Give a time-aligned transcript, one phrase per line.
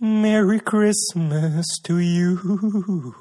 [0.00, 3.14] Merry Christmas to you.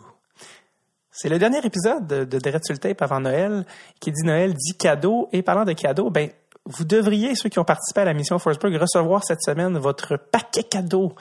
[1.09, 3.65] C'est le dernier épisode de, de Dread Tape avant Noël.
[4.01, 5.29] Qui dit Noël dit cadeau.
[5.31, 6.29] Et parlant de cadeau, ben,
[6.65, 10.63] vous devriez, ceux qui ont participé à la mission Forsberg, recevoir cette semaine votre paquet
[10.63, 11.13] cadeau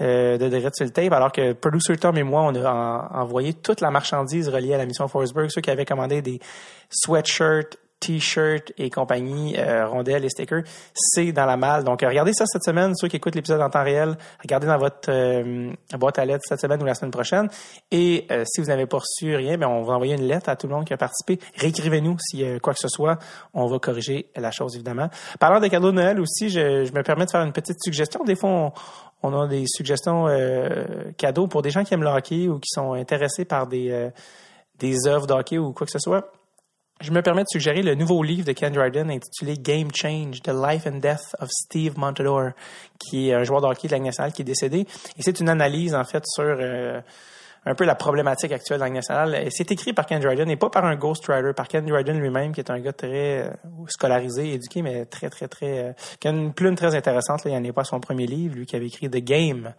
[0.00, 3.80] euh, de Dread Tape, alors que Producer Tom et moi, on a en- envoyé toute
[3.80, 5.50] la marchandise reliée à la mission Forsberg.
[5.50, 6.40] Ceux qui avaient commandé des
[6.90, 10.62] sweatshirts, t-shirts et compagnie, euh, rondelles et stickers,
[10.94, 11.82] c'est dans la malle.
[11.82, 12.94] Donc, euh, regardez ça cette semaine.
[12.94, 16.60] Ceux qui écoutent l'épisode en temps réel, regardez dans votre euh, boîte à lettres cette
[16.60, 17.48] semaine ou la semaine prochaine.
[17.90, 20.56] Et euh, si vous n'avez pas reçu rien, ben, on va envoyer une lettre à
[20.56, 21.40] tout le monde qui a participé.
[21.56, 23.18] Réécrivez-nous a quoi que ce soit.
[23.54, 25.08] On va corriger la chose, évidemment.
[25.40, 28.22] Parlant des cadeaux de Noël aussi, je, me permets de faire une petite suggestion.
[28.24, 28.72] Des fois,
[29.22, 30.26] on, a des suggestions
[31.16, 34.10] cadeaux pour des gens qui aiment le hockey ou qui sont intéressés par des,
[34.78, 36.30] des œuvres de hockey ou quoi que ce soit.
[37.00, 40.52] Je me permets de suggérer le nouveau livre de Ken Dryden intitulé Game Change, The
[40.52, 42.52] Life and Death of Steve Montador,
[42.98, 44.86] qui est un joueur de hockey de la nationale qui est décédé.
[45.18, 47.00] Et c'est une analyse, en fait, sur euh,
[47.66, 49.46] un peu la problématique actuelle de la nationale.
[49.50, 52.60] C'est écrit par Ken Dryden et pas par un ghostwriter, par Ken Dryden lui-même, qui
[52.60, 53.50] est un gars très euh,
[53.88, 55.78] scolarisé, éduqué, mais très, très, très...
[55.78, 57.44] euh, qui a une plume très intéressante.
[57.44, 57.50] Là.
[57.50, 59.74] Il n'en est pas à son premier livre, lui qui avait écrit The Game,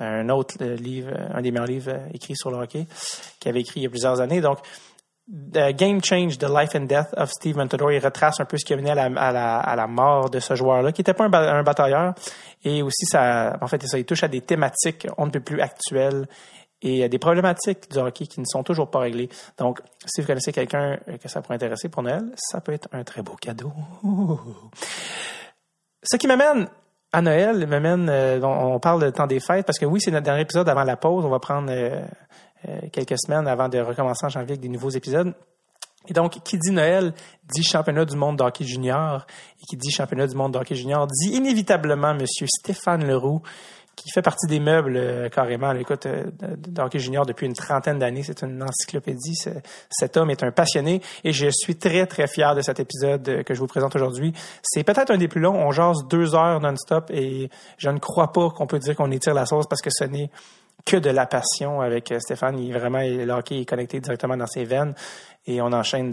[0.00, 2.86] un autre euh, livre, un des meilleurs livres euh, écrits sur le hockey,
[3.40, 4.40] qui avait écrit il y a plusieurs années.
[4.40, 4.58] Donc,
[5.30, 8.64] The Game Change, The Life and Death of Steve Montador, il retrace un peu ce
[8.64, 11.32] qui a mené à la, à la, mort de ce joueur-là, qui n'était pas un,
[11.32, 12.14] un batailleur.
[12.64, 15.60] Et aussi, ça, en fait, ça, il touche à des thématiques on ne peut plus
[15.60, 16.26] actuelles
[16.82, 19.28] et à des problématiques du hockey qui ne sont toujours pas réglées.
[19.58, 23.04] Donc, si vous connaissez quelqu'un que ça pourrait intéresser pour Noël, ça peut être un
[23.04, 23.72] très beau cadeau.
[26.02, 26.68] Ce qui m'amène
[27.12, 30.24] à Noël, m'amène, euh, on, parle de temps des fêtes, parce que oui, c'est notre
[30.24, 31.24] dernier épisode avant la pause.
[31.24, 32.02] On va prendre euh,
[32.92, 35.34] quelques semaines avant de recommencer en janvier avec des nouveaux épisodes.
[36.08, 37.12] Et donc, qui dit Noël
[37.54, 39.26] dit championnat du monde de hockey junior.
[39.60, 43.42] Et qui dit championnat du monde de hockey junior dit inévitablement Monsieur Stéphane Leroux,
[43.94, 45.72] qui fait partie des meubles euh, carrément.
[45.72, 45.80] là.
[45.80, 49.34] Écoute, euh, de, de hockey junior depuis une trentaine d'années, c'est une encyclopédie.
[49.34, 49.50] Ce-
[49.90, 53.42] Cet homme est un passionné et je suis très très fier de cet épisode euh,
[53.42, 54.32] que je vous présente aujourd'hui.
[54.62, 55.56] C'est peut-être un des plus longs.
[55.56, 59.34] On jase deux heures non-stop et je ne crois pas qu'on peut dire qu'on étire
[59.34, 60.30] la sauce parce que ce n'est
[60.88, 62.58] que de la passion avec euh, Stéphane.
[62.58, 64.94] Il est vraiment le hockey est connecté directement dans ses veines
[65.46, 66.10] et on enchaîne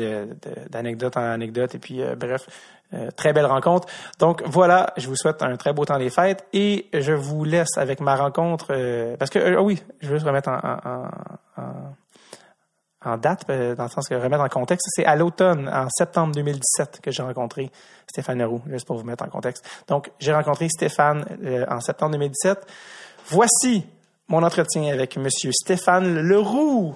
[0.69, 2.45] d'anecdote en anecdote et puis euh, bref,
[2.93, 3.87] euh, très belle rencontre.
[4.19, 7.77] Donc voilà, je vous souhaite un très beau temps des fêtes et je vous laisse
[7.77, 10.59] avec ma rencontre parce que ah oui, je veux juste remettre en,
[11.57, 17.01] en- date, dans le sens que remettre en contexte, c'est à l'automne, en septembre 2017,
[17.03, 17.69] que j'ai rencontré
[18.09, 19.63] Stéphane Leroux, juste pour vous mettre en contexte.
[19.87, 21.23] Donc, j'ai rencontré Stéphane
[21.69, 22.65] en septembre 2017.
[23.27, 23.85] Voici
[24.27, 26.95] mon entretien avec Monsieur Stéphane Leroux.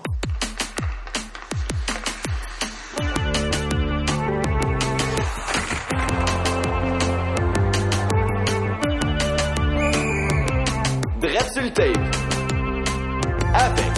[13.54, 13.92] Avec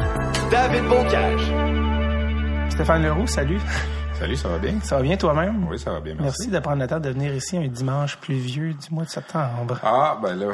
[0.50, 1.53] David Bocage.
[2.69, 3.59] Stéphane Leroux, salut.
[4.22, 4.76] Salut, ça va bien?
[4.84, 5.66] Ça va bien toi-même?
[5.68, 6.42] Oui, ça va bien, merci.
[6.42, 9.80] Merci de prendre le temps de venir ici un dimanche pluvieux du mois de septembre.
[9.82, 10.54] Ah, ben là,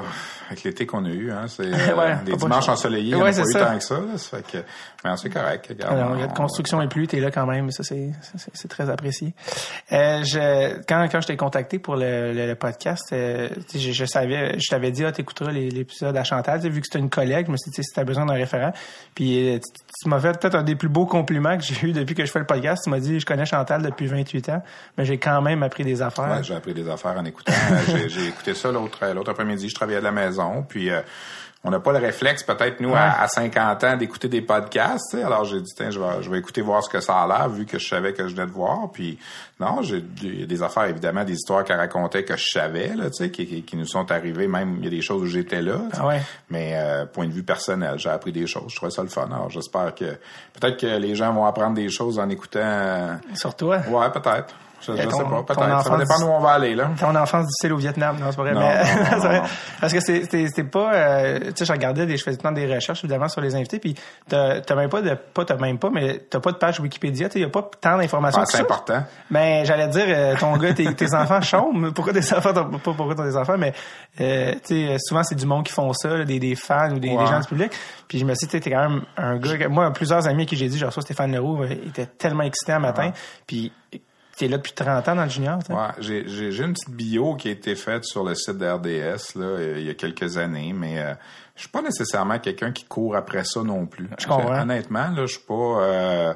[0.49, 3.35] avec l'été qu'on a eu, hein, c'est euh, Ouais, des pas dimanches ensoleillés, Ouais, il
[3.35, 3.65] n'y en a c'est pas eu ça.
[3.65, 3.95] tant que ça.
[3.95, 4.57] Là, ça fait que,
[5.03, 5.65] mais c'est correct.
[5.67, 7.83] Regarde, Alors, il y a de on- construction et pluie, t'es là quand même, ça
[7.83, 9.33] c'est très apprécié.
[9.91, 13.91] Euh, je, quand quand je t'ai contacté pour le, le, le podcast, euh, tu je,
[13.91, 17.09] je savais, je t'avais dit ah t'écouteras l'épisode à Chantal, tu vu que c'était une
[17.09, 18.71] collègue, je me suis dit tu si t'as besoin d'un référent,
[19.13, 21.91] puis euh, tu, tu m'as fait peut-être un des plus beaux compliments que j'ai eu
[21.91, 22.83] depuis que je fais le podcast.
[22.85, 24.63] Tu m'as dit je connais Chantal depuis 28 ans,
[24.97, 26.29] mais j'ai quand même appris des affaires.
[26.29, 27.53] Ouais, j'ai appris des affaires en écoutant.
[27.53, 29.69] Euh, j'ai, écouté ça l'autre l'autre après-midi.
[29.69, 31.01] Je travaillais à la maison, puis euh,
[31.67, 35.05] on n'a pas le réflexe, peut-être nous à, à 50 ans, d'écouter des podcasts.
[35.11, 35.23] tu sais.
[35.23, 37.49] Alors j'ai dit tiens, je vais je vais écouter voir ce que ça a l'air,
[37.49, 38.89] vu que je savais que je venais de voir.
[38.93, 39.19] Puis
[39.59, 43.31] non, j'ai des affaires évidemment, des histoires qu'elle racontait que je savais, là, tu sais,
[43.31, 44.47] qui, qui, qui nous sont arrivées.
[44.47, 45.79] Même il y a des choses où j'étais là.
[45.97, 46.21] Ah ouais.
[46.49, 48.69] Mais euh, point de vue personnel, j'ai appris des choses.
[48.71, 49.25] Je trouvais ça le fun.
[49.25, 50.05] Alors j'espère que
[50.59, 52.59] peut-être que les gens vont apprendre des choses en écoutant.
[52.61, 53.79] euh, Sur toi.
[53.89, 54.55] Ouais, peut-être.
[54.79, 55.59] Je, je ton- sais pas, peut-être.
[55.59, 56.89] Ça va enfance- dépendre où on va aller, là.
[56.99, 58.53] Ton enfance difficile au Vietnam, non, c'est pas vrai.
[58.53, 59.41] Non, mais, non, vrai.
[59.81, 63.27] Parce que c'est pas, euh, tu sais, je regardais des, je faisais des recherches évidemment
[63.27, 63.95] sur les invités, puis
[64.29, 67.27] t'as t'as même pas de, pas t'as même pas, mais t'as pas de page Wikipédia,
[67.29, 68.41] tu y a pas tant d'informations.
[68.41, 69.03] Ah, c'est important.
[69.31, 71.91] Ben, j'allais dire, euh, ton gars, tes, tes enfants chôment.
[71.95, 73.73] Pourquoi tes enfants, t'as- pas pourquoi t'as des enfants, mais,
[74.21, 76.99] euh, tu sais, souvent c'est du monde qui font ça, là, des, des fans ou
[76.99, 77.71] des, gens du public.
[78.07, 80.55] Puis je me suis dit, t'es quand même un gars, moi, plusieurs amis à qui
[80.55, 83.11] j'ai dit, genre, ça, Stéphane Leroux, euh, il était tellement excité un matin,
[83.45, 83.71] puis
[84.37, 85.59] t'es là depuis 30 ans dans le junior.
[85.69, 88.65] Ouais, j'ai, j'ai, j'ai une petite bio qui a été faite sur le site de
[88.67, 91.13] RDS, là, euh, il y a quelques années, mais euh,
[91.55, 94.07] je suis pas nécessairement quelqu'un qui court après ça non plus.
[94.19, 94.61] Je comprends.
[94.61, 95.53] Honnêtement, là, je suis pas...
[95.53, 96.33] euh,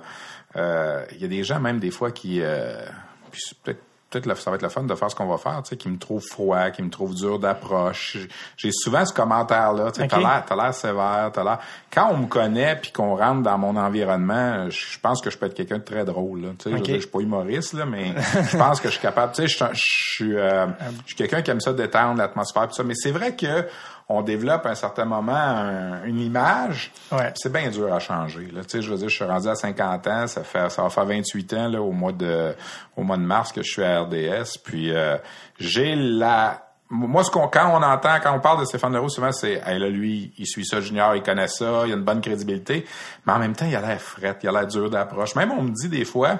[0.56, 2.40] euh, Il y a des gens, même des fois, qui...
[2.42, 2.84] euh,
[3.32, 5.70] puis peut-être peut-être ça va être le fun de faire ce qu'on va faire, tu
[5.70, 8.18] sais, qui me trouve froid, qui me trouve dur d'approche.
[8.58, 10.10] J'ai souvent ce commentaire-là, tu sais, Ok.
[10.10, 11.60] t'as l'air, t'as l'air sévère, t'as l'air.
[11.92, 15.46] Quand on me connaît puis qu'on rentre dans mon environnement, je pense que je peux
[15.48, 16.50] être quelqu'un de très drôle, là.
[16.60, 18.14] Tu sais, je suis pas humoriste, là, mais
[18.52, 20.68] je pense que je suis capable, tu sais, je, je suis, euh,
[21.04, 22.84] je suis quelqu'un qui aime ça détendre l'atmosphère, tout ça.
[22.84, 23.66] Mais c'est vrai que
[24.12, 26.92] on développe à un certain moment un- une image.
[27.12, 27.32] Ouais.
[27.36, 28.48] C'est bien dur à changer.
[28.54, 28.62] Là.
[28.64, 30.90] Tu sais, je veux dire, je suis rendu à 50 ans, ça fait ça va
[30.90, 32.56] faire 28 ans là, au mois de
[32.98, 34.58] au mois de mars que je suis à RDS.
[34.64, 35.18] Puis euh,
[35.60, 39.32] j'ai la moi, ce qu'on, quand on entend, quand on parle de Stéphane Leroux, souvent,
[39.32, 42.20] c'est, hey, là, lui, il suit ça junior, il connaît ça, il a une bonne
[42.20, 42.86] crédibilité.
[43.26, 45.34] Mais en même temps, il a l'air fret, il a l'air dur d'approche.
[45.36, 46.40] Même, on me dit des fois,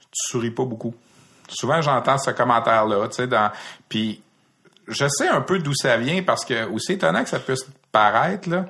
[0.00, 0.92] tu souris pas beaucoup.
[1.48, 3.48] Souvent, j'entends ce commentaire-là, tu sais, dans,
[3.88, 4.20] puis
[4.88, 8.48] je sais un peu d'où ça vient parce que aussi étonnant que ça puisse paraître
[8.48, 8.66] là,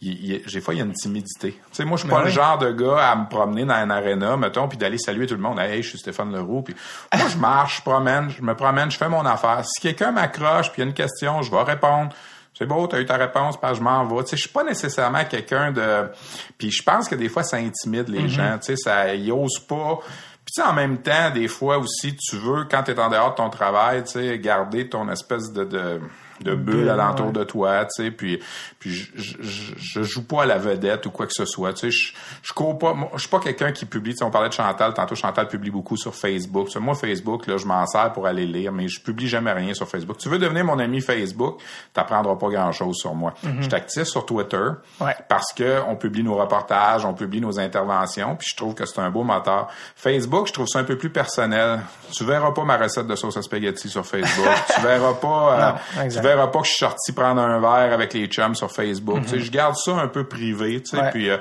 [0.00, 1.52] des fois il y a une timidité.
[1.52, 3.74] Tu sais moi je suis Ben pas le genre de gars à me promener dans
[3.74, 5.58] un aréna mettons puis d'aller saluer tout le monde.
[5.58, 6.74] Hey, je suis Stéphane Leroux puis
[7.14, 9.62] moi je marche, je promène, je me promène, je fais mon affaire.
[9.64, 12.14] Si quelqu'un m'accroche puis il y a une question, je vais répondre.
[12.56, 14.22] C'est beau, t'as eu ta réponse, puis je m'en vais.
[14.22, 16.08] Tu sais, je suis pas nécessairement quelqu'un de.
[16.56, 18.58] Puis je pense que des fois ça intimide les gens.
[18.58, 19.98] Tu sais, ça, ils osent pas.
[20.44, 23.36] Puis en même temps, des fois aussi, tu veux, quand tu es en dehors de
[23.36, 26.00] ton travail, tu sais, garder ton espèce de, de,
[26.42, 27.32] de bulle Bulle, alentour ouais.
[27.32, 28.40] de toi, tu sais, puis,
[28.84, 31.72] puis je, je, je- je joue pas à la vedette ou quoi que ce soit,
[31.72, 34.24] tu sais, je, je cours pas, moi, je suis pas quelqu'un qui publie, tu sais,
[34.24, 37.56] on parlait de Chantal, tantôt Chantal publie beaucoup sur Facebook, Tu sais, moi Facebook, là,
[37.56, 40.18] je m'en sers pour aller lire, mais je publie jamais rien sur Facebook.
[40.18, 41.62] Tu veux devenir mon ami Facebook,
[41.94, 43.32] t'apprendras pas grand chose sur moi.
[43.42, 44.66] Je suis actif sur Twitter,
[45.00, 45.14] Ouais.
[45.28, 49.00] parce que on publie nos reportages, on publie nos interventions, puis je trouve que c'est
[49.00, 49.68] un beau moteur.
[49.96, 51.80] Facebook, je trouve ça un peu plus personnel.
[52.12, 54.48] Tu verras pas ma recette de sauce à spaghetti sur Facebook.
[54.74, 57.92] tu verras pas, euh, Non, tu verras pas que je suis sorti prendre un verre
[57.92, 59.22] avec les chums sur Facebook.
[59.22, 61.10] Tu sais, je garde ça un peu privé, tu sais, Ouais.
[61.10, 61.38] puis euh,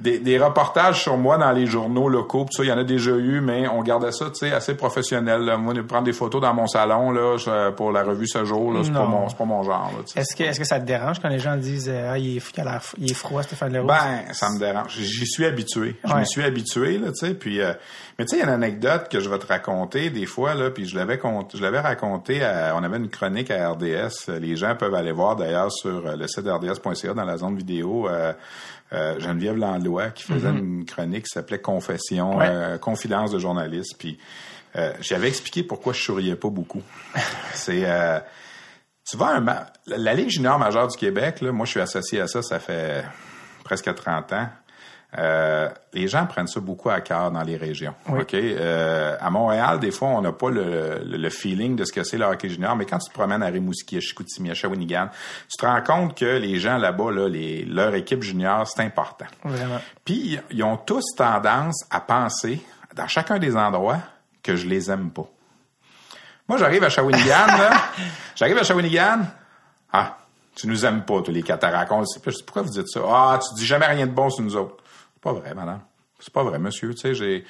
[0.00, 2.84] des, des reportages sur moi dans les journaux locaux, puis ça, il y en a
[2.84, 5.42] déjà eu, mais on gardait ça, tu sais, assez professionnel.
[5.42, 5.56] là.
[5.58, 8.80] Moi, de prendre des photos dans mon salon là, pour la revue ce jour, là,
[8.82, 9.90] c'est pas mon, c'est pas mon genre.
[10.16, 12.40] Est-ce que, est-ce que ça te dérange quand les gens disent euh, ah, il, est,
[12.40, 13.86] fou- il, a il est froid, Stéphane Leroux?
[13.88, 14.96] Ben, ça me dérange.
[14.98, 15.96] J'y suis habitué.
[16.04, 16.20] Je Ouais.
[16.20, 17.34] me suis habitué, là, tu sais.
[17.34, 17.72] Puis, euh,
[18.18, 20.54] mais tu sais, il y a une anecdote que je vais te raconter des fois,
[20.54, 21.20] là, puis je l'avais
[21.54, 22.42] je l'avais raconté.
[22.42, 24.28] à- on avait une chronique à RDS.
[24.40, 28.08] Les gens peuvent aller voir d'ailleurs sur euh, le site RDS.ca dans la zone vidéo.
[28.08, 28.32] euh,
[28.92, 32.38] euh, Geneviève Landlois qui faisait une chronique qui s'appelait Confession.
[32.38, 32.46] Ouais.
[32.48, 33.96] euh, confidence de journaliste.
[33.98, 34.18] Puis
[34.76, 36.82] euh, j'avais expliqué pourquoi je souriais pas beaucoup.
[37.54, 38.18] C'est euh,
[39.08, 42.28] tu vois, un la Ligue junior majeure du Québec, là, moi, je suis associé à
[42.28, 43.04] ça, ça fait
[43.64, 44.48] presque 30 ans.
[45.18, 47.94] Euh, les gens prennent ça beaucoup à cœur dans les régions.
[48.08, 48.20] Oui.
[48.22, 48.32] OK?
[48.34, 52.04] Euh, à Montréal, des fois, on n'a pas le, le- le feeling de ce que
[52.04, 55.08] c'est le hockey junior, mais quand tu te promènes à Rimouski, à Chicoutimi, à Shawinigan,
[55.50, 59.26] tu te rends compte que les gens là-bas, là, les, leur équipe junior, c'est important.
[59.44, 59.80] Vraiment.
[60.04, 62.62] Puis, ils ont tous tendance à penser,
[62.94, 63.98] dans chacun des endroits,
[64.44, 65.26] que je les aime pas.
[66.48, 67.70] Moi, j'arrive à Shawinigan, là.
[68.36, 69.20] J'arrive à Shawinigan.
[69.92, 70.16] Ah,
[70.56, 71.92] tu nous aimes pas, tous les cataractes.
[71.92, 72.18] On le sait.
[72.20, 73.00] Puis je dis, pourquoi vous dites ça?
[73.06, 74.79] Ah, tu dis jamais rien de bon sur nous autres.
[75.22, 75.80] C'est pas vrai, madame.
[76.18, 76.94] C'est pas vrai, monsieur.
[76.94, 77.44] Tu sais,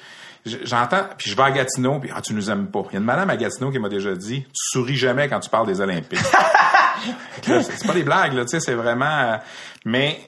[0.45, 2.83] j'entends, puis je vais à Gatineau, puis ah, tu nous aimes pas.
[2.89, 5.39] Il y a une madame à Gatineau qui m'a déjà dit, tu souris jamais quand
[5.39, 6.19] tu parles des Olympiques.
[7.43, 9.05] C'est pas des blagues, là, tu sais, c'est vraiment.
[9.05, 9.37] euh,
[9.85, 10.19] mais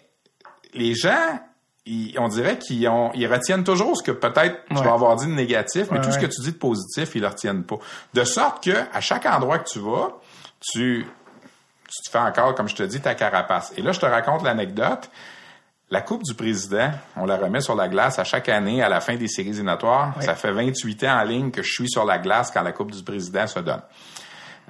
[0.73, 1.39] les gens,
[1.85, 5.27] ils- on dirait qu'ils ont, ils retiennent toujours ce que peut-être tu vas avoir dit
[5.27, 7.75] de négatif, mais Ouais, tout ce que tu dis de positif, ils le retiennent pas.
[8.13, 10.17] De sorte que à chaque endroit que tu vas,
[10.61, 11.05] tu,
[11.87, 13.71] tu te fais encore, comme je te dis, ta carapace.
[13.77, 15.09] Et là, je te raconte l'anecdote.
[15.93, 18.99] La Coupe du Président, on la remet sur la glace à chaque année à la
[18.99, 20.15] fin des séries éliminatoires.
[20.17, 20.25] Oui.
[20.25, 22.89] Ça fait 28 ans en ligne que je suis sur la glace quand la Coupe
[22.89, 23.81] du Président se donne.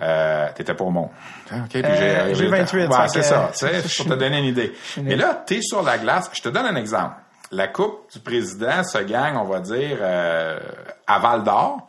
[0.01, 1.11] Euh, t'étais pas au monde.
[1.49, 4.45] OK, puis Euh, j'ai 28, Ouais, fait c'est ça, tu sais, pour te donner une
[4.47, 4.73] idée.
[5.01, 6.29] Mais là, t'es sur la glace.
[6.33, 7.15] Je te donne un exemple.
[7.53, 10.59] La Coupe du Président se gagne, on va dire, euh,
[11.07, 11.87] à Val d'Or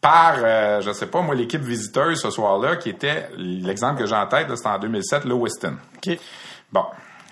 [0.00, 4.14] par, euh, je sais pas, moi, l'équipe visiteuse ce soir-là, qui était, l'exemple que j'ai
[4.14, 5.74] en tête, c'était en 2007, Lewiston.
[5.96, 6.16] OK.
[6.70, 6.84] Bon.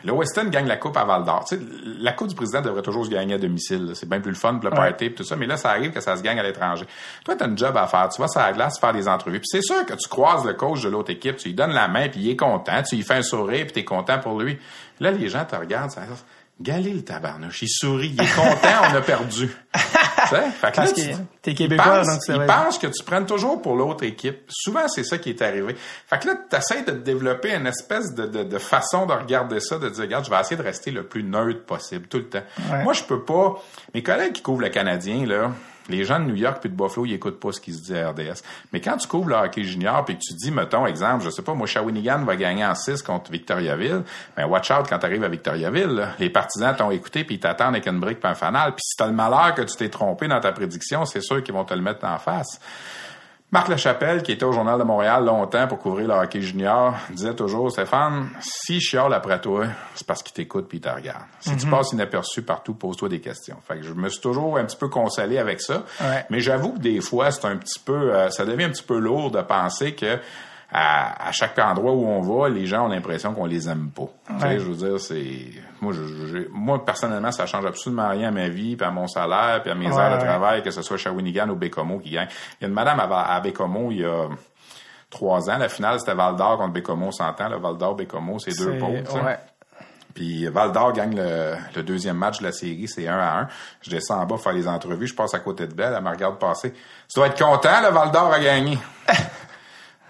[0.04, 1.44] Le Weston gagne la coupe à Val d'Or.
[1.44, 1.62] Tu sais,
[1.98, 3.90] la coupe du président devrait toujours se gagner à domicile.
[3.94, 4.90] C'est bien plus le fun, pour le Ouais.
[4.90, 5.34] party, puis tout ça.
[5.34, 6.86] Mais là, ça arrive que ça se gagne à l'étranger.
[7.24, 8.08] Toi, tu as un job à faire.
[8.08, 9.40] Tu vas sur la glace faire des entrevues.
[9.40, 11.88] Puis c'est sûr que tu croises le coach de l'autre équipe, tu lui donnes la
[11.88, 12.80] main, puis il est content.
[12.88, 14.56] Tu lui fais un sourire, puis tu es content pour lui.
[15.00, 15.90] Là, les gens te regardent.
[15.90, 16.02] Ça,
[16.60, 17.62] Galé le tabarnouche.
[17.62, 18.14] Il sourit.
[18.14, 19.48] Il est content, on a perdu.
[20.28, 23.24] Fait que Parce là, que t'es Québécois, pense, donc ça il pense que tu prennes
[23.24, 24.42] toujours pour l'autre équipe.
[24.48, 25.74] Souvent, c'est ça qui est arrivé.
[26.06, 29.12] Fait que là, tu essaies de te développer une espèce de, de, de façon de
[29.12, 32.18] regarder ça, de dire, regarde, je vais essayer de rester le plus neutre possible tout
[32.18, 32.42] le temps.
[32.70, 32.82] Ouais.
[32.82, 33.62] Moi, je peux pas...
[33.94, 35.52] Mes collègues qui couvrent le Canadien, là,
[35.88, 37.96] les gens de New York puis de Buffalo, ils écoutent pas ce qui se dit
[37.96, 38.42] à RDS.
[38.72, 41.42] Mais quand tu couvres le hockey junior puis que tu dis, mettons, exemple, je sais
[41.42, 44.02] pas, moi, Shawinigan va gagner en 6 contre Victoriaville,
[44.36, 46.08] ben watch out quand tu à Victoriaville.
[46.18, 48.72] Les partisans t'ont écouté puis ils t'attendent avec une brique fanal.
[48.72, 51.54] Puis si t'as le malheur que tu t'es trompé dans ta prédiction, c'est sûr qu'ils
[51.54, 52.60] vont te le mettre en face.
[53.50, 57.34] Marc Lachapelle, qui était au Journal de Montréal longtemps pour couvrir le hockey junior, disait
[57.34, 59.64] toujours, Stéphane, si je chiale après toi,
[59.94, 61.22] c'est parce qu'il t'écoute puis il te regarde.
[61.40, 63.56] Si tu passes inaperçu partout, pose-toi des questions.
[63.66, 65.84] Fait que je me suis toujours un petit peu consolé avec ça.
[65.98, 66.26] Ouais.
[66.28, 68.98] Mais j'avoue que des fois, c'est un petit peu, euh, ça devient un petit peu
[68.98, 70.18] lourd de penser que
[70.70, 74.08] à, à chaque endroit où on va, les gens ont l'impression qu'on les aime pas.
[74.46, 74.58] Ouais.
[74.58, 75.46] je veux dire, c'est
[75.80, 79.62] moi, je, moi personnellement, ça change absolument rien à ma vie, puis à mon salaire,
[79.62, 80.28] puis à mes Ouais, heures de ouais.
[80.28, 82.28] travail, que ce soit Shawinigan ou Bécomo qui gagne.
[82.60, 84.28] Il y a une madame à, à Bécomo, il y a
[85.10, 88.38] trois ans, la finale c'était Val d'Or contre Bécomo, on s'entend, le Val d'Or Bécomo,
[88.38, 89.02] c'est deux pôles.
[90.14, 93.48] Puis Val d'Or gagne le, le deuxième match de la série, c'est 1 à 1.
[93.82, 96.10] Je descends en bas faire les entrevues, je passe à côté de Belle, elle me
[96.10, 96.72] regarde passer.
[96.72, 98.78] Tu dois être content, le Val d'Or a gagné.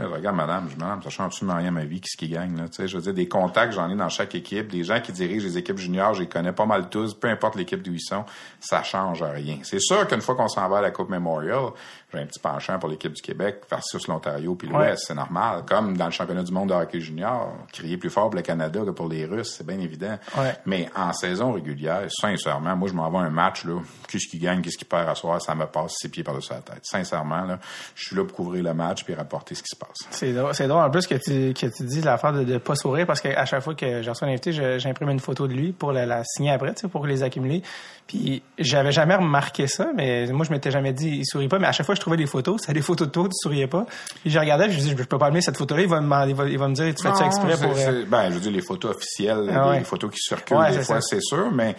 [0.01, 2.29] Je regarde madame, je madame, ça change absolument rien à ma vie, qui ce qui
[2.29, 2.69] gagne, là.
[2.69, 5.13] Tu sais, je veux dire, des contacts, j'en ai dans chaque équipe, des gens qui
[5.13, 8.01] dirigent les équipes juniors, je les connais pas mal tous, peu importe l'équipe d'où ils
[8.01, 8.25] sont,
[8.61, 9.59] ça change rien.
[9.65, 11.71] C'est sûr qu'une fois qu'on s'en va à la Coupe Memorial,
[12.13, 14.95] j'ai un petit penchant pour l'équipe du Québec versus l'Ontario puis l'Ouest, Ouais.
[14.97, 15.65] c'est normal.
[15.67, 18.81] Comme dans le championnat du monde de hockey junior, crier plus fort pour le Canada
[18.85, 20.17] que pour les Russes, c'est bien évident.
[20.37, 20.55] Ouais.
[20.65, 23.79] Mais en saison régulière, sincèrement, moi, je m'en vais à un match, là.
[24.09, 26.61] Qu'est-ce qui gagne, qu'est-ce qui perd à soir, ça me passe six pieds par-dessus la
[26.61, 26.81] tête.
[26.83, 27.59] Sincèrement, là,
[27.95, 29.97] je suis là pour couvrir le match puis rapporter ce qui se passe.
[30.11, 32.75] C'est drôle, c'est drôle en plus que tu, que tu dis l'affaire de ne pas
[32.75, 35.73] sourire parce qu'à chaque fois que je reçois un invité, j'imprime une photo de lui
[35.73, 37.63] pour la, la signer après, tu sais, pour les accumuler.
[38.07, 41.67] Puis j'avais jamais remarqué ça, mais moi je m'étais jamais dit il sourit pas, mais
[41.67, 43.85] à chaque fois je trouvais des photos, c'était des photos de toi, tu souriais pas.
[44.23, 46.31] Puis je regardais, je dis je peux pas amener cette photo-là, il va me demander-
[46.31, 47.77] il va, il va me dire tu fais ça exprès pour.
[47.77, 49.79] euh, Ben, je veux dire, les photos officielles, Ah ouais.
[49.81, 51.77] les photos qui circulent Ouais, des fois, c'est sûr, mais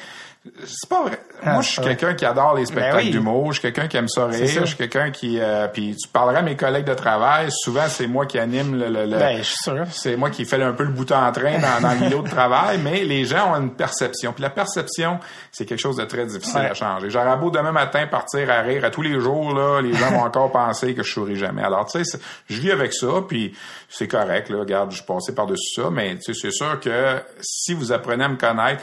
[0.66, 1.20] c'est pas vrai.
[1.44, 1.96] Ah, Moi, je suis vrai.
[1.96, 3.12] quelqu'un qui adore les spectacles Ben oui.
[3.12, 5.38] d'humour, je suis quelqu'un qui aime ça rire, je suis quelqu'un qui...
[5.40, 8.88] euh, puis tu parleras à mes collègues de travail, souvent, c'est moi qui anime le...
[8.90, 9.86] le- le- Ben, je suis sûr.
[9.92, 12.30] c'est moi qui fais un peu le bouton en train dans, dans le milieu de
[12.30, 14.32] travail, mais les gens ont une perception.
[14.32, 15.20] Puis la perception,
[15.52, 16.70] c'est quelque chose de très difficile Ouais.
[16.70, 17.10] à changer.
[17.10, 20.24] J'aurais beau demain matin partir à rire à tous les jours, là, les gens vont
[20.24, 21.64] encore penser que je souris jamais.
[21.64, 22.18] Alors, tu sais,
[22.50, 23.54] je vis avec ça, puis
[23.90, 24.60] c'est correct, là.
[24.60, 28.24] Regarde, je suis passé par-dessus ça, mais tu sais, c'est sûr que si vous apprenez
[28.24, 28.82] à me connaître,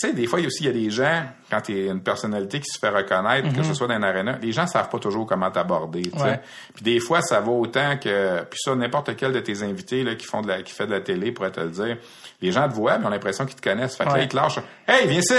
[0.00, 1.78] tu sais, des fois, il y a aussi, il y a des gens, quand tu
[1.78, 4.66] es une personnalité qui se fait reconnaître, que ce soit dans un aréna, les gens
[4.66, 6.24] savent pas toujours comment t'aborder, tu sais.
[6.24, 6.40] Ouais.
[6.72, 10.14] Puis des fois, ça vaut autant que, puis ça, n'importe quel de tes invités, là,
[10.14, 11.98] qui font de la, qui fait de la télé pourrait te le dire.
[12.40, 13.96] Les gens te voient, mais ont l'impression qu'ils te connaissent.
[13.96, 14.60] Fait que là, ils te lâchent.
[14.88, 15.34] Hey, viens ici!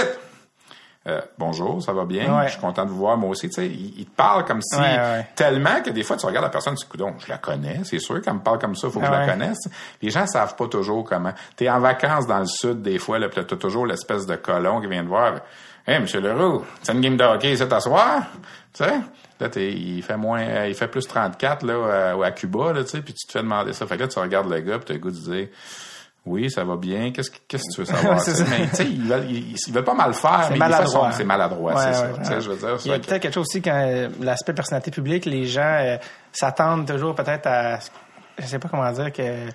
[1.08, 2.32] Euh, bonjour, ça va bien?
[2.38, 2.46] Ouais.
[2.46, 3.66] Je suis content de vous voir, moi aussi, tu sais.
[3.66, 5.26] Ils te parlent comme si, Ouais, ouais.
[5.34, 8.20] tellement que des fois, tu regardes la personne, tu dis, je la connais, c'est sûr,
[8.22, 9.58] qu'elle me parle comme ça, faut que je la connaisse.
[10.00, 11.32] Les gens savent pas toujours comment.
[11.56, 14.36] T'es en vacances dans le sud, des fois, là, pis là, t'as toujours l'espèce de
[14.36, 15.32] colon qui vient te voir.
[15.88, 18.22] Hey, monsieur Leroux, c'est une game de hockey, c'est t'asseoir?
[18.72, 18.92] Tu sais?
[19.40, 22.84] Là, t'es- il fait moins, euh, il fait plus 34, là, à, à Cuba, là,
[22.84, 23.84] tu sais, puis tu te fais demander ça.
[23.88, 25.48] Fait que là, tu regardes le gars, pis t'as le goût de dire,
[26.24, 27.10] oui, ça va bien.
[27.10, 28.20] Qu'est-ce que, qu'est-ce que tu veux savoir?
[28.22, 28.44] Ça.
[28.48, 31.12] mais, tu sais, veulent, ils, ils veulent pas mal faire, C'est mais maladroit.
[31.12, 32.02] c'est maladroit, Ouais, c'est ouais, ça.
[32.06, 32.18] ouais.
[32.18, 34.08] Tu sais, je veux dire, Il y a que- peut-être quelque chose aussi quand euh,
[34.20, 35.96] l'aspect personnalité publique, les gens euh,
[36.32, 37.78] s'attendent toujours peut-être à,
[38.38, 39.48] je sais pas comment dire que,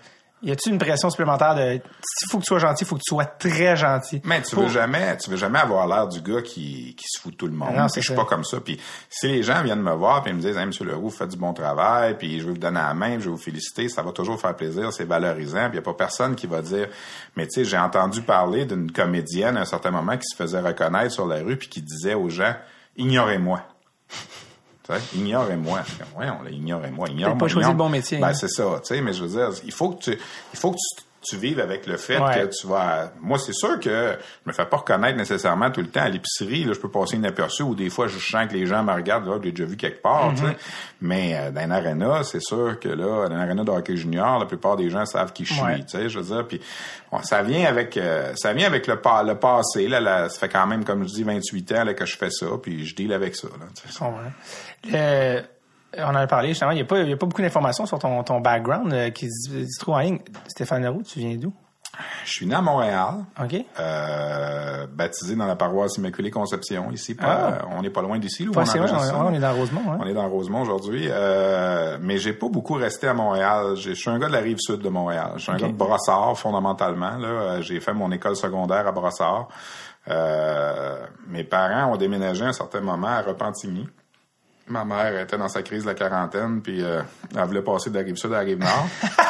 [0.44, 3.02] y a-t-il une pression supplémentaire de, s'il faut que tu sois gentil, il faut que
[3.02, 4.22] tu sois très gentil?
[4.24, 7.32] Mais tu veux jamais, tu veux jamais avoir l'air du gars qui, qui se fout
[7.34, 7.74] de tout le monde.
[7.76, 8.60] Non, je suis pas comme ça.
[8.60, 8.80] Puis
[9.10, 11.30] si les gens viennent me voir puis ils me disent, hey, Monsieur Leroux, vous faites
[11.30, 14.04] du bon travail, puis je veux vous donner la main, je vais vous féliciter, ça
[14.04, 15.70] va toujours faire plaisir, c'est valorisant.
[15.70, 16.88] Puis y a pas personne qui va dire,
[17.36, 20.60] mais tu sais, j'ai entendu parler d'une comédienne à un certain moment qui se faisait
[20.60, 22.54] reconnaître sur la rue puis qui disait aux gens,
[22.96, 23.62] ignorez-moi.
[25.16, 25.80] Ignorez-moi.
[26.18, 27.10] Ouais, on l'a ignorez-moi.
[27.10, 27.38] Ignore-moi.
[27.38, 28.34] pas choisi ignore- le bon métier, Ben, hein.
[28.34, 30.78] c'est ça, tu sais, mais je veux dire, il faut que tu, il faut que
[30.78, 32.34] tu, tu vives avec le fait Ouais.
[32.48, 35.88] que tu vas, moi, c'est sûr que je me fais pas reconnaître nécessairement tout le
[35.88, 38.66] temps à l'épicerie, là, je peux passer inaperçu ou des fois, je sens que les
[38.66, 40.34] gens me regardent, là, je l'ai déjà vu quelque part.
[40.34, 40.56] Mm-hmm.
[41.02, 44.40] Mais, euh, dans un aréna, c'est sûr que là, dans un aréna de hockey junior,
[44.40, 45.80] la plupart des gens savent qui je suis, Ouais.
[45.80, 46.60] tu sais, je veux dire, puis
[47.12, 50.40] bon, ça vient avec, euh, ça vient avec le, pa- le passé, là, là, ça
[50.40, 52.96] fait quand même, comme je dis, 28 ans, là, que je fais ça, puis je
[52.96, 53.94] deal avec ça, là, tu sais.
[53.94, 54.22] Je comprends.
[54.86, 55.42] Le-
[55.98, 57.86] on en a parlé justement, il n'y a, pas- il y a pas beaucoup d'informations
[57.86, 60.20] sur ton, ton background euh, qui se, trouve en ligne.
[60.48, 61.54] Stéphane Leroux, tu viens d'où?
[62.26, 63.26] Je suis né à Montréal.
[63.42, 63.56] OK?
[63.80, 67.16] Euh, baptisé dans la paroisse Immaculée Conception ici.
[67.16, 67.48] pas- Ah.
[67.54, 68.46] euh, on n'est pas loin d'ici.
[68.46, 69.94] Pas on on, on est dans Rosemont.
[69.94, 69.98] Hein?
[70.02, 71.08] On est dans Rosemont aujourd'hui.
[71.10, 73.76] Euh, mais j'ai pas beaucoup resté à Montréal.
[73.78, 75.32] Je suis un gars de la rive sud de Montréal.
[75.38, 77.14] Je suis un gars de Brossard, fondamentalement.
[77.20, 79.48] Euh, J'ai fait mon école secondaire à Brossard.
[80.10, 83.88] Euh, mes parents ont déménagé à un certain moment à Repentigny.
[84.68, 87.02] Ma mère était dans sa crise de la quarantaine, puis euh,
[87.36, 88.88] elle voulait passer de la rive sud à la rive nord.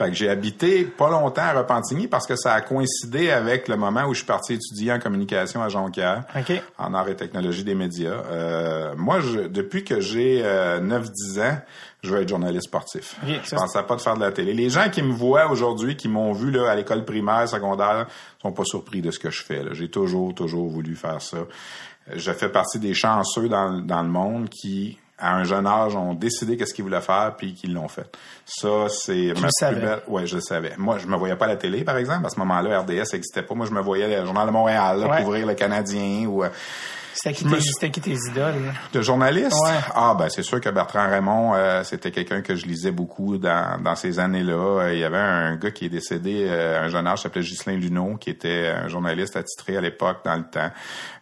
[0.00, 3.76] Fait que j'ai habité pas longtemps à Repentigny parce que ça a coïncidé avec le
[3.76, 6.52] moment où je suis parti étudier en communication à Jonquière, OK.
[6.78, 8.22] en art et technologie des médias.
[8.30, 11.58] Euh, moi, je, depuis que j'ai euh, 9-10 ans,
[12.02, 13.16] je veux être journaliste sportif.
[13.22, 14.54] Ok, je pensais pas de faire de la télé.
[14.54, 18.06] Les gens qui me voient aujourd'hui, qui m'ont vu là, à l'école primaire, secondaire,
[18.40, 19.62] sont pas surpris de ce que je fais.
[19.72, 21.38] J'ai toujours, toujours voulu faire ça.
[22.14, 26.14] Je fais partie des chanceux dans, dans le monde qui à un jeune âge, ont
[26.14, 28.10] décidé qu'est-ce qu'ils voulaient faire, puis qu'ils l'ont fait.
[28.46, 29.76] Ça, c'est ma savais?
[29.76, 30.00] plus belle...
[30.08, 30.72] Ouais, je le savais.
[30.78, 32.24] Moi, je me voyais pas à la télé, par exemple.
[32.26, 33.54] À ce moment-là, RDS n'existait pas.
[33.54, 35.18] Moi, je me voyais le Journal de Montréal, là, Ouais.
[35.22, 36.42] couvrir le Canadien ou...
[37.14, 37.56] C'était qui, me
[37.90, 38.36] qui tes idoles?
[38.66, 38.72] là?
[38.92, 39.52] de journaliste?
[39.64, 39.70] Ouais.
[39.94, 43.80] Ah ben c'est sûr que Bertrand Raymond, euh, c'était quelqu'un que je lisais beaucoup dans,
[43.82, 44.52] dans ces années-là.
[44.82, 47.74] Euh, Il y avait un gars qui est décédé euh, un jeune âge, s'appelait Ghislain
[47.76, 50.70] Luneau, qui était un journaliste attitré à l'époque, dans le temps.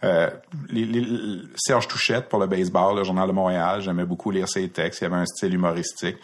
[0.04, 0.28] Euh,
[0.70, 1.06] les- les-
[1.56, 5.00] Serge Touchette pour le baseball, le Journal de Montréal, j'aimais beaucoup lire ses textes.
[5.00, 6.16] Il y avait un style humoristique.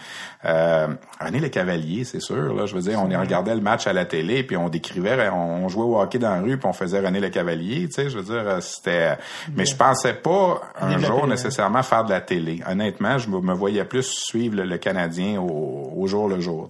[0.44, 0.88] Euh,
[1.20, 2.54] René Le Cavalier, c'est sûr.
[2.54, 5.28] Là, je veux dire, on y regardait le match à la télé, puis on décrivait,
[5.30, 7.86] on, on jouait au hockey dans la rue, puis on faisait René Le Cavalier.
[7.88, 9.16] Tu sais, je veux dire, c'était.
[9.56, 11.28] Mais je pensais pas un jour hein.
[11.28, 12.60] nécessairement faire de la télé.
[12.68, 16.68] Honnêtement, je me, voyais plus suivre le, le Canadien au, au jour le jour.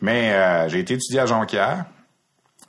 [0.00, 1.84] Mais euh, j'ai été étudié à Jonquière.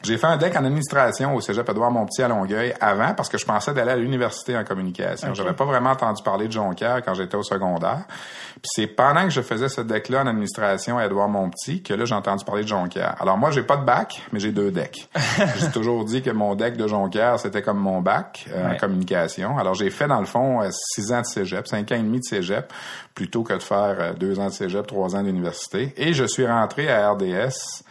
[0.01, 3.37] J'ai fait un deck en administration au Cégep Édouard Montpetit à Longueuil avant parce que
[3.37, 5.33] je pensais d'aller à l'université en communication.
[5.33, 8.05] J'avais pas vraiment entendu parler de Jonquière quand j'étais au secondaire.
[8.53, 12.05] Puis c'est pendant que je faisais ce deck-là en administration à Édouard Montpetit que là
[12.05, 13.15] j'ai entendu parler de Jonquière.
[13.19, 15.09] Alors moi j'ai pas de bac, mais j'ai deux decks.
[15.57, 19.57] j'ai toujours dit que mon deck de Jonquière c'était comme mon bac euh, en communication.
[19.57, 22.19] Alors j'ai fait dans le fond euh, six ans de Cégep, cinq ans et demi
[22.19, 22.71] de Cégep
[23.15, 25.93] plutôt que de faire euh, deux ans de Cégep, trois ans d'université.
[25.97, 27.83] Et je suis rentré à RDS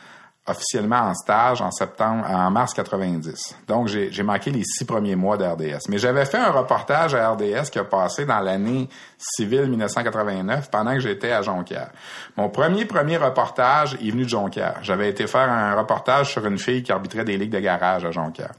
[0.49, 3.57] officiellement en stage en septembre, en mars 90.
[3.67, 5.88] Donc, j'ai j'ai manqué les six premiers mois de RDS.
[5.88, 8.88] Mais j'avais fait un reportage à RDS qui a passé dans l'année
[9.19, 11.90] civile 1989 pendant que j'étais à Jonquière.
[12.37, 14.76] Mon premier premier reportage est venu de Jonquière.
[14.83, 18.11] J'avais été faire un reportage sur une fille qui arbitrait des ligues de garage à
[18.11, 18.52] Jonquière.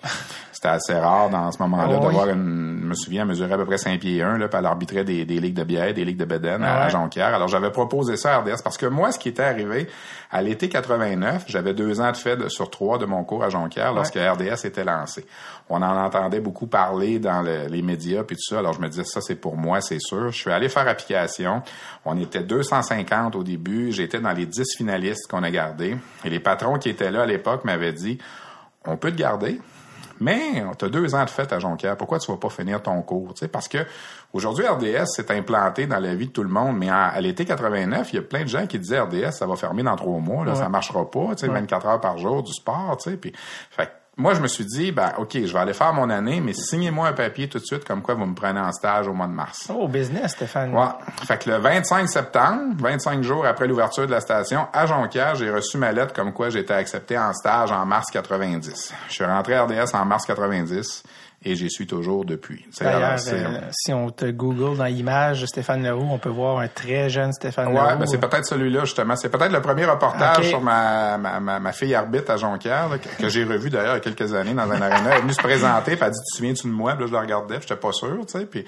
[0.52, 2.14] C'était assez rare dans ce moment-là Oh de oui.
[2.14, 5.04] voir une, me souviens, mesurait à peu près 5 pieds 1, là, puis elle arbitrait
[5.04, 6.90] des, des ligues de bière, des ligues de Beden à.
[6.90, 7.34] Jonquière.
[7.34, 9.88] Alors, j'avais proposé ça à RDS parce que moi, ce qui était arrivé,
[10.32, 13.94] à l'été 89, j'avais deux ans de fait sur trois de mon cours à Jonquière
[13.94, 15.26] lorsque RDS était lancé.
[15.70, 18.60] On en entendait beaucoup parler dans le- les médias puis tout ça.
[18.60, 20.32] Alors, je me disais, ça, c'est pour moi, c'est sûr.
[20.32, 21.62] Je suis allé faire application.
[22.06, 23.92] On était 250 au début.
[23.92, 25.96] J'étais dans les 10 finalistes qu'on a gardés.
[26.26, 28.18] Et les patrons qui étaient là à l'époque m'avaient dit,
[28.86, 29.60] on peut te garder,
[30.20, 31.96] mais tu as deux ans de fête à Jonquière.
[31.98, 33.34] Pourquoi tu vas pas finir ton cours?
[33.34, 33.80] Tu sais, parce que
[34.34, 37.46] aujourd'hui, RDS s'est implanté dans la vie de tout le monde, mais à, à l'été
[37.46, 40.20] 89, il y a plein de gens qui disaient RDS, ça va fermer dans trois
[40.20, 40.58] mois, là, Ouais.
[40.58, 43.18] ça marchera pas, tu sais, 24 heures par jour du sport, tu sais.
[43.18, 43.34] Puis,
[43.72, 46.52] fait moi, je me suis dit, ben, OK, je vais aller faire mon année, mais
[46.52, 49.28] signez-moi un papier tout de suite, comme quoi vous me prenez en stage au mois
[49.28, 49.72] de mars.
[49.74, 50.74] Oh, business, Stéphane.
[50.74, 50.90] Ouais.
[51.26, 55.50] Fait que le 25 septembre, 25 jours après l'ouverture de la station, à Jonquière, j'ai
[55.50, 58.94] reçu ma lettre comme quoi j'étais accepté en stage en mars 90.
[59.08, 61.04] Je suis rentré à RDS en mars 90
[61.44, 62.66] et j'y suis toujours depuis.
[62.72, 63.18] C'est euh,
[63.72, 67.68] si on te Google dans l'image Stéphane Leroux, on peut voir un très jeune Stéphane
[67.70, 68.00] Ouais, Leroux.
[68.00, 69.16] ben c'est peut-être celui-là, justement.
[69.16, 72.98] C'est peut-être le premier reportage sur ma, ma, ma, ma fille arbitre à Jonquière, là,
[72.98, 75.12] que, que j'ai revu d'ailleurs il y a quelques années dans un aréna.
[75.12, 76.94] Elle est venue se présenter, puis elle a dit, tu souviens-tu de moi?
[76.94, 78.46] Puis là, je la regardais, j'étais pas sûr, tu sais.
[78.46, 78.66] Puis,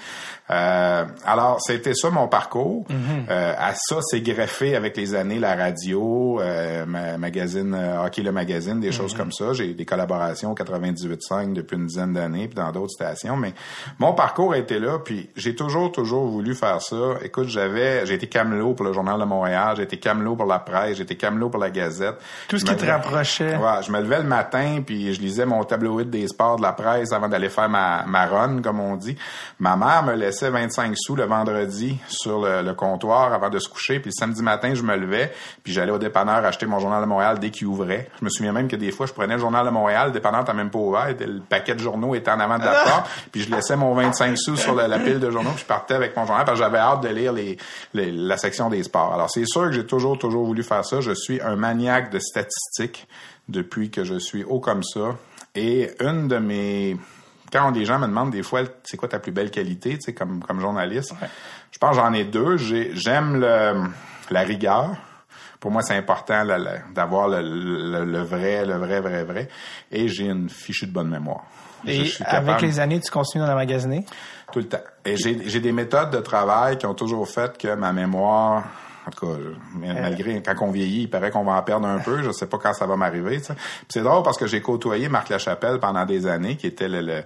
[0.50, 2.86] euh, alors, c'était ça mon parcours.
[2.90, 3.26] Mhm.
[3.30, 8.22] Euh, à ça, c'est greffé avec les années la radio, euh, ma, magazine, euh, Hockey
[8.22, 8.94] le magazine, des Mhm.
[8.94, 9.54] choses comme ça.
[9.54, 13.36] J'ai des collaborations au 98.5 depuis une dizaine d'années, puis dans d'autres stations.
[13.36, 13.54] Mais
[14.00, 17.16] mon parcours a été là, puis j'ai toujours, toujours voulu faire ça.
[17.24, 20.60] Écoute, j'avais, j'ai été camelot pour le Journal de Montréal, j'ai été camelot pour la
[20.60, 22.16] presse, j'ai été camelot pour la Gazette.
[22.48, 23.56] Tout ce qui te rapprochait.
[23.56, 26.74] Ouais, je me levais le matin, puis je lisais mon tabloïd des sports de la
[26.74, 29.16] presse avant d'aller faire ma, ma run, comme on dit.
[29.60, 33.70] Ma mère me laissait 25 sous le vendredi sur le, le comptoir avant de se
[33.70, 35.32] coucher, puis le samedi matin, je me levais,
[35.64, 38.10] puis j'allais au dépanneur acheter mon Journal de Montréal dès qu'il ouvrait.
[38.20, 40.42] Je me souviens même que des fois, je prenais le Journal de Montréal, le dépanneur
[40.42, 43.42] n'était même pas ouvert, le paquet de journaux était en avant de la porte, puis
[43.42, 46.16] je laissais mon 25 sous sur la, la pile de journaux, puis je partais avec
[46.16, 47.58] mon journal, parce que j'avais hâte de lire les,
[47.94, 49.14] les- la section des sports.
[49.14, 51.02] Alors, c'est sûr que j'ai toujours, toujours voulu faire ça.
[51.02, 53.08] Je suis un maniaque de statistiques
[53.50, 55.16] depuis que je suis haut comme ça.
[55.56, 56.98] Et une de mes...
[57.52, 60.14] Quand des gens me demandent des fois, c'est quoi ta plus belle qualité, tu sais,
[60.14, 61.14] comme, comme journaliste,
[61.72, 62.56] je pense que j'en ai deux.
[62.56, 63.42] J'ai- J'aime
[64.30, 64.96] la rigueur.
[65.60, 66.46] Pour moi, c'est important
[66.96, 69.50] d'avoir le, le- le vrai, le vrai, vrai, vrai.
[69.92, 71.44] Et j'ai une fichue de bonne mémoire.
[71.88, 74.06] Et avec les années, tu continues dans la magasiner?
[74.52, 74.80] tout le temps.
[75.06, 78.64] Et j'ai j'ai des méthodes de travail qui ont toujours fait que ma mémoire,
[79.08, 82.00] en tout cas, je- malgré quand on vieillit, il paraît qu'on va en perdre un
[82.00, 82.22] peu.
[82.22, 83.42] Je sais pas quand ça va m'arriver.
[83.88, 87.24] C'est drôle parce que j'ai côtoyé Marc Lachapelle pendant des années, qui était le, le,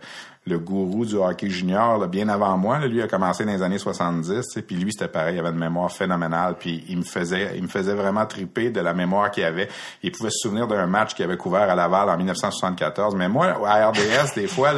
[0.47, 2.77] le gourou du hockey junior, bien avant moi.
[2.79, 2.87] là.
[2.87, 4.27] Lui a commencé dans les années 70.
[4.27, 4.61] tu sais.
[4.61, 6.55] Puis lui, c'était pareil, il avait une mémoire phénoménale.
[6.59, 9.67] Puis il me faisait, il me faisait vraiment triper de la mémoire qu'il avait.
[10.03, 13.15] Il pouvait se souvenir d'un match qu'il avait couvert à Laval en 1974.
[13.15, 14.71] Mais moi, à RDS, des fois,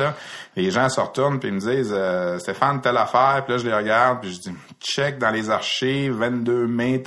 [0.55, 3.65] les gens se retournent puis ils me disent euh, Stéphane, telle affaire, puis là je
[3.65, 7.03] les regarde, puis je dis check dans les archives, 22 mai,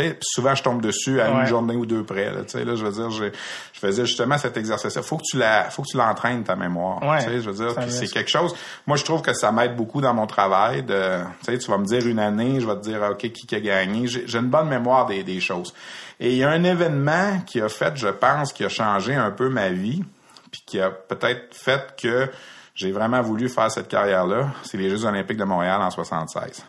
[0.00, 1.40] sais, souvent je tombe dessus à Ouais.
[1.40, 2.32] une journée ou deux près.
[2.32, 3.24] Là, tu sais, là, je veux dire, je,
[3.72, 5.02] je faisais justement cet exercice-là.
[5.02, 7.02] Faut que tu la, faut que tu l'entraînes ta mémoire.
[7.02, 7.18] Ouais.
[7.18, 8.54] Tu sais, je veux dire, c'est quelque chose.
[8.86, 10.82] Moi, je trouve que ça m'aide beaucoup dans mon travail.
[10.82, 13.54] De, tu sais, tu vas me dire une année, je vais te dire ok qui
[13.54, 14.06] a gagné?
[14.06, 15.74] J'ai j'ai une bonne mémoire des, des choses.
[16.20, 19.30] Et il y a un événement qui a fait, je pense, qui a changé un
[19.30, 20.04] peu ma vie,
[20.50, 22.28] puis qui a peut-être fait que
[22.74, 24.50] j'ai vraiment voulu faire cette carrière-là.
[24.62, 26.64] C'est les Jeux Olympiques de Montréal en 76.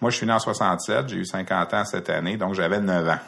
[0.00, 3.08] Moi, je suis né en 67, j'ai eu 50 ans cette année, donc j'avais 9
[3.08, 3.18] ans.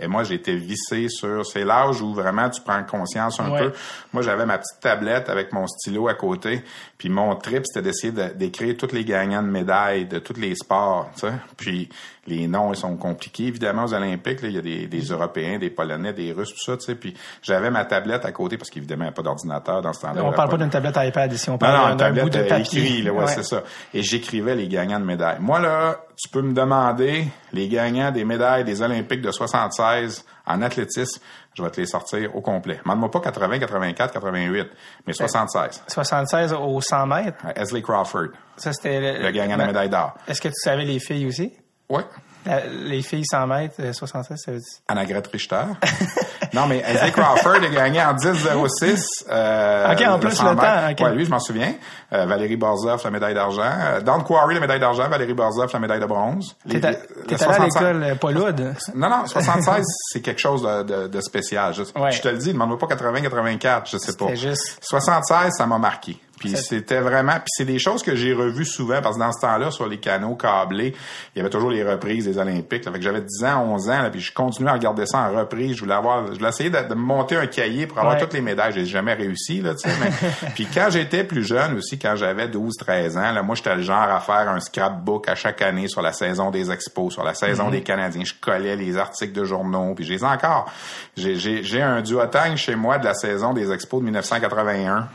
[0.00, 1.44] Et moi, été vissé sur...
[1.44, 3.58] C'est l'âge où vraiment tu prends conscience un Ouais.
[3.58, 3.72] peu.
[4.12, 6.62] Moi, j'avais ma petite tablette avec mon stylo à côté.
[6.98, 10.54] Puis mon trip, c'était d'essayer de- d'écrire tous les gagnants de médailles de tous les
[10.56, 11.08] sports.
[11.14, 11.32] tu sais.
[11.56, 11.88] Puis
[12.26, 13.44] les noms, ils sont compliqués.
[13.46, 16.64] Évidemment, aux Olympiques, là, il y a des, des Européens, des Polonais, des Russes, tout
[16.72, 16.76] ça.
[16.76, 16.96] tu sais.
[16.96, 20.00] Puis j'avais ma tablette à côté parce qu'évidemment, il n'y a pas d'ordinateur dans ce
[20.02, 20.24] temps-là.
[20.24, 22.38] On parle pas d'une tablette iPad ici, on parle non, une d'un bout tablette de
[22.40, 22.82] euh, papier.
[22.82, 23.26] écrit, là, ouais, Ouais.
[23.28, 23.62] c'est ça.
[23.94, 25.38] Et j'écrivais les gagnants de médailles.
[25.40, 30.62] Moi, là, tu peux me demander les gagnants des médailles des Olympiques de 76 en
[30.62, 31.20] athlétisme,
[31.58, 32.78] je vais te les sortir au complet.
[32.84, 34.68] Demande-moi pas 80, 84, 88,
[35.06, 35.82] mais 76.
[35.88, 37.44] 76 au 100 mètres?
[37.56, 40.14] Esley Crawford, Ça, c'était le gagnant de la médaille d'or.
[40.28, 41.52] Est-ce que tu savais les filles aussi?
[41.88, 42.02] Oui.
[42.46, 44.66] La- les filles 100 mètres, euh, 76, ça veut dire.
[44.88, 45.62] Annagret Richter.
[46.54, 49.24] non, mais Esley Crawford a gagné en 10-06.
[49.30, 50.90] Euh, Ok, en plus, 100 le temps, mètres.
[51.02, 51.06] ok.
[51.08, 51.74] Ouais, lui, je m'en souviens.
[52.12, 53.62] Euh, Valérie Borzoff, la médaille d'argent.
[53.64, 55.08] Euh, Don Quarry, la médaille d'argent.
[55.08, 56.56] Valérie Borzoff, la médaille de bronze.
[56.68, 58.74] T'es allé à 65 l'école euh, Pauloude?
[58.94, 61.74] Non, non, 76, c'est quelque chose de, de, de spécial.
[61.74, 62.12] Je, Ouais.
[62.12, 64.26] je te le dis, demande-moi pas 80, 84, je sais pas.
[64.28, 66.18] C'était juste- 76, ça m'a marqué.
[66.38, 69.40] Puis c'était vraiment, puis c'est des choses que j'ai revues souvent parce que dans ce
[69.40, 70.94] temps-là, sur les canaux câblés,
[71.34, 72.84] il y avait toujours les reprises des Olympiques.
[72.84, 72.92] Là.
[72.92, 75.32] Fait que j'avais 10 ans, 11 ans, là, puis je continuais à regarder ça en
[75.36, 75.74] reprise.
[75.76, 78.20] Je voulais avoir, je voulais essayer de, monter un cahier pour avoir Ouais.
[78.20, 78.72] toutes les médailles.
[78.72, 79.96] J'ai jamais réussi, là, tu sais.
[80.00, 83.74] mais- puis quand j'étais plus jeune aussi, quand j'avais 12, 13 ans, là, moi, j'étais
[83.74, 87.24] le genre à faire un scrapbook à chaque année sur la saison des expos, sur
[87.24, 87.70] la saison Mhm.
[87.72, 88.24] des Canadiens.
[88.24, 90.70] Je collais les articles de journaux, puis je les ai encore.
[91.16, 95.08] J'ai, j'ai, j'ai un duotang chez moi de la saison des expos de 1981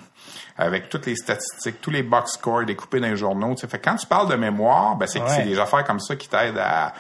[0.58, 3.56] avec toutes les statistiques, tous les box scores découpés dans les journaux.
[3.56, 3.68] tu sais.
[3.68, 5.32] Fait que quand tu parles de mémoire, ben c'est que Ouais.
[5.38, 6.94] c'est des affaires comme ça qui t'aident à...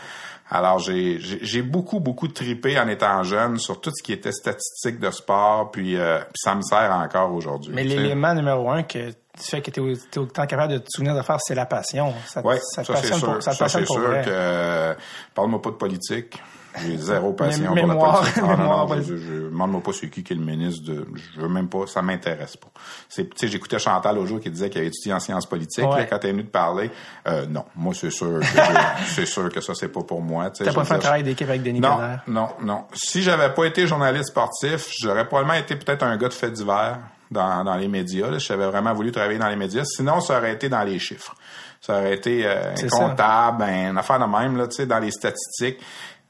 [0.51, 5.09] Alors, j'ai, beaucoup, beaucoup tripé en étant jeune sur tout ce qui était statistique de
[5.09, 7.71] sport, puis, euh, puis ça me sert encore aujourd'hui.
[7.73, 9.15] Mais l'élément numéro un que tu
[9.49, 12.13] fais que tu es, autant capable de te souvenir de faire, c'est la passion.
[12.27, 13.33] Ça, te- Oui, ça ça, c'est passionne sûr.
[13.33, 14.21] pour, ça Ça, sûr vrai.
[14.23, 14.29] que...
[14.31, 14.93] euh,
[15.33, 16.39] Parle-moi pas de politique.
[16.81, 18.43] J'ai zéro passion pour la politique.
[18.43, 21.07] Ah, mémoire non, je, je, demande-moi pas c'est qui qui est le ministre de...
[21.35, 21.87] Je veux même pas...
[21.87, 22.69] Ça m'intéresse pas.
[23.09, 25.85] C'est, tu sais, j'écoutais Chantal l'autre jour qui disait qu'elle avait étudié en sciences politiques.
[25.85, 25.99] Ouais.
[25.99, 26.91] Là, quand elle est venue te parler,
[27.27, 27.65] euh, non.
[27.75, 28.45] Moi, c'est sûr que,
[29.07, 30.49] c'est sûr que ça, c'est pas pour moi.
[30.49, 32.85] T'as pas fait un travail d'équipe avec Denis non, non, non.
[32.93, 36.99] Si j'avais pas été journaliste sportif, j'aurais probablement été peut-être un gars de fait divers
[37.31, 38.29] dans, dans les médias.
[38.29, 38.37] Là.
[38.37, 39.83] J'avais vraiment voulu travailler dans les médias.
[39.83, 41.35] Sinon, ça aurait été dans les chiffres.
[41.81, 44.99] Ça aurait été euh, un comptable, ben, une affaire de même, là, tu sais, dans
[44.99, 45.79] les statistiques.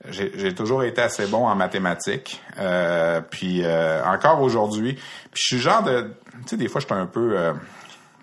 [0.10, 2.42] J'ai toujours été assez bon en mathématiques.
[2.60, 4.94] Euh, puis euh, encore aujourd'hui.
[4.94, 6.14] Puis je suis genre de...
[6.42, 7.38] Tu sais, des fois, je suis un peu...
[7.38, 7.54] euh,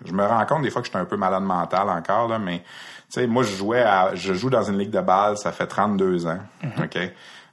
[0.05, 2.39] je me rends compte des fois que je suis un peu malade mental encore, là,
[2.39, 5.51] mais tu sais, moi, je jouais à, je joue dans une ligue de balle, ça
[5.51, 6.39] fait 32 ans,
[6.81, 6.97] OK?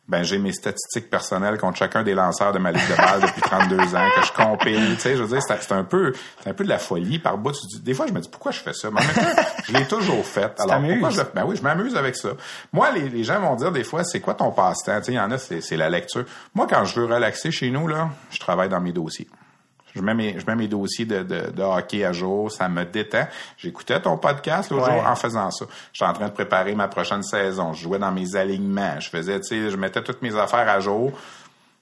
[0.09, 3.43] Ben, j'ai mes statistiques personnelles contre chacun des lanceurs de ma ligue de balle depuis
[3.43, 6.55] 32 ans, que je compile, tu sais, je veux dire, c'est un peu, c'est un
[6.55, 7.55] peu de la folie par bout.
[7.83, 8.91] Des fois, je me dis, pourquoi je fais ça?
[8.91, 10.59] Mais en même temps, je l'ai toujours fait.
[10.61, 12.31] Alors, pourquoi je Ben oui, je m'amuse avec ça.
[12.73, 14.99] Moi, les, les gens vont dire des fois, c'est quoi ton passe-temps?
[15.01, 16.25] Tu sais, il y en a, c'est c'est la lecture.
[16.55, 19.29] Moi, quand je veux relaxer chez nous, là, je travaille dans mes dossiers.
[19.95, 22.85] Je mets mes, je mets mes dossiers de, de, de hockey à jour, ça me
[22.85, 23.27] détend.
[23.57, 24.99] J'écoutais ton podcast l'autre Ouais.
[24.99, 25.65] jour en faisant ça.
[25.93, 27.73] J'étais en train de préparer ma prochaine saison.
[27.73, 29.01] Je jouais dans mes alignements.
[29.01, 31.13] Je faisais, tu sais, je mettais toutes mes affaires à jour.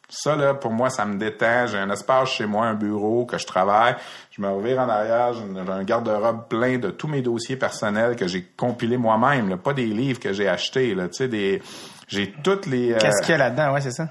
[0.08, 1.66] Ça, là, pour moi, ça me détend.
[1.66, 3.96] J'ai un espace chez moi, un bureau que je travaille.
[4.30, 5.32] Je me revire en arrière.
[5.34, 5.42] J'ai
[5.72, 9.56] un garde-robe plein de tous mes dossiers personnels que j'ai compilés moi-même.
[9.58, 10.94] Pas des livres que j'ai achetés.
[10.94, 11.60] Là, tu sais, des...
[12.06, 12.92] J'ai toutes les...
[12.92, 13.72] euh, Qu'est-ce qu'il y a là-dedans?
[13.72, 14.08] Ouais, c'est ça.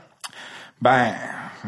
[0.86, 1.14] Ben,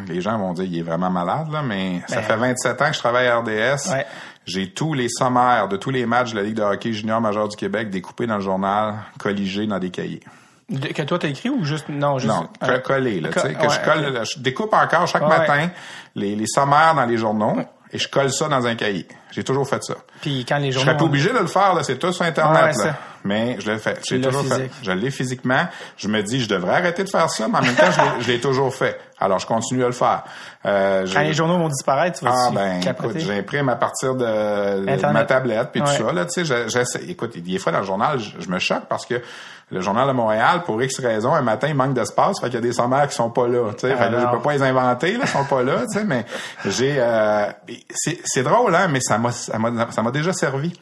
[0.07, 2.87] les gens vont dire il est vraiment malade, là, mais ça Ben, fait 27 ans
[2.89, 3.91] que je travaille à RDS.
[3.91, 4.05] Ouais.
[4.45, 7.47] J'ai tous les sommaires de tous les matchs de la Ligue de hockey junior majeur
[7.49, 10.21] du Québec découpés dans le journal, colligés dans des cahiers.
[10.69, 11.89] De- que toi, t'as écrit ou juste.
[11.89, 12.33] Non, juste.
[12.33, 15.23] Non, co- collés, là, tu sais, co- que je ouais, colle, je découpe encore chaque
[15.23, 15.29] Ouais.
[15.37, 15.69] matin
[16.15, 17.55] les, les sommaires dans les journaux
[17.91, 19.07] et je colle ça dans un cahier.
[19.31, 19.95] J'ai toujours fait ça.
[20.21, 20.87] Puis quand les Je journaux.
[20.87, 22.75] serais pas obligé de le faire, là, c'est tout sur Internet.
[22.77, 22.95] Ouais, là.
[23.23, 23.99] Mais je l'ai fait.
[24.07, 24.55] J'ai toujours fait.
[24.55, 24.71] physique.
[24.83, 25.67] Je l'ai physiquement.
[25.97, 28.37] Je me dis, je devrais arrêter de faire ça, mais en même temps, je l'ai-
[28.37, 28.99] je toujours fait.
[29.19, 30.23] Alors, je continue à le faire.
[30.65, 33.19] Euh, Quand les journaux vont disparaître, tu vas ah ben capoter?
[33.19, 35.97] écoute, j'imprime à partir de, ma tablette puis Ouais.
[35.97, 37.03] tout ça là, tu sais, je- j'essaie.
[37.07, 39.21] Écoute, des fois dans le journal, je, je me choque parce que
[39.69, 42.57] le journal de Montréal, pour X raisons, un matin il manque d'espace, fait qu'il y
[42.57, 44.53] a des sommaires qui sont pas là, tu sais, Ah fait là, je peux pas
[44.53, 46.25] les inventer, là, ils sont pas là, tu sais, mais
[46.65, 47.47] j'ai, euh,
[47.93, 50.73] c'est c'est drôle hein, mais ça m'a ça m'a ça m'a déjà servi.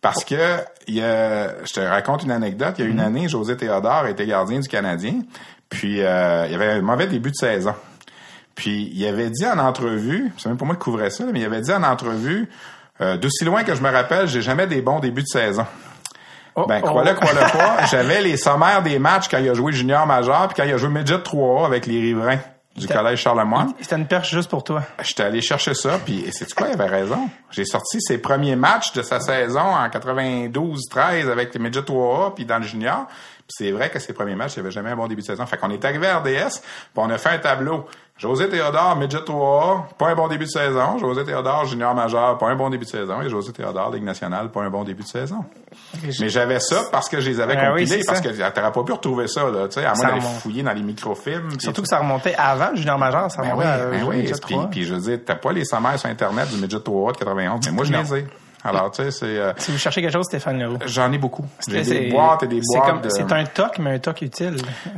[0.00, 2.76] Parce que il y a, je te raconte une anecdote.
[2.78, 5.20] Il y a une année, José Théodore était gardien du Canadien.
[5.68, 7.74] Puis euh, il y avait un mauvais début de saison.
[8.54, 11.44] Puis il avait dit en entrevue, c'est même pas moi qui couvrais ça, mais il
[11.44, 12.48] avait dit en entrevue,
[13.00, 15.66] euh, d'aussi loin que je me rappelle, j'ai jamais des bons débuts de saison.
[16.62, 16.86] Oh, Ben, oh.
[16.86, 20.56] crois-le, crois-le pas, j'avais les sommaires des matchs quand il a joué junior majeur, puis
[20.56, 22.38] quand il a joué midget 3A avec les riverains
[22.76, 23.70] du collège Charlemagne.
[23.80, 24.82] C'était une perche juste pour toi.
[25.02, 27.28] J'étais allé chercher ça, puis et c'est quoi, il avait raison?
[27.50, 32.44] J'ai sorti ses premiers matchs de sa saison en 92-13 avec les midget 3A, puis
[32.44, 33.06] dans le junior.
[33.50, 35.44] C'est vrai que ses premiers matchs, il avait jamais un bon début de saison.
[35.46, 37.86] Fait qu'on est arrivé à RDS, puis on a fait un tableau.
[38.16, 40.98] José Théodore, midget 3A, pas un bon début de saison.
[40.98, 43.22] José Théodore, junior majeur, pas un bon début de saison.
[43.22, 45.42] Et José Théodore, Ligue nationale, pas un bon début de saison.
[46.20, 48.28] Mais j'avais ça parce que je les avais oui, compilés, parce ça.
[48.28, 50.74] que t'aurais pas pu retrouver ça, là, tu sais, à Ça moins d'aller fouiller dans
[50.74, 51.58] les microfilms.
[51.58, 54.04] Surtout tout que ça remontait avant le junior majeur, ça ben remontait oui, à ben
[54.06, 54.22] oui.
[54.24, 54.70] Puis, 3.
[54.74, 57.72] je veux dire, t'as pas les sommaires sur Internet du Midget 3 de 91, mais
[57.72, 58.26] moi, je les ai.
[58.64, 59.24] Alors, tu sais, c'est...
[59.38, 60.78] euh, Si vous cherchez quelque chose, Stéphane Leroux.
[60.86, 61.44] J'en ai beaucoup.
[61.68, 63.08] J'ai C'est- des boîtes et des c'est boîtes comme- de...
[63.10, 64.56] C'est un toc, mais un toc utile.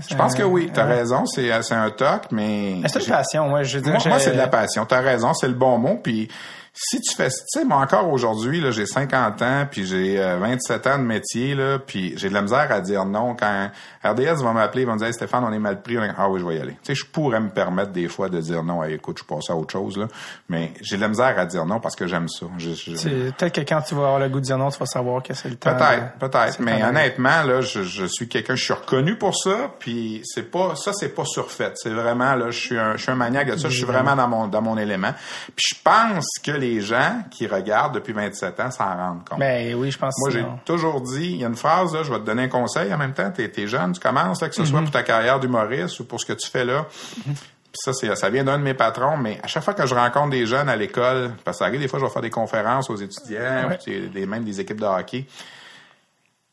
[0.09, 2.77] Je pense que oui, t'as raison, c'est euh, c'est un toc, mais...
[2.88, 3.62] C'est une passion, moi.
[3.62, 4.85] Je veux dire, Moi, moi, j'ai- c'est de la passion.
[4.85, 6.01] T'as raison, c'est le bon mot.
[6.03, 6.29] Puis
[6.75, 10.39] si tu fais, tu sais, moi encore aujourd'hui, là, j'ai 50 ans, puis j'ai euh,
[10.39, 13.71] 27 ans de métier, là, puis j'ai de la misère à dire non quand
[14.03, 15.97] RDS va m'appeler, ils vont me dire Hey, Stéphane, on est mal pris.
[16.17, 16.73] Ah oui, je vais y aller.
[16.83, 18.83] Tu sais, je pourrais me permettre des fois de dire non.
[18.83, 20.07] Hey, écoute, je passe à autre chose là,
[20.49, 22.47] mais j'ai de la misère à dire non parce que j'aime ça.
[22.57, 24.79] Je- je- c'est- Peut-être que quand tu vas avoir le goût de dire non, tu
[24.79, 25.75] vas savoir que c'est le temps.
[25.77, 26.59] Peut-être, peut-être.
[26.61, 30.75] Mais honnêtement, là, je, je suis quelqu'un, je suis reconnu pour ça, puis c'est pas,
[30.75, 31.73] ça, c'est pas surfait.
[31.75, 34.17] C'est vraiment, là, je suis un, je suis un maniaque de ça, je suis vraiment
[34.17, 35.13] dans mon, dans mon élément.
[35.55, 39.38] Puis je pense que les gens qui regardent depuis 27 ans s'en rendent compte.
[39.38, 42.11] Ben oui, je pense Moi, j'ai toujours dit, il y a une phrase, là, je
[42.12, 44.55] vais te donner un conseil en même temps, t'es, t'es jeune, tu commences, là, que
[44.55, 46.87] ce soit pour ta carrière d'humoriste ou pour ce que tu fais là.
[47.25, 50.31] Puis ça, ça vient d'un de mes patrons, mais à chaque fois que je rencontre
[50.31, 52.90] des jeunes à l'école, parce que ça arrive, des fois, je vais faire des conférences
[52.90, 53.79] aux étudiants, Ouais.
[54.07, 55.27] ou des, même des équipes de hockey.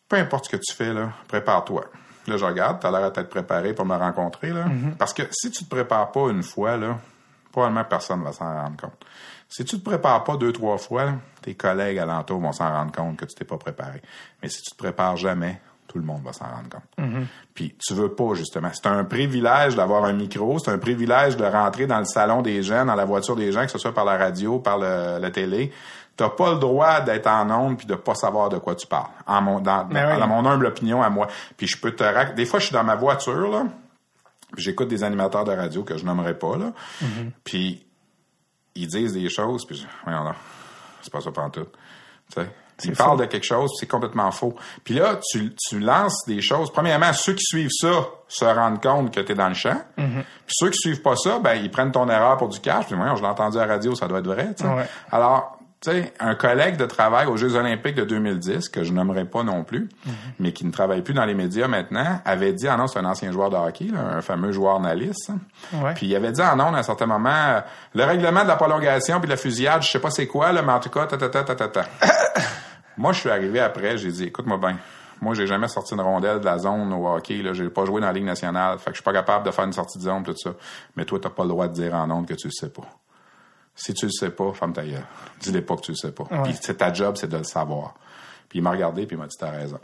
[0.07, 1.85] Peu importe ce que tu fais, là, prépare-toi.
[2.27, 4.65] Là, je regarde, t'as l'air à t'être préparé pour me rencontrer, là.
[4.65, 4.95] Mm-hmm.
[4.97, 6.97] Parce que si tu te prépares pas une fois, là,
[7.51, 9.05] probablement personne va s'en rendre compte.
[9.49, 13.17] Si tu te prépares pas deux, trois fois, tes collègues alentours vont s'en rendre compte
[13.17, 14.01] que tu t'es pas préparé.
[14.43, 17.07] Mais si tu te prépares jamais, tout le monde va s'en rendre compte.
[17.55, 18.69] Puis tu veux pas, justement.
[18.73, 22.61] C'est un privilège d'avoir un micro, c'est un privilège de rentrer dans le salon des
[22.61, 25.31] gens, dans la voiture des gens, que ce soit par la radio, par le, la
[25.31, 25.71] télé.
[26.15, 29.07] T'as pas le droit d'être en onde puis de pas savoir de quoi tu parles.
[29.25, 30.19] En mon, dans, Ben oui.
[30.19, 31.27] dans mon humble opinion à moi.
[31.57, 33.63] Puis je peux te rac- Des fois, je suis dans ma voiture, là,
[34.53, 36.71] puis j'écoute des animateurs de radio que je nommerai pas, là.
[37.01, 37.31] Mm-hmm.
[37.43, 37.85] Puis
[38.83, 40.35] ils disent des choses, puis voyons là,
[41.01, 41.71] c'est pas ça pantoute.
[42.33, 42.49] Tu sais.
[42.85, 43.03] Ils faux.
[43.03, 44.55] parlent de quelque chose, puis c'est complètement faux.
[44.83, 46.71] Puis là, tu, tu lances des choses.
[46.71, 49.81] Premièrement, ceux qui suivent ça se rendent compte que tu es dans le champ.
[49.97, 50.23] Mm-hmm.
[50.45, 52.85] Puis ceux qui suivent pas ça, ben ils prennent ton erreur pour du cash.
[52.85, 54.53] Puis voyons, je l'ai entendu à la radio, ça doit être vrai.
[54.55, 54.69] tu sais.
[54.69, 54.87] Ouais.
[55.11, 59.43] Alors, sais, un collègue de travail aux Jeux olympiques de 2010, que je nommerai pas
[59.43, 59.89] non plus,
[60.39, 63.05] mais qui ne travaille plus dans les médias maintenant, avait dit, ah non, c'est un
[63.05, 64.93] ancien joueur de hockey, là, un fameux joueur hein.
[65.73, 65.93] Ouais.
[65.95, 67.61] Puis il avait dit en ondes à un certain moment, euh,
[67.95, 70.61] le règlement de la prolongation puis de la fusillade, je sais pas c'est quoi, là,
[70.61, 71.85] mais en tout cas, ta ta ta ta ta ta.
[72.97, 74.77] Moi, je suis arrivé après, j'ai dit, écoute-moi bien.
[75.21, 77.41] Moi, j'ai jamais sorti une rondelle de la zone au hockey.
[77.41, 78.79] Là, j'ai pas joué dans la Ligue nationale.
[78.79, 80.51] Fait que je suis pas capable de faire une sortie de zone, tout ça.
[80.95, 82.87] Mais toi, t'as pas le droit de dire en ondes que tu le sais pas.
[83.79, 85.05] Si tu le sais pas, ferme ta gueule.
[85.39, 86.25] Dis-les pas que tu le sais pas.
[86.43, 87.93] Puis c'est ta job, c'est de le savoir.
[88.49, 89.79] Puis il m'a regardé, puis il m'a dit, t'as raison.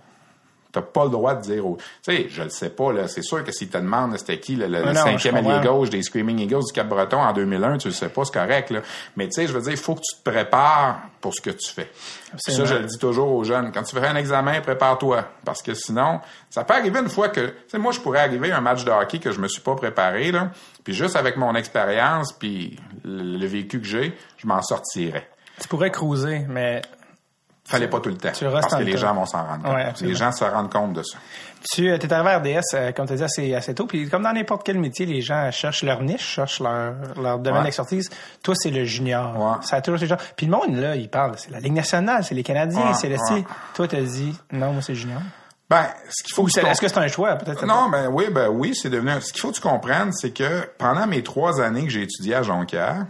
[0.75, 1.77] T'as pas le droit de dire au...
[2.03, 3.07] Tu sais, je le sais pas, là.
[3.07, 6.65] C'est sûr que s'il te demande c'était qui le, cinquième allié gauche des Screaming Eagles
[6.67, 8.81] du Cap-Breton en 2001, tu le sais pas, c'est correct, là.
[9.15, 11.51] Mais tu sais, je veux dire, il faut que tu te prépares pour ce que
[11.51, 11.89] tu fais.
[12.35, 13.71] Ça, je le dis toujours aux jeunes.
[13.71, 15.23] Quand tu fais un examen, prépare-toi.
[15.45, 17.39] Parce que sinon, ça peut arriver une fois que...
[17.39, 19.61] Tu sais, moi, je pourrais arriver à un match de hockey que je me suis
[19.61, 20.51] pas préparé, là.
[20.83, 25.29] Puis juste avec mon expérience, puis le, le vécu que j'ai, je m'en sortirais.
[25.61, 26.81] Tu pourrais cruiser, mais
[27.67, 28.31] Fallait pas tout le temps.
[28.31, 28.97] Tu parce que le les temps.
[28.99, 29.73] gens vont s'en rendre compte.
[29.73, 31.17] Ouais, les gens se rendent compte de ça.
[31.73, 33.87] tu es arrivé à RDS, euh, comme tu as dit, assez, assez tôt.
[33.87, 37.59] Puis comme dans n'importe quel métier, les gens cherchent leur niche, cherchent leur, leur domaine
[37.61, 37.65] Ouais.
[37.65, 38.09] d'expertise.
[38.43, 39.35] Toi, c'est le junior.
[39.35, 39.55] Ouais.
[39.65, 40.27] Ça a toujours été le genre.
[40.37, 41.33] Puis le monde, là, il parle.
[41.37, 43.17] C'est la Ligue nationale, c'est les Canadiens, c'est le.
[43.17, 43.43] C.
[43.73, 45.21] Toi, t'as dit, non, moi, c'est junior.
[45.67, 47.35] Ben, ce qu'il faut tu est-ce que c'est un choix?
[47.37, 47.65] Peut-être?
[47.65, 49.09] Non, ben oui, ben oui, c'est devenu.
[49.21, 52.35] Ce qu'il faut que tu comprennes, c'est que pendant mes trois années que j'ai étudié
[52.35, 53.07] à Jonquière,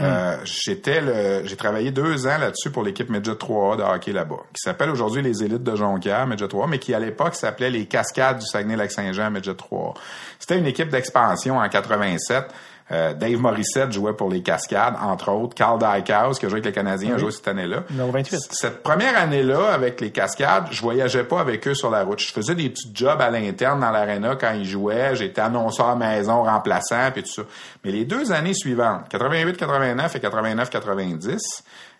[0.00, 1.02] euh, j'étais
[1.44, 5.22] j'ai travaillé deux ans là-dessus pour l'équipe Midget 3A de hockey là-bas, qui s'appelle aujourd'hui
[5.22, 9.30] les élites de Jonquière, Midget 3A, mais qui à l'époque s'appelait les Cascades du Saguenay-Lac-Saint-Jean,
[9.30, 9.94] Midget 3A.
[10.38, 12.44] C'était une équipe d'expansion en 87.
[12.90, 15.54] Euh, Dave Morissette jouait pour les Cascades, entre autres.
[15.54, 17.84] Carl Dykhouse, qui a joué avec les Canadiens, a joué cette année-là.
[17.90, 18.48] Numéro 28.
[18.50, 22.20] Cette première année-là, avec les cascades, je voyageais pas avec eux sur la route.
[22.20, 25.14] Je faisais des petits jobs à l'interne dans l'aréna quand ils jouaient.
[25.16, 27.42] J'étais annonceur maison, remplaçant, puis tout ça.
[27.84, 31.38] Mais les deux années suivantes, 88-89 et 89-90,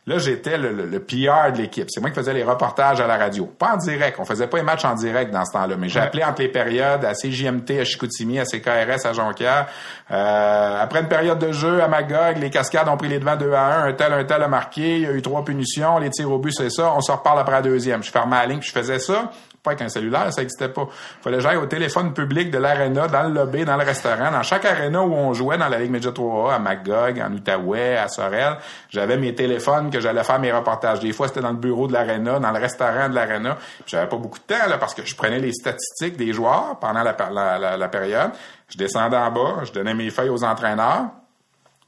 [0.09, 1.87] Là, j'étais le, le, le PR de l'équipe.
[1.91, 3.45] C'est moi qui faisais les reportages à la radio.
[3.45, 4.17] Pas en direct.
[4.19, 7.05] On faisait pas les matchs en direct dans ce temps-là, mais j'appelais entre les périodes
[7.05, 9.67] à CJMT, à Chicoutimi, à CKRS, à Jonquière.
[10.11, 13.53] Euh, après une période de jeu à Magog, les cascades ont pris les devants 2
[13.53, 13.89] à 1.
[13.89, 14.97] Un tel, un tel a marqué.
[14.97, 15.99] Il y a eu trois punitions.
[15.99, 16.91] Les tirs au but, c'est ça.
[16.97, 18.03] On se reparle après la deuxième.
[18.03, 19.31] Je fermais la ligne, puis je faisais ça
[19.63, 20.89] pas avec un cellulaire, ça n'existait pas.
[21.23, 24.43] Fallait que j'aille au téléphone public de l'aréna, dans le lobby, dans le restaurant, dans
[24.43, 28.09] chaque aréna où on jouait dans la Ligue Média 3A, à Magog, en Outaouais, à
[28.09, 28.57] Sorel.
[28.91, 31.01] J'avais mes téléphones que j'allais faire mes reportages.
[31.01, 33.59] Des fois, c'était dans le bureau de l'aréna, dans le restaurant de l'aréna.
[33.87, 37.03] J'avais pas beaucoup de temps, là, parce que je prenais les statistiques des joueurs pendant
[37.03, 38.31] la, période.
[38.69, 41.07] Je descendais en bas, je donnais mes feuilles aux entraîneurs.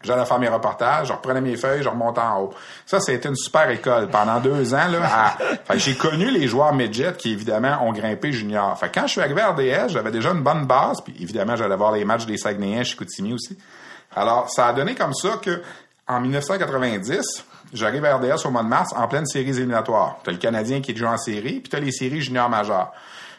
[0.03, 2.55] J'allais faire mes reportages, je reprenais mes feuilles, je remontais en haut.
[2.87, 4.09] Ça, c'était une super école.
[4.09, 5.37] Pendant deux ans, là,
[5.75, 8.79] j'ai connu les joueurs midget qui, évidemment, ont grimpé junior.
[8.79, 11.77] Fait quand je suis arrivé à RDS, j'avais déjà une bonne base, puis évidemment, j'allais
[11.77, 13.59] voir les matchs des Saguenayens chez Koutimi aussi.
[14.17, 15.61] Alors, ça a donné comme ça que,
[16.09, 20.19] en 1990, j'arrive à RDS au mois de mars en pleine série éliminatoire.
[20.25, 22.91] T'as le Canadien qui est déjà en série, puis t'as les séries juniors majeures.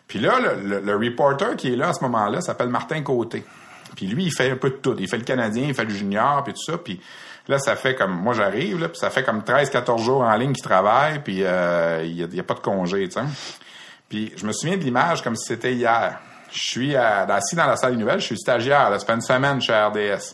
[0.08, 3.44] Puis là, le, le reporter qui est là à ce moment-là s'appelle Martin Côté.
[4.02, 4.96] Puis lui, il fait un peu de tout.
[4.98, 6.80] Il fait le Canadien, il fait le junior, puis tout ça.
[6.80, 7.00] Puis
[7.48, 8.20] là, ça fait comme...
[8.20, 12.04] Moi, j'arrive, là, puis ça fait comme 13-14 jours en ligne qu'il travaille, puis euh,
[12.04, 13.26] il n'y a, pas de congé, tu sais.
[14.10, 16.20] Puis je me souviens de l'image comme si c'était hier.
[16.52, 18.90] Je suis assis dans la salle des nouvelles, je suis stagiaire.
[18.90, 20.34] Là, ça fait une semaine chez RDS.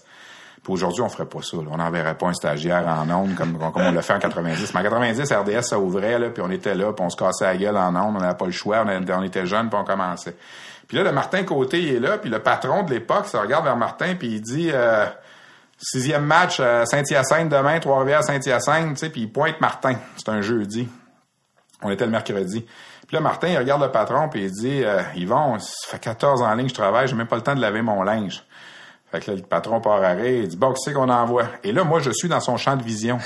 [0.63, 1.58] Puis aujourd'hui, on ferait pas ça.
[1.58, 4.73] On n'enverrait pas un stagiaire en ondes comme, on l'a fait en 90.
[4.73, 7.43] Mais en 90, RDS, ça ouvrait, là, puis on était là, puis on se cassait
[7.43, 8.15] la gueule en ondes.
[8.15, 8.86] On n'avait pas le choix.
[8.86, 10.38] On était jeunes, puis on commençait.
[10.88, 13.65] Puis là, le Martin Côté, il est là, puis le patron de l'époque se regarde
[13.65, 15.06] vers Martin, puis il dit euh,
[15.78, 19.95] sixième match à Saint-Hyacinthe demain, Trois-Rivières, Saint-Hyacinthe, tu sais, puis il pointe Martin.
[20.15, 20.88] C'est un jeudi.
[21.82, 22.65] On était le mercredi.
[23.08, 26.41] Puis là, Martin, il regarde le patron, puis il dit euh, Yvon, ça fait 14
[26.41, 28.43] ans en ligne que je travaille, j'ai même pas le temps de laver mon linge.
[29.12, 31.45] Fait que là, le patron part arrêt, il dit Bon, c'est qu'on envoie?
[31.63, 33.19] Et là, moi, je suis dans son champ de vision.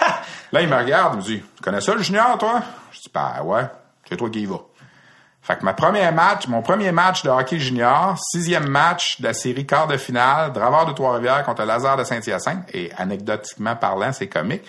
[0.52, 2.62] là, il me regarde, il me dit Tu connais ça, le junior, toi?
[2.90, 3.62] Je dis Ben ouais,
[4.08, 4.62] c'est toi qui y vas.
[5.48, 9.32] Fait que ma première match, mon premier match de hockey junior, sixième match de la
[9.32, 12.68] série quart de finale, Draveur de Trois-Rivières contre Lazare de Saint-Hyacinthe.
[12.74, 14.60] Et anecdotiquement parlant, c'est comique.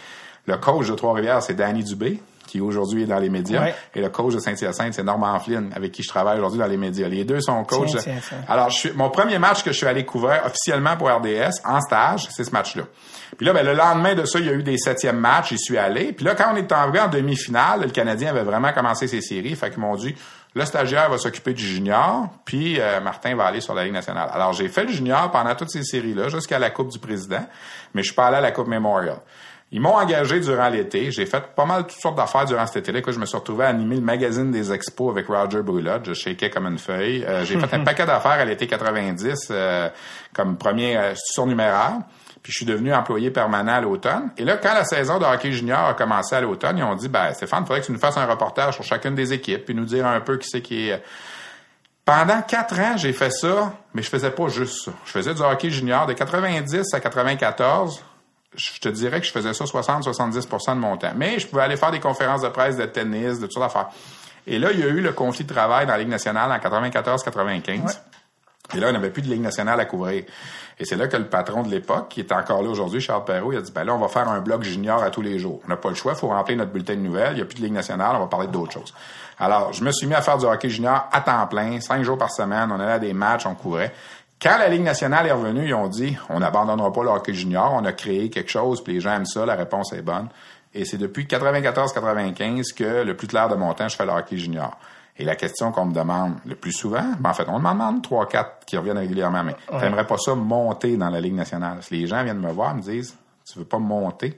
[0.46, 3.74] Le coach de Trois-Rivières, c'est Danny Dubé, qui aujourd'hui est dans les médias.
[3.94, 6.78] Et le coach de Saint-Hyacinthe, c'est Norman Flynn, avec qui je travaille aujourd'hui dans les
[6.78, 7.10] médias.
[7.10, 7.98] Les deux sont coachs.
[8.48, 11.82] Alors, je suis, mon premier match que je suis allé couvrir officiellement pour RDS, en
[11.82, 12.84] stage, c'est ce match-là.
[13.38, 15.60] Puis là, ben, le lendemain de ça, il y a eu des septièmes matchs, j'y
[15.60, 16.13] suis allé.
[16.13, 19.56] Puis là, quand on est arrivé en demi-finale, le Canadien avait vraiment commencé ses séries.
[19.56, 20.15] Fait qu'ils m'ont dit,
[20.56, 24.30] le stagiaire va s'occuper du junior, puis euh, Martin va aller sur la Ligue nationale.
[24.34, 27.46] Alors, j'ai fait le junior pendant toutes ces séries-là, jusqu'à la Coupe du Président,
[27.94, 29.20] mais je suis pas allé à la Coupe Memorial.
[29.72, 31.12] Ils m'ont engagé durant l'été.
[31.12, 33.02] J'ai fait pas mal toutes sortes d'affaires durant cet été-là.
[33.08, 36.06] Je me suis retrouvé à animer le magazine des expos avec Roger Brulotte.
[36.08, 37.24] Je shakeais comme une feuille.
[37.24, 39.90] Euh, j'ai fait un paquet d'affaires à l'été 90 euh,
[40.34, 42.00] comme premier euh, surnuméraire.
[42.50, 44.32] Je suis devenu employé permanent à l'automne.
[44.36, 47.08] Et là, quand la saison de hockey junior a commencé à l'automne, ils ont dit,
[47.08, 49.76] ben Stéphane, il faudrait que tu nous fasses un reportage sur chacune des équipes, puis
[49.76, 51.04] nous dire un peu qui c'est qui est...
[52.06, 54.92] Pendant quatre ans, j'ai fait ça, mais je faisais pas juste ça.
[55.06, 58.04] Je faisais du hockey junior de 90 à 94.
[58.56, 61.12] Je te dirais que je faisais ça 60-70% de mon temps.
[61.16, 63.90] Mais je pouvais aller faire des conférences de presse de tennis, de sortes d'affaires.
[64.48, 66.58] Et là, il y a eu le conflit de travail dans la Ligue nationale en
[66.58, 68.00] 94-95.
[68.76, 70.24] Et là, on n'avait plus de Ligue nationale à couvrir.
[70.78, 73.52] Et c'est là que le patron de l'époque, qui est encore là aujourd'hui, Charles Perrault,
[73.52, 75.60] il a dit, ben là, on va faire un blog junior à tous les jours.
[75.66, 77.46] On n'a pas le choix, il faut remplir notre bulletin de nouvelles, il n'y a
[77.46, 78.94] plus de Ligue nationale, on va parler d'autres choses.
[79.40, 82.18] Alors, je me suis mis à faire du hockey junior à temps plein, cinq jours
[82.18, 83.94] par semaine, on allait à des matchs, on courait.
[84.42, 87.74] Quand la Ligue nationale est revenue, ils ont dit, on n'abandonnera pas le hockey junior,
[87.74, 90.30] on a créé quelque chose, puis les gens aiment ça, la réponse est bonne.
[90.74, 94.38] Et c'est depuis 94-95 que le plus clair de mon temps, je fais le hockey
[94.38, 94.78] junior.
[95.20, 98.02] Et la question qu'on me demande le plus souvent, ben en fait, on me demande
[98.02, 101.80] trois, quatre qui reviennent régulièrement, mais t'aimerais pas ça monter dans la Ligue nationale?
[101.82, 104.38] Si les gens viennent me voir, me disent, tu veux pas monter?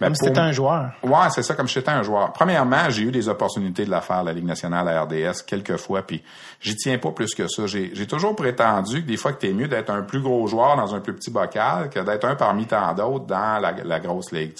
[0.00, 0.92] Ben, comme si t'étais un joueur.
[1.02, 2.32] Ouais, c'est ça, comme si j'étais un joueur.
[2.32, 6.02] Premièrement, j'ai eu des opportunités de la faire, la Ligue nationale à RDS, quelques fois,
[6.02, 6.22] puis
[6.60, 7.66] j'y tiens pas plus que ça.
[7.66, 10.94] J'ai toujours prétendu que des fois que t'es mieux d'être un plus gros joueur dans
[10.94, 14.54] un plus petit bocal que d'être un parmi tant d'autres dans la, la grosse ligue.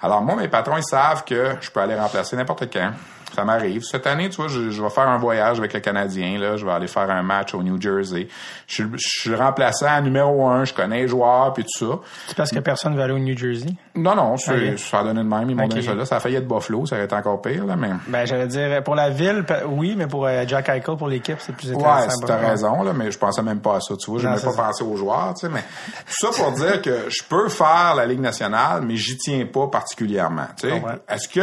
[0.00, 2.90] Alors moi, mes patrons, ils savent que je peux aller remplacer n'importe quand
[3.34, 3.82] ça m'arrive.
[3.82, 6.38] Cette année, tu vois, je, vais faire un voyage avec le Canadien.
[6.38, 8.28] Là, je vais aller faire un match au New Jersey.
[8.66, 10.64] Je, je suis remplaçant numéro un.
[10.64, 11.98] Je connais les joueurs puis tout ça.
[12.28, 13.70] C'est parce que personne ne veut aller au New Jersey?
[13.94, 14.34] Non, non.
[14.34, 14.76] Okay.
[14.76, 15.50] Ça a donné de même.
[15.50, 16.04] Ils m'ont donné ça là.
[16.04, 16.86] Ça a failli être Buffalo.
[16.86, 17.90] Ça aurait été encore pire, là, mais.
[18.08, 21.54] Ben, j'allais dire, pour la ville, oui, mais pour euh, Jack Eichel, pour l'équipe, c'est
[21.54, 22.20] plus intéressant.
[22.20, 24.20] Ouais, t'as raison, là, mais je pensais même pas à ça, tu vois.
[24.20, 27.22] Je n'ai pas pensé aux joueurs, tu sais, mais tout ça pour dire que je
[27.28, 30.82] peux faire la Ligue nationale, mais j'y tiens pas particulièrement, tu sais.
[31.08, 31.40] Est-ce que,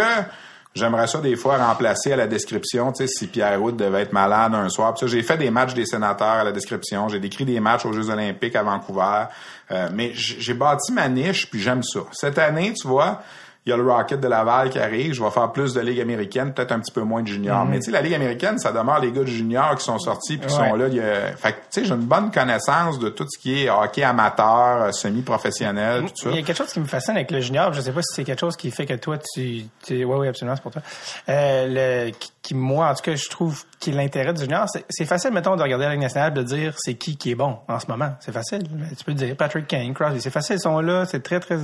[0.76, 4.13] J'aimerais ça des fois remplacer à la description, tu sais, si Pierre Route devait être
[4.13, 4.95] malade un soir.
[5.05, 7.09] J'ai fait des matchs des sénateurs à la description.
[7.09, 9.26] J'ai décrit des matchs aux Jeux olympiques à Vancouver.
[9.71, 11.99] Euh, mais j'ai bâti ma niche, puis j'aime ça.
[12.11, 13.21] Cette année, tu vois,
[13.66, 16.01] il y a le Rocket de Laval qui arrive, je vais faire plus de Ligue
[16.01, 17.66] américaine, peut-être un petit peu moins de junior.
[17.66, 20.38] Mais tu sais, la Ligue américaine, ça demeure les gars de junior qui sont sortis
[20.38, 20.70] puis qui Ouais.
[20.70, 20.88] sont là.
[20.88, 23.64] il y a- Fait que, tu sais, j'ai une bonne connaissance de tout ce qui
[23.64, 26.30] est hockey amateur, euh, semi-professionnel, tout ça.
[26.32, 27.72] Il y a quelque chose qui me fascine avec le junior.
[27.74, 30.28] Je sais pas si c'est quelque chose qui fait que toi, tu, tu oui, oui,
[30.28, 30.82] absolument, c'est pour toi.
[31.30, 35.05] Euh, le, qui, qui, moi, en tout cas, je trouve que l'intérêt du junior, c'est,
[35.05, 37.80] facile, mettons, de regarder la Ligue nationale, de dire c'est qui qui est bon en
[37.80, 38.11] ce moment.
[38.20, 38.64] C'est facile.
[38.97, 40.20] Tu peux dire Patrick Kane, Crosby.
[40.22, 41.55] C'est facile, ils sont là, c'est très, très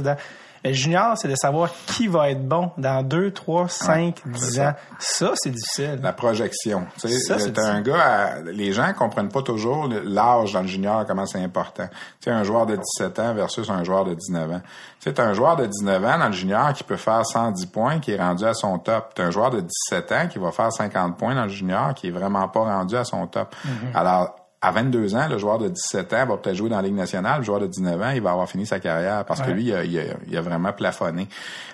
[0.65, 4.69] junior, c'est de savoir qui va être bon dans 2, 3, 5, 10 ça.
[4.69, 4.73] ans.
[4.99, 5.99] Ça, c'est difficile.
[6.03, 6.85] La projection.
[6.99, 10.61] Tu sais, Ça, c'est t'as un gars, à- les gens comprennent pas toujours l'âge dans
[10.61, 11.87] le junior, comment c'est important.
[12.19, 14.61] Tu sais, un joueur de 17 ans versus un joueur de 19 ans.
[14.99, 17.65] Tu sais, t'as un joueur de 19 ans dans le junior qui peut faire 110
[17.67, 19.13] points, qui est rendu à son top.
[19.15, 22.07] T'as un joueur de 17 ans qui va faire 50 points dans le junior, qui
[22.07, 23.55] est vraiment pas rendu à son top.
[23.93, 26.95] Alors, à 22 ans, le joueur de 17 ans va peut-être jouer dans la Ligue
[26.95, 27.39] nationale.
[27.39, 29.73] Le joueur de 19 ans, il va avoir fini sa carrière parce que lui, il
[29.73, 31.29] a, il a- il a vraiment plafonné.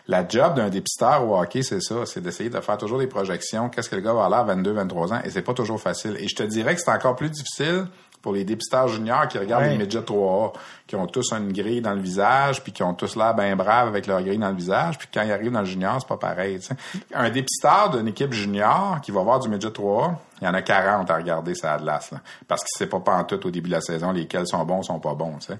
[0.07, 2.05] La job d'un dépisteur au hockey, c'est ça.
[2.05, 3.69] C'est d'essayer de faire toujours des projections.
[3.69, 5.19] Qu'est-ce que le gars va avoir à 22, 23 ans?
[5.23, 6.15] Et c'est pas toujours facile.
[6.19, 7.87] Et je te dirais que c'est encore plus difficile
[8.25, 9.69] pour les dépisteurs juniors qui regardent Ouais.
[9.69, 10.51] les midgets 3A,
[10.87, 13.87] qui ont tous une grille dans le visage, puis qui ont tous l'air bien braves
[13.87, 16.17] avec leur grille dans le visage, puis quand ils arrivent dans le junior, c'est pas
[16.17, 16.59] pareil.
[16.59, 16.73] tu.
[17.13, 20.63] Un dépisteur d'une équipe junior qui va voir du midget 3A, il y en a
[20.63, 22.17] 40 à regarder ça Atlas, là,
[22.47, 24.81] parce qu'il sait pas pas en tout au début de la saison lesquels sont bons,
[24.81, 25.37] sont pas bons.
[25.37, 25.59] tu sais.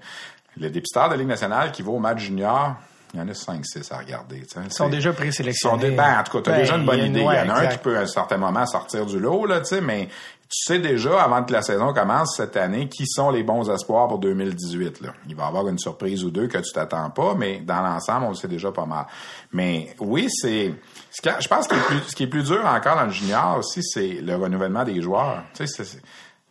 [0.60, 2.74] Le dépisteur de Ligue nationale qui va au match junior,
[3.14, 4.42] il y en a 5-6 à regarder.
[4.46, 4.58] tu.
[4.66, 5.92] Ils sont déjà sont présélectionnés.
[5.92, 7.20] ben, en tout cas, t'as Ben, déjà une bonne idée.
[7.22, 9.62] il y en a un qui peut à un certain moment sortir du lot, là,
[9.62, 10.10] tu mais
[10.48, 14.08] tu sais déjà, avant que la saison commence cette année, qui sont les bons espoirs
[14.08, 15.10] pour 2018, là.
[15.28, 18.26] Il va y avoir une surprise ou deux que tu t'attends pas, mais dans l'ensemble,
[18.26, 19.06] on le sait déjà pas mal.
[19.52, 20.74] Mais oui, c'est,
[21.12, 23.82] je pense que le plus- ce qui est plus dur encore dans le junior aussi,
[23.84, 25.42] c'est le renouvellement des joueurs.
[25.56, 26.02] Tu sais, c'est-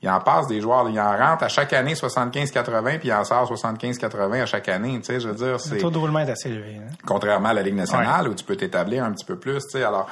[0.03, 3.25] il en passe des joueurs, il en rentre à chaque année 75-80, puis il en
[3.25, 6.19] sort 75-80 à chaque année, tu sais, je veux dire, Le c'est taux de roulement
[6.19, 6.77] est assez élevé.
[6.79, 6.93] hein.
[7.07, 9.83] contrairement à la Ligue nationale où tu peux t'établir un petit peu plus, tu sais.
[9.85, 10.07] Alors,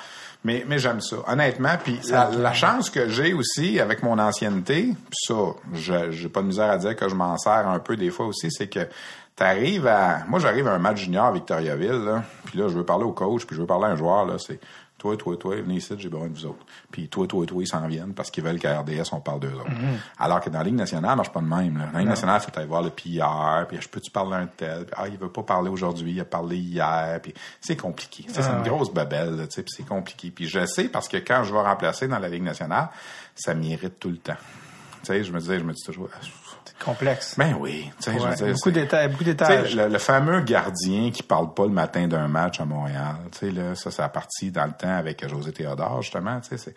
[0.45, 1.77] mais mais j'aime ça, honnêtement.
[1.83, 5.35] Puis la, la chance que j'ai aussi avec mon ancienneté, puis ça,
[5.73, 8.27] je j'ai pas de misère à dire que je m'en sers un peu des fois
[8.27, 8.87] aussi, c'est que
[9.37, 12.85] t'arrives à, moi j'arrive à un match junior à Victoriaville, là, puis là je veux
[12.85, 14.61] parler au coach, puis je veux parler à un joueur là, c'est
[15.03, 16.65] toi, toi, toi, venez ici, j'ai besoin de vous autres.
[16.93, 19.53] Puis toi, toi, toi, ils s'en viennent parce qu'ils veulent qu'à RDS, on parle d'eux
[19.53, 19.73] autres.
[20.17, 21.77] Alors que dans la Ligue nationale, ça marche pas de même.
[21.77, 21.87] Là.
[21.87, 24.39] Dans la Ligue nationale, il faut aller voir le PR, puis je peux-tu parler à
[24.39, 27.77] un tel, puis ah, il veut pas parler aujourd'hui, il a parlé hier, puis c'est
[27.77, 28.27] compliqué.
[28.29, 30.31] C'est une grosse babelle, tu sais, puis c'est compliqué.
[30.31, 32.89] Puis je sais parce que quand je vais remplacer dans la Ligue nationale,
[33.35, 34.37] ça m'irrite tout le temps.
[35.03, 36.25] Tu sais, je me disais, je me dis toujours, ah,
[36.83, 37.35] complexe.
[37.39, 39.11] ben oui, tu sais, je Ouais, veux dire, beaucoup d'étages.
[39.11, 39.75] Beaucoup d'étages.
[39.77, 43.51] le, le fameux gardien qui parle pas le matin d'un match à Montréal, tu sais,
[43.51, 46.75] là, ça, ça a parti dans le temps avec José Théodore, justement, tu sais, c'est...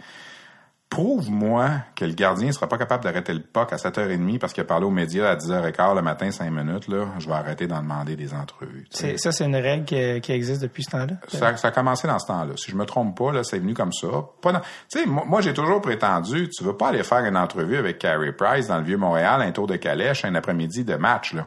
[0.96, 4.66] Prouve-moi que le gardien sera pas capable d'arrêter le puck à 7h30 parce qu'il a
[4.66, 8.16] parlé aux médias à 10h15 le matin, 5 minutes, là, je vais arrêter d'en demander
[8.16, 8.88] des entrevues.
[9.18, 11.16] Ça, c'est une règle qui, qui existe depuis ce temps-là?
[11.28, 12.54] Ça, ça a commencé dans ce temps-là.
[12.56, 14.08] Si je me trompe pas, là, c'est venu comme ça.
[14.42, 17.36] Pas dans- Tu sais, moi, moi, j'ai toujours prétendu, tu veux pas aller faire une
[17.36, 21.34] entrevue avec Carey Price dans le Vieux-Montréal, un tour de calèche, un après-midi de match,
[21.34, 21.46] là.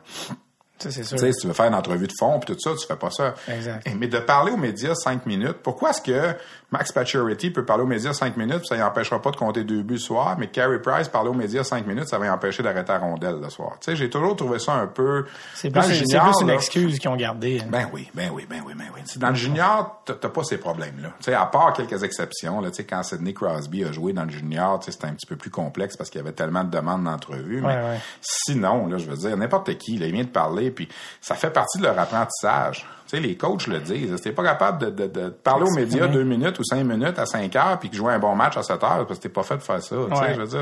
[0.78, 1.18] Ça, c'est sûr.
[1.18, 3.34] Si tu veux faire une entrevue de fond puis tout ça, tu fais pas ça.
[3.48, 3.86] Exact.
[3.86, 6.34] Et- Mais de parler aux médias cinq minutes, pourquoi est-ce que
[6.70, 9.82] Max Pacioretty peut parler aux médias cinq minutes, puis ça n'empêchera pas de compter deux
[9.82, 12.92] buts le soir, mais Carey Price parler aux médias cinq minutes, ça va empêcher d'arrêter
[12.92, 13.72] la rondelle le soir?
[13.80, 15.24] Tu sais, j'ai toujours trouvé ça un peu.
[15.54, 17.60] C'est plus, junior, plus une là, excuse qu'ils ont gardée.
[17.62, 17.68] hein.
[17.70, 19.00] ben oui, ben oui, ben oui, ben oui.
[19.16, 21.08] Dans le junior, t'as pas ces problèmes-là.
[21.18, 24.24] Tu sais, à part quelques exceptions, là, tu sais, quand Sidney Crosby a joué dans
[24.24, 26.64] le junior, tu sais, c'était un petit peu plus complexe parce qu'il y avait tellement
[26.64, 27.62] de demandes d'entrevue.
[27.62, 28.00] Mais ouais.
[28.20, 30.88] sinon, là, je veux dire, n'importe qui, là, il vient de parler, puis
[31.20, 32.86] ça fait partie de leur apprentissage.
[33.08, 34.14] Tu sais, les coachs le disent.
[34.16, 37.18] Si t'es pas capable de, de, de parler aux médias deux minutes ou cinq minutes
[37.18, 39.28] à cinq heures, puis que jouer un bon match à sept heures, parce que t'es
[39.30, 39.96] pas fait de faire ça.
[39.96, 40.34] Tu sais, Ouais.
[40.34, 40.60] je veux dire.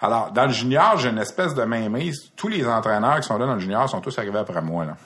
[0.00, 2.30] Alors, dans le junior, j'ai une espèce de mainmise.
[2.34, 4.96] Tous les entraîneurs qui sont là dans le junior sont tous arrivés après moi, là.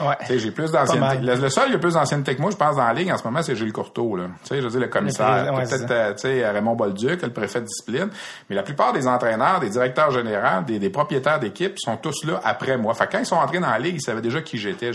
[0.00, 0.38] Ouais.
[0.38, 1.18] J'ai plus d'ancienneté.
[1.18, 3.18] Le, le seul qui a plus d'ancienneté que moi, je pense, dans la ligue en
[3.18, 4.16] ce moment, c'est Gilles Courteau.
[4.16, 4.24] Là.
[4.42, 5.52] Tu sais, je veux dire, le commissaire.
[5.54, 8.08] ouais, Peut-être, euh, Raymond Bolduc, le préfet de discipline.
[8.48, 12.40] Mais la plupart des entraîneurs, des directeurs généraux, des, des propriétaires d'équipe sont tous là
[12.44, 12.94] après moi.
[12.94, 14.90] Fait que quand ils sont entrés dans la ligue, ils savaient déjà qui j'étais.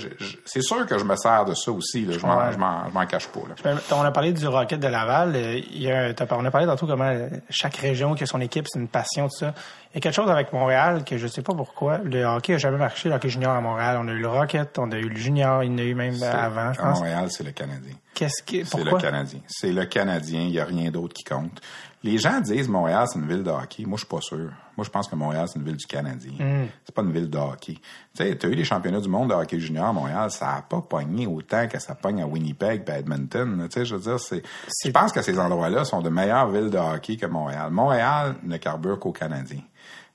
[0.46, 2.06] C'est sûr que je me sers de ça aussi.
[2.06, 2.14] Là.
[2.18, 2.26] Je
[2.58, 3.08] m'en Ouais.
[3.08, 3.42] cache pas.
[3.66, 3.76] Là.
[3.92, 5.34] On a parlé du Rocket de Laval.
[5.36, 7.14] euh, Il y a, on a parlé tantôt comment
[7.50, 9.54] chaque région qui a son équipe, c'est une passion, tout ça.
[9.94, 12.00] Il y a quelque chose avec Montréal que je sais pas pourquoi.
[12.00, 14.00] Le hockey a jamais marché, le hockey junior à Montréal.
[14.02, 15.94] On a eu le Rocket, on a eu le junior, il y en a eu
[15.94, 16.86] même avant, je à.
[16.94, 17.94] Montréal, c'est le Canadien.
[18.16, 18.98] Qu'est-ce que, C'est le?
[18.98, 19.40] Canadien.
[19.48, 20.42] C'est le Canadien.
[20.42, 21.62] Il n'y a rien d'autre qui compte.
[22.02, 23.86] Les gens disent Montréal, c'est une ville de hockey.
[23.86, 24.50] Moi, je suis pas sûr.
[24.76, 26.34] Moi, je pense que Montréal, c'est une ville du Canadien.
[26.40, 26.66] Hmm.
[26.84, 27.74] C'est pas une ville de hockey.
[27.74, 27.82] Tu
[28.16, 30.32] sais, tu as eu les championnats du monde de hockey junior à Montréal.
[30.32, 33.68] Ça a pas pogné autant que ça pogne à Winnipeg et à Edmonton.
[33.70, 34.42] Tu sais, je veux dire, c'est,
[34.84, 37.70] je pense que ces endroits-là sont de meilleures villes de hockey que Montréal.
[37.72, 39.62] Montréal ne carbure qu'aux Canadiens.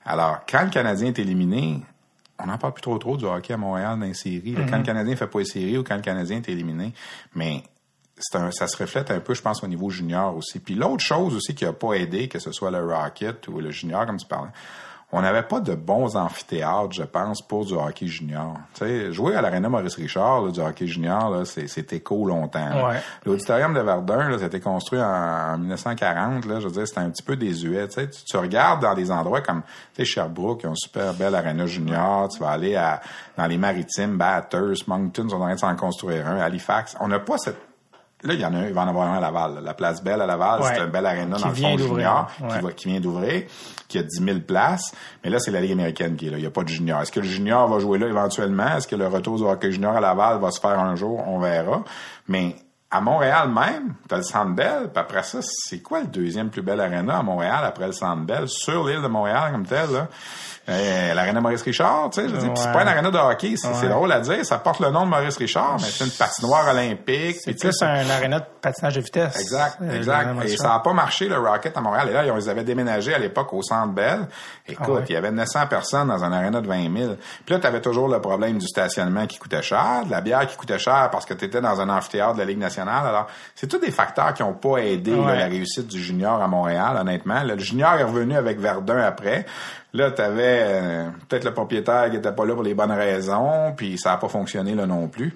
[0.09, 1.81] Alors, quand le Canadien est éliminé,
[2.39, 4.55] on n'en parle plus trop trop du hockey à Montréal dans les séries.
[4.67, 6.93] Quand le Canadien fait pas les séries ou quand le Canadien est éliminé.
[7.35, 7.61] Mais
[8.33, 10.57] un, ça se reflète un peu, je pense, au niveau junior aussi.
[10.57, 13.69] Puis l'autre chose aussi qui a pas aidé, que ce soit le Rocket ou le
[13.69, 14.49] junior, comme tu parlais,
[15.11, 18.53] on n'avait pas de bons amphithéâtres, je pense, pour du hockey junior.
[18.75, 22.29] Tu sais, jouer à l'aréna Maurice Richard, là, du hockey junior, là, c'est, c'était cool
[22.29, 22.87] longtemps.
[22.87, 23.01] Ouais.
[23.25, 26.45] L'auditorium de Verdun, là, c'était construit en, en 1940.
[26.45, 27.87] Là, je veux dire, c'était un petit peu désuet.
[27.87, 29.63] Tu, sais, tu, tu regardes dans des endroits comme
[29.95, 32.29] tu sais, Sherbrooke, ils ont une super belle aréna junior.
[32.29, 33.01] Tu vas aller à,
[33.35, 36.39] dans les maritimes, Bathurst, Moncton, ils sont en train de s'en construire un.
[36.39, 37.68] Halifax, on n'a pas cette
[38.23, 39.61] Là, il y en a un, il va en avoir un à Laval.
[39.63, 40.67] La place Belle à Laval, Ouais.
[40.73, 42.47] c'est un bel aréna dans le fond junior, Ouais.
[42.49, 43.43] qui, va, qui vient d'ouvrir,
[43.87, 44.93] qui a 10 000 places.
[45.23, 46.37] Mais là, c'est la Ligue américaine qui est là.
[46.37, 47.01] Il n'y a pas de junior.
[47.01, 48.75] Est-ce que le junior va jouer là éventuellement?
[48.75, 51.23] Est-ce que le retour du hockey junior à Laval va se faire un jour?
[51.27, 51.81] On verra.
[52.27, 52.55] Mais
[52.91, 56.63] à Montréal même, t'as le Centre Bell, puis après ça, c'est quoi le deuxième plus
[56.63, 60.07] bel aréna à Montréal après le Centre Bell, sur l'île de Montréal comme tel, là?
[60.69, 62.73] Euh, l'aréna Maurice Richard, tu sais, je veux dire, puis c'est Ouais.
[62.73, 63.87] pas une aréna de hockey, c'est Ouais.
[63.89, 67.37] drôle à dire, ça porte le nom de Maurice Richard, mais c'est une patinoire olympique.
[67.43, 69.39] C'est plus un aréna de patinage de vitesse.
[69.39, 70.29] Exact, Euh, exact.
[70.45, 72.09] Et ça n'a pas marché, le Rocket à Montréal.
[72.09, 74.27] Et là, ils avaient déménagé à l'époque au Centre Bell.
[74.67, 75.05] Écoute, Ah ouais.
[75.09, 77.13] il y avait 900 personnes dans un aréna de 20 000.
[77.45, 80.45] Puis là, tu avais toujours le problème du stationnement qui coûtait cher, de la bière
[80.47, 83.07] qui coûtait cher parce que tu étais dans un amphithéâtre de la Ligue nationale.
[83.07, 85.37] Alors, c'est tous des facteurs qui n'ont pas aidé là, Ouais.
[85.39, 87.41] la réussite du junior à Montréal, honnêtement.
[87.43, 89.45] Le junior est revenu avec Verdun après.
[89.93, 93.97] Là, tu avais peut-être le propriétaire qui était pas là pour les bonnes raisons, puis
[93.97, 95.35] ça n'a pas fonctionné là non plus.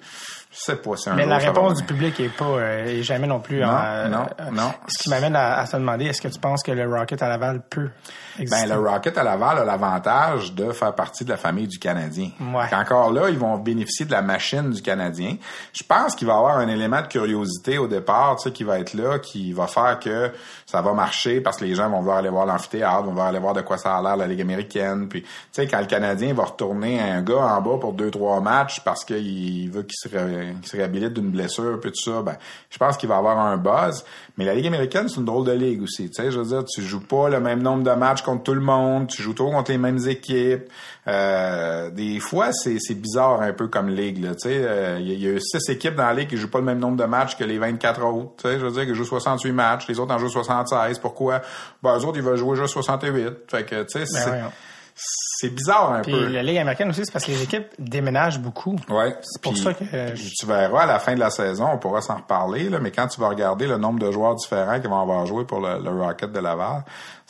[0.52, 3.02] Je sais pas si un Mais jour la réponse du public est pas euh, est
[3.02, 4.72] jamais non plus Non, en, euh, non, euh, non.
[4.86, 7.28] Ce qui m'amène à, à se demander est-ce que tu penses que le Rocket à
[7.28, 7.90] Laval peut?
[8.38, 12.30] Ben, le Rocket à Laval a l'avantage de faire partie de la famille du Canadien.
[12.40, 12.74] Ouais.
[12.74, 15.36] Encore là, ils vont bénéficier de la machine du Canadien.
[15.72, 18.64] Je pense qu'il va y avoir un élément de curiosité au départ, tu sais, qui
[18.64, 20.32] va être là, qui va faire que
[20.66, 23.38] ça va marcher parce que les gens vont vouloir aller voir l'amphithéâtre, vont vouloir aller
[23.38, 25.08] voir de quoi ça a l'air la Ligue américaine.
[25.08, 28.40] Puis, tu sais, quand le Canadien va retourner un gars en bas pour deux, trois
[28.40, 32.22] matchs parce qu'il veut qu'il se, ré- qu'il se réhabilite d'une blessure, puis tout ça,
[32.22, 32.36] ben,
[32.70, 34.04] je pense qu'il va avoir un buzz.
[34.36, 36.10] Mais la Ligue américaine, c'est une drôle de ligue aussi.
[36.10, 38.54] Tu sais, je veux dire, tu joues pas le même nombre de matchs contre tout
[38.54, 40.64] le monde, tu joues toujours contre les mêmes équipes.
[41.06, 44.24] Euh, des fois, c'est, c'est bizarre un peu comme ligue.
[44.46, 46.96] euh, il y, a- six équipes dans la ligue qui jouent pas le même nombre
[46.96, 48.50] de matchs que les 24 autres.
[48.50, 50.98] Je veux dire, qu'ils jouent 68 matchs, les autres en jouent 76.
[50.98, 51.42] Pourquoi?
[51.82, 53.32] Ben, eux autres, ils veulent jouer juste 68.
[53.48, 54.50] Fait que, tu sais, Ben
[54.96, 56.28] c'est, bizarre un Puis peu.
[56.28, 58.76] la Ligue américaine aussi, c'est parce que les équipes déménagent beaucoup.
[58.88, 59.14] Ouais.
[59.22, 61.78] C'est pour Puis, ça que je- tu verras à la fin de la saison, on
[61.78, 64.86] pourra s'en reparler, là, mais quand tu vas regarder le nombre de joueurs différents qui
[64.86, 66.84] vont avoir joué pour le, le Rocket de Laval,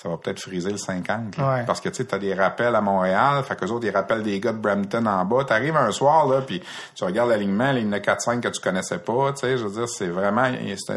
[0.05, 1.39] ça va peut-être friser le 50.
[1.39, 1.55] là.
[1.55, 1.65] Ouais.
[1.67, 4.39] Parce que tu sais, t'as des rappels à Montréal, fait qu'eux autres, ils rappellent des
[4.39, 5.45] gars de Brampton en bas.
[5.45, 6.63] T'arrives un soir, là, puis
[6.95, 9.89] tu regardes l'alignement, en a 4-5 que tu connaissais pas, tu sais, je veux dire,
[9.89, 10.45] c'est vraiment,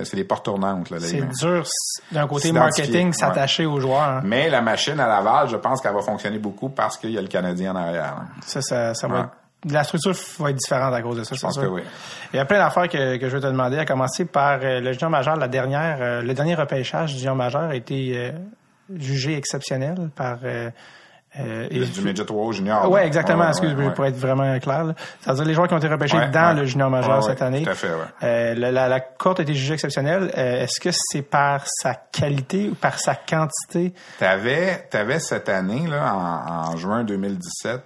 [0.03, 1.63] c'est des portes tournantes, là, c'est dur
[2.11, 3.13] d'un côté marketing ouais.
[3.13, 4.01] s'attacher aux joueurs.
[4.01, 4.21] hein.
[4.25, 7.21] Mais la machine à Laval, je pense qu'elle va fonctionner beaucoup parce qu'il y a
[7.21, 8.15] le Canadien en arrière.
[8.17, 8.23] là.
[8.45, 9.29] Ça, ça, ça va être-
[9.71, 11.63] la structure va être différente à cause de ça, Je pense sûr.
[11.63, 11.81] que oui.
[12.31, 14.79] Il y a plein d'affaires que, que je veux te demander, à commencer par euh,
[14.79, 18.31] le junior majeur, la dernière, euh, le dernier repêchage du junior majeur a été euh,
[18.95, 20.37] jugé exceptionnel par...
[20.43, 20.69] Euh,
[21.39, 22.89] euh, et- Du Midget 3 junior.
[22.95, 23.05] Là.
[23.05, 23.93] exactement, Ouais, excuse, ouais, ouais.
[23.93, 24.93] pour être vraiment clair.
[25.19, 27.63] C'est-à-dire les joueurs qui ont été repêchés dans le junior majeur Ouais, cette année.
[27.63, 27.89] tout à fait.
[28.23, 30.31] Euh, la, la, la courte a été jugée exceptionnelle.
[30.35, 33.93] Euh, Est-ce que c'est par sa qualité ou par sa quantité?
[34.17, 37.81] T'avais, t'avais cette année, là, en, en juin 2017,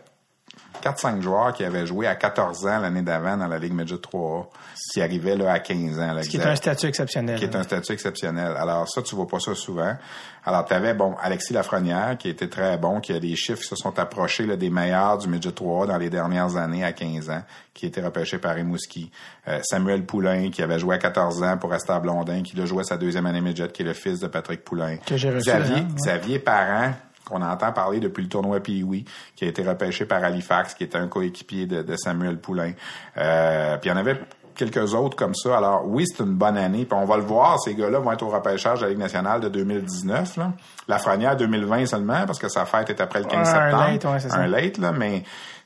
[0.81, 4.45] 4-5 joueurs qui avaient joué à 14 ans l'année d'avant dans la Ligue Midget 3A,
[4.93, 6.13] qui arrivaient là à 15 ans.
[6.13, 7.37] Là, Ce qui est un statut exceptionnel.
[7.39, 8.53] qui est un statut exceptionnel.
[8.57, 9.95] Alors ça, tu vois pas ça souvent.
[10.43, 13.67] Alors tu avais bon Alexis Lafrenière qui était très bon, qui a des chiffres qui
[13.67, 17.29] se sont approchés là, des meilleurs du midget 3 dans les dernières années à 15
[17.29, 19.11] ans, qui était repêché par Rimouski.
[19.47, 22.83] Euh, Samuel Poulain qui avait joué à 14 ans pour Astor Blondin, qui a joué
[22.83, 24.97] sa deuxième année midget, qui est le fils de Patrick Poulain.
[25.05, 25.85] Que j'ai reçu, Xavier, ouais.
[25.95, 26.93] Xavier Parent
[27.31, 29.05] qu'on entend parler depuis le tournoi Pee-Wee,
[29.35, 32.73] qui a été repêché par Halifax, qui était un coéquipier de, de Samuel Poulain.
[33.17, 34.19] Euh, puis il y en avait
[34.53, 35.57] quelques autres comme ça.
[35.57, 36.85] Alors oui, c'est une bonne année.
[36.85, 39.39] Puis on va le voir, ces gars-là vont être au repêchage de la Ligue nationale
[39.39, 40.37] de 2019.
[40.37, 40.51] Là.
[40.87, 43.83] La Frenière 2020 seulement, parce que sa fête est après le 15 Ouais, un septembre.
[43.87, 44.37] late, ouais, c'est ça.
[44.37, 45.23] un late, là, mais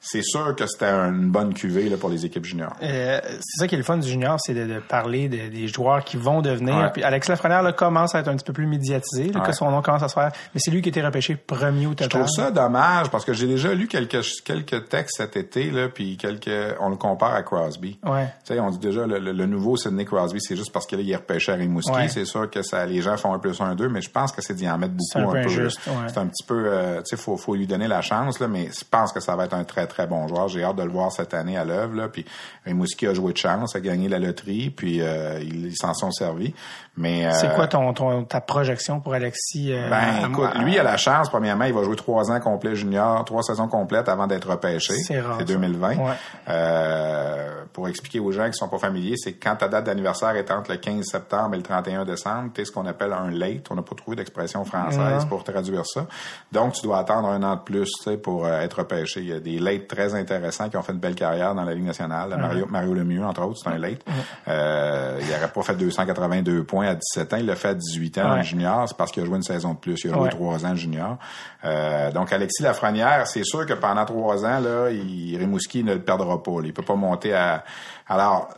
[0.08, 2.74] c'est sûr que c'était une bonne cuvée là, pour les équipes juniors.
[2.84, 5.68] Euh, c'est ça qui est le fun du junior, c'est de, de parler de- des
[5.68, 6.76] joueurs qui vont devenir.
[6.76, 6.89] Ouais.
[6.93, 9.47] Puis Alex Lafrenière là, commence à être un petit peu plus médiatisé, là, Ouais.
[9.47, 10.32] que son nom commence à se faire.
[10.53, 12.10] Mais c'est lui qui a été repêché premier au Je total.
[12.22, 16.18] trouve ça dommage parce que j'ai déjà lu quelques quelques textes cet été là, puis
[16.18, 16.49] quelques
[16.80, 17.97] on le compare à Crosby.
[18.06, 18.26] Ouais.
[18.45, 21.10] Tu sais, on dit déjà le, le- le nouveau Sidney Crosby, c'est juste parce qu'il
[21.10, 21.91] est repêché à Rimouski.
[21.91, 22.10] Ouais.
[22.10, 24.41] C'est sûr que ça, les gens font un plus un deux, mais je pense que
[24.41, 26.08] c'est d'y en mettre beaucoup C'est un peu ouais.
[26.10, 28.70] C'est un petit peu, euh, tu sais, faut faut lui donner la chance là, mais
[28.78, 30.48] je pense que ça va être un très très bon joueur.
[30.48, 32.08] J'ai hâte de le voir cette année à l'œuvre.
[32.08, 32.26] Puis
[32.66, 36.54] Rimouski a joué de chance, a gagné la loterie, puis euh, ils s'en sont servis.
[36.98, 39.74] Mais C'est euh, quoi ton, ton ta projection pour Alexis?
[39.74, 42.39] euh, ben, à- écoute, à- lui, a la chance, premièrement, il va jouer trois ans
[42.39, 44.93] complets junior, trois saisons complètes avant d'être repêché.
[44.96, 45.43] C'est rare, ça.
[45.43, 45.98] 2020.
[45.98, 46.14] Ouais.
[46.48, 50.36] Euh, pour expliquer aux gens qui sont pas familiers, c'est que quand ta date d'anniversaire
[50.36, 53.30] est entre le 15 septembre et le 31 décembre, tu es ce qu'on appelle un
[53.30, 53.66] late.
[53.72, 56.06] On n'a pas trouvé d'expression française pour traduire ça.
[56.52, 57.91] Donc, tu dois attendre un an de plus
[58.24, 59.20] pour être repêché.
[59.20, 61.74] Il y a des lates très intéressants qui ont fait une belle carrière dans la
[61.74, 62.36] Ligue nationale.
[62.39, 64.02] Mario, Mario Lemieux, entre autres, c'est un late.
[64.48, 67.38] Euh, il n'aurait pas fait 282 points à 17 ans.
[67.38, 68.88] Il l'a fait à 18 ans en junior.
[68.88, 70.04] C'est parce qu'il a joué une saison de plus.
[70.04, 71.18] Il a joué trois ans junior.
[71.64, 76.02] Euh, donc, Alexis Lafrenière, c'est sûr que pendant trois ans, là, il, Rimouski ne le
[76.02, 76.52] perdra pas.
[76.64, 77.64] Il peut pas monter à...
[78.08, 78.50] Alors,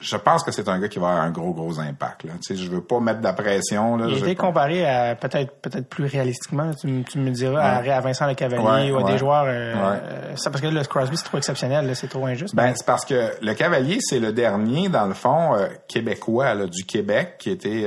[0.00, 2.24] je pense que c'est un gars qui va avoir un gros, gros impact.
[2.24, 2.32] Là.
[2.34, 3.96] Tu sais, je veux pas mettre de la pression.
[3.96, 8.26] Là, il a été comparé à peut-être peut-être plus réalistiquement, tu, me diras, à, Vincent
[8.26, 9.44] Le Cavalier ou à des joueurs.
[9.46, 12.54] Euh, euh, ça parce que le Crosby c'est trop exceptionnel, c'est trop injuste.
[12.54, 16.66] Ben c'est parce que le Cavalier c'est le dernier dans le fond euh, québécois là,
[16.66, 17.86] du Québec qui était.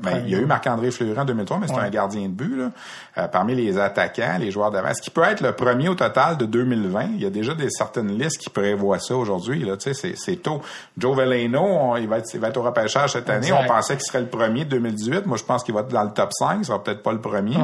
[0.00, 2.56] ben, il y a eu Marc-André Fleury en 2003, mais c'est un gardien de but
[2.56, 4.92] là, parmi les attaquants, les joueurs d'avant.
[4.94, 7.10] Ce qui peut être le premier au total de 2020.
[7.14, 9.64] Il y a déjà des certaines listes qui prévoient ça aujourd'hui.
[9.64, 10.60] Là, tu sais, c'est tôt.
[10.98, 13.52] Joe Veleno, il, va être, il va être au repêchage cette année.
[13.52, 15.26] On pensait qu'il serait le premier de 2018.
[15.26, 16.58] Moi, je pense qu'il va être dans le top 5.
[16.60, 17.56] Il sera peut-être pas le premier.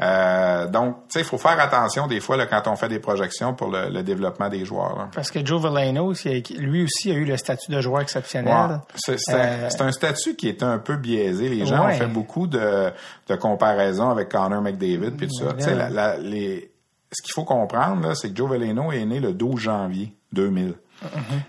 [0.00, 2.98] Euh, donc, tu sais, il faut faire attention des fois là, quand on fait des
[2.98, 5.08] projections pour le, développement des joueurs.
[5.14, 6.12] Parce que Joe Veleno,
[6.58, 8.80] lui aussi a eu le statut de joueur exceptionnel.
[8.96, 11.48] C'est euh, un statut qui est un peu biaisé.
[11.48, 12.90] Les gens ont fait beaucoup de,
[13.28, 16.16] de comparaisons avec Connor McDavid puis tout ça.
[16.20, 16.70] Les...
[17.12, 20.74] ce qu'il faut comprendre, c'est que Joe Veleno est né le 12 janvier 2000.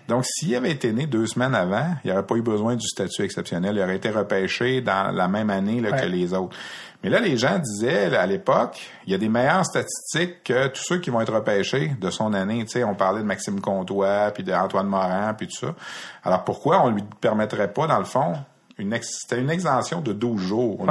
[0.08, 3.24] Donc, s'il avait été né deux semaines avant, il n'aurait pas eu besoin du statut
[3.24, 3.76] exceptionnel.
[3.76, 6.56] Il aurait été repêché dans la même année que les autres.
[7.04, 10.84] Mais là, les gens disaient à l'époque, il y a des meilleures statistiques que tous
[10.84, 12.64] ceux qui vont être repêchés de son année.
[12.64, 15.76] Tu sais, on parlait de Maxime Comtois, puis d'Antoine Morin, puis tout ça.
[16.24, 18.36] Alors pourquoi on lui permettrait pas, dans le fond,
[18.80, 20.78] une c'était une exemption de 12 jours.
[20.80, 20.86] On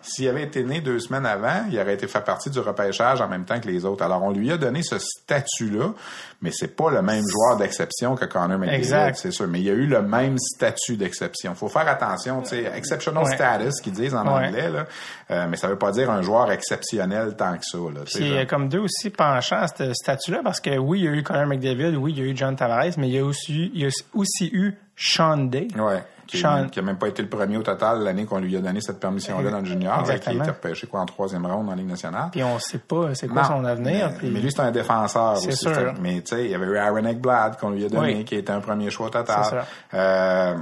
[0.00, 3.28] S'il avait été né deux semaines avant, il aurait été fait partie du repêchage en
[3.28, 4.02] même temps que les autres.
[4.02, 5.92] Alors, on lui a donné ce statut-là,
[6.40, 9.46] mais c'est pas le même joueur d'exception que Connor McDavid, c'est sûr.
[9.46, 11.54] Mais il y a eu le même statut d'exception.
[11.54, 14.86] faut faire attention, tu sais, exceptional status, qu'ils disent en anglais, là,
[15.30, 17.78] euh, mais ça veut pas dire un joueur exceptionnel tant que ça.
[17.78, 21.04] Là, il y a comme deux aussi penchants à ce statut-là, parce que oui, il
[21.04, 23.18] y a eu Connor McDavid, oui, il y a eu John Tavares, mais il y
[23.18, 25.68] a aussi, il y a aussi eu Sean Day.
[25.76, 28.80] Ouais qui, n'a même pas été le premier au total l'année qu'on lui a donné
[28.80, 31.88] cette permission-là dans le junior, qui a été repêché quoi en troisième ronde en Ligue
[31.88, 32.28] nationale.
[32.32, 34.12] Puis on sait pas c'est quoi son avenir.
[34.22, 35.56] Mais, lui c'est un défenseur aussi.
[35.56, 35.94] Sûr.
[36.00, 38.52] Mais tu sais, il y avait eu Aaron Eckblad qu'on lui a donné, qui était
[38.52, 39.64] un premier choix au total.
[39.94, 40.56] Euh,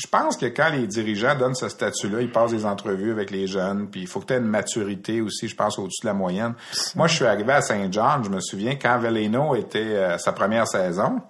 [0.00, 3.46] je pense que quand les dirigeants donnent ce statut-là, ils passent des entrevues avec les
[3.46, 6.14] jeunes, puis il faut que tu aies une maturité aussi, je pense, au-dessus de la
[6.14, 6.54] moyenne.
[6.94, 10.66] Moi, je suis arrivé à Saint-Jean, je me souviens, quand Veleno était euh, sa première
[10.66, 11.20] saison,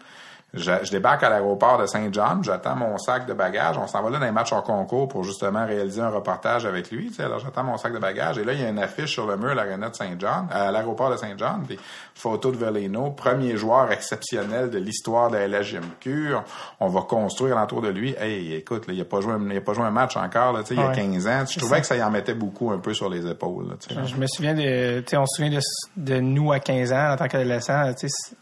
[0.53, 3.79] je, débarque à l'aéroport de Saint-John, j'attends mon sac de bagages.
[3.79, 6.91] On s'en va là dans les matchs en concours pour justement réaliser un reportage avec
[6.91, 7.13] lui.
[7.21, 9.37] Alors j'attends mon sac de bagages et là il y a une affiche sur le
[9.37, 11.79] mur l'aréna de Saint-John, à l'aéroport de Saint-John, puis
[12.15, 16.35] photo de Veleno, premier joueur exceptionnel de l'histoire de la LHMQ.
[16.81, 18.15] On va construire autour de lui.
[18.19, 20.77] Hey, écoute, il a pas joué, il a pas joué un match encore là, il
[20.77, 21.45] y a 15 ans.
[21.49, 23.77] Je trouvais que ça y en mettait beaucoup un peu sur les épaules.
[23.89, 25.61] je, me souviens de, on se souvient
[25.97, 27.93] de, nous à 15 ans en tant qu'adolescent.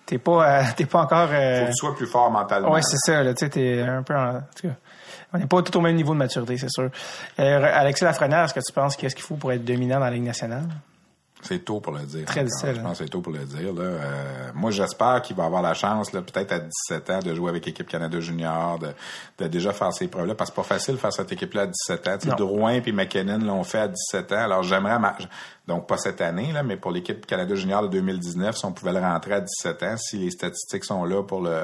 [0.06, 1.28] T'es pas, t'es pas encore.
[1.32, 1.97] Euh, Faut
[2.70, 3.34] Oui, c'est ça.
[3.34, 4.42] tu sais, un peu en,
[5.32, 6.90] on n'est pas tout au même niveau de maturité, c'est sûr.
[7.38, 10.10] Euh, Alexis Lafrenière, est-ce que tu penses qu'est-ce qu'il faut pour être dominant dans la
[10.10, 10.64] Ligue nationale?
[11.42, 12.24] C'est tôt pour le dire.
[12.24, 12.74] Très difficile.
[12.74, 13.72] Je pense que c'est tôt pour le dire.
[13.72, 13.82] Là.
[13.82, 17.64] Euh, moi, j'espère qu'il va avoir la chance, peut-être à 17 ans, de jouer avec
[17.64, 18.88] l'équipe Canada Junior, de,
[19.38, 21.66] de, déjà faire ces preuves-là, parce que c'est pas facile de faire cette équipe-là à
[21.66, 22.36] 17 ans.
[22.36, 24.44] Drouin et McKinnon l'ont fait à 17 ans.
[24.44, 24.98] Alors, j'aimerais...
[25.68, 28.92] Donc, pas cette année, là, mais pour l'équipe Canada Junior de 2019, si on pouvait
[28.92, 31.62] le rentrer à 17 ans, si les statistiques sont là pour le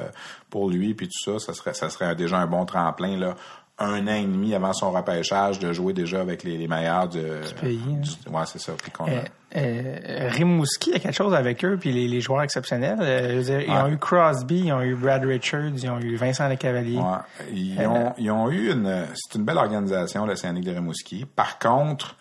[0.51, 3.35] pour lui puis tout ça, ça serait ça serait déjà un bon tremplin là
[3.77, 7.19] un an et demi avant son repêchage de jouer déjà avec les, les meilleurs du
[7.59, 7.77] pays.
[7.77, 8.71] Du, ouais, c'est ça.
[8.71, 9.21] Euh,
[9.57, 12.97] euh, Rimouski, il y a quelque chose avec eux, puis les, les joueurs exceptionnels.
[13.01, 16.47] Euh, dire, Ils ont eu Crosby, ils ont eu Brad Richards, ils ont eu Vincent
[16.47, 16.97] Lecavalier.
[16.97, 17.51] Ouais.
[17.53, 19.07] Ils, euh, ont, ils ont eu une...
[19.13, 21.25] C'est une belle organisation, le Scénic de Rimouski.
[21.25, 22.15] Par contre,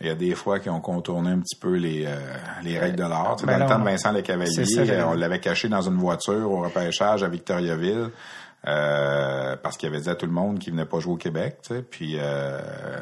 [0.00, 2.16] il y a des fois qui ont contourné un petit peu les, euh,
[2.62, 3.36] les règles de l'art.
[3.44, 7.22] Ben dans le temps de Vincent Lecavalier, on l'avait caché dans une voiture au repêchage
[7.22, 8.10] à Victoriaville.
[8.68, 11.58] Euh, parce qu'il avait dit à tout le monde qu'il venait pas jouer au Québec.
[11.90, 12.60] Puis euh,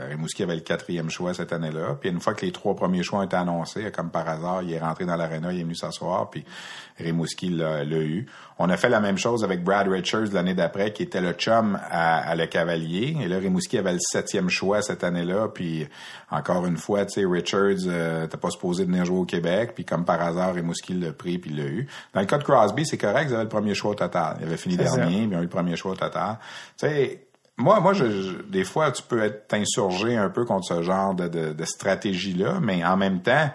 [0.09, 1.99] Rimouski avait le quatrième choix cette année-là.
[2.01, 4.73] Puis une fois que les trois premiers choix ont été annoncés, comme par hasard, il
[4.73, 6.45] est rentré dans l'aréna, il est venu s'asseoir, puis
[7.03, 8.27] Rimouski l'a eu.
[8.59, 11.79] On a fait la même chose avec Brad Richards l'année d'après, qui était le chum
[11.91, 13.17] à, Le Cavalier.
[13.23, 15.49] Et là, Rimouski avait le septième choix cette année-là.
[15.49, 15.87] Puis
[16.31, 19.73] encore une fois, tu sais, Richards euh, pas supposé venir jouer au Québec.
[19.75, 21.87] Puis comme par hasard, Rimouski l'a pris puis l'a eu.
[22.13, 24.37] Dans le cas de Crosby, c'est correct, ils avaient le premier choix au total.
[24.41, 26.39] Il avait fini dernier, mais ils ont eu le premier choix au total.
[26.79, 27.27] Tu sais,
[27.57, 31.29] moi, moi, je, des fois, tu peux être insurgé un peu contre ce genre de,
[31.29, 33.51] de stratégie-là, mais en même temps,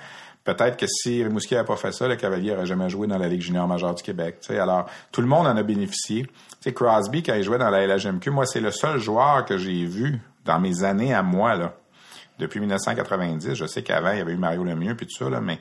[0.45, 3.27] Peut-être que si Rimouski n'avait pas fait ça, le Cavalier n'aurait jamais joué dans la
[3.27, 4.37] Ligue junior majeure du Québec.
[4.41, 4.59] sais.
[4.59, 6.27] Alors, tout le monde en a bénéficié.
[6.61, 9.85] sais, Crosby, quand il jouait dans la LHMQ, moi, c'est le seul joueur que j'ai
[9.85, 11.73] vu dans mes années à moi, là,
[12.37, 13.55] depuis 1990.
[13.55, 15.59] Je sais qu'avant, il y avait eu Mario Lemieux puis tout ça, là, mais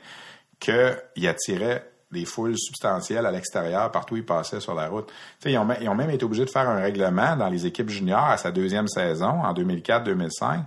[0.59, 5.11] qu'il attirait des foules substantielles à l'extérieur partout où il passait sur la route.
[5.45, 8.25] Ils ont, ils ont même été obligés de faire un règlement dans les équipes juniors
[8.25, 10.61] à sa deuxième saison, en 2004-2005.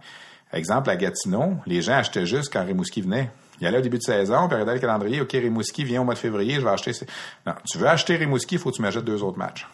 [0.52, 3.30] Exemple, à Gatineau, les gens achetaient juste quand Rimouski venait.
[3.60, 6.14] Il allait au début de saison, puis regardait le calendrier, OK, Rimouski vient au mois
[6.14, 6.92] de février, je vais acheter...
[7.46, 9.66] Non, tu veux acheter Rimouski, il faut que tu m'achètes deux autres matchs.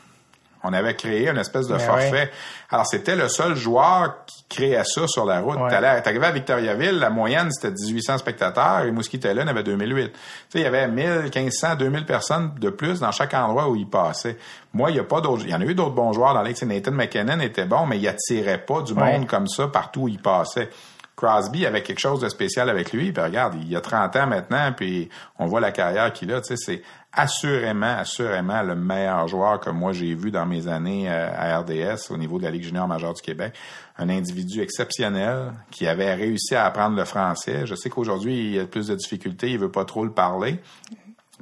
[0.66, 2.30] On avait créé une espèce de ben forfait.
[2.70, 5.58] Alors, c'était le seul joueur qui créait ça sur la route.
[5.68, 10.12] Tu T'arrivais à Victoriaville, la moyenne, c'était 1800 spectateurs, et Mouski il avait 2008.
[10.12, 10.18] Tu
[10.48, 13.86] sais, il y avait 1000, 1500, 2000 personnes de plus dans chaque endroit où il
[13.86, 14.38] passait.
[14.72, 16.42] Moi, il y a pas d'autres, il y en a eu d'autres bons joueurs dans
[16.42, 16.66] l'équipe.
[16.66, 20.18] Nathan McKinnon était bon, mais il attirait pas du monde comme ça partout où il
[20.18, 20.70] passait.
[21.16, 23.12] Crosby avait quelque chose de spécial avec lui.
[23.12, 25.08] Puis regarde, il y a 30 ans maintenant, puis
[25.38, 26.40] on voit la carrière qu'il a.
[26.42, 31.58] C'est assurément, assurément le meilleur joueur que moi j'ai vu dans mes années euh, à
[31.60, 33.54] RDS au niveau de la Ligue junior majeure du Québec.
[33.96, 37.66] Un individu exceptionnel qui avait réussi à apprendre le français.
[37.66, 40.60] Je sais qu'aujourd'hui, il a plus de difficultés, il veut pas trop le parler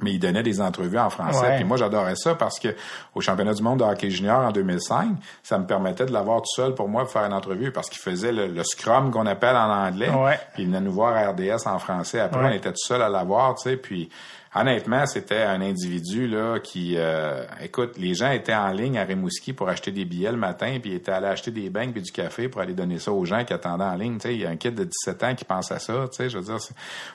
[0.01, 1.55] mais il donnait des entrevues en français.
[1.55, 2.69] Puis moi, j'adorais ça parce que
[3.13, 5.09] au championnat du monde de hockey junior en 2005,
[5.43, 7.99] ça me permettait de l'avoir tout seul pour moi pour faire une entrevue parce qu'il
[7.99, 10.09] faisait le, scrum qu'on appelle en anglais.
[10.53, 12.19] Puis il venait nous voir à RDS en français.
[12.19, 13.77] Après, on était tout seul à l'avoir, tu sais.
[13.77, 14.09] Puis
[14.55, 19.53] honnêtement, c'était un individu là qui, euh, écoute, les gens étaient en ligne à Rimouski
[19.53, 22.11] pour acheter des billets le matin, puis ils étaient allés acheter des beignes puis du
[22.11, 24.17] café pour aller donner ça aux gens qui attendaient en ligne.
[24.17, 25.93] Tu sais, il y a un kid de 17 ans qui pense à ça.
[26.11, 26.57] Tu sais, je veux dire,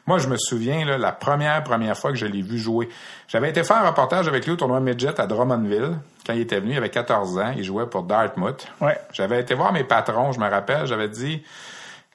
[0.07, 2.89] moi, je me souviens là, la première première fois que je l'ai vu jouer.
[3.29, 6.61] J'avais été faire un reportage avec lui au tournoi Midget à Drummondville quand il était
[6.61, 6.73] venu.
[6.73, 7.53] Il avait 14 ans.
[7.57, 8.67] Il jouait pour Dartmouth.
[8.81, 8.99] Ouais.
[9.13, 10.33] J'avais été voir mes patrons.
[10.33, 10.87] Je me rappelle.
[10.87, 11.43] J'avais dit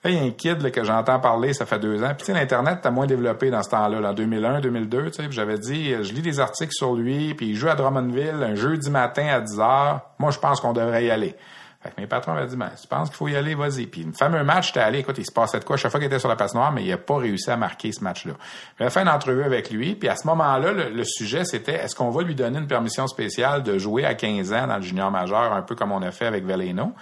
[0.05, 2.09] il y a un kid que j'entends parler, ça fait deux ans.
[2.09, 5.11] Puis, tu sais, l'Internet t'a moins développé dans ce temps-là, en 2001, 2002.
[5.11, 8.55] Tu j'avais dit, je lis des articles sur lui, puis il joue à Drummondville un
[8.55, 10.01] jeudi matin à 10 h.
[10.19, 11.35] Moi, je pense qu'on devrait y aller.
[11.83, 13.87] Fait que mes patrons m'ont dit, ben, tu penses qu'il faut y aller, vas-y.
[13.87, 15.75] Puis, le fameux match, j'étais allé, écoute, il se passait de quoi?
[15.75, 17.91] Chaque fois qu'il était sur la passe noire, mais il a pas réussi à marquer
[17.91, 18.33] ce match-là.
[18.79, 22.09] J'avais fait une entrevue avec lui, puis à ce moment-là, le, sujet, c'était, est-ce qu'on
[22.09, 25.51] va lui donner une permission spéciale de jouer à 15 ans dans le junior majeur,
[25.51, 26.93] un peu comme on a fait avec Veleno?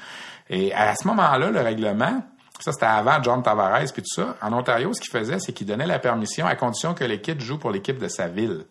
[0.49, 2.23] Et à ce moment-là, le règlement,
[2.63, 4.35] ça, c'était avant John Tavares puis tout ça.
[4.41, 7.57] En Ontario, ce qu'il faisait, c'est qu'il donnait la permission à condition que l'équipe joue
[7.57, 8.65] pour l'équipe de sa ville.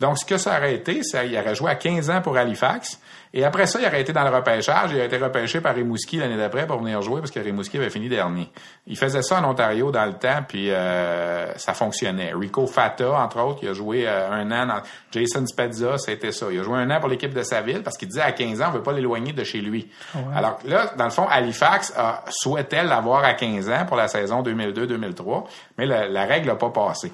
[0.00, 3.00] Donc, ce que ça aurait été, c'est qu'il aurait joué à 15 ans pour Halifax.
[3.36, 4.90] Et après ça, il aurait été dans le repêchage.
[4.92, 7.90] Il a été repêché par Rimouski l'année d'après pour venir jouer parce que Rimouski avait
[7.90, 8.48] fini dernier.
[8.86, 12.32] Il faisait ça en Ontario dans le temps, puis euh, ça fonctionnait.
[12.32, 14.66] Rico Fata, entre autres, il a joué euh, un an.
[14.66, 14.82] Dans...
[15.10, 16.46] Jason Spezza, c'était ça.
[16.52, 18.62] Il a joué un an pour l'équipe de sa ville parce qu'il disait à 15
[18.62, 19.90] ans, on veut pas l'éloigner de chez lui.
[20.34, 21.92] Alors là, dans le fond, Halifax
[22.30, 25.44] souhaitait l'avoir à 15 ans pour la saison 2002-2003,
[25.78, 27.12] mais la, la règle n'a pas passé.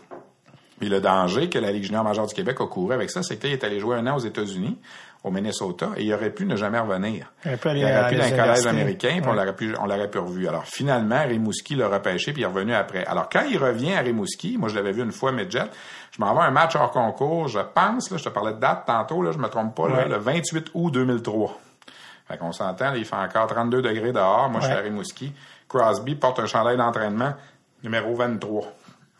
[0.80, 3.36] Puis le danger que la Ligue junior majeure du Québec a couru avec ça, c'est
[3.36, 4.78] qu'il est allé jouer un an aux États-Unis
[5.22, 7.30] au Minnesota et il aurait pu ne jamais revenir.
[7.44, 10.48] Il, aurait pu dans un collège américain, puis on l'aurait pu, on l'aurait pu revu.
[10.48, 13.04] Alors finalement, Rimouski l'a repêché puis il est revenu après.
[13.04, 15.68] Alors quand il revient à Rimouski, moi je l'avais vu une fois Midget,
[16.12, 18.84] je m'en vais un match hors concours, je pense, là, je te parlais de date
[18.86, 21.60] tantôt, là, je me trompe pas, là, le 28 août 2003.
[22.26, 24.48] Fait qu'on s'entend, il fait encore 32 degrés dehors.
[24.48, 25.32] Moi, je suis à Rimouski.
[25.68, 27.34] Crosby porte un chandail d'entraînement
[27.82, 28.72] numéro 23.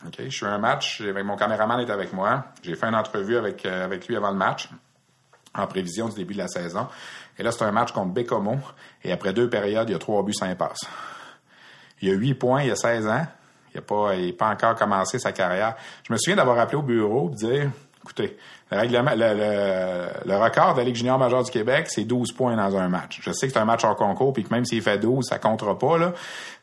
[0.05, 2.45] OK, je suis un match, avec mon caméraman est avec moi.
[2.63, 4.69] J'ai fait une entrevue avec, euh, avec lui avant le match
[5.53, 6.87] en prévision du début de la saison.
[7.37, 8.57] Et là, c'est un match contre Bécomo.
[9.03, 10.87] Et après deux périodes, il y a trois buts, cinq passes.
[12.01, 13.25] Il y a huit points, il y a 16 ans.
[13.73, 15.75] Il n'a pas, pas encore commencé sa carrière.
[16.07, 17.71] Je me souviens d'avoir appelé au bureau et dire,
[18.03, 18.37] écoutez,
[18.71, 23.19] le, record de la Ligue junior majeure du Québec, c'est 12 points dans un match.
[23.21, 25.39] Je sais que c'est un match hors concours, puis que même s'il fait 12, ça
[25.39, 26.13] comptera pas, là.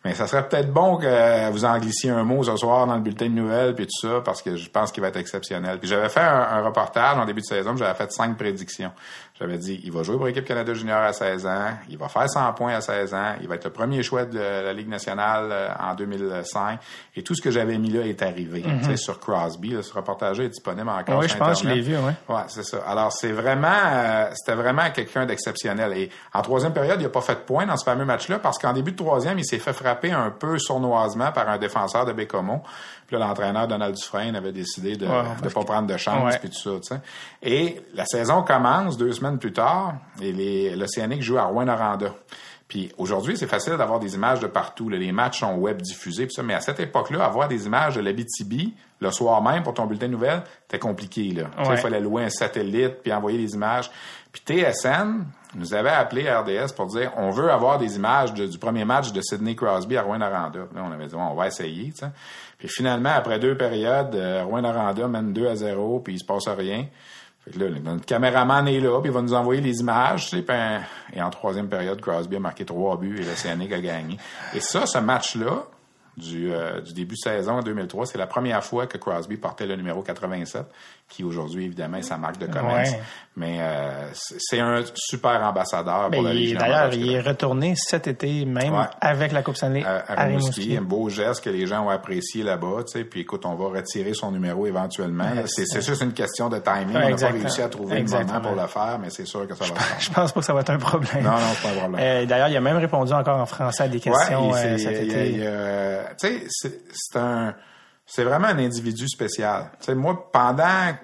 [0.04, 3.00] Mais ça serait peut-être bon que vous en glissiez un mot ce soir dans le
[3.00, 5.78] bulletin de nouvelles, puis tout ça, parce que je pense qu'il va être exceptionnel.
[5.80, 8.92] Puis j'avais fait un, un reportage en début de saison, j'avais fait cinq prédictions.
[9.38, 12.28] J'avais dit, il va jouer pour l'équipe Canada Junior à 16 ans, il va faire
[12.28, 15.48] 100 points à 16 ans, il va être le premier choix de la Ligue nationale
[15.52, 16.80] euh, en 2005.
[17.14, 18.64] Et tout ce que j'avais mis là est arrivé.
[18.66, 18.80] Mhm.
[18.80, 21.20] Tu sais, sur Crosby, ce reportage est disponible encore.
[21.20, 22.12] Oui, je pense que je l'ai vu, oui.
[22.28, 22.78] Ouais, c'est ça.
[22.86, 25.92] Alors, c'est vraiment, euh, c'était vraiment quelqu'un d'exceptionnel.
[25.94, 28.58] Et en troisième période, il n'a pas fait de points dans ce fameux match-là parce
[28.58, 32.12] qu'en début de troisième, il s'est fait frapper un peu sournoisement par un défenseur de
[32.12, 32.62] Bécomo.
[33.06, 36.58] Puis là, l'entraîneur Donald Dufresne avait décidé de ne pas prendre de chance puis tout
[36.58, 36.70] ça.
[36.80, 37.00] Tu sais.
[37.42, 42.12] Et la saison commence deux semaines plus tard et l'Océanique joue à Rouen-Noranda.
[42.68, 44.90] Puis aujourd'hui, c'est facile d'avoir des images de partout.
[44.90, 44.98] là.
[44.98, 46.42] Les matchs sont web diffusés, puis ça.
[46.42, 50.06] Mais à cette époque-là, avoir des images de l'Abitibi le soir même pour ton bulletin
[50.08, 51.30] de nouvelles, c'était compliqué.
[51.32, 51.44] Là.
[51.58, 51.76] Ouais.
[51.76, 53.90] Il fallait louer un satellite puis envoyer les images.
[54.32, 58.46] Puis TSN nous avait appelé à RDS pour dire on veut avoir des images de-
[58.46, 60.58] du premier match de Sidney Crosby à Rouen-Noranda.
[60.74, 61.92] Là, on avait dit on va essayer.
[62.58, 66.48] Puis finalement, après deux périodes, euh, Rouen-Noranda mène 2 à 0, puis il se passe
[66.48, 66.84] rien.
[67.56, 72.00] Notre caméraman est là, puis il va nous envoyer les images, et en troisième période,
[72.00, 74.18] Crosby a marqué trois buts et l'Océanique a gagné.
[74.54, 75.66] Et ça, ce match-là,
[76.18, 79.66] du, euh, du début de saison en 2003, c'est la première fois que Crosby portait
[79.66, 80.64] le numéro 87,
[81.08, 82.90] qui aujourd'hui, évidemment, est sa marque de commerce.
[82.90, 83.00] Ouais.
[83.36, 87.20] Mais euh, c'est un super ambassadeur Ben, pour la il- Légion D'ailleurs, du il est
[87.20, 88.84] retourné cet été même Ouais.
[89.00, 90.60] avec la Coupe Stanley à, à à Rimouski.
[90.60, 90.76] Rimouski.
[90.76, 93.04] Un beau geste que les gens ont apprécié là-bas, tu sais.
[93.04, 95.24] Puis écoute, on va retirer son numéro éventuellement.
[95.34, 95.42] là.
[95.46, 96.96] C'est c'est une question de timing.
[96.96, 99.46] Ouais, on n'a pas réussi à trouver le moment pour le faire, mais c'est sûr
[99.46, 99.80] que ça va.
[100.00, 101.22] Je pense pas que ça va être un problème.
[101.22, 102.00] Non, non, c'est pas un problème.
[102.04, 104.80] Euh, D'ailleurs, il a même répondu encore en français à des questions Ouais, euh, il-
[104.80, 105.30] cet été.
[105.30, 105.42] il-
[106.18, 107.54] tu sais, c'est c'est un,
[108.06, 109.70] c'est vraiment un individu spécial.
[109.80, 110.94] Tu sais, moi, pendant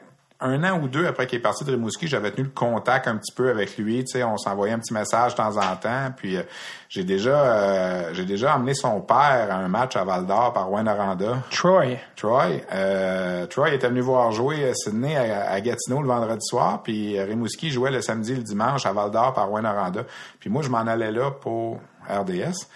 [0.41, 3.17] un an ou deux après qu'il est parti de Rimouski, j'avais tenu le contact un
[3.17, 4.05] petit peu avec lui.
[4.05, 6.13] Tu sais, on s'envoyait un petit message de temps en temps.
[6.17, 6.43] Puis euh,
[6.89, 10.67] j'ai déjà, euh, j'ai déjà emmené son père à un match à Val d'Or par
[10.67, 11.39] Rouen-Noranda.
[11.51, 11.97] Troy.
[12.17, 16.83] Troy, euh, Troy était venu voir jouer euh, Sydney à, à Gatineau le vendredi soir,
[16.83, 20.05] puis Rimouski jouait le samedi, le dimanche à Val d'Or par Rouen-Noranda.
[20.41, 22.67] Puis moi, je m'en allais là pour RDS.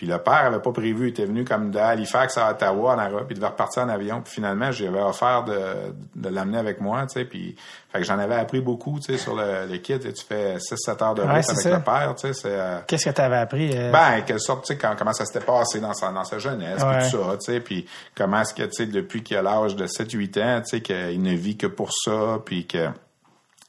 [0.00, 3.10] Puis le père avait pas prévu, il était venu comme de Halifax à Ottawa en
[3.10, 4.22] Europe, puis il devait repartir en avion.
[4.22, 7.54] Puis finalement, j'avais offert de, de l'amener avec moi, tu sais, puis
[7.92, 9.92] fait que j'en avais appris beaucoup, tu sais, sur le, le kit.
[9.92, 11.70] Et tu fais 6-7 heures de route avec ça.
[11.76, 12.48] le père, tu sais, c'est...
[12.50, 13.76] euh, Qu'est-ce que tu avais appris?
[13.76, 13.92] euh?
[13.92, 16.82] ben, quelle sorte, tu sais, quand- comment ça s'était passé dans sa, dans sa jeunesse,
[16.82, 17.00] Ouais.
[17.02, 17.86] puis tout ça, tu sais, puis
[18.16, 21.20] comment est-ce que, tu sais, depuis qu'il a l'âge de 7-8 ans, tu sais, qu'il
[21.20, 22.88] ne vit que pour ça, puis que,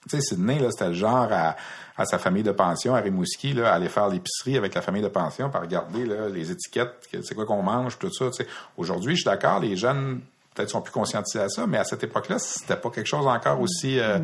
[0.09, 1.55] tu sais, Sydney, là, c'était le genre à,
[1.97, 5.03] à sa famille de pension, à Rimouski, là, à aller faire l'épicerie avec la famille
[5.03, 8.43] de pension, par regarder, là, les étiquettes, que- c'est quoi qu'on mange, tout ça, tu
[8.43, 8.47] sais.
[8.77, 10.21] Aujourd'hui, je suis d'accord, les jeunes,
[10.53, 13.61] peut-être sont plus conscientisés à ça, mais à cette époque-là, c'était pas quelque chose encore
[13.61, 14.17] aussi, euh,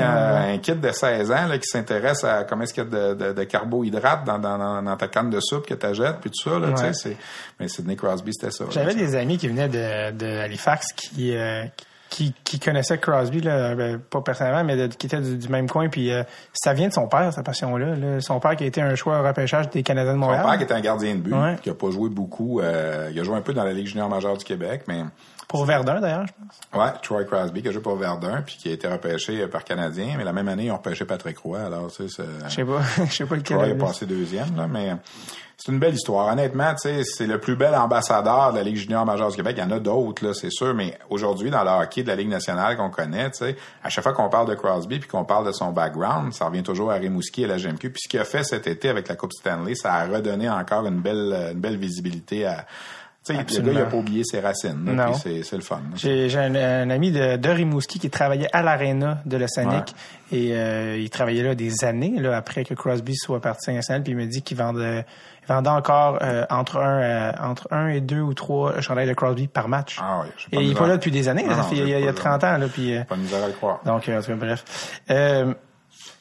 [0.00, 2.88] un, un kid de 16 ans là, qui s'intéresse à comment est-ce qu'il y a
[2.90, 6.30] de, de, de carbohydrates dans, dans, dans, ta canne de soupe que tu achètes, puis
[6.30, 6.58] tout ça.
[6.58, 6.92] Là, tu sais, Ouais.
[6.94, 7.16] c'est,
[7.58, 8.64] mais Sidney Crosby, c'était ça.
[8.70, 13.74] J'avais des amis qui venaient de, de Halifax qui, euh, qui, qui connaissaient Crosby, là,
[13.74, 15.88] ben, pas personnellement, mais de- qui étaient du, du même coin.
[15.88, 17.94] Puis euh, ça vient de son père, cette passion-là.
[17.94, 18.20] là.
[18.20, 20.44] Son père qui a été un choix au repêchage des Canadiens de Son Montréal.
[20.44, 21.56] père qui était un gardien de but, Ouais.
[21.62, 22.60] qui a pas joué beaucoup.
[22.60, 25.04] euh, il a joué un peu dans la Ligue junior majeure du Québec, mais
[25.48, 26.82] Pour Verdun, d'ailleurs, je pense.
[26.84, 29.64] ouais, Troy Crosby qui a joué pour Verdun, puis qui a été repêché euh, par
[29.64, 31.58] Canadien, mais la même année, ils ont repêché Patrick Roy.
[31.60, 32.80] Alors, tu sais, c'est- Je sais pas.
[33.06, 33.56] Je sais pas lequel.
[33.56, 33.78] Troy a avait.
[33.78, 34.94] passé deuxième, là, mais
[35.62, 36.32] c'est une belle histoire.
[36.32, 39.56] Honnêtement, tu sais, c'est le plus bel ambassadeur de la Ligue junior majeure du Québec.
[39.58, 42.16] Il y en a d'autres, là, c'est sûr, mais aujourd'hui, dans le hockey de la
[42.16, 45.24] Ligue nationale qu'on connaît, tu sais, à chaque fois qu'on parle de Crosby puis qu'on
[45.26, 47.90] parle de son background, ça revient toujours à Rimouski et la GMQ.
[47.90, 50.86] Puis ce qu'il a fait cet été avec la Coupe Stanley, ça a redonné encore
[50.86, 52.64] une belle, une belle visibilité à...
[53.22, 55.12] Tu sais, le gars, il a pas oublié ses racines, là, Non.
[55.12, 55.82] puis c'est, le fun.
[55.94, 59.94] J'ai un, un ami de, de Rimouski qui travaillait à l'aréna de l'Océanique
[60.32, 64.12] et euh, il travaillait là des années là, après que Crosby soit parti national puis
[64.12, 65.04] il me dit qu'il vendait,
[65.54, 69.46] vendait encore euh, entre un euh, entre un et deux ou trois chandails de Crosby
[69.48, 69.98] par match.
[70.02, 71.88] Ah oui, et il est pas là depuis des années, Non, ça fait, j'ai il,
[71.88, 73.46] y a, il y a pas- 30 ans là puis euh, Pas de misère à
[73.46, 73.80] le croire.
[73.84, 74.64] donc en tout cas, bref.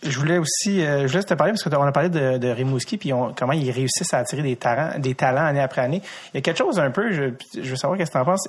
[0.02, 3.12] Je voulais aussi, je voulais te parler parce qu'on a parlé de, de Rimouski puis
[3.12, 6.02] on- comment ils réussissent à attirer des talents, des talents année après année.
[6.34, 7.24] Il y a quelque chose un peu, je,
[7.62, 8.48] je veux savoir qu'est-ce que tu en penses,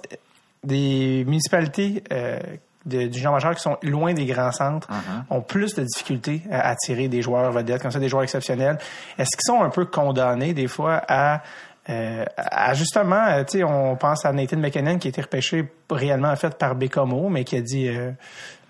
[0.62, 2.04] des municipalités
[2.86, 4.88] de- du genre majeur qui sont loin des grands centres
[5.30, 8.78] ont plus de difficultés à attirer des joueurs vedettes, comme ça, des joueurs exceptionnels.
[9.18, 11.42] Est-ce qu'ils sont un peu condamnés des fois à
[11.88, 15.66] euh, à justement, euh, tu sais, on pense à Nathan McKinnon qui a été repêché
[15.90, 18.12] réellement en fait par Bécomo, mais qui a dit euh,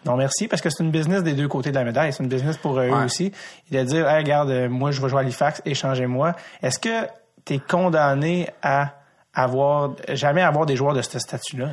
[0.06, 2.28] non merci parce que c'est une business des deux côtés de la médaille, c'est une
[2.30, 3.32] business pour euh, eux aussi.
[3.70, 6.34] Il a dit, hey, regarde, euh, moi je vais jouer à Halifax, échangez-moi.
[6.62, 7.06] Est-ce que
[7.44, 8.92] tu es condamné à
[9.34, 11.66] avoir jamais avoir des joueurs de ce statut-là?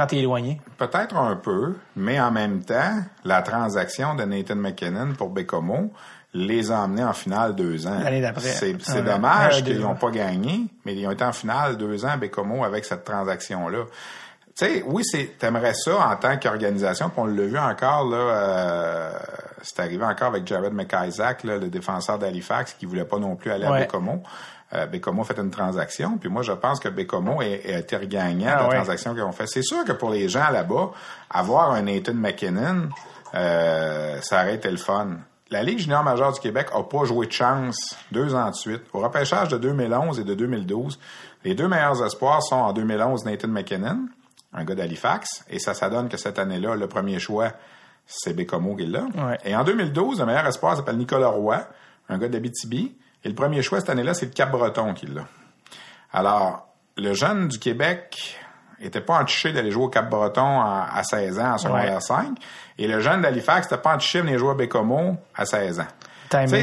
[0.00, 0.60] Quand tu es éloigné?
[0.78, 5.92] Peut-être un peu, mais en même temps, la transaction de Nathan McKinnon pour Bécomo
[6.32, 7.98] les a emmenés en finale deux ans.
[8.02, 8.48] L'année d'après.
[8.48, 12.16] C'est, dommage qu'ils n'ont pas gagné, mais ils ont été en finale deux ans à
[12.16, 13.84] Bécomo avec cette transaction-là.
[14.56, 18.16] Tu sais, oui, c'est, t'aimerais ça en tant qu'organisation, puis on l'a vu encore, là,
[18.16, 19.12] euh,
[19.62, 23.50] c'est arrivé encore avec Jared McIsaac, là, le défenseur d'Halifax, qui voulait pas non plus
[23.50, 23.72] aller à.
[23.72, 24.22] Bécomo.
[24.72, 28.54] Euh, Bécomo a fait une transaction, puis moi, je pense que Bécomo été gagnant Ah
[28.56, 28.74] de la ouais.
[28.76, 29.46] transaction qu'ils ont fait.
[29.48, 30.92] C'est sûr que pour les gens là-bas,
[31.28, 32.88] avoir un Nathan McKinnon,
[33.34, 35.08] euh, ça aurait été le fun.
[35.50, 38.82] La Ligue junior majeure du Québec a pas joué de chance deux ans de suite.
[38.92, 41.00] Au repêchage de 2011 et de 2012,
[41.44, 44.06] les deux meilleurs espoirs sont en 2011 Nathan McKinnon,
[44.52, 47.50] un gars d'Halifax, et ça, ça donne que cette année-là, le premier choix,
[48.06, 49.06] c'est Bécomo qui est là.
[49.16, 49.38] Ouais.
[49.44, 51.60] Et en 2012, le meilleur espoir s'appelle Nicolas Roy,
[52.08, 52.94] un gars d'Abitibi,
[53.24, 55.26] Et le premier choix cette année-là, c'est le Cap-Breton qui l'a.
[56.12, 58.38] Alors, le jeune du Québec
[58.80, 62.36] était pas entiché d'aller jouer au Cap-Breton à, à 16 ans en secondaire 5.
[62.78, 65.86] Et le jeune d'Halifax n'était pas entiché de venir jouer à Bécomo à 16 ans.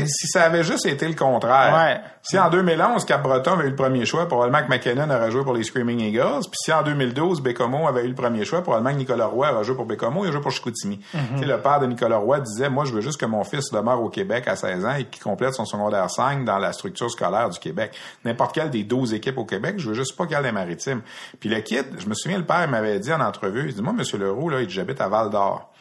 [0.07, 2.01] Si ça avait juste été le contraire, Ouais.
[2.21, 5.53] si en 2011, Cap-Breton avait eu le premier choix, probablement que McKinnon aurait joué pour
[5.53, 8.99] les Screaming Eagles, puis si en 2012, Bécomo avait eu le premier choix, probablement que
[8.99, 10.99] Nicolas Roy aurait joué pour Bécomo, a joué pour Chicoutimi.
[11.35, 14.01] T'sais, Le père de Nicolas Roy disait, moi, je veux juste que mon fils demeure
[14.01, 17.49] au Québec à 16 ans et qu'il complète son secondaire 5 dans la structure scolaire
[17.49, 17.91] du Québec.
[18.25, 21.01] N'importe quelle des 12 équipes au Québec, je veux juste pas ait les maritimes.
[21.39, 23.93] Puis le kid, je me souviens, le père m'avait dit en entrevue, il dit, moi,
[23.93, 25.71] Monsieur Leroux, là, j'habite à Val-d'Or.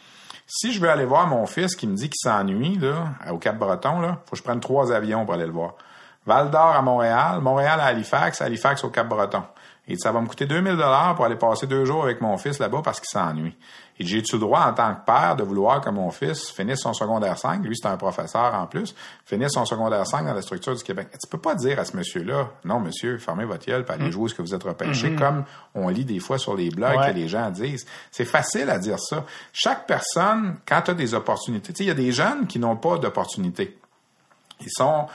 [0.49, 2.79] Si je veux aller voir mon fils qui me dit qu'il s'ennuie
[3.29, 5.73] au Cap-Breton, là, faut que je prenne trois avions pour aller le voir.
[6.25, 9.43] Val d'Or à Montréal, Montréal à Halifax, Halifax au Cap-Breton.
[9.89, 12.59] Et ça va me coûter 2000 dollars pour aller passer deux jours avec mon fils
[12.59, 13.57] là-bas parce qu'il s'ennuie.
[13.99, 16.93] Et j'ai-tu le droit en tant que père de vouloir que mon fils finisse son
[16.93, 18.93] secondaire 5, lui c'est un professeur en plus,
[19.25, 21.07] finisse son secondaire 5 dans la structure du Québec.
[21.19, 24.29] Tu peux pas dire à ce monsieur-là, non monsieur, fermez votre gueule, puis allez jouer
[24.29, 25.43] ce que vous êtes repêché, comme
[25.73, 27.09] on lit des fois sur les blogs Ouais.
[27.11, 27.85] que les gens disent.
[28.11, 29.23] C'est facile à dire ça.
[29.51, 32.59] Chaque personne, quand tu as des opportunités, tu sais, il y a des jeunes qui
[32.59, 33.77] n'ont pas d'opportunités.
[34.61, 35.07] Ils sont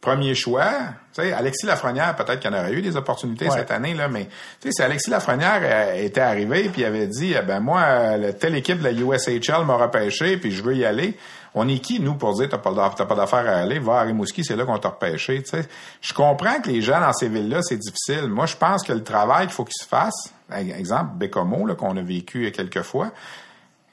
[0.00, 0.70] premier choix.
[1.14, 3.56] Tu sais, Alexis Lafrenière, peut-être qu'il y en aurait eu des opportunités Ouais.
[3.58, 4.26] cette année, là, mais
[4.60, 8.16] tu sais, si Alexis Lafrenière euh, était arrivé puis avait dit, eh ben moi, euh,
[8.16, 11.16] le- telle équipe de la USHL m'a repêché puis je veux y aller.
[11.52, 14.02] On est qui, nous, pour dire t'as pas, t'as pas d'affaire à aller, va à
[14.02, 15.64] Rimouski, c'est là qu'on t'a repêché, tu sais.
[16.00, 18.28] Je comprends que les gens dans ces villes-là, c'est difficile.
[18.28, 21.96] Moi, je pense que le travail qu'il faut qu'il se fasse, exemple, Bécomo, là, qu'on
[21.96, 23.10] a vécu quelques fois,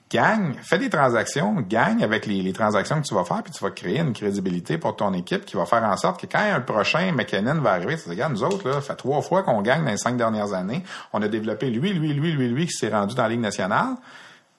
[0.09, 3.71] gagne, fais des transactions, gagne avec les, transactions que tu vas faire, puis tu vas
[3.71, 7.11] créer une crédibilité pour ton équipe qui va faire en sorte que quand un prochain
[7.11, 9.61] McKinnon va arriver, tu te dis, regarde, nous autres, là, ça fait trois fois qu'on
[9.61, 10.83] gagne dans les cinq dernières années.
[11.13, 13.95] On a développé lui, lui, lui, lui, lui, qui s'est rendu dans la Ligue nationale.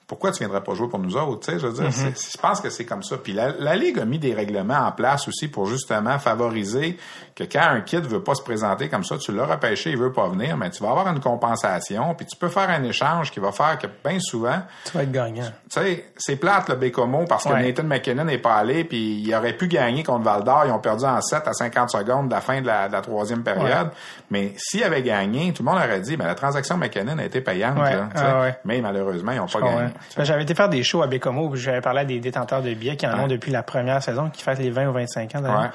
[0.09, 1.45] Pourquoi tu viendrais pas jouer pour nous autres?
[1.47, 3.17] Tu sais, je veux dire, c'est- je pense que c'est comme ça.
[3.17, 6.97] Puis la, la Ligue a mis des règlements en place aussi pour justement favoriser
[7.35, 10.11] que quand un kid veut pas se présenter comme ça, tu l'as repêché, il veut
[10.11, 13.39] pas venir, mais tu vas avoir une compensation, puis tu peux faire un échange qui
[13.39, 15.45] va faire que bien souvent, Tu vas être gagnant.
[15.45, 17.61] tu sais, c'est plate le Bécomo parce que Ouais.
[17.67, 20.63] Nathan McKinnon n'est pas allé puis il aurait pu gagner contre Val d'Or.
[20.65, 23.01] Ils ont perdu en 7 à 50 secondes de la fin de la, de la
[23.01, 23.89] troisième période.
[24.31, 27.41] Mais s'il avait gagné, tout le monde aurait dit, ben, la transaction McKinnon a été
[27.41, 27.77] payante.
[27.79, 27.93] Ouais.
[27.93, 28.09] là.
[28.15, 28.57] Ah ouais.
[28.65, 29.93] Mais malheureusement, ils n'ont pas gagné.
[30.17, 32.95] J'avais été faire des shows à Bécomo, puis j'avais parlé à des détenteurs de billets
[32.95, 35.43] qui en ont depuis la première saison, qui fêtent les 20 ou 25 ans.
[35.43, 35.69] Ouais, ouais.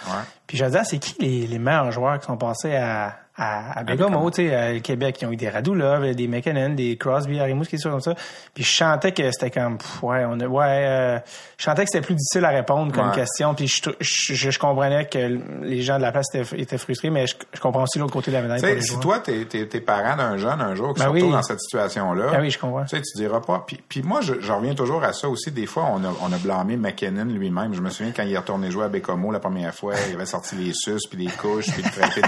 [0.46, 3.80] Puis je disais, ah, c'est qui les, les meilleurs joueurs qui sont passés à, à,
[3.80, 7.40] à Bécomo, tu sais, à Québec, qui ont eu des Radulov, des McKinnon, des Crosby,
[7.40, 8.14] Arimus, qui sont comme ça.
[8.54, 11.18] Puis je chantais que c'était comme, pff, ouais, on a, ouais, euh,
[11.64, 13.14] je chantais que c'était plus difficile à répondre comme Ouais.
[13.14, 13.54] question.
[13.54, 17.26] Puis je, je, je comprenais que les gens de la place étaient, étaient frustrés, mais
[17.26, 18.60] je, je comprends aussi l'autre côté de la médaille.
[18.60, 19.00] Pour les si joueurs.
[19.00, 21.32] toi, t'es, t'es, t'es parent d'un jeune un jour qui Ben se retrouve oui.
[21.34, 22.84] dans cette situation-là, Ah oui, je comprends.
[22.84, 23.64] tu sais, tu diras pas.
[23.66, 25.50] Puis, puis moi, je, je reviens toujours à ça aussi.
[25.52, 27.72] Des fois, on a, on a blâmé McKinnon lui-même.
[27.72, 30.26] Je me souviens quand il est retourné jouer à Bécomo la première fois, il avait
[30.26, 32.26] sorti les suces, puis les couches, puis le traité de...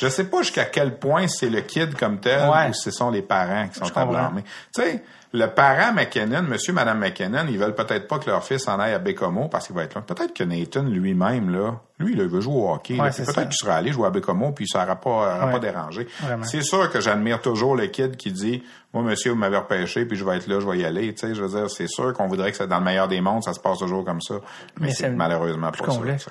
[0.00, 2.68] Je sais pas jusqu'à quel point c'est le kid comme tel Ouais.
[2.70, 4.42] ou ce sont les parents qui sont à blâmer.
[4.74, 5.02] Tu sais,
[5.32, 8.94] le parent McKinnon, monsieur, madame McKinnon, ils veulent peut-être pas que leur fils en aille
[8.94, 10.00] à Bécomo parce qu'il va être là.
[10.00, 12.98] Peut-être que Nathan lui-même, là, lui, là, il veut jouer au hockey.
[13.00, 13.24] Ouais, ça.
[13.24, 15.52] peut-être qu'il serait allé jouer à Bécomo puis ça n'aura pas, aura Ouais.
[15.52, 16.08] pas dérangé.
[16.42, 18.62] C'est sûr que j'admire toujours le kid qui dit
[18.92, 21.14] Moi, monsieur, vous m'avez repêché, puis je vais être là, je vais y aller.
[21.14, 23.20] Tu sais, je veux dire, c'est sûr qu'on voudrait que c'est dans le meilleur des
[23.20, 24.34] mondes, ça se passe toujours comme ça.
[24.80, 26.18] Mais, Mais c'est malheureusement plus pas ça.
[26.18, 26.30] ça.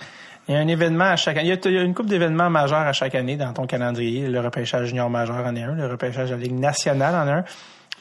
[0.50, 1.58] Il y a un événement à chaque année.
[1.64, 4.28] Il y a, une couple d'événements majeurs à chaque année dans ton calendrier.
[4.28, 7.38] Le repêchage junior majeur en est un, le repêchage de la Ligue nationale en est
[7.40, 7.44] un.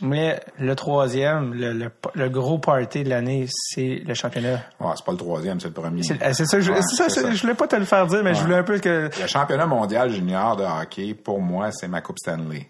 [0.00, 4.60] Mais le troisième, le, le, le gros party de l'année, c'est le championnat.
[4.80, 6.02] Ouais, c'est pas le troisième, c'est le premier.
[6.02, 8.62] C'est c'est ça, Ouais, je voulais pas te le faire dire, mais je voulais un
[8.62, 9.10] peu que.
[9.20, 12.68] Le championnat mondial junior de hockey, pour moi, c'est ma Coupe Stanley.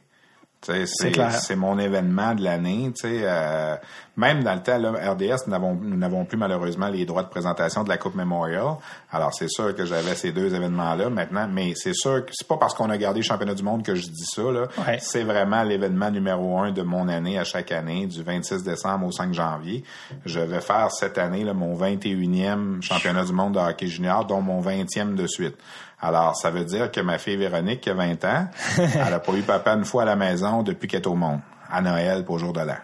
[0.62, 2.92] C'est mon événement de l'année.
[3.04, 3.76] euh,
[4.16, 7.28] même dans le temps, là, RDS, nous n'avons nous n'avons plus malheureusement les droits de
[7.28, 8.74] présentation de la Coupe Memorial.
[9.12, 12.56] Alors, c'est sûr que j'avais ces deux événements-là maintenant, mais c'est sûr que c'est pas
[12.56, 14.42] parce qu'on a gardé le championnat du monde que je dis ça.
[14.42, 14.66] là.
[14.86, 14.98] Ouais.
[15.00, 19.12] C'est vraiment l'événement numéro un de mon année à chaque année, du 26 décembre au
[19.12, 19.84] 5 janvier.
[20.26, 24.40] Je vais faire cette année là, mon 21e championnat du monde de hockey junior, dont
[24.40, 25.56] mon 20e de suite.
[26.00, 29.32] Alors, ça veut dire que ma fille Véronique, qui a 20 ans, elle a pas
[29.32, 31.40] eu papa une fois à la maison depuis qu'elle est au monde,
[31.70, 32.76] à Noël pour jour de l'an.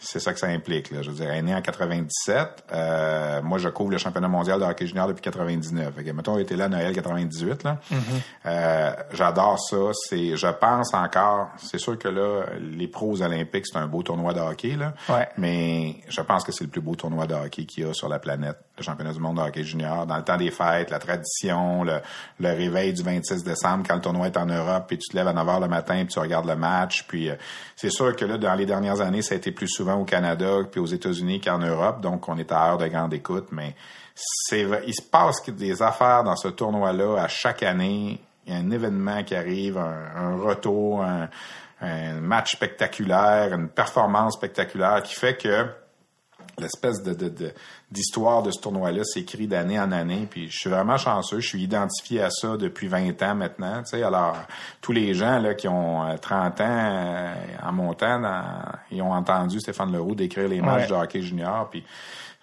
[0.00, 0.90] C'est ça que ça implique.
[0.90, 1.02] Là?
[1.02, 2.64] Je veux dire, elle est née en 97.
[2.72, 5.94] Euh, moi, je couvre le championnat mondial de hockey junior depuis 99.
[5.94, 7.62] Fait que, mettons, elle était là à Noël 98.
[7.62, 7.78] Là.
[8.46, 9.76] Euh, J'adore ça.
[10.08, 14.34] C'est, je pense encore, c'est sûr que là, les pros olympiques, c'est un beau tournoi
[14.34, 14.76] de hockey.
[14.76, 14.94] Là.
[15.08, 15.28] Ouais.
[15.38, 18.08] Mais je pense que c'est le plus beau tournoi de hockey qu'il y a sur
[18.08, 18.56] la planète.
[18.76, 20.06] Le championnat du monde de hockey junior.
[20.06, 22.00] Dans le temps des fêtes, la tradition, le,
[22.40, 25.28] le réveil du 26 décembre quand le tournoi est en Europe, puis tu te lèves
[25.28, 27.04] à 9 h le matin, puis tu regardes le match.
[27.06, 27.36] Puis euh,
[27.76, 30.58] c'est sûr que là, dans les dernières années, ça a été plus souvent au Canada
[30.70, 33.74] puis aux États-Unis qu'en Europe, donc on est à heure de grande écoute, mais
[34.14, 38.20] c'est il se passe des affaires dans ce tournoi-là à chaque année.
[38.46, 41.28] Il y a un événement qui arrive, un, retour, un,
[42.20, 45.66] match spectaculaire, une performance spectaculaire qui fait que
[46.58, 47.52] l'espèce de,
[47.90, 50.26] d'histoire de, ce tournoi-là s'écrit d'année en année.
[50.30, 51.40] Puis je suis vraiment chanceux.
[51.40, 53.82] Je suis identifié à ça depuis 20 ans maintenant.
[53.82, 54.36] Tu sais, alors,
[54.80, 58.22] tous les gens là, qui ont 30 euh, ans euh, en montant,
[58.90, 61.68] ils ont entendu Stéphane Leroux décrire les matchs de hockey junior.
[61.70, 61.84] Puis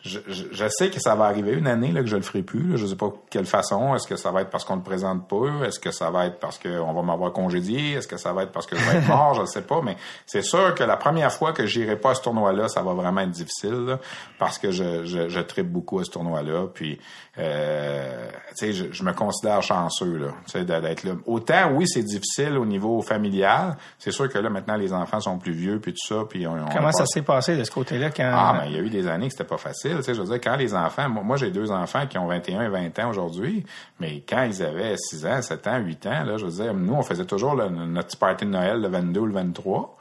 [0.02, 2.64] je, je, sais que ça va arriver une année là, que je le ferai plus.
[2.64, 2.78] Là.
[2.78, 3.95] Je sais pas quelle façon.
[3.95, 5.66] Est-ce que ça va être parce qu'on le présente pas?
[5.66, 7.93] Est-ce que ça va être parce qu'on va m'avoir congédié?
[7.93, 9.34] Est-ce que ça va être parce que je vais être mort?
[9.34, 9.82] je ne sais pas.
[9.82, 12.93] Mais c'est sûr que la première fois que j'irai pas à ce tournoi-là, ça va
[12.93, 13.97] vraiment être difficile
[14.38, 16.68] parce que je, je, je tripe beaucoup à ce tournoi-là.
[16.74, 16.97] Puis
[17.38, 18.30] euh,
[18.62, 21.12] je, je me considère chanceux là, d'être là.
[21.26, 23.76] Autant oui, c'est difficile au niveau familial.
[23.97, 26.24] C'est sûr que là maintenant les enfants sont plus vieux puis tout ça.
[26.30, 28.82] Puis on, Comment ça s'est passé de ce côté-là quand Ah, mais il y a
[28.82, 29.88] eu des années que c'était pas facile.
[29.97, 32.63] Tu sais, je veux dire quand les enfants, moi, j'ai deux enfants qui ont 21
[32.63, 33.65] et 20 ans aujourd'hui,
[33.99, 36.93] mais quand ils avaient 6 ans, 7 ans, 8 ans, là, je veux dire, nous
[36.93, 39.97] on faisait toujours notre party de Noël le 22 ou le 23.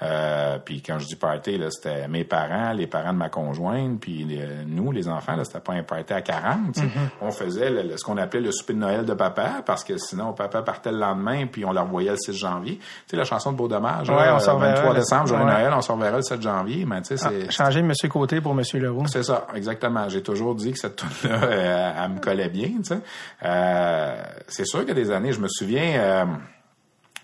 [0.00, 4.00] Euh, puis quand je dis party, là, c'était mes parents, les parents de ma conjointe,
[4.00, 4.26] puis
[4.66, 6.76] nous, les enfants, là, c'était pas un party à 40.
[6.76, 6.88] Mm-hmm.
[7.20, 10.62] On faisait ce qu'on appelait le souper de Noël de papa, parce que sinon, papa
[10.62, 12.78] partait le lendemain, puis on leur voyait le 6 janvier.
[12.78, 15.72] Tu sais, la chanson de Beau Dommage, ouais, on le 23 décembre, jour de Noël,
[15.74, 17.46] on s'en verra le 7 janvier, mais tu sais, c'est...
[17.48, 19.06] Ah, changer Monsieur Côté pour Monsieur Leroux.
[19.06, 20.08] C'est ça, exactement.
[20.08, 23.00] J'ai toujours dit que cette tune-là, euh, elle, me collait bien, tu sais.
[23.44, 26.28] Euh, c'est sûr qu'il y a des années, je me souviens...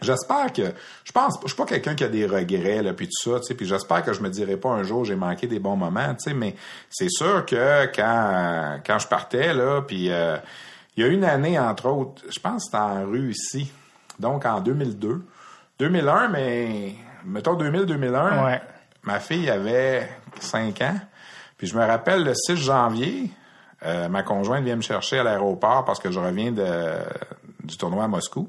[0.05, 0.73] J'espère que
[1.05, 3.47] je pense je suis pas quelqu'un qui a des regrets là puis tout ça, tu
[3.47, 6.15] sais, puis j'espère que je me dirai pas un jour j'ai manqué des bons moments,
[6.15, 6.55] tu sais, mais
[6.91, 10.37] c'est sûr que quand quand je partais là puis euh,
[10.97, 13.73] il y a une année entre autres, je pense que c'était en Russie.
[14.21, 15.23] Donc en 2002,
[15.79, 16.95] 2001 mais
[17.25, 18.45] mettons 2000 2001.
[18.45, 18.63] Ouais.
[19.03, 20.09] Ma fille avait
[20.41, 21.01] 5 ans.
[21.59, 23.31] Puis je me rappelle le 6 janvier,
[23.85, 26.95] euh, ma conjointe vient me chercher à l'aéroport parce que je reviens de,
[27.63, 28.49] du tournoi à Moscou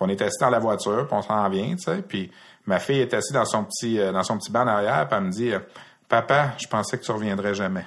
[0.00, 2.02] on est assis dans la voiture, puis on s'en vient, tu sais.
[2.02, 2.30] Puis
[2.66, 5.24] ma fille est assise dans son petit euh, dans son petit banc arrière, puis elle
[5.24, 5.52] me dit
[6.08, 7.84] Papa, je pensais que tu reviendrais jamais.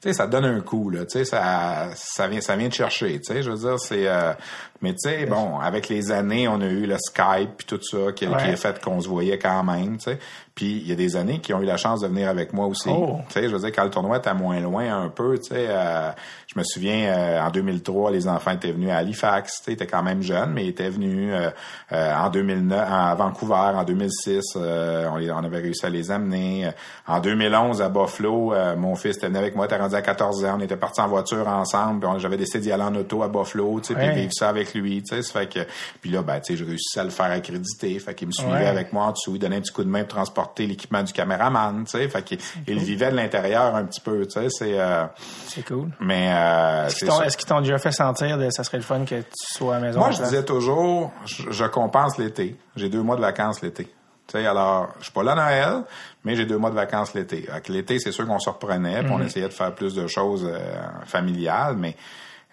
[0.00, 1.04] Tu sais, ça donne un coup, là.
[1.06, 3.18] Tu sais, ça, ça vient, ça vient de chercher.
[3.20, 4.06] Tu sais, je veux dire, c'est.
[4.06, 4.32] Euh,
[4.80, 8.12] mais tu sais, bon, avec les années, on a eu le Skype puis tout ça
[8.12, 9.96] qui, qui a fait qu'on se voyait quand même.
[9.96, 10.18] Tu sais,
[10.58, 12.66] puis il y a des années qui ont eu la chance de venir avec moi
[12.66, 12.88] aussi.
[12.90, 13.20] Oh.
[13.28, 15.66] Tu sais, je veux dire, quand le tournoi était moins loin un peu, tu sais,
[15.68, 16.10] euh,
[16.52, 19.52] je me souviens, euh, en 2003, les enfants étaient venus à Halifax.
[19.52, 23.14] Tu sais, ils étaient quand même jeunes, mais ils étaient venus euh, en 2009, à
[23.14, 26.70] Vancouver, en 2006, on, on, avait réussi à les amener.
[27.06, 30.56] En 2011, à Buffalo, mon fils était venu avec moi, était rendu à 14 ans,
[30.58, 33.94] on était partis en voiture ensemble, j'avais décidé d'y aller en auto à Buffalo, tu
[33.94, 35.60] sais, puis vivre ça avec lui, tu sais, fait que,
[36.00, 38.66] puis là, ben, tu sais, j'ai réussi à le faire accréditer, fait qu'il me suivait
[38.66, 41.12] avec moi en dessous, il donnait un petit coup de main pour transporter l'équipement du
[41.12, 44.78] caméraman, tu sais, fait qu'il il vivait de l'intérieur un petit peu, tu sais, c'est
[44.80, 45.04] euh,
[45.46, 45.90] c'est cool.
[46.00, 49.24] Mais euh, est-ce qu'ils t'ont déjà fait sentir que ça serait le fun que tu
[49.32, 52.56] sois à la maison Moi, je disais toujours, je, compense l'été.
[52.76, 53.84] J'ai deux mois de vacances l'été.
[53.84, 53.92] Tu
[54.32, 55.84] sais, alors, je suis pas là à Noël,
[56.24, 57.48] mais j'ai deux mois de vacances l'été.
[57.68, 59.26] L'été, c'est sûr qu'on se reprenait, puis on mm-hmm.
[59.26, 60.58] essayait de faire plus de choses euh,
[61.06, 61.96] familiales, mais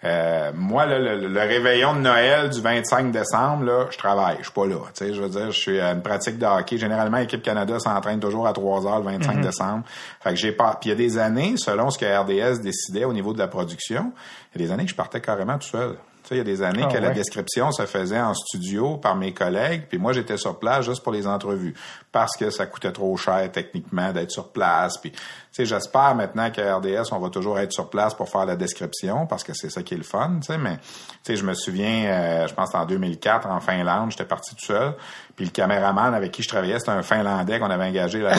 [0.04, 4.66] euh, moi, le, réveillon de Noël du 25 décembre, là, je travaille, je suis pas
[4.66, 4.76] là.
[5.00, 6.76] Je veux dire, je suis à une pratique de hockey.
[6.76, 9.40] Généralement, l'équipe Canada s'entraîne toujours à 3 heures le 25 mhm.
[9.40, 9.84] décembre.
[10.20, 10.76] Fait que j'ai pas.
[10.80, 13.48] Puis il y a des années, selon ce que RDS décidait au niveau de la
[13.48, 14.12] production,
[14.54, 15.96] il y a des années que je partais carrément tout seul
[16.34, 19.32] il y a des années ah, que la description se faisait en studio par mes
[19.32, 21.74] collègues, puis moi j'étais sur place juste pour les entrevues
[22.12, 24.96] parce que ça coûtait trop cher techniquement d'être sur place.
[24.98, 25.18] Puis, tu
[25.52, 29.26] sais, j'espère maintenant qu'à RDS on va toujours être sur place pour faire la description
[29.26, 30.38] parce que c'est ça qui est le fun.
[30.40, 30.84] Tu sais, mais tu
[31.24, 34.94] sais, je me souviens, euh, je pense en 2004 en Finlande, j'étais parti tout seul,
[35.34, 38.36] puis le caméraman avec qui je travaillais c'était un Finlandais qu'on avait engagé là-bas.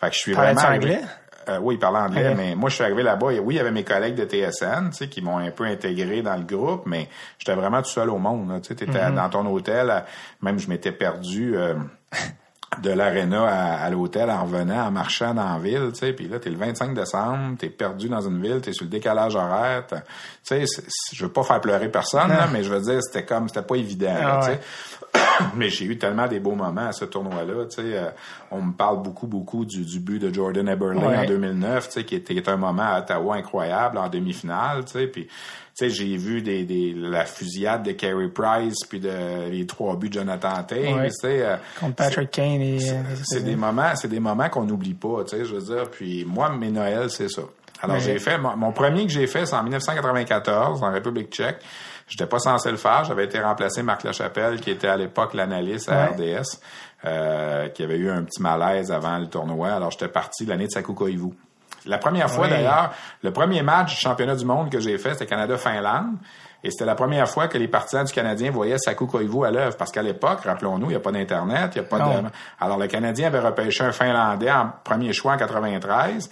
[0.00, 1.00] fait que je suis vraiment anglais?
[1.48, 3.70] Euh, oui, il parlait anglais, mais moi, je suis arrivé là-bas oui, il y avait
[3.70, 7.08] mes collègues de TSN, tu sais, qui m'ont un peu intégré dans le groupe, mais
[7.38, 9.14] j'étais vraiment tout seul au monde, tu sais, t'étais mm-hmm.
[9.14, 10.04] dans ton hôtel,
[10.42, 11.74] même je m'étais perdu, euh,
[12.82, 16.38] de l'aréna à, l'hôtel en revenant, en marchant dans la ville, tu sais, puis là,
[16.38, 19.96] t'es le 25 décembre, t'es perdu dans une ville, t'es sur le décalage horaire, tu
[20.42, 20.64] sais,
[21.12, 24.14] je veux pas faire pleurer personne, mais je veux dire, c'était comme, c'était pas évident,
[24.22, 24.60] ah tu sais.
[25.56, 27.66] mais j'ai eu tellement des beaux moments à ce tournoi-là.
[27.66, 28.10] Tu sais, euh,
[28.50, 32.04] on me parle beaucoup, beaucoup du, du but de Jordan Eberle en 2009, tu sais,
[32.04, 34.84] qui était un moment à Ottawa incroyable en demi-finale.
[34.84, 35.32] Tu sais, puis tu
[35.74, 40.08] sais, j'ai vu des, des, la fusillade de Carey Price puis de les trois buts
[40.08, 41.04] de Jonathan Taylor.
[41.04, 42.80] Tu sais, euh, contre Patrick Kane et
[43.24, 45.24] c'est des moments, c'est des moments qu'on n'oublie pas.
[45.24, 45.90] Tu sais, je veux dire.
[45.90, 47.42] Puis moi, mes Noëls, c'est ça.
[47.80, 51.58] Alors j'ai fait mon, mon, premier que j'ai fait, c'est en 1994 en République Tchèque.
[52.08, 53.04] J'étais pas censé le faire.
[53.04, 56.60] J'avais été remplacé Marc Lachapelle, qui était à l'époque l'analyste à RDS,
[57.04, 59.68] euh, qui avait eu un petit malaise avant le tournoi.
[59.70, 61.30] Alors, j'étais parti l'année de Saku Koivu.
[61.86, 65.26] La première fois, d'ailleurs, le premier match du championnat du monde que j'ai fait, c'était
[65.26, 66.16] Canada-Finlande.
[66.64, 69.76] Et c'était la première fois que les partisans du Canadien voyaient Saku Koivu à l'œuvre.
[69.76, 72.22] Parce qu'à l'époque, rappelons-nous, il n'y a pas d'Internet, il n'y a pas Non.
[72.22, 72.28] de...
[72.58, 76.28] Alors, le Canadien avait repêché un Finlandais en premier choix en 93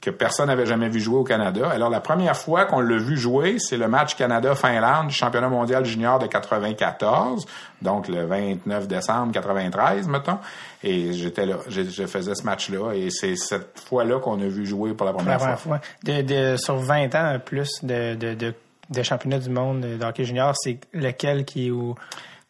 [0.00, 1.68] que personne n'avait jamais vu jouer au Canada.
[1.70, 5.84] Alors, la première fois qu'on l'a vu jouer, c'est le match Canada-Finlande du championnat mondial
[5.84, 7.44] junior de 94,
[7.82, 10.38] donc le 29 décembre 93, mettons.
[10.82, 14.66] Et j'étais là, je, je faisais ce match-là, et c'est cette fois-là qu'on a vu
[14.66, 15.78] jouer pour la La première première fois.
[15.78, 16.12] fois.
[16.14, 18.54] De, de, sur 20 ans plus de, de, de,
[18.90, 21.94] de championnats du monde de hockey junior, c'est lequel qui, est où-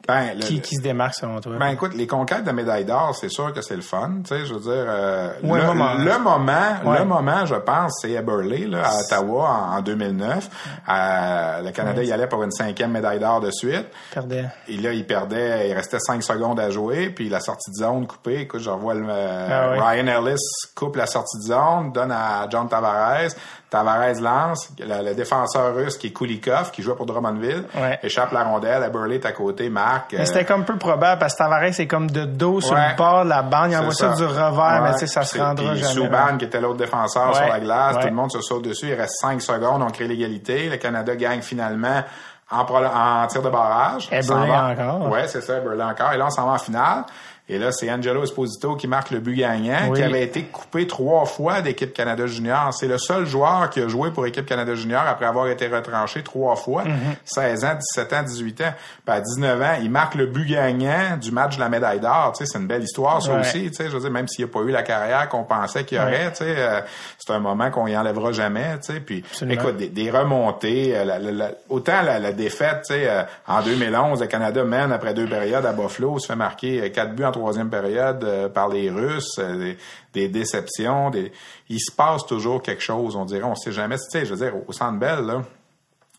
[0.09, 1.53] Ben, le- qui, qui se démarque selon toi?
[1.59, 4.47] Ben écoute, les conquêtes de médailles d'or, c'est sûr que c'est le fun, tu sais,
[4.47, 5.95] je veux dire euh, Ouais, le, moment.
[5.95, 6.53] le moment,
[6.85, 6.99] Ouais.
[6.99, 10.49] le moment, je pense, c'est à Burley là, à Ottawa en, en 2009.
[10.89, 13.87] Euh, le Canada y allait pour une cinquième médaille d'or de suite.
[14.13, 14.47] Perdait.
[14.69, 18.07] Et là, il perdait, il restait 5 secondes à jouer, puis la sortie de zone
[18.07, 18.41] coupée.
[18.41, 19.71] Écoute, je revois le, Ah.
[19.91, 20.41] Ryan Ellis
[20.75, 23.31] coupe la sortie de zone, donne à John Tavares.
[23.71, 27.99] Tavares lance, le, le défenseur russe qui est Kulikov, qui jouait pour Drummondville, Ouais.
[28.03, 30.13] échappe la rondelle, à Burley est à côté, marque.
[30.13, 32.97] Mais euh, c'était comme peu probable parce que Tavares est comme de dos sur le
[32.97, 33.71] bord de la bande.
[33.71, 34.09] Il envoie ça.
[34.15, 35.93] du revers, mais tu sais, ça se rendra jamais.
[35.93, 38.89] Subban, qui était l'autre défenseur sur la glace, tout le monde se saute dessus.
[38.89, 40.69] Il reste 5 secondes, on crée l'égalité.
[40.69, 42.03] Le Canada gagne finalement
[42.51, 44.09] en, pro- en tir de barrage.
[44.11, 45.09] Eberle encore.
[45.11, 46.13] Ouais, c'est ça, Eberle encore.
[46.13, 47.05] Et là, on s'en va en finale.
[47.53, 49.99] Et là, c'est Angelo Esposito qui marque le but gagnant, Oui.
[49.99, 52.73] qui avait été coupé trois fois d'équipe Canada Junior.
[52.73, 56.23] C'est le seul joueur qui a joué pour équipe Canada Junior après avoir été retranché
[56.23, 56.95] trois fois, Mhm.
[57.25, 58.73] 16 ans, 17 ans, 18 ans.
[59.05, 62.35] Puis à 19 ans, il marque le but gagnant du match de la médaille d'or.
[62.37, 63.41] Tu sais, c'est une belle histoire, ça Ouais.
[63.41, 63.69] aussi.
[63.71, 65.99] Tu sais, je veux dire, même s'il n'a pas eu la carrière qu'on pensait qu'il
[65.99, 66.81] y aurait, tu sais, euh,
[67.19, 68.79] c'est un moment qu'on y enlèvera jamais.
[68.81, 69.61] Tu sais, puis Absolument.
[69.61, 73.61] écoute, des, des remontées, euh, la- la- la- autant la, défaite, tu sais, euh, en
[73.61, 77.25] 2011, le Canada mène après deux périodes à Buffalo, se fait marquer euh, quatre buts
[77.25, 79.79] en troisième période euh, par les Russes, euh, des,
[80.15, 81.33] des déceptions, des,
[81.69, 84.45] il se passe toujours quelque chose, on dirait, on sait jamais, tu sais, je veux
[84.45, 85.43] dire, au Centre Bell, là,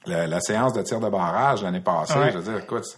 [0.05, 2.31] la, la séance de tir de barrage l'année passée, Ouais.
[2.31, 2.97] je veux dire, écoute, c'est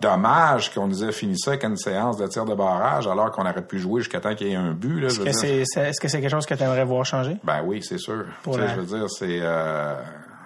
[0.00, 3.42] dommage qu'on nous ait fini ça avec une séance de tir de barrage alors qu'on
[3.42, 6.28] aurait pu jouer jusqu'à temps qu'il y ait un but, Est-ce que c'est, que quelque
[6.30, 7.36] chose que tu aimerais voir changer?
[7.44, 8.24] Ben oui, c'est sûr.
[8.44, 9.94] Pour la- Je veux dire, c'est euh,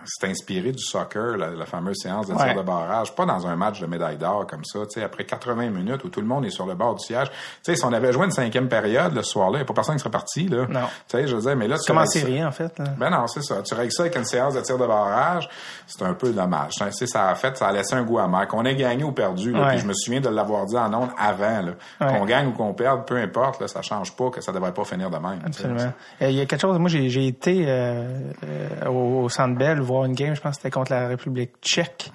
[0.04, 2.44] c'est inspiré du soccer, la, la fameuse séance de Ouais.
[2.52, 4.80] tir de barrage, pas dans un match de médaille d'or comme ça.
[4.80, 7.28] Tu sais, après 80 minutes où tout le monde est sur le bord du siège.
[7.30, 9.74] Tu sais, si on avait joué une cinquième période le soir-là, il n'y a pas
[9.74, 10.48] personne qui serait parti.
[10.48, 10.66] Là.
[10.68, 10.80] Non.
[11.08, 12.76] Tu sais, je veux dire, mais là, tu Comment c'est rien, en fait?
[12.78, 12.84] là?
[12.98, 13.62] ben non, c'est ça.
[13.62, 15.48] Tu règles ça avec une séance de tir de barrage,
[15.86, 16.72] c'est un peu dommage.
[16.74, 18.46] Tu sais, ça a fait, ça a laissé un goût amer.
[18.48, 19.68] Qu'on ait gagné ou perdu, là, Ouais.
[19.70, 21.62] puis je me souviens de l'avoir dit en ondes avant.
[21.62, 21.72] Là.
[22.00, 22.18] Ouais.
[22.18, 24.84] Qu'on gagne ou qu'on perde, peu importe, là, ça change pas que ça devrait pas
[24.84, 25.40] finir de même.
[25.44, 25.92] Absolument.
[26.22, 28.08] Euh, Il y a quelque chose, moi j'ai j'ai été euh,
[28.44, 31.52] euh, au, au Centre Bell voir une game, je pense que c'était contre la République
[31.62, 32.10] tchèque.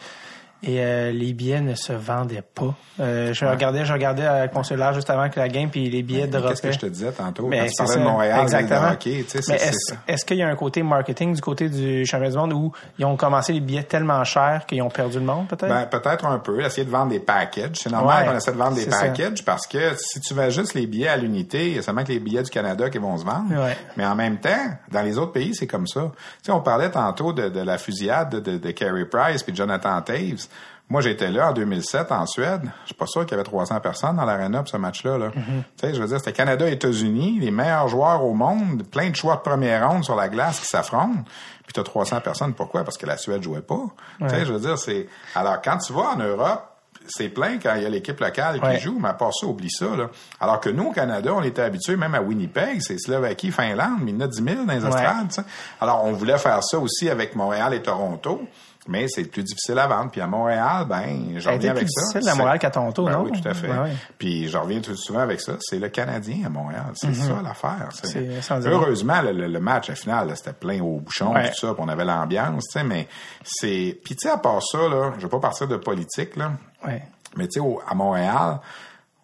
[0.64, 2.74] Et euh, les billets ne se vendaient pas.
[3.00, 6.26] Euh, je regardais, je regardais à consulaire juste avant que la game, puis les billets
[6.26, 7.46] de Qu'est-ce que je te disais tantôt?
[7.48, 8.90] Mais quand tu parlais de Montréal, exactement.
[8.90, 12.06] de hockey, tu sais, Mais est-ce qu'il y a un côté marketing du côté du
[12.08, 15.26] championnat du monde où ils ont commencé les billets tellement chers qu'ils ont perdu le
[15.26, 15.70] monde, peut-être?
[15.70, 16.60] Ben, peut-être un peu.
[16.60, 17.76] Essayer de vendre des packages.
[17.76, 19.00] C'est normal Ouais, qu'on essaie de vendre des ça.
[19.00, 22.04] packages parce que si tu vends juste les billets à l'unité, il y a seulement
[22.04, 23.52] que les billets du Canada qui vont se vendre.
[23.52, 23.78] Ouais.
[23.96, 24.50] Mais en même temps,
[24.92, 26.02] dans les autres pays, c'est comme ça.
[26.42, 29.56] Tu sais, on parlait tantôt de, de la fusillade de, de, de Carey Price puis
[29.56, 30.48] Jonathan Taves.
[30.90, 32.62] Moi, j'étais là en 2007 en Suède.
[32.84, 35.18] Je suis pas sûr qu'il y avait 300 personnes dans l'aréna pour ce match-là.
[35.18, 35.32] Là.
[35.34, 35.42] Tu
[35.82, 39.42] sais, je veux dire, c'était Canada-États-Unis, les meilleurs joueurs au monde, plein de choix de
[39.42, 41.24] première ronde sur la glace qui s'affrontent.
[41.66, 42.54] Puis tu as 300 personnes.
[42.54, 42.84] Pourquoi?
[42.86, 43.82] Parce que la Suède jouait pas.
[44.20, 45.08] Tu sais, je veux dire, c'est...
[45.36, 46.64] Alors, quand tu vas en Europe,
[47.10, 48.76] c'est plein quand il y a l'équipe locale Ouais.
[48.78, 49.86] qui joue, mais à part ça, oublie ça.
[49.96, 50.10] Là.
[50.42, 54.12] Alors que nous, au Canada, on était habitués, même à Winnipeg, c'est Slovaquie, Finlande, mais
[54.12, 55.32] il y en a 10 000 dans les estrades.
[55.32, 55.44] sais.
[55.82, 58.42] Alors, on voulait faire ça aussi avec Montréal et Toronto,
[58.88, 60.10] mais c'est plus difficile à vendre.
[60.12, 62.02] Puis à Montréal, ben, je Ça a été reviens avec plus ça.
[62.14, 63.24] difficile à c'est- Montréal qu'à Toronto, Ben non?
[63.24, 63.68] Oui, tout à fait.
[63.68, 63.90] Ben oui.
[64.18, 65.54] Puis je reviens tout souvent avec ça.
[65.60, 66.86] C'est le Canadien à Montréal.
[66.96, 67.90] C'est ça l'affaire.
[67.92, 68.68] C'est- C'est-.
[68.68, 71.50] Heureusement, le, match, à final, c'était plein au bouchon, Ouais.
[71.50, 73.08] tout ça, puis on avait l'ambiance, tu sais, mais
[73.44, 74.00] c'est...
[74.04, 76.52] Puis tu sais, à part ça, là, je vais pas partir de politique, là,
[76.86, 77.04] Ouais.
[77.36, 78.60] mais tu sais, à Montréal,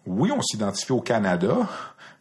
[0.06, 1.56] oui, on s'identifie au Canada,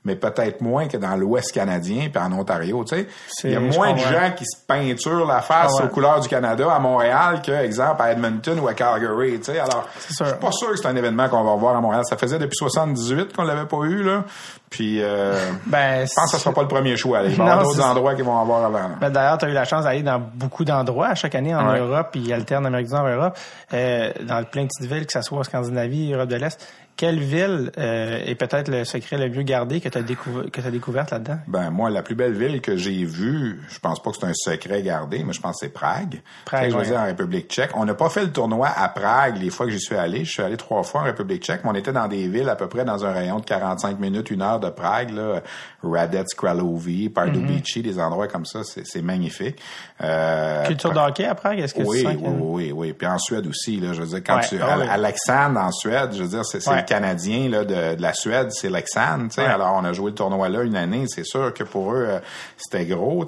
[0.06, 3.08] mais peut-être moins que dans l'Ouest canadien puis en Ontario, tu sais.
[3.46, 5.86] Il y a moins de gens qui se peinturent la face comprends.
[5.86, 9.60] aux couleurs du Canada à Montréal que, exemple, à Edmonton ou à Calgary, tu sais.
[9.60, 12.04] Alors, je suis pas sûr que c'est un événement qu'on va revoir à Montréal.
[12.10, 14.24] Ça faisait depuis 78 qu'on l'avait pas eu, là.
[14.70, 15.36] Puis, euh,
[15.68, 17.22] Ben, je pense que ça sera pas le premier choix.
[17.22, 18.90] Il va y avoir Non, d'autres endroits qui vont avoir avant.
[19.00, 21.70] Ben, D'ailleurs, tu as eu la chance d'aller dans beaucoup d'endroits à chaque année en
[21.70, 21.80] Ouais.
[21.80, 23.38] Europe, puis ils alternent Amérique du Nord Europe,
[23.74, 26.60] euh, dans plein de petites villes, que ce soit en Scandinavie, Europe de l'Est.
[26.96, 30.62] Quelle ville euh, est peut-être le secret le mieux gardé que tu as, découvert, que
[30.62, 31.40] as découverte là-dedans?
[31.48, 34.34] Ben moi, la plus belle ville que j'ai vue, je pense pas que c'est un
[34.34, 36.22] secret gardé, mais je pense que c'est Prague.
[36.46, 36.86] Prague, je veux ouais.
[36.88, 37.72] dire, en République tchèque.
[37.76, 40.24] On n'a pas fait le tournoi à Prague les fois que j'y suis allé.
[40.24, 42.56] Je suis allé trois fois en République tchèque, mais on était dans des villes à
[42.56, 45.42] peu près dans un rayon de 45 minutes, une heure de Prague, là.
[45.84, 49.60] Radec, Kralovi, Pardubice, des endroits comme ça, c'est magnifique.
[50.02, 52.30] Euh, Culture de hockey à Prague, est-ce que oui, tu sens oui, que...
[52.30, 52.94] oui, oui.
[52.94, 54.86] Puis en Suède aussi, là, je veux dire, quand Ouais, tu, ah à- oui.
[54.90, 56.83] Alexandre en Suède, je veux dire, c'est Ouais.
[56.84, 58.70] Canadien là, de, de la Suède, c'est.
[58.70, 59.44] Ouais.
[59.46, 62.20] Alors, on a joué le tournoi là une année, c'est sûr que pour eux, euh,
[62.58, 63.26] c'était gros.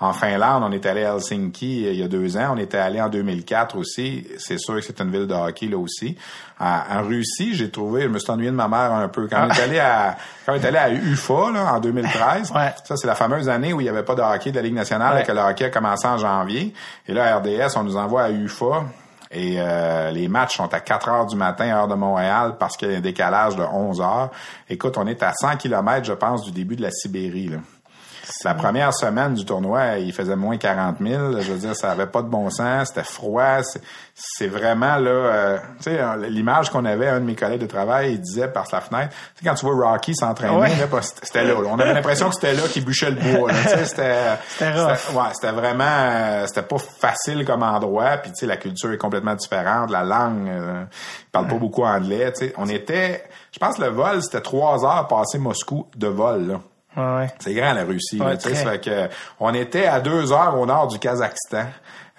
[0.00, 2.78] En Finlande, on est allé à Helsinki euh, il y a deux ans, on était
[2.78, 4.26] allé en 2004 aussi.
[4.38, 6.16] C'est sûr que c'est une ville de hockey là aussi.
[6.60, 9.28] En, en Russie, j'ai trouvé, je me suis ennuyé de ma mère un peu.
[9.28, 12.72] Quand on est allé à, quand on est allé à UFA là, en 2013, Ouais.
[12.84, 14.74] ça c'est la fameuse année où il n'y avait pas de hockey de la Ligue
[14.74, 15.22] nationale Ouais.
[15.22, 16.72] et que le hockey a commencé en janvier.
[17.06, 18.84] Et là, à RDS, on nous envoie à UFA.
[19.30, 22.90] Et euh, les matchs sont à 4 heures du matin, heure de Montréal, parce qu'il
[22.90, 24.30] y a un décalage de 11 heures.
[24.68, 27.50] Écoute, on est à 100 kilomètres, je pense, du début de la Sibérie.
[28.44, 31.40] La première semaine du tournoi, il faisait moins 40 000.
[31.40, 33.58] Je veux dire, ça avait pas de bon sens, c'était froid.
[34.14, 37.66] C'est- vraiment là, euh, tu sais, euh, l'image qu'on avait, un de mes collègues de
[37.66, 40.68] travail, il disait par sa fenêtre, tu sais, quand tu vois Rocky s'entraîner, Ouais.
[40.70, 41.68] là, c'était là, là.
[41.70, 43.52] On avait l'impression que c'était là qu'il bûchait le bois.
[43.52, 43.58] là.
[43.62, 44.14] Tu sais, C'était
[44.48, 45.14] C'était rough.
[45.14, 48.16] Ouais, c'était vraiment, euh, c'était pas facile comme endroit.
[48.18, 50.84] Puis tu sais, la culture est complètement différente, la langue, euh,
[51.22, 52.32] ils parlent pas beaucoup anglais.
[52.32, 56.08] Tu sais, on était, je pense, que le vol, c'était trois heures passé Moscou de
[56.08, 56.46] vol.
[56.48, 56.60] Là.
[56.96, 57.28] Ouais.
[57.38, 58.20] C'est grand la Russie.
[58.20, 59.08] Ouais, là, fait que
[59.40, 61.66] on était à deux heures au nord du Kazakhstan.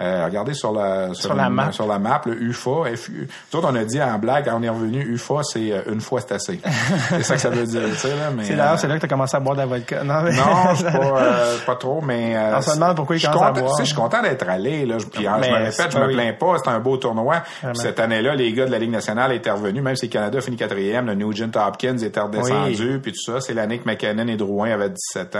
[0.02, 1.72] Euh, regardez sur la Sur la une- map.
[1.72, 2.96] sur la map le UFA.
[2.96, 3.28] FU.
[3.54, 6.22] Nous autres, on a dit en blague on est revenu UFA, c'est euh, une fois
[6.22, 6.60] c'est assez.
[7.10, 8.32] c'est ça que ça veut dire, tu sais là.
[8.36, 10.04] Mais C'est euh, d'ailleurs, c'est là que tu as commencé à boire de la vodka.
[10.04, 10.32] Non, mais...
[10.32, 12.36] non, je pas, euh, pas trop, mais...
[12.38, 13.76] Euh, On se demande pourquoi il commence à content- boire.
[13.80, 14.86] Je suis content d'être allé.
[14.86, 16.14] Là, puis hein, je Mais me répète, je me oui.
[16.14, 16.58] plains pas.
[16.58, 17.44] C'était un beau tournoi.
[17.74, 20.42] Cette année-là, les gars de la Ligue nationale étaient revenus, même si le Canada a
[20.42, 23.42] fini quatrième, le Nugent Hopkins était redescendu, puis tout ça.
[23.42, 25.40] C'est l'année que McKinnon et Drouin avaient 17 ans.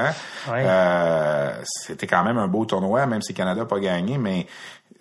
[0.54, 4.48] Euh, C'était quand même un beau tournoi, même si le Canada n'a pas gagné, mais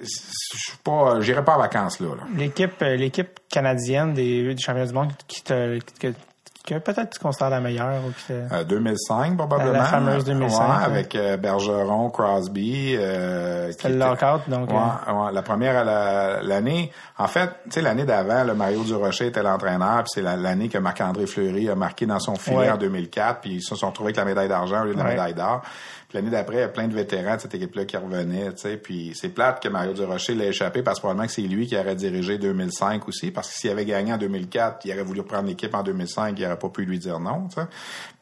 [0.01, 2.09] je suis pas, j'irai pas en vacances là.
[2.37, 6.15] L'équipe, euh, l'équipe canadienne des, du championnat du monde qui te, que,
[6.67, 8.33] que peut-être tu considères la meilleure ou qui te...
[8.55, 9.73] Euh, 2005 probablement.
[9.73, 10.85] La fameuse 2005, Ouais, ouais.
[10.85, 12.95] avec euh, Bergeron, Crosby.
[12.97, 14.77] Euh, qui le était- lockout, donc, Ouais,
[15.09, 16.93] euh, la première la- l'année.
[17.17, 20.69] En fait, tu sais, l'année d'avant, le Mario Durocher était l'entraîneur, puis c'est la- l'année
[20.69, 24.09] que Marc-André Fleury a marqué dans son filet en 2004, puis ils se sont retrouvés
[24.09, 25.63] avec la médaille d'argent au lieu de la médaille d'or.
[26.09, 28.63] Puis l'année d'après, il y a plein de vétérans de cette équipe-là qui revenaient, tu
[28.63, 28.77] sais.
[28.79, 31.77] Puis c'est plate que Mario Durocher l'ait échappé parce que probablement que c'est lui qui
[31.77, 35.49] aurait dirigé 2005 aussi, parce que s'il avait gagné en 2004, il aurait voulu reprendre
[35.49, 37.67] l'équipe en 2005, il aurait pas pu lui dire non, tu sais.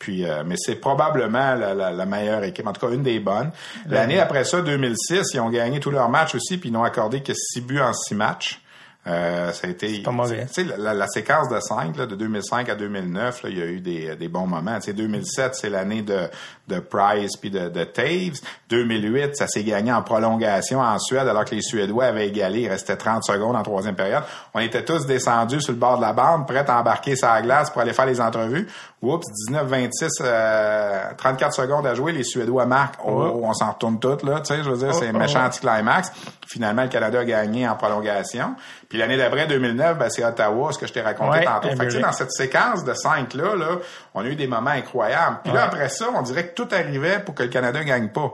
[0.00, 3.20] Puis, euh, mais c'est probablement la, la- la meilleure équipe, en tout cas une des
[3.20, 3.52] bonnes.
[3.88, 7.22] L'année après ça, 2006, ils ont gagné tous leurs matchs aussi, puis ils n'ont accordé
[7.22, 8.60] que six buts en six matchs.
[9.06, 10.46] Euh, ça a été pas mauvais.
[10.78, 13.80] la, la séquence de 5, là, de 2005 à 2009, là, il y a eu
[13.80, 14.74] des, des bons moments.
[14.76, 16.28] Tu sais, 2007, c'est l'année de,
[16.66, 18.40] de Price puis de, de Taves.
[18.68, 22.62] 2008, ça s'est gagné en prolongation en Suède, alors que les Suédois avaient égalé.
[22.62, 24.24] Il restait 30 secondes en troisième période.
[24.54, 27.70] On était tous descendus sur le bord de la bande, prêts à embarquer sa glace
[27.70, 28.66] pour aller faire les entrevues.
[29.12, 32.12] Oups, 19-26, euh, 34 secondes à jouer.
[32.12, 33.00] Les Suédois marquent.
[33.04, 34.40] Oh, on s'en retourne toutes, là.
[34.40, 35.46] Tu sais, je veux dire, c'est Oh, méchant oh.
[35.46, 36.12] anti-climax.
[36.46, 38.54] Finalement, le Canada a gagné en prolongation.
[38.88, 41.68] Puis l'année d'après, 2009, ben, c'est Ottawa, ce que je t'ai raconté Ouais, tantôt.
[41.68, 42.04] Fait que, tu sais, Everett.
[42.06, 43.66] dans cette séquence de cinq là, là,
[44.14, 45.38] on a eu des moments incroyables.
[45.44, 48.32] Puis là, après ça, on dirait que tout arrivait pour que le Canada gagne pas.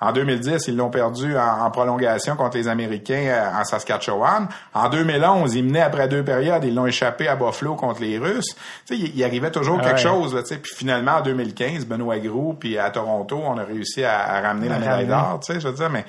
[0.00, 4.46] En 2010, ils l'ont perdu en, en prolongation contre les Américains euh, en Saskatchewan.
[4.72, 8.54] En 2011, ils menaient après deux périodes, ils l'ont échappé à Buffalo contre les Russes.
[8.86, 10.02] Tu sais, il, il arrivait toujours Ah quelque ouais.
[10.02, 10.34] chose.
[10.34, 10.58] Là, tu sais.
[10.58, 14.68] puis finalement, en 2015, Benoît Groux, puis à Toronto, on a réussi à, à ramener
[14.68, 15.40] la médaille d'or.
[15.44, 16.04] Tu sais, je veux dire, mais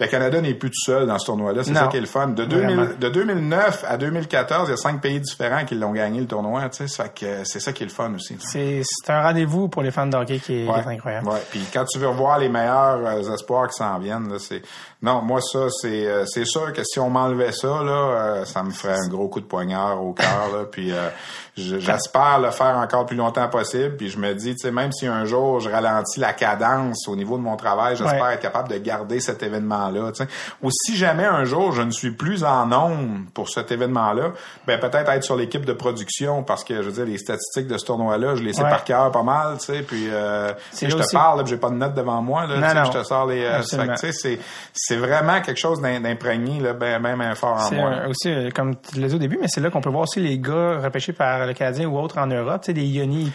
[0.00, 1.64] le Canada n'est plus tout seul dans ce tournoi-là.
[1.64, 2.28] C'est ça qui est le fun.
[2.28, 2.94] De, 2000 Vraiment.
[2.98, 6.68] de 2009 à 2014, il y a cinq pays différents qui l'ont gagné le tournoi.
[6.70, 8.36] C'est ça qui est le fun aussi.
[8.40, 11.28] C'est, un rendez-vous pour les fans de hockey qui est, qui est incroyable.
[11.28, 11.42] Ouais.
[11.50, 14.62] Puis quand tu veux revoir les meilleurs euh, espoirs qui s'en viennent, c'est
[15.02, 18.62] non, moi ça c'est euh, c'est sûr que si on m'enlevait ça là, euh, ça
[18.62, 20.64] me ferait un gros coup de poignard au cœur là.
[20.70, 21.08] Puis euh,
[21.56, 23.96] je- j'espère le faire encore plus longtemps possible.
[23.96, 27.16] Puis je me dis, tu sais, même si un jour je ralentis la cadence au
[27.16, 28.34] niveau de mon travail, j'espère Ouais.
[28.34, 30.12] être capable de garder cet événement-là.
[30.12, 30.28] tu sais.
[30.62, 34.32] Ou si jamais un jour je ne suis plus en nombre pour cet événement-là,
[34.66, 37.76] ben peut-être être sur l'équipe de production parce que je veux dire les statistiques de
[37.76, 38.70] ce tournoi-là, je les sais Ouais.
[38.70, 39.82] par cœur pas mal, tu sais.
[39.82, 42.56] Puis euh, C'est je te aussi- parle, là, j'ai pas de notes devant moi, là,
[42.56, 42.84] Non, non.
[42.92, 43.42] je te sors les.
[43.44, 44.38] euh, fait sais,
[44.72, 47.88] c'est c'est vraiment quelque chose d'im- d'imprégné là, ben même fort en moi.
[47.90, 50.02] un- aussi, euh, comme tu l'as dit au début, mais c'est là qu'on peut voir
[50.02, 53.32] aussi les gars repêchés par le Canadien ou autres en Europe, tu sais, des Yoni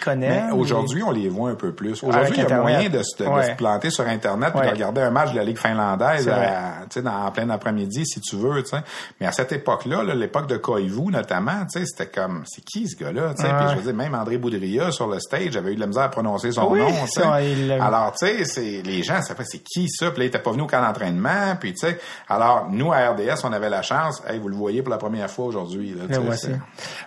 [0.53, 2.03] aujourd'hui, on les voit un peu plus.
[2.03, 2.61] Aujourd'hui, il y a Internet.
[2.61, 3.43] moyen de, se- de Ouais.
[3.51, 4.65] se planter sur Internet et Ouais.
[4.67, 8.21] de regarder un match de la Ligue finlandaise à sais, dans, en plein après-midi, si
[8.21, 8.77] tu veux, tu sais.
[9.19, 12.87] Mais à cette époque-là, là, l'époque de Koivu, notamment, tu sais, c'était comme, c'est qui
[12.87, 13.47] ce gars-là, tu sais?
[13.49, 13.71] Puis Ouais.
[13.71, 16.09] je veux dire, même André Boudria, sur le stage, avait eu de la misère à
[16.09, 20.11] prononcer son Oui, nom, ça, il Alors, tu sais, c'est, les gens, c'est qui ça?
[20.11, 21.99] Puis là, il était pas venu au camp d'entraînement, puis tu sais.
[22.27, 25.29] Alors, nous, à RDS, on avait la chance, hey, vous le voyez pour la première
[25.29, 26.47] fois aujourd'hui, là, voici.
[26.47, 26.59] c'est-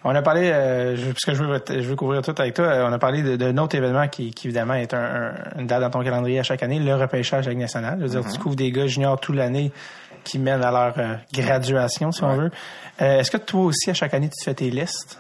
[0.05, 2.93] On a parlé, euh, puisque je veux, je veux couvrir tout avec toi, euh, on
[2.93, 6.03] a parlé d'un autre événement qui, qui, évidemment est un, un- une date dans ton
[6.03, 7.97] calendrier à chaque année, le repêchage avec national.
[7.99, 8.33] Je veux dire, Mm-hmm.
[8.33, 9.73] tu couvres des gars juniors toute l'année
[10.25, 12.51] qui mènent à leur euh, graduation, si on veut.
[13.01, 15.19] Euh, Est-ce que toi aussi, à chaque année, tu fais tes listes?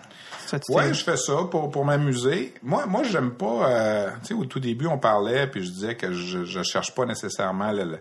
[0.58, 2.54] T'es- je fais ça pour, pour m'amuser.
[2.62, 3.68] Moi, moi, j'aime pas.
[3.70, 6.92] euh, tu sais, au tout début, on parlait, puis je disais que je, je cherche
[6.94, 7.84] pas nécessairement le.
[7.84, 7.98] le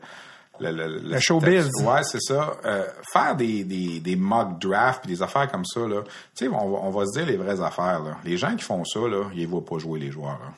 [0.60, 1.70] le, le, Le showbiz.
[1.84, 2.54] Ouais, c'est ça.
[2.66, 6.02] Euh, faire des, des, des mock drafts puis des affaires comme ça, là.
[6.36, 8.18] Tu sais, on va, on va se dire les vraies affaires, là.
[8.24, 10.52] Les gens qui font ça, là, ils voient pas jouer les joueurs, là.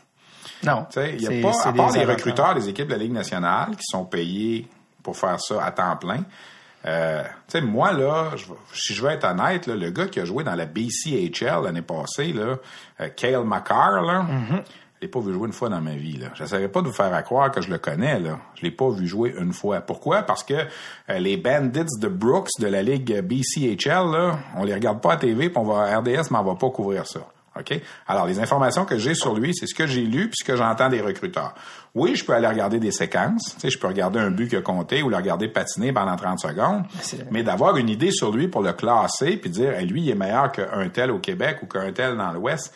[0.64, 0.86] Non.
[0.92, 3.14] Tu sais, il y a pas, à part les recruteurs des équipes de la Ligue
[3.14, 4.68] nationale qui sont payés
[5.04, 6.24] pour faire ça à temps plein.
[6.86, 10.20] Euh, tu sais, moi, là, je si je veux être honnête, là, le gars qui
[10.20, 12.58] a joué dans la BCHL l'année passée, là,
[13.00, 14.64] euh, Cale McCarr, là, Mm-hmm.
[15.02, 16.18] L'ai pas vu jouer une fois dans ma vie.
[16.18, 16.28] Là.
[16.36, 18.20] J'essaierai pas de vous faire à croire que je le connais.
[18.20, 18.40] Là.
[18.56, 19.82] Je l'ai pas vu jouer une fois.
[19.82, 20.22] Pourquoi?
[20.22, 25.02] Parce que euh, les Bandits de Brooks de la Ligue BCHL, là, on les regarde
[25.02, 27.22] pas à TV, puis on va RDS, mais on va pas couvrir ça.
[27.60, 27.82] OK?
[28.08, 30.56] Alors, les informations que j'ai sur lui, c'est ce que j'ai lu puis ce que
[30.56, 31.54] j'entends des recruteurs.
[31.94, 33.56] Oui, je peux aller regarder des séquences.
[33.56, 36.16] Tu sais, je peux regarder un but qu'il a compté ou le regarder patiner pendant
[36.16, 36.84] 30 secondes.
[37.30, 40.52] Mais d'avoir une idée sur lui pour le classer puis dire, lui, il est meilleur
[40.54, 42.74] qu'un tel au Québec ou qu'un tel dans l'Ouest,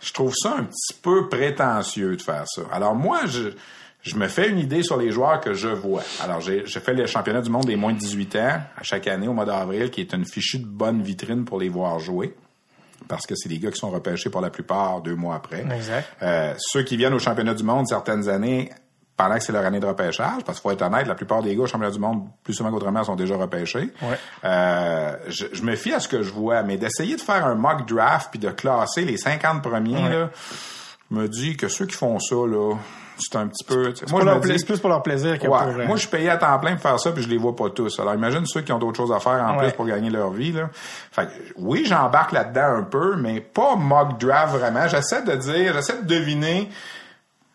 [0.00, 2.62] je trouve ça un petit peu prétentieux de faire ça.
[2.72, 3.50] Alors moi, je,
[4.02, 6.02] je me fais une idée sur les joueurs que je vois.
[6.22, 9.06] Alors j'ai je fais le championnat du monde des moins de 18 ans à chaque
[9.06, 12.34] année au mois d'avril, qui est une fichue de bonne vitrine pour les voir jouer.
[13.08, 15.66] Parce que c'est des gars qui sont repêchés pour la plupart deux mois après.
[15.74, 16.06] Exact.
[16.22, 18.70] Euh, ceux qui viennent au championnat du monde certaines années
[19.22, 21.54] pendant que c'est leur année de repêchage, parce qu'il faut être honnête, la plupart des
[21.54, 23.90] gars au championnat du monde, plus souvent qu'autrement, sont déjà repêchés.
[24.00, 24.18] Ouais.
[24.44, 27.54] Euh, je, je me fie à ce que je vois, mais d'essayer de faire un
[27.54, 30.08] mock draft puis de classer les 50 premiers, Ouais.
[30.10, 30.30] là,
[31.10, 32.74] me dit que ceux qui font ça, là,
[33.18, 33.94] c'est un petit peu...
[33.94, 35.58] sais, Pour je dis- C'est plus pour leur plaisir que Ouais.
[35.58, 35.80] pour...
[35.80, 37.54] euh, Moi, je suis payé à temps plein pour faire ça, puis je les vois
[37.54, 38.00] pas tous.
[38.00, 39.66] Alors, imagine ceux qui ont d'autres choses à faire en Ouais.
[39.66, 40.52] plus pour gagner leur vie.
[40.52, 40.70] Là.
[41.12, 44.88] Fait que, oui, j'embarque là-dedans un peu, mais pas mock draft vraiment.
[44.88, 46.70] J'essaie de dire, j'essaie de deviner,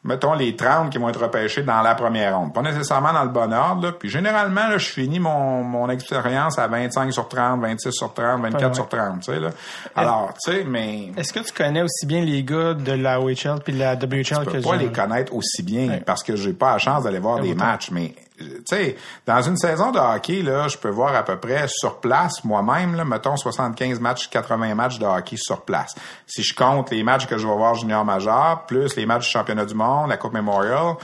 [0.05, 2.53] mettons, les 30 qui vont être repêchés dans la première ronde.
[2.53, 3.87] Pas nécessairement dans le bon ordre.
[3.87, 3.91] Là.
[3.91, 8.41] Puis généralement, là, je finis mon, mon expérience à 25 sur 30, 26 sur 30,
[8.41, 8.73] 24 Ouais, ouais.
[8.75, 9.19] sur 30.
[9.19, 9.49] Tu sais, là.
[9.95, 11.11] Alors, tu sais, mais...
[11.17, 14.23] Est-ce que tu connais aussi bien les gars de la OHL puis de la WHL
[14.23, 16.03] Je que peux pas je- les connaître aussi bien Ouais.
[16.05, 17.65] parce que j'ai pas la chance d'aller voir des autant.
[17.65, 17.89] matchs.
[17.91, 18.95] Mais tu sais,
[19.25, 22.95] dans une saison de hockey, là, je peux voir à peu près sur place, moi-même,
[22.95, 25.95] là, mettons 75 matchs, 80 matchs de hockey sur place.
[26.27, 29.31] Si je compte les matchs que je vais voir junior majeur, plus les matchs du
[29.31, 30.95] championnat du monde, la Coupe Memorial,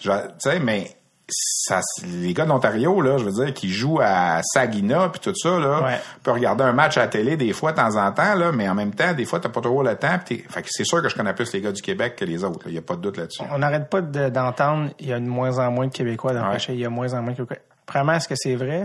[0.00, 0.97] tu sais, mais
[1.30, 5.58] ça, les gars d'Ontario, là, je veux dire, qui jouent à Saginaw puis tout ça,
[5.58, 6.00] là, Ouais.
[6.22, 8.68] peut regarder un match à la télé des fois de temps en temps, là, mais
[8.68, 10.18] en même temps, des fois, t'as pas toujours le temps.
[10.24, 12.44] pis Fait que c'est sûr que je connais plus les gars du Québec que les
[12.44, 12.60] autres.
[12.66, 13.42] Il y a pas de doute là-dessus.
[13.52, 16.40] On n'arrête pas de- d'entendre, il y a de moins en moins de Québécois dans
[16.42, 16.52] le Ouais.
[16.54, 17.58] pêcher, il y a de moins en moins de Québécois.
[17.84, 18.84] Premièrement, est-ce que c'est vrai?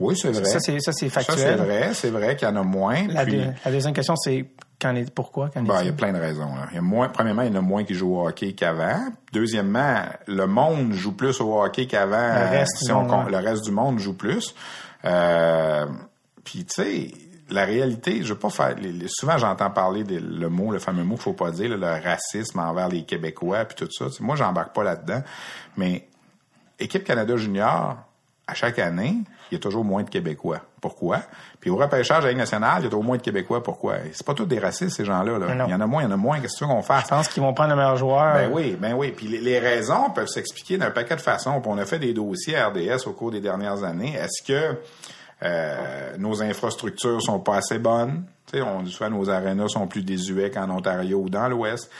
[0.00, 0.44] Oui, c'est vrai.
[0.44, 1.56] Ça, c'est, ça, c'est Ça, c'est factuel.
[1.58, 1.90] vrai.
[1.92, 3.06] C'est vrai qu'il y en a moins.
[3.08, 4.46] La, puis- deux- la deuxième question, c'est
[4.80, 5.50] quand pourquoi?
[5.52, 6.54] Quand Ben, il y a plein de raisons.
[6.54, 6.66] Là.
[6.70, 9.00] Il y a moins, premièrement, il y en a moins qui jouent au hockey qu'avant.
[9.32, 12.16] Deuxièmement, le monde joue plus au hockey qu'avant.
[12.16, 12.86] Le reste si.
[12.88, 14.54] Le reste du monde joue plus.
[15.04, 15.86] Euh,
[16.44, 17.10] Puis, tu sais,
[17.50, 18.74] la réalité, je veux pas faire...
[18.76, 21.86] les- souvent, j'entends parler de, le mot, le fameux mot qu'il faut pas dire, le
[21.86, 24.06] racisme envers les Québécois, puis tout ça.
[24.06, 25.22] Tu sais, moi, j'embarque pas là-dedans.
[25.76, 26.06] Mais
[26.78, 27.96] Équipe Canada Junior,
[28.46, 29.18] à chaque année,
[29.50, 30.60] il y a toujours moins de Québécois.
[30.80, 31.20] Pourquoi?
[31.68, 33.62] Puis au repêchage à Ligue nationale, il y a toujours moins de Québécois.
[33.62, 33.96] Pourquoi?
[34.14, 35.38] C'est pas tous des racistes, ces gens-là.
[35.38, 35.66] là.
[35.66, 36.40] Il y en a moins, il y en a moins.
[36.40, 37.04] Qu'est-ce que tu veux qu'on fasse?
[37.04, 38.32] Je pense qu'ils vont prendre le meilleur joueur.
[38.32, 39.12] Ben oui, ben oui.
[39.14, 41.60] Puis les, les raisons peuvent s'expliquer d'un paquet de façons.
[41.60, 44.14] Puis on a fait des dossiers à RDS au cours des dernières années.
[44.14, 44.78] Est-ce que
[45.42, 48.24] euh, nos infrastructures sont pas assez bonnes?
[48.54, 51.90] On dit souvent nos arénas sont plus désuets qu'en Ontario ou dans l'Ouest.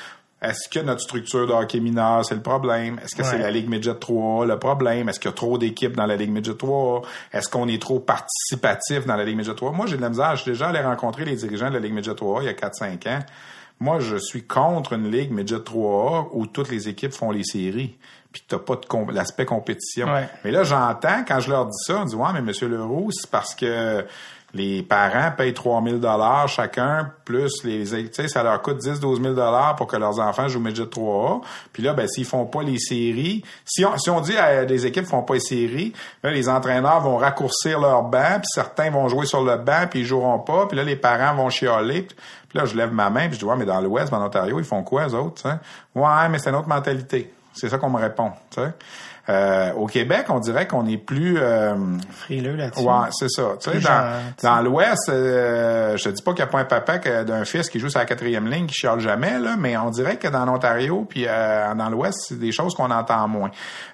[0.40, 3.01] Est-ce que notre structure de hockey mineur, c'est le problème?
[3.02, 5.09] Est-ce que c'est la Ligue Midget 3 le problème?
[5.09, 7.02] Est-ce qu'il y a trop d'équipes dans la Ligue Midget 3
[7.32, 10.36] Est-ce qu'on est trop participatif dans la Ligue Midget 3 Moi, j'ai de la misère.
[10.36, 12.52] Je suis déjà allé rencontrer les dirigeants de la Ligue Midget 3 il y a
[12.52, 13.19] 4-5 ans.
[13.81, 17.97] Moi, je suis contre une Ligue Midget 3 où toutes les équipes font les séries
[18.32, 20.06] puis t'as pas de l'aspect compétition.
[20.12, 20.28] Ouais.
[20.44, 23.30] Mais là, j'entends, quand je leur dis ça, on dit, ouais, mais Monsieur Leroux, c'est
[23.30, 24.05] parce que
[24.55, 29.20] les parents payent 3000 dollars chacun, plus les, tu sais, ça leur coûte 10, 12
[29.20, 31.42] 000 dollars pour que leurs enfants jouent Midget 3A.
[31.72, 34.86] Puis là, ben, s'ils font pas les séries, si on, si on dit à des
[34.86, 35.92] équipes font pas les séries,
[36.22, 40.00] là, les entraîneurs vont raccourcir leur banc, puis certains vont jouer sur le banc, puis
[40.00, 42.09] ils joueront pas, puis là, les parents vont chialer.
[42.48, 44.59] Puis, là, je lève ma main, puis je dis, ouais, mais dans l'Ouest, en Ontario,
[44.59, 45.59] ils font quoi, eux autres, sais?
[45.94, 47.30] Ouais, mais c'est une autre mentalité.
[47.60, 48.72] C'est ça qu'on me répond, tu sais.
[49.30, 51.74] Euh, au Québec, on dirait qu'on est plus euh,
[52.10, 52.82] Frileux là-dessus.
[52.82, 53.56] Ouais, c'est ça.
[53.60, 54.43] Tu sais, Plus dans, gentil.
[54.43, 57.68] dans l'Ouest, euh, je te dis pas qu'il n'y a pas un papa d'un fils
[57.68, 60.47] qui joue sur la quatrième ligne qui chiale jamais, là, mais on dirait que dans
[60.47, 63.51] l'Ontario puis euh, dans l'Ouest, c'est des choses qu'on entend moins.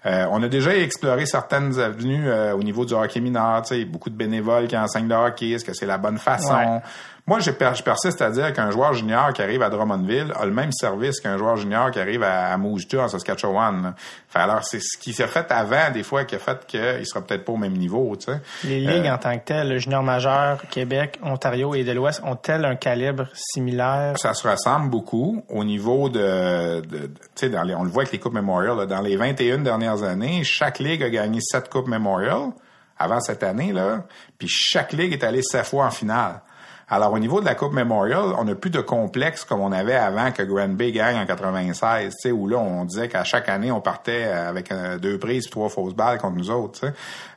[0.06, 3.84] Euh, on a déjà exploré certaines avenues euh, au niveau du hockey mineur, tu sais,
[3.84, 6.54] beaucoup de bénévoles qui enseignent le hockey, est-ce que c'est la bonne façon?
[6.54, 6.80] Ouais.
[7.26, 10.44] Moi, je, per- je persiste à dire qu'un joueur junior qui arrive à Drummondville a
[10.44, 13.94] le même service qu'un joueur junior qui arrive à, à Moose Jaw, en Saskatchewan.
[14.28, 17.22] Fait alors, c'est ce qui s'est fait avant, des fois, qui a fait qu'il sera
[17.22, 18.40] peut-être pas au même niveau, tu sais.
[18.64, 22.20] Les ligues Euh, en tant que telles, le junior majeur, Québec, Ontario et de l'Ouest,
[22.24, 24.18] ont-elles un calibre similaire?
[24.18, 27.10] Ça se ressemble beaucoup au niveau de, de-
[27.40, 28.76] de- dans les- on le voit avec les coupes Memorial.
[28.76, 28.84] là.
[28.84, 32.50] dans les 21 dernières années, chaque ligue a gagné sept coupes Memorial
[32.98, 34.02] avant cette année là,
[34.38, 36.42] puis chaque ligue est allée sept fois en finale.
[36.88, 39.94] Alors au niveau de la coupe Memorial, on n'a plus de complexe comme on avait
[39.94, 43.48] avant que Grand Bay gagne en 96, tu sais, où là on disait qu'à chaque
[43.48, 46.92] année on partait avec euh, deux prises, trois fausses balles contre nous autres.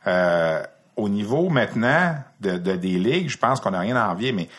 [0.06, 0.62] Euh,
[0.98, 4.50] au niveau maintenant de, de- des ligues, je pense qu'on n'a rien à envier, mais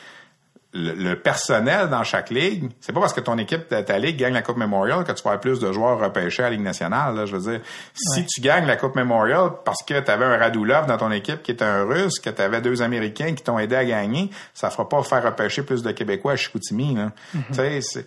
[0.78, 4.16] le, le personnel dans chaque ligue, c'est pas parce que ton équipe de ta ligue
[4.16, 6.62] gagne la Coupe Memorial que tu vas avoir plus de joueurs repêchés à la Ligue
[6.62, 7.14] nationale.
[7.16, 7.60] Là, je veux dire,
[7.94, 11.42] si tu gagnes la Coupe Memorial parce que tu avais un Radulov dans ton équipe
[11.42, 14.70] qui était un Russe, que tu avais deux Américains qui t'ont aidé à gagner, ça
[14.70, 16.94] fera pas faire repêcher plus de Québécois à Chicoutimi.
[16.94, 17.10] là.
[17.52, 18.04] Tu sais,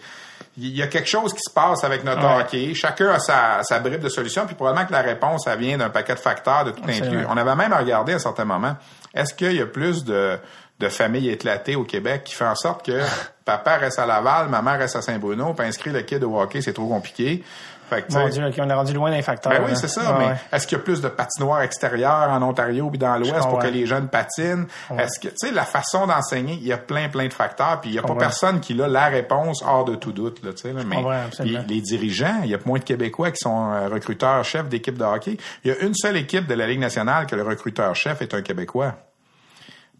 [0.57, 2.41] il y a quelque chose qui se passe avec notre Ouais.
[2.41, 2.73] hockey.
[2.73, 5.89] Chacun a sa, sa bribe de solution, puis probablement que la réponse, ça vient d'un
[5.89, 7.25] paquet de facteurs de tout inclus.
[7.29, 8.75] On avait même regardé à un certain moment,
[9.13, 10.37] est-ce qu'il y a plus de,
[10.81, 12.99] de familles éclatées au Québec qui fait en sorte que
[13.45, 16.73] papa reste à Laval, maman reste à Saint-Bruno, puis inscrire le kid au hockey, c'est
[16.73, 17.43] trop compliqué.
[17.91, 19.51] Fait que, Mon Dieu, on est rendu loin d'un facteur.
[19.51, 20.35] ben oui, c'est ça, mais ouais.
[20.53, 23.67] est-ce qu'il y a plus de patinoires extérieures en Ontario puis dans l'Ouest pour que
[23.67, 24.65] les jeunes patinent?
[24.97, 27.89] Est-ce que, tu sais, la façon d'enseigner, il y a plein, plein de facteurs, puis
[27.89, 30.61] il y a pas personne qui a la réponse hors de tout doute, là, tu
[30.61, 30.83] sais, là.
[30.85, 31.03] Mais
[31.43, 34.97] les, les dirigeants, il y a moins de Québécois qui sont euh, recruteurs chefs d'équipe
[34.97, 35.37] de hockey.
[35.65, 38.33] Il y a une seule équipe de la Ligue nationale que le recruteur chef est
[38.33, 38.95] un Québécois.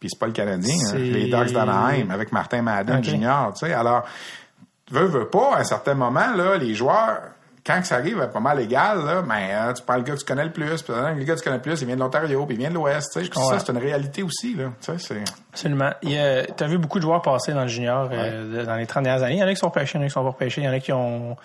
[0.02, 3.04] Puis c'est pas le Canadien, hein, les Ducks d'Anaheim avec Martin Madden Ok.
[3.04, 3.74] Junior, tu sais.
[3.74, 4.04] Alors,
[4.90, 7.22] veux, veux pas, à un certain moment, là, les joueurs,
[7.64, 10.20] quand ça arrive à pas mal égal, là, ben, euh, tu prends le gars que
[10.20, 11.96] tu connais le plus, puis euh, le gars que tu connais le plus, il vient
[11.96, 13.32] de l'Ontario, puis il vient de l'Ouest, tu sais.
[13.32, 14.72] Ça, c'est une réalité aussi, là.
[14.82, 15.24] Tu sais, c'est...
[15.54, 15.92] Absolument.
[16.02, 19.22] Tu as vu beaucoup de joueurs passer dans le junior euh, dans les 30 dernières
[19.22, 19.36] années.
[19.36, 20.62] Il y en a qui sont repêchés, il y en a qui sont pas repêchés,
[20.62, 21.38] il y en a qui ont,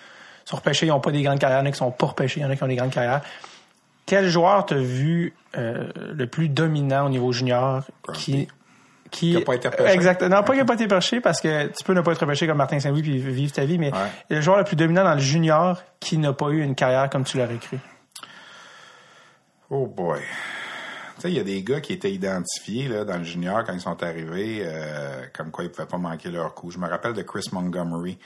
[0.45, 2.07] sont repêchés, ils n'ont pas des grandes carrières, il y en a qui sont pas
[2.07, 3.21] repêchés, il y en a qui ont des grandes carrières.
[4.07, 7.83] Quel joueur t'as vu euh, le plus dominant au niveau junior
[8.15, 8.47] qui
[9.11, 9.93] qui Qui a pas été repêché.
[9.93, 10.35] Exactement.
[10.35, 12.45] Non, pas qu'il n'a pas été repêché parce que tu peux ne pas être repêché
[12.47, 13.99] comme Martin Saint-Louis puis vivre ta vie, mais Ouais.
[14.29, 17.23] le joueur le plus dominant dans le junior qui n'a pas eu une carrière comme
[17.23, 17.77] tu l'aurais cru?
[19.69, 20.19] Oh boy.
[21.27, 24.01] Il y a des gars qui étaient identifiés là, dans le junior quand ils sont
[24.03, 26.71] arrivés, euh, comme quoi ils pouvaient pas manquer leur coup.
[26.71, 28.17] Je me rappelle de Chris Montgomery.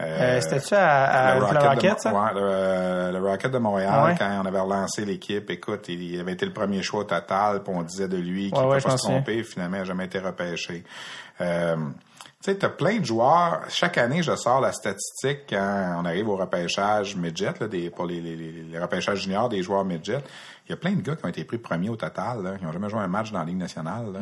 [0.00, 2.12] Euh, C'était-tu à, à le le Rocket, de, ça?
[2.12, 4.14] Ouais, le, euh, le Rocket de Montréal, Ouais?
[4.18, 7.62] quand on avait relancé l'équipe, écoute, il, il avait été le premier choix au total,
[7.62, 9.84] puis on disait de lui qu'il ne ouais, pouvait pas se tromper, finalement, il n'a
[9.84, 10.84] jamais été repêché.
[11.40, 11.76] Euh,
[12.42, 13.62] tu sais, t'as plein de joueurs.
[13.70, 18.04] Chaque année, je sors la statistique quand on arrive au repêchage midget, là, des, pour
[18.06, 20.22] les, les repêchages juniors des joueurs midget.
[20.68, 22.64] Il y a plein de gars qui ont été pris premiers au total, là, qui
[22.64, 24.06] n'ont jamais joué un match dans la Ligue nationale.
[24.12, 24.20] Là,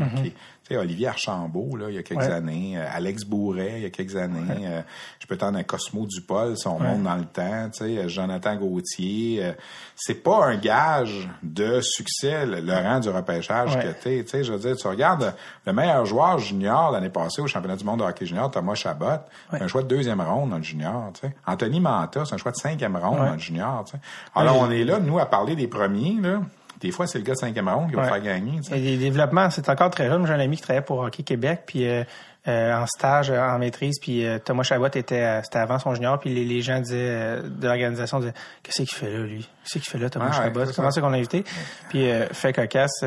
[0.68, 2.30] sais, Olivier Archambault, là, il y a quelques Ouais.
[2.32, 4.80] années, euh, Alex Bourret, il y a quelques années, euh,
[5.20, 9.44] je peux t'en un Cosmo Dupol, si on monte dans le temps, euh, Jonathan Gauthier.
[9.44, 9.52] euh,
[9.96, 13.92] c'est pas un gage de succès, le, le rang du repêchage que.
[14.02, 15.34] Tu sais, je veux dire, tu regardes
[15.66, 19.06] le meilleur joueur junior l'année passée au championnat du monde de hockey junior, Thomas Chabot,
[19.52, 21.10] un choix de deuxième ronde dans le junior.
[21.14, 21.34] Tu sais.
[21.46, 23.84] Anthony Manta, c'est un choix de cinquième ronde dans le junior.
[23.84, 23.98] Tu sais.
[24.34, 26.16] Alors, on est là, nous, à parler des premiers.
[26.20, 26.34] Là.
[26.80, 28.09] Des fois, c'est le gars de ronde qui va Ouais.
[28.09, 28.60] faire gagner.
[28.72, 30.26] les développements, c'est encore très jeune.
[30.26, 32.05] J'ai un ami qui travaillait pour Hockey Québec, puis euh,
[32.46, 36.18] euh, en stage, euh, en maîtrise, puis euh, Thomas Chabot était, c'était avant son junior,
[36.18, 39.48] puis les, les gens disaient de l'organisation disaient qu'est-ce qu'il fait là, lui?
[39.62, 40.66] Qu'est-ce qu'il fait là, Thomas Ah ouais, Chabot?
[40.66, 40.94] c'est Comment ça.
[40.96, 41.42] c'est qu'on l'a invité
[41.88, 43.02] Puis fait cocasse,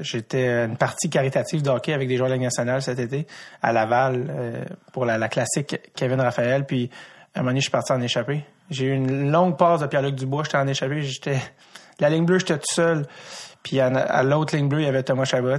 [0.00, 3.26] j'étais une partie caritative de hockey avec des joueurs de la Ligue nationale cet été
[3.62, 6.90] à Laval pour la, la classique Kevin Raphaël, puis
[7.34, 8.44] à un moment donné, je suis parti en échappée.
[8.70, 11.38] J'ai eu une longue passe de Pierre-Luc Dubois, j'étais en échappée, j'étais
[12.00, 13.06] la ligne bleue, j'étais tout seul.
[13.62, 15.56] Puis à, à l'autre ligne bleue, il y avait Thomas Chabot.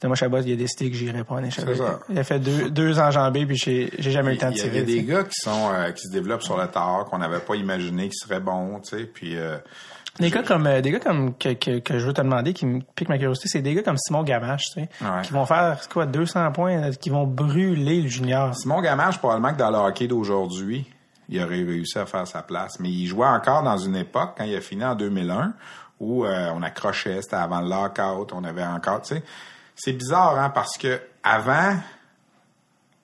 [0.00, 1.74] Thomas Chabot, il a décidé que j'irais pas en échappée.
[2.08, 4.68] Il a fait deux, deux enjambées, puis j'ai j'ai jamais eu le temps de tirer.
[4.70, 7.18] il y a des gars qui sont euh, qui se développent sur le tard, qu'on
[7.18, 9.56] n'avait pas imaginé qui seraient bons, tu sais, puis euh,
[10.18, 12.66] Des gars comme euh, des gars comme que, que, que je veux te demander qui
[12.66, 15.22] me piquent ma curiosité, c'est des gars comme Simon Gamache, tu sais, Ouais.
[15.22, 18.52] qui vont faire quoi 200 points, euh, qui vont brûler le junior.
[18.56, 20.86] Simon Gamache, probablement que dans le hockey d'aujourd'hui,
[21.28, 22.78] il aurait réussi à faire sa place.
[22.80, 25.54] Mais il jouait encore dans une époque, quand il a fini en 2001,
[26.00, 29.22] où euh, on accrochait, c'était avant le lockout, on avait encore, tu sais.
[29.76, 31.76] C'est bizarre, hein, parce que avant,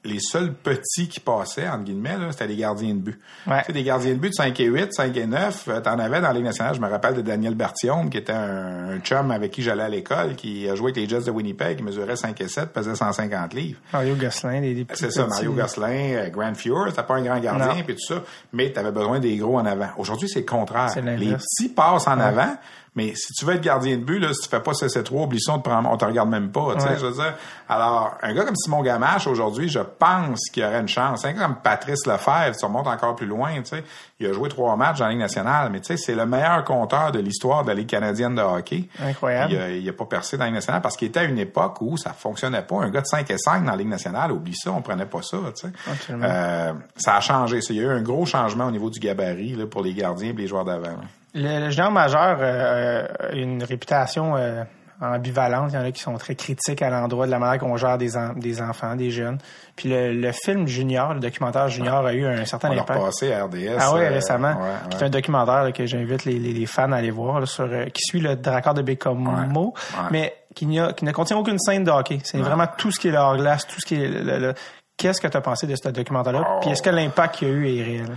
[0.05, 3.21] les seuls petits qui passaient, entre guillemets, c'était les gardiens de but.
[3.47, 3.61] Ouais.
[3.61, 5.99] Tu sais, des gardiens de but de 5 et 8, 5 et 9, euh, t'en
[5.99, 6.75] avais dans la Ligue nationale.
[6.75, 9.89] Je me rappelle de Daniel Berthiaume, qui était un, un chum avec qui j'allais à
[9.89, 12.95] l'école, qui a joué avec les Jets de Winnipeg, qui mesurait 5 et 7, pesait
[12.95, 13.79] 150 livres.
[13.93, 15.27] Mario Gosselin, des, des petits C'est ça.
[15.27, 18.23] Mario Gosselin, euh, Grant Fuhr, c'était pas un grand gardien, puis tout ça,
[18.53, 19.91] mais t'avais besoin des gros en avant.
[19.99, 20.91] Aujourd'hui, c'est le contraire.
[21.19, 22.57] Les petits passent en avant,
[22.97, 25.41] mais si tu veux être gardien de but, là, si tu fais pas CC3, oublie
[25.41, 26.75] ça, on te, prend- on te regarde même pas, Ouais.
[26.99, 27.35] je veux dire.
[27.69, 31.25] Alors, un gars comme Simon Gamache, aujourd'hui, je pense qu'il aurait une chance.
[31.25, 33.85] Un gars comme Patrice Lefebvre, tu remontes encore plus loin, tu sais.
[34.19, 36.63] Il a joué trois matchs dans la Ligue nationale, mais tu sais, c'est le meilleur
[36.65, 38.89] compteur de l'histoire de la Ligue canadienne de hockey.
[39.03, 39.53] Incroyable.
[39.53, 41.39] Il a, il a pas percé dans la Ligue nationale parce qu'il était à une
[41.39, 42.77] époque où ça fonctionnait pas.
[42.83, 45.23] Un gars de 5 et 5 dans la Ligue nationale, oublie ça, on prenait pas
[45.23, 45.73] ça, tu sais.
[45.91, 46.27] Absolument.
[46.29, 47.61] Euh, ça a changé.
[47.71, 50.31] Il y a eu un gros changement au niveau du gabarit là, pour les gardiens
[50.31, 50.97] et les joueurs d'avant.
[51.35, 54.65] Le, le junior majeur euh, a une réputation euh,
[55.01, 55.71] ambivalente.
[55.73, 57.97] Il y en a qui sont très critiques à l'endroit de la manière qu'on gère
[57.99, 59.39] des, en- des enfants, des jeunes.
[59.77, 63.01] Puis le, le film Junior, le documentaire Junior, a eu un certain On impact.
[63.33, 63.77] à RDS.
[63.79, 64.53] Ah oui, euh, récemment.
[64.55, 64.97] ouais, ouais.
[64.99, 67.65] C'est un documentaire là, que j'invite les, les, les fans à aller voir, là, sur,
[67.65, 71.59] euh, qui suit le Dracard de Bécomo, Ouais, mais qui, a- qui ne contient aucune
[71.59, 72.19] scène de hockey.
[72.25, 74.09] C'est vraiment tout ce qui est le hors-glace, tout ce qui est...
[74.09, 74.55] le- le- le-
[74.97, 76.45] Qu'est-ce que tu as pensé de ce documentaire-là?
[76.47, 76.59] Oh.
[76.61, 78.17] Puis est-ce que l'impact qu'il y a eu est réel?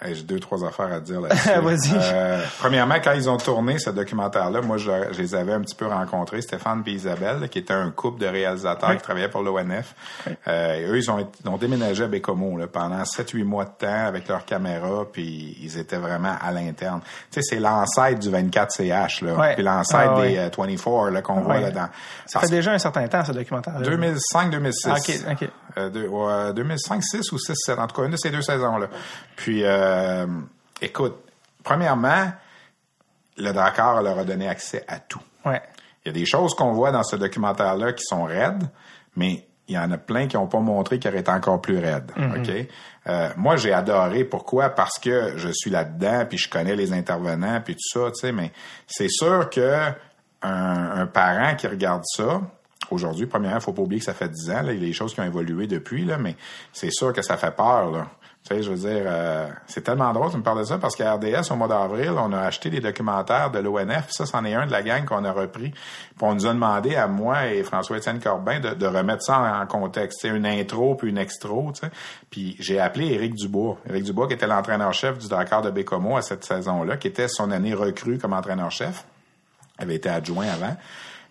[0.00, 1.48] Hey, J'ai deux, trois affaires à dire là-dessus.
[1.60, 1.90] Vas-y.
[1.96, 5.74] Euh, premièrement, quand ils ont tourné ce documentaire-là, moi, je, je les avais un petit
[5.74, 9.94] peu rencontrés, Stéphane et Isabelle, qui étaient un couple de réalisateurs qui travaillaient pour l'ONF.
[10.46, 14.06] Euh, eux, ils ont, ils ont déménagé à Bécomo là, pendant 7-8 mois de temps
[14.06, 17.00] avec leur caméra, puis ils étaient vraiment à l'interne.
[17.32, 20.38] Tu sais, c'est l'ancêtre du 24CH, là, puis l'ancêtre Ah, des ouais.
[20.38, 21.60] euh, 24 là, qu'on voit Ouais.
[21.62, 21.88] là-dedans.
[22.26, 23.82] Ça Parce fait déjà un certain temps, ce documentaire-là.
[23.88, 24.72] 2005-2006.
[24.86, 25.48] Ah, ok, ok.
[25.76, 27.78] Euh, deux- ouais, 2005, 6 ou 6, 7.
[27.78, 28.86] En tout cas, une de ces deux saisons-là.
[29.36, 29.87] Puis, euh,
[30.80, 31.16] écoute,
[31.64, 32.32] premièrement,
[33.36, 35.22] le Dakar leur a donné accès à tout.
[35.44, 35.62] Ouais.
[36.04, 38.64] Il y a des choses qu'on voit dans ce documentaire-là qui sont raides,
[39.16, 42.10] mais il y en a plein qui n'ont pas montré qu'elles étaient encore plus raides.
[42.16, 42.50] OK?
[43.06, 44.24] Euh, moi, j'ai adoré.
[44.24, 44.70] Pourquoi?
[44.70, 48.32] Parce que je suis là-dedans, puis je connais les intervenants, puis tout ça, tu sais,
[48.32, 48.52] mais
[48.86, 49.90] c'est sûr que
[50.40, 52.40] un, un parent qui regarde ça,
[52.90, 54.86] aujourd'hui, premièrement, il faut pas oublier que ça fait 10 ans, là, il y a
[54.86, 56.36] des choses qui ont évolué depuis, là, mais
[56.72, 58.06] c'est sûr que ça fait peur, là.
[58.50, 61.50] Je veux dire, euh, c'est tellement drôle, tu me parles de ça, parce qu'à RDS,
[61.50, 64.10] au mois d'avril, on a acheté des documentaires de l'ONF.
[64.10, 65.70] Ça, c'en est un de la gang qu'on a repris.
[65.70, 65.80] Puis
[66.22, 70.20] on nous a demandé, à moi et François-Étienne Corbin, de, remettre ça en, contexte.
[70.22, 71.72] C'est une intro puis une extro.
[72.30, 73.78] Puis j'ai appelé Éric Dubois.
[73.88, 77.50] Éric Dubois, qui était l'entraîneur-chef du Dakar de Bécomo à cette saison-là, qui était son
[77.50, 79.04] année recrue comme entraîneur-chef.
[79.78, 80.76] Il avait été adjoint avant.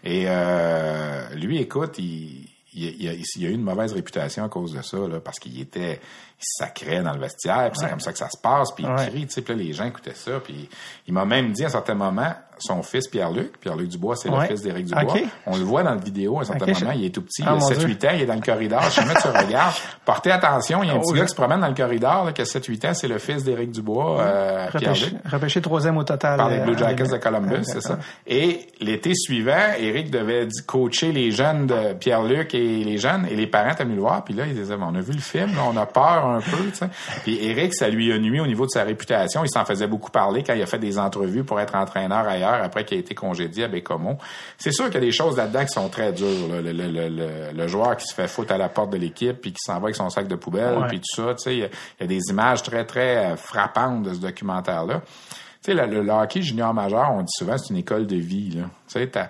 [0.03, 4.81] Et euh, lui, écoute, il, il, a, a eu une mauvaise réputation à cause de
[4.81, 5.99] ça, là, parce qu'il était
[6.39, 9.07] sacrait dans le vestiaire, puis c'est comme ça que ça se passe, puis il Ouais.
[9.09, 10.69] crie, tu sais, puis là, les gens écoutaient ça, puis
[11.07, 14.41] il m'a même dit à un certain moment, son fils Pierre-Luc, Pierre-Luc Dubois, c'est Ouais.
[14.41, 15.23] le fils d'Éric Dubois, Ok.
[15.45, 17.49] on le voit dans la vidéo à un certain moment, il est tout petit, Ah,
[17.55, 20.31] il a mon 7-8 ans, il est dans le corridor, je sais tu regardes, portez
[20.31, 22.31] attention, il y a un Oh, petit gars qui se promène dans le corridor, là,
[22.33, 26.37] qui a 7-8 ans, c'est le fils d'Éric Dubois, euh, Pierre-Luc Repêché, troisième au total.
[26.37, 27.19] par les euh, Blue Jackets de 2000.
[27.19, 27.99] Columbus, c'est ça.
[28.25, 33.47] Et l'été suivant, Eric devait coacher les jeunes de Pierre-Luc et les jeunes, et les
[33.47, 35.61] parents étaient venus le voir, puis là, ils disaient, on a vu le film, là,
[35.71, 36.89] on a peur un peu, tu sais.
[37.23, 39.43] Puis Eric, ça lui a nuit au niveau de sa réputation.
[39.43, 42.61] Il s'en faisait beaucoup parler quand il a fait des entrevues pour être entraîneur ailleurs
[42.63, 44.17] après qu'il a été congédié à Bécomo.
[44.57, 46.61] C'est sûr qu'il y a des choses là-dedans qui sont très dures, là.
[46.61, 49.39] Le, le- le- le- le joueur qui se fait foutre à la porte de l'équipe,
[49.41, 51.53] puis qui s'en va avec son sac de poubelle, puis tout ça, tu sais.
[51.55, 55.01] Il y a- il y a des images très, très euh, frappantes de ce documentaire-là.
[55.63, 58.51] Tu sais, le, hockey junior majeur, on dit souvent, c'est une école de vie.
[58.51, 58.63] Là.
[58.87, 59.29] Tu sais, t'as-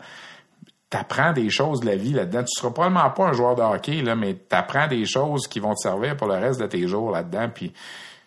[0.90, 2.44] t'apprends des choses de la vie là-dedans.
[2.44, 5.74] Tu seras probablement pas un joueur de hockey, là, mais t'apprends des choses qui vont
[5.74, 7.50] te servir pour le reste de tes jours là-dedans.
[7.54, 7.74] Puis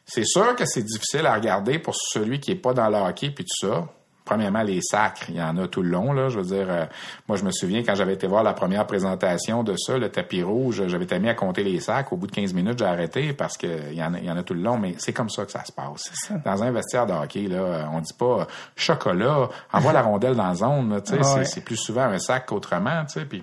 [0.04, 3.30] c'est sûr que c'est difficile à regarder pour celui qui est pas dans le hockey
[3.30, 3.88] puis tout ça.
[4.24, 6.12] Premièrement, les sacres, il y en a tout le long.
[6.12, 6.84] Là, je veux dire, euh,
[7.26, 10.42] moi, je me souviens quand j'avais été voir la première présentation de ça, le tapis
[10.42, 12.12] rouge, j'avais été mis à compter les sacs.
[12.12, 14.30] Au bout de 15 minutes, j'ai arrêté parce que il y en a, il y
[14.30, 14.78] en a tout le long.
[14.78, 16.12] Mais c'est comme ça que ça se passe.
[16.44, 18.44] Dans un vestiaire de hockey, là, euh, on dit pas euh,
[18.76, 20.90] chocolat, envoie la rondelle dans la zone.
[20.92, 21.62] là, tu sais, Ah c'est- ouais.
[21.64, 23.04] plus souvent un sac qu'autrement.
[23.06, 23.42] Tu sais, puis,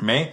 [0.00, 0.30] mais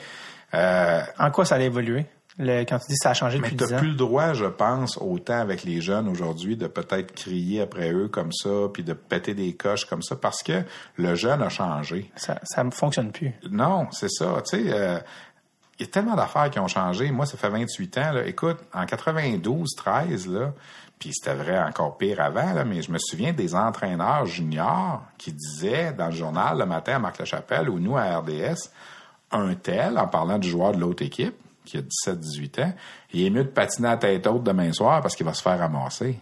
[0.53, 2.05] euh, En quoi ça a évolué?
[2.37, 3.77] Le, quand tu dis que ça a changé mais depuis t'as 10 ans.
[3.77, 8.07] plus le droit, je pense, autant avec les jeunes aujourd'hui, de peut-être crier après eux
[8.07, 10.63] comme ça, puis de péter des coches comme ça, parce que
[10.97, 12.09] le jeune a changé.
[12.15, 13.33] Ça, ne fonctionne plus.
[13.49, 14.41] Non, c'est ça.
[14.49, 14.99] Tu sais, euh,
[15.79, 17.11] il y a tellement d'affaires qui ont changé.
[17.11, 18.11] Moi, ça fait 28 ans.
[18.13, 18.25] Là.
[18.25, 20.53] Écoute, en 92, 13, là,
[20.99, 25.33] puis c'était vrai encore pire avant, là, mais je me souviens des entraîneurs juniors qui
[25.33, 28.69] disaient dans le journal le matin à Marc Lachapelle ou nous à RDS,
[29.31, 31.33] un tel, en parlant du joueur de l'autre équipe,
[31.71, 31.81] qui a
[32.13, 32.73] 17-18 ans,
[33.13, 35.57] il est mieux de patiner à tête haute demain soir parce qu'il va se faire
[35.59, 36.19] ramasser.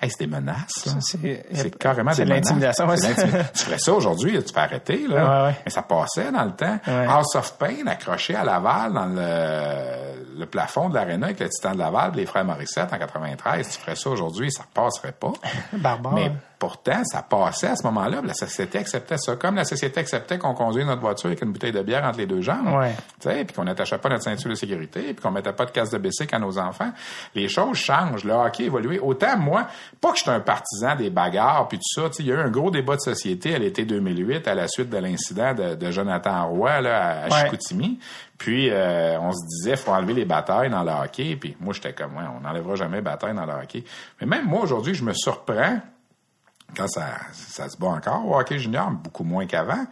[0.00, 0.86] Hey, c'est des menaces.
[0.86, 0.92] là.
[1.00, 2.50] c'est- carrément des de menaces.
[2.50, 2.96] l'intimidation, ouais,
[3.54, 5.06] tu ferais ça aujourd'hui, tu fais arrêter.
[5.06, 5.14] Là.
[5.44, 5.56] Ouais, ouais.
[5.64, 6.78] Mais ça passait dans le temps.
[6.86, 11.72] House of Pain accroché à Laval dans le, le plafond de l'aréna avec le Titan
[11.72, 13.66] de Laval, les frères Morissette en 93.
[13.68, 15.32] Tu ferais ça aujourd'hui, ça passerait pas.
[15.72, 16.12] Barbare.
[16.14, 18.20] Mais pourtant, ça passait à ce moment-là.
[18.24, 19.36] La société acceptait ça.
[19.36, 22.26] Comme la société acceptait qu'on conduise notre voiture avec une bouteille de bière entre les
[22.26, 22.74] deux jambes.
[22.78, 23.44] Ouais.
[23.44, 25.98] Puis qu'on n'attachait pas notre ceinture de sécurité, puis qu'on mettait pas de casse de
[25.98, 26.90] bicycle à nos enfants.
[27.34, 28.24] Les choses changent.
[28.24, 28.98] Le hockey évolue.
[29.00, 29.66] Autant moi,
[30.00, 32.08] pas que je suis un partisan des bagarres puis tout ça.
[32.18, 34.90] Il y a eu un gros débat de société à l'été 2008 à la suite
[34.90, 37.44] de l'incident de, de Jonathan Roy là, à, Ouais.
[37.44, 37.98] Chicoutimi.
[38.38, 41.36] Puis euh, on se disait faut enlever les batailles dans le hockey.
[41.40, 43.84] Puis moi j'étais comme ouais, on n'enlèvera jamais les batailles dans le hockey.
[44.20, 45.78] Mais même moi aujourd'hui, je me surprends
[46.76, 49.86] quand ça, ça se bat encore au hockey junior, beaucoup moins qu'avant.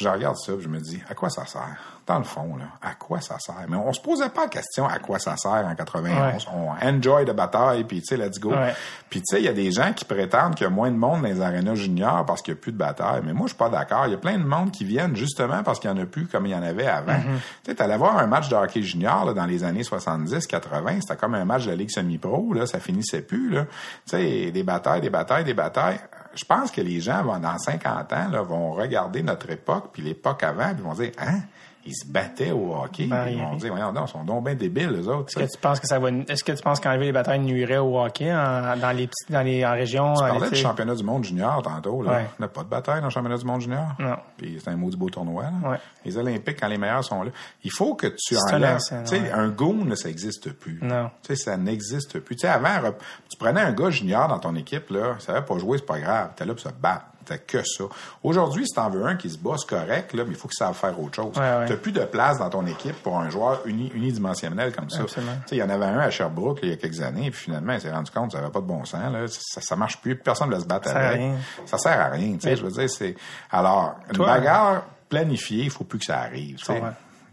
[0.00, 1.76] Je regarde ça, je me dis, à quoi ça sert?
[2.06, 3.66] Dans le fond, là, à quoi ça sert?
[3.68, 6.48] Mais on se posait pas la question à quoi ça sert en 91.
[6.54, 8.50] On enjoy de bataille, puis tu sais, let's go.
[8.50, 8.74] Ouais.
[9.10, 10.96] Puis tu sais, il y a des gens qui prétendent qu'il y a moins de
[10.96, 13.20] monde dans les arénas juniors parce qu'il n'y a plus de bataille.
[13.24, 14.06] Mais moi, je suis pas d'accord.
[14.06, 16.26] Il y a plein de monde qui viennent justement parce qu'il y en a plus
[16.26, 17.20] comme il y en avait avant.
[17.20, 21.02] Tu sais, t'allais voir un match de hockey junior là, dans les années 70, 80,
[21.02, 23.50] c'était comme un match de la Ligue semi-pro, là, ça finissait plus.
[23.50, 23.66] Là.
[24.06, 26.00] Tu sais, des batailles, des batailles, des batailles.
[26.34, 30.02] Je pense que les gens, vont, dans 50 ans, là, vont regarder notre époque, puis
[30.02, 31.40] l'époque avant, puis vont dire, hein,
[31.86, 33.06] ils se battaient au hockey.
[33.06, 35.30] Ben, ils vont dire, voyons donc, ils sont donc bien débiles, eux autres.
[35.38, 37.78] Est-ce que tu penses que ça va, est-ce que tu penses qu'enlever les batailles nuirait
[37.78, 40.14] au hockey en- dans les petits, dans les, en région?
[40.14, 42.02] Tu parlais les- du championnat du monde junior tantôt.
[42.02, 42.12] Là.
[42.12, 42.26] Ouais.
[42.38, 43.86] Il n'y a pas de bataille dans le championnat du monde junior.
[43.98, 44.16] Non.
[44.36, 45.44] Puis c'est un maudit beau tournoi.
[45.44, 45.70] Là.
[45.70, 45.76] Ouais.
[46.04, 47.30] Les Olympiques, quand les meilleurs sont là,
[47.64, 48.78] il faut que tu enlèves.
[48.78, 49.30] Tu sais, ouais.
[49.32, 50.78] un goon, ça n'existe plus.
[50.82, 51.10] Non.
[51.22, 52.36] Tu sais, ça n'existe plus.
[52.36, 52.90] Tu sais, avant,
[53.28, 55.98] tu prenais un gars junior dans ton équipe, là, il savait pas jouer, c'est pas
[55.98, 56.30] grave.
[56.36, 57.04] T'es là pour se battre.
[57.24, 57.84] T'as que ça.
[58.22, 60.56] Aujourd'hui, si t'en veux un qui se bat, c'est correct, là, mais il faut qu'il
[60.56, 61.36] sache faire autre chose.
[61.36, 61.66] Ouais, ouais.
[61.66, 65.04] T'as plus de place dans ton équipe pour un joueur uni- unidimensionnel comme ça.
[65.04, 65.20] Tu
[65.54, 67.72] il y en avait un à Sherbrooke là, il y a quelques années, puis finalement,
[67.74, 69.12] il s'est rendu compte que ça n'avait pas de bon sens.
[69.12, 69.26] Là.
[69.28, 71.18] Ça, ça marche plus, personne ne veut se battre Ça avec.
[71.20, 71.34] rien.
[71.66, 72.36] Ça sert à rien.
[72.36, 73.14] tu Mais- Je veux dire, c'est.
[73.50, 76.56] Alors, une Toi, bagarre planifiée, il faut plus que ça arrive.
[76.56, 76.72] tu.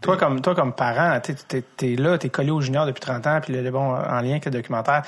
[0.00, 3.26] Toi, comme, toi, comme parent, t'es, t'es, t'es là, t'es collé au junior depuis 30
[3.26, 5.02] ans, puis le, le bon, en lien avec le documentaire,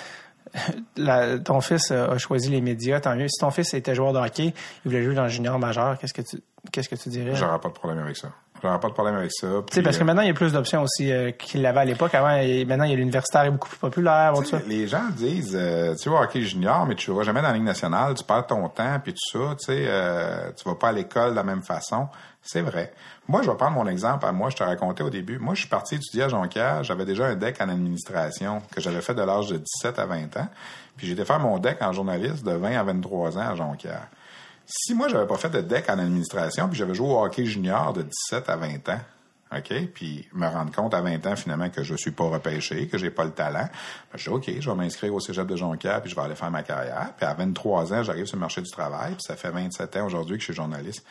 [0.96, 3.28] la- ton fils a choisi les médias, tant mieux.
[3.28, 4.52] Si ton fils était joueur de hockey,
[4.84, 6.42] il voulait jouer dans le junior majeur, qu'est-ce que tu,
[6.72, 7.34] qu'est-ce que tu dirais?
[7.34, 8.28] J'aurais pas de problème avec ça.
[8.62, 9.46] J'aurais pas de problème avec ça.
[9.68, 11.84] Tu sais, parce que maintenant, il y a plus d'options aussi euh, qu'il l'avait à
[11.86, 12.14] l'époque.
[12.14, 12.28] Avant,
[12.66, 14.34] maintenant, il y a l'universitaire est beaucoup plus populaire.
[14.34, 14.58] bon, tout ça.
[14.66, 17.54] Les gens disent, euh, tu vas au hockey junior, mais tu joueras jamais dans la
[17.54, 20.88] Ligue nationale, tu perds ton temps, puis tout ça, tu sais, euh, tu vas pas
[20.88, 22.08] à l'école de la même façon.
[22.42, 22.92] C'est vrai.
[23.28, 25.38] Moi, je vais prendre mon exemple à moi, je te racontais au début.
[25.38, 29.02] Moi, je suis parti étudier à Jonquière, j'avais déjà un deck en administration que j'avais
[29.02, 30.48] fait de l'âge de 17 à 20 ans,
[30.96, 34.08] puis été faire mon deck en journaliste de 20 à 23 ans à Jonquière.
[34.66, 37.92] Si moi, j'avais pas fait de deck en administration, puis j'avais joué au hockey junior
[37.92, 39.00] de 17 à 20 ans,
[39.56, 39.86] OK?
[39.92, 43.10] Puis me rendre compte à 20 ans, finalement, que je suis pas repêché, que j'ai
[43.10, 43.68] pas le talent.
[44.12, 46.36] Ben, je dis, OK, je vais m'inscrire au cégep de Jonquière, puis je vais aller
[46.36, 47.12] faire ma carrière.
[47.16, 50.06] Puis à 23 ans, j'arrive sur le marché du travail, puis ça fait 27 ans
[50.06, 51.04] aujourd'hui que je suis journaliste.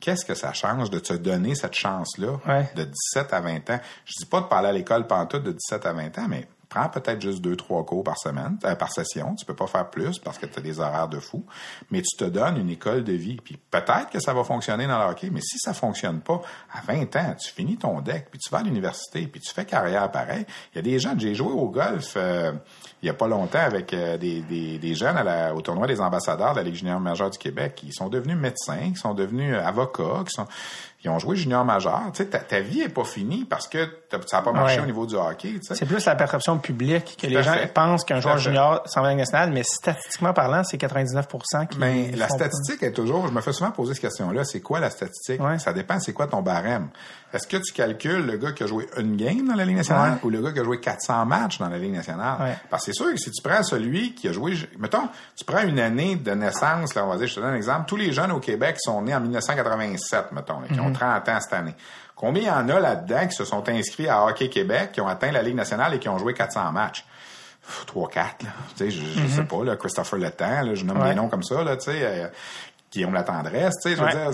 [0.00, 2.70] Qu'est-ce que ça change de te donner cette chance-là Ouais.
[2.74, 3.80] de 17 à 20 ans?
[4.06, 6.88] Je dis pas de parler à l'école pantoute de 17 à 20 ans, mais prends
[6.88, 9.34] peut-être juste deux, trois cours par semaine, euh, par session.
[9.34, 11.44] Tu peux pas faire plus parce que tu as des horaires de fou.
[11.90, 13.36] Mais tu te donnes une école de vie.
[13.44, 16.40] Puis peut-être que ça va fonctionner dans le hockey, mais si ça fonctionne pas,
[16.72, 19.64] à 20 ans, tu finis ton deck, puis tu vas à l'université, puis tu fais
[19.66, 20.46] carrière pareil.
[20.72, 22.52] Il y a des gens, j'ai joué au golf euh,
[23.02, 25.86] il y a pas longtemps avec euh, des, des, des jeunes à la- au tournoi
[25.86, 29.14] des ambassadeurs de la Ligue junior majeure du Québec qui sont devenus médecins, qui sont
[29.14, 30.46] devenus euh, avocats, qui sont
[31.02, 32.02] ils ont joué junior majeur.
[32.12, 33.78] Tu sais, ta, ta vie est pas finie parce que
[34.26, 34.82] ça n'a pas marché Ouais.
[34.82, 35.52] au niveau du hockey.
[35.54, 35.74] tu sais.
[35.74, 37.68] C'est plus la perception publique que les gens fait.
[37.72, 42.10] pensent qu'un joueur junior s'en va la nationale, mais statistiquement parlant, c'est 99% qui Mais
[42.12, 42.44] la font pas.
[42.50, 45.42] statistique est toujours, je me fais souvent poser cette question-là, c'est quoi la statistique?
[45.42, 45.58] Ouais.
[45.58, 46.88] Ça dépend, c'est quoi ton barème?
[47.32, 50.12] Est-ce que tu calcules le gars qui a joué une game dans la Ligue nationale
[50.14, 50.18] Ouais.
[50.24, 52.36] ou le gars qui a joué 400 matchs dans la Ligue nationale?
[52.40, 52.56] Ouais.
[52.68, 55.62] Parce que c'est sûr que si tu prends celui qui a joué, mettons, tu prends
[55.62, 58.12] une année de naissance, là, on va dire, je te donne un exemple, tous les
[58.12, 60.86] jeunes au Québec qui sont nés en 1987, mettons, là, qui Mhm.
[60.86, 61.74] ont 30 ans cette année.
[62.16, 65.08] Combien il y en a là-dedans qui se sont inscrits à Hockey Québec, qui ont
[65.08, 67.04] atteint la Ligue nationale et qui ont joué 400 matchs?
[67.86, 68.50] 3-4, là.
[68.76, 71.02] Tu sais, je, je sais pas, là, Christopher Le Temps, là, je nomme Mhm.
[71.04, 71.10] Ouais.
[71.10, 72.26] des noms comme ça, là, tu sais, euh,
[72.92, 74.12] Guillaume La Tendresse, tu sais, je veux Ouais.
[74.12, 74.30] dire,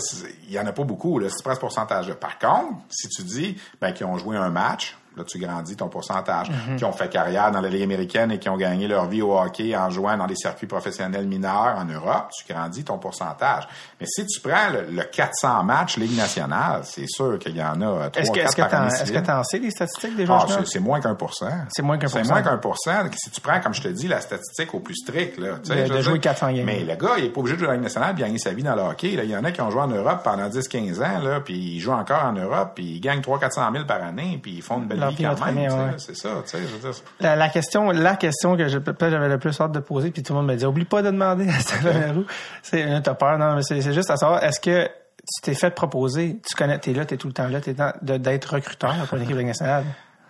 [0.49, 2.15] il y en a pas beaucoup, là, si tu prends ce pourcentage-là.
[2.15, 5.89] Par contre, si tu dis, ben, qu'ils ont joué un match, là, tu grandis ton
[5.89, 6.77] pourcentage, Mhm.
[6.77, 9.39] qui ont fait carrière dans la Ligue américaine et qui ont gagné leur vie au
[9.39, 13.67] hockey en jouant dans des circuits professionnels mineurs en Europe, tu grandis ton pourcentage.
[14.01, 17.81] Mais si tu prends le, le 400 matchs Ligue nationale, c'est sûr qu'il y en
[17.81, 19.23] a 3 Est-ce que, 4 est-ce que est-ce que civile.
[19.23, 21.49] t'en sais les statistiques des joueurs Ah, c'est, c'est moins qu'un pour cent.
[21.69, 22.33] C'est moins qu'un C'est pour cent.
[22.35, 23.03] moins qu'un pour cent.
[23.17, 25.89] Si tu prends, comme je te dis, la statistique au plus strict, là, tu sais,
[25.89, 26.65] De- jouer dire, 400 games.
[26.67, 28.39] Mais le gars, il est pas obligé de jouer dans la Ligue nationale puis gagner
[28.39, 29.17] sa vie dans le hockey.
[29.17, 29.25] Là.
[29.25, 31.81] Il y en a qui ont joué en Europe pendant 10-15 ans, là, puis ils
[31.81, 34.87] jouent encore en Europe, puis ils gagnent 300-400 000 par année, puis ils font une
[34.87, 35.73] belle Quand même.
[35.73, 35.95] ouais.
[35.99, 37.01] C'est ça, tu sais, je veux dire.
[37.21, 40.23] La, la question, la question que je, peut-être j'avais le plus hâte de poser, puis
[40.23, 42.25] tout le monde me dit, oublie pas de demander à Stéphane Leroux.
[42.63, 45.71] C'est, t'as peur, non, mais c'est, c'est juste à savoir, est-ce que tu t'es fait
[45.71, 48.95] proposer, tu connais, t'es là, t'es tout le temps là, t'es dans, de, d'être recruteur
[49.09, 49.85] pour une équipe de Ligue nationale?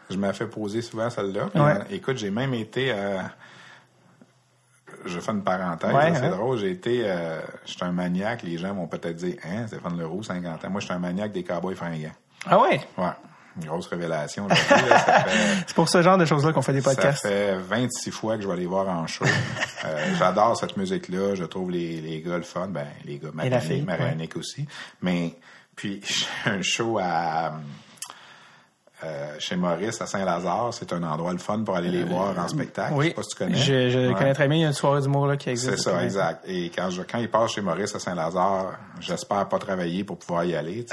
[0.08, 1.48] Je m'ai fait poser souvent celle-là.
[1.52, 1.72] Puis, Ouais.
[1.72, 2.92] euh, écoute, j'ai même été...
[2.92, 3.18] euh,
[5.04, 6.30] je fais une parenthèse, Ouais, c'est hein.
[6.30, 6.58] drôle.
[6.58, 7.02] J'ai été...
[7.04, 8.42] Euh, j'étais un maniaque.
[8.42, 10.70] Les gens vont peut-être dire, hein, Stéphane Leroux, 50 ans.
[10.70, 12.10] Moi, j'étais un maniaque des cowboys fringants.
[12.48, 12.80] Ah ouais?
[12.96, 13.04] Ouais.
[13.60, 14.48] Une grosse révélation.
[15.66, 17.22] C'est pour ce genre de choses-là qu'on fait des podcasts.
[17.22, 19.24] Ça fait 26 fois que je vais les voir en show.
[19.84, 21.34] Euh, J'adore cette musique-là.
[21.34, 22.68] Je trouve les, les gars le fun.
[22.68, 24.66] Ben, les gars, fille, Marianique aussi.
[25.02, 25.34] Mais,
[25.74, 26.02] puis,
[26.44, 27.52] j'ai un show à...
[29.04, 32.48] euh, chez Maurice à Saint-Lazare, c'est un endroit le fun pour aller les voir en
[32.48, 32.92] spectacle.
[32.94, 33.08] Je Oui.
[33.08, 33.56] sais pas si tu connais.
[33.58, 34.14] Je, je Ouais.
[34.14, 34.56] connais très bien.
[34.56, 35.76] Il y a une soirée d'humour là qui existe.
[35.76, 36.44] C'est ça, exact.
[36.46, 40.44] Et quand je quand il passe chez Maurice à Saint-Lazare, j'espère pas travailler pour pouvoir
[40.44, 40.86] y aller.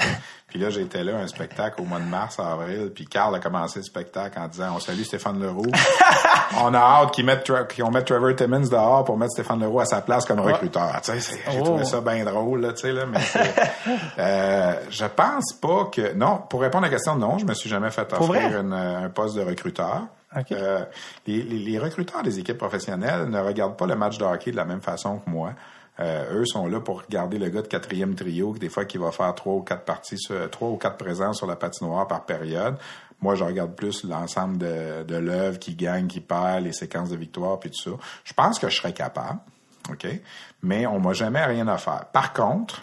[0.53, 3.79] Puis là, j'étais là un spectacle au mois de mars, avril, puis Carl a commencé
[3.79, 5.65] le spectacle en disant On salue Stéphane Leroux.
[6.61, 9.85] On a hâte qu'ils mettent qu'ils mettent Trevor Timmons dehors pour mettre Stéphane Leroux à
[9.85, 10.91] sa place comme recruteur.
[11.01, 11.63] Tu sais, c'est- J'ai Oh.
[11.63, 13.55] trouvé ça bien drôle, là, tu sais, là, mais c'est-
[14.19, 16.13] euh, je pense pas que.
[16.13, 19.09] Non, pour répondre à la question, non, je me suis jamais fait offrir une- un
[19.09, 20.03] poste de recruteur.
[20.51, 20.83] Euh,
[21.25, 24.55] les, les- les recruteurs des équipes professionnelles ne regardent pas le match de hockey de
[24.57, 25.53] la même façon que moi.
[25.99, 29.11] Euh, eux sont là pour regarder le gars de quatrième trio, des fois qui va
[29.11, 32.77] faire trois ou quatre parties, sur- trois ou quatre présences sur la patinoire par période.
[33.21, 37.15] Moi, je regarde plus l'ensemble de, de l'œuvre, qui gagne, qui perd, les séquences de
[37.15, 37.97] victoire, puis tout ça.
[38.23, 39.39] Je pense que je serais capable,
[39.89, 40.07] ok,
[40.61, 42.05] mais on m'a jamais rien à faire.
[42.11, 42.81] Par contre,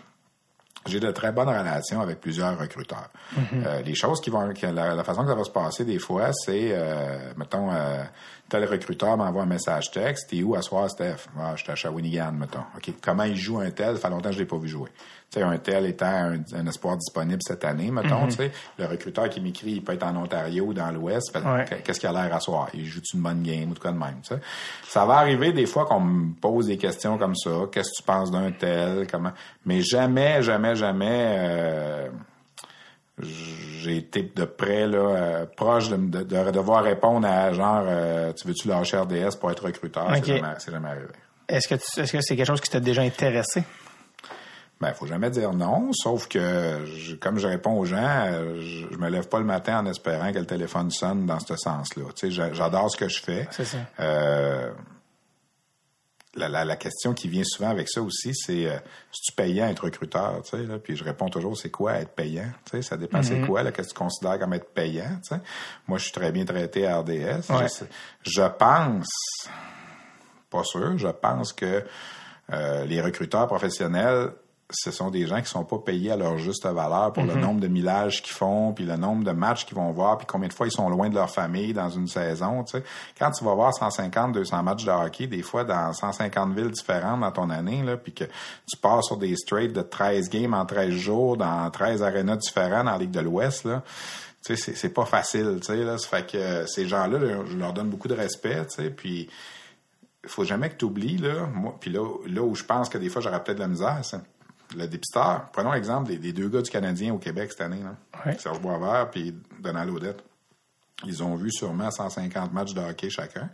[0.86, 3.11] j'ai de très bonnes relations avec plusieurs recruteurs.
[3.55, 5.98] Euh, les choses qui vont, que la, la façon que ça va se passer des
[5.98, 8.02] fois, c'est, euh, mettons, euh,
[8.48, 11.28] tel recruteur m'envoie un message texte, t'es où à soir, Steph?
[11.39, 12.65] Ah, je suis à Shawinigan, mettons.
[12.77, 13.97] OK, comment il joue un tel?
[13.97, 14.90] Ça fait longtemps que je l'ai pas vu jouer.
[15.32, 18.86] Tu sais, un tel étant un, un espoir disponible cette année, mettons, tu sais, le
[18.86, 21.65] recruteur qui m'écrit, il peut être en Ontario ou dans l'Ouest, Ouais.
[21.85, 22.69] qu'est-ce qu'il a l'air à soir?
[22.74, 24.16] Il joue-tu une bonne game ou de quoi de même?
[24.89, 27.51] Ça va arriver des fois qu'on me pose des questions comme ça.
[27.70, 29.07] Qu'est-ce que tu penses d'un tel?
[29.09, 29.31] Comment?
[29.65, 32.09] Mais jamais, jamais, jamais, euh,
[33.23, 38.32] j'ai été de près, là, euh, proche de, de, de devoir répondre à genre, euh,
[38.32, 40.09] tu veux-tu lâcher RDS pour être recruteur?
[40.16, 41.07] C'est jamais, jamais arrivé.
[41.48, 43.62] Est-ce que est-ce que c'est quelque chose qui t'a déjà intéressé?
[44.81, 48.97] Ben, faut jamais dire non, sauf que, je- comme je réponds aux gens, je, je
[48.97, 52.05] me lève pas le matin en espérant que le téléphone sonne dans ce sens-là.
[52.15, 53.47] Tu sais, j'a- j'adore ce que je fais.
[53.51, 53.77] C'est ça.
[54.01, 54.70] Euh,
[56.36, 58.78] la, la, la question qui vient souvent avec ça aussi, c'est euh,
[59.11, 62.12] si tu payant être recruteur, tu sais, là, puis je réponds toujours, c'est quoi être
[62.15, 62.48] payant?
[62.65, 63.23] Tu sais, ça dépend Mm-hmm.
[63.24, 65.40] c'est quoi, là, qu'est-ce que tu considères comme être payant, tu sais?
[65.89, 67.51] Moi, je suis très bien traité à RDS.
[67.51, 67.66] Ouais.
[68.23, 69.09] Je, je pense,
[70.48, 71.85] pas sûr, je pense que
[72.52, 74.31] euh, les recruteurs professionnels,
[74.73, 77.61] ce sont des gens qui sont pas payés à leur juste valeur pour le nombre
[77.61, 80.53] de millages qu'ils font, puis le nombre de matchs qu'ils vont voir, puis combien de
[80.53, 82.63] fois ils sont loin de leur famille dans une saison.
[82.65, 82.85] Tu sais.
[83.19, 87.21] Quand tu vas voir 150, 200 matchs de hockey, des fois dans 150 villes différentes
[87.21, 90.65] dans ton année, là, puis que tu pars sur des straights de 13 games en
[90.65, 93.83] 13 jours dans 13 arénas différents dans la Ligue de l'Ouest, là.
[94.45, 95.99] Tu sais, c'est- pas facile, tu sais, là.
[95.99, 99.29] Ça fait que ces gens-là, là, je leur donne beaucoup de respect, tu sais, puis
[100.27, 103.09] faut jamais que tu oublies, là, moi, puis là, là où je pense que des
[103.09, 104.19] fois j'aurais peut-être de la misère, c'est
[104.77, 105.49] le dépisteur.
[105.53, 107.97] Prenons l'exemple des, des deux gars du Canadien au Québec cette année, là.
[108.27, 108.37] Ouais.
[108.39, 110.23] Serge Boisvert puis Donald Audette.
[111.07, 113.49] Ils ont vu sûrement 150 matchs de hockey chacun.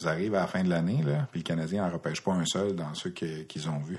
[0.00, 2.74] Ils arrivent à la fin de l'année, puis le Canadien n'en repêche pas un seul
[2.74, 3.98] dans ceux qu'ils ont vus.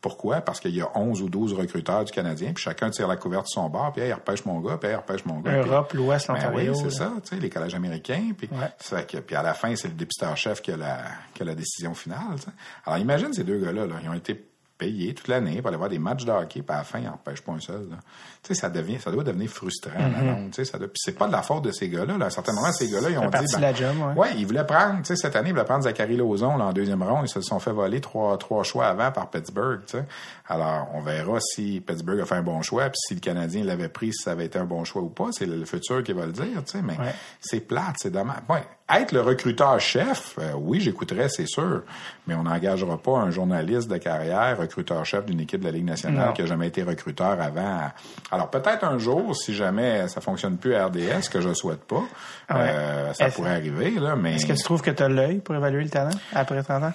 [0.00, 0.40] Pourquoi?
[0.42, 3.44] Parce qu'il y a 11 ou 12 recruteurs du Canadien, puis chacun tire la couverte
[3.46, 5.62] de son bord, puis hey, il repêche mon gars, puis hey, il repêche mon gars.
[5.62, 6.72] puis- Europe, l'Ouest, ben l'Ontario.
[6.74, 8.30] oui, c'est ça, tu sais, les collèges américains.
[8.36, 8.70] Puis, Ouais.
[8.78, 11.02] ça fait que- puis à la fin, c'est le dépisteur-chef qui, a la-
[11.34, 12.36] qui a la décision finale.
[12.84, 14.46] Alors imagine ces deux gars-là, là, ils ont été
[14.78, 17.04] payés toute l'année pour aller voir des matchs de hockey, puis à la fin, ils
[17.06, 17.88] n'en pas un seul.
[17.90, 17.96] là.
[18.42, 19.90] Tu sais, ça devient, ça doit devenir frustrant.
[19.98, 22.16] la longue, tu sais, ça doit- Puis c'est pas de la faute de ces gars-là.
[22.18, 22.24] Là.
[22.24, 23.60] À un certain moment, ces gars-là, ils ont dit...
[23.60, 24.14] la job, ouais.
[24.22, 26.72] ouais, ils voulaient prendre, tu sais, cette année, ils voulaient prendre Zachary Lauzon là, en
[26.72, 27.24] deuxième ronde.
[27.24, 29.80] Ils se sont fait voler trois, trois choix avant par Pittsburgh.
[29.86, 30.04] tu sais.
[30.48, 33.88] Alors, on verra si Pittsburgh a fait un bon choix, puis si le Canadien l'avait
[33.88, 35.28] pris, si ça avait été un bon choix ou pas.
[35.32, 36.82] C'est le, le futur qui va le dire, tu sais.
[36.82, 37.14] Mais Ouais.
[37.40, 38.36] c'est plate, c'est dommage.
[38.48, 41.82] Ouais, être le recruteur-chef, euh, oui, j'écouterais, c'est sûr,
[42.26, 46.28] mais on n'engagera pas un journaliste de carrière, recruteur-chef d'une équipe de la Ligue nationale
[46.28, 46.32] Non.
[46.32, 47.90] qui a jamais été recruteur avant.
[48.30, 52.04] Alors, peut-être un jour, si jamais ça fonctionne plus à RDS, que je souhaite pas,
[52.52, 54.34] euh, ça pourrait arriver, là, mais...
[54.36, 56.92] Est-ce que tu trouves que tu as l'œil pour évaluer le talent après 30 ans?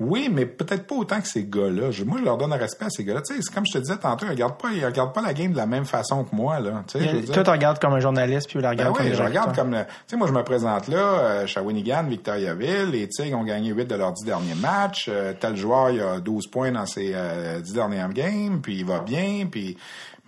[0.00, 1.90] Oui, mais peut-être pas autant que ces gars-là.
[1.90, 3.20] Je- moi, je leur donne un respect à ces gars-là.
[3.20, 5.34] Tu sais, c'est comme je te disais tantôt, ils regardent pas, ils regardent pas la
[5.34, 6.82] game de la même façon que moi, là.
[6.86, 9.12] Tu sais, Toi, tu regardes comme un journaliste, puis tu la Ben regardes comme oui,
[9.12, 12.90] un je regarde comme le- tu sais moi je me présente là euh, Shawinigan, Victoriaville,
[12.92, 16.18] les Tigres ont gagné 8 de leurs 10 derniers matchs, euh, tel joueur il a
[16.18, 19.76] 12 points dans ses euh, 10 dernières games, puis il va bien, puis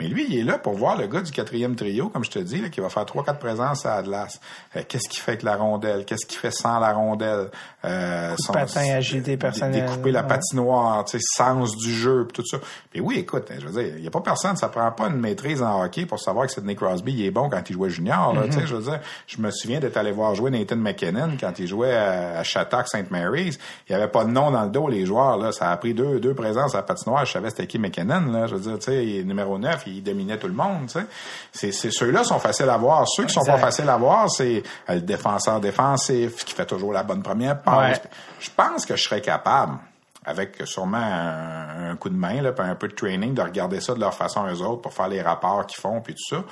[0.03, 2.41] Mais lui, il est là pour voir le gars du quatrième trio, comme je te
[2.41, 4.41] dis, là, qui va faire trois, quatre présences à Atlas.
[4.75, 6.05] Euh, qu'est-ce qu'il fait avec la rondelle?
[6.05, 7.51] Qu'est-ce qu'il fait sans la rondelle?
[7.85, 9.87] Euh, son, patin, agilité personnelle.
[9.87, 12.59] Découper la patinoire, tu sais, sens du jeu, puis tout ça.
[12.91, 15.21] Puis oui, écoute, je veux dire, il y a pas personne, ça prend pas une
[15.21, 18.35] maîtrise en hockey pour savoir que Sidney Crosby, il est bon quand il jouait junior,
[18.35, 18.67] là, tu sais, mm-hmm.
[18.67, 19.01] je veux dire.
[19.29, 22.89] Je me souviens d'être allé voir jouer Nathan McKinnon quand il jouait à, à Shattuck
[22.89, 23.13] St.
[23.13, 23.57] Mary's.
[23.89, 25.53] Il y avait pas de nom dans le dos, les joueurs, là.
[25.53, 27.25] Ça a pris deux, deux présences à la patinoire.
[27.25, 28.49] Je savais c'était qui McKinnon, là.
[28.49, 30.91] Je veux dire, tu sais, il est numéro 9, il dominait tout le monde.
[31.53, 33.05] C'est, ceux-là sont faciles à voir.
[33.09, 36.93] Ceux qui sont pas faciles à voir, c'est euh, le défenseur défensif qui fait toujours
[36.93, 38.01] la bonne première passe.
[38.41, 39.79] Je pense que je serais capable
[40.25, 44.01] avec sûrement un, coup de main, là, un peu de training, de regarder ça de
[44.01, 46.45] leur façon eux autres pour faire les rapports qu'ils font puis tout ça.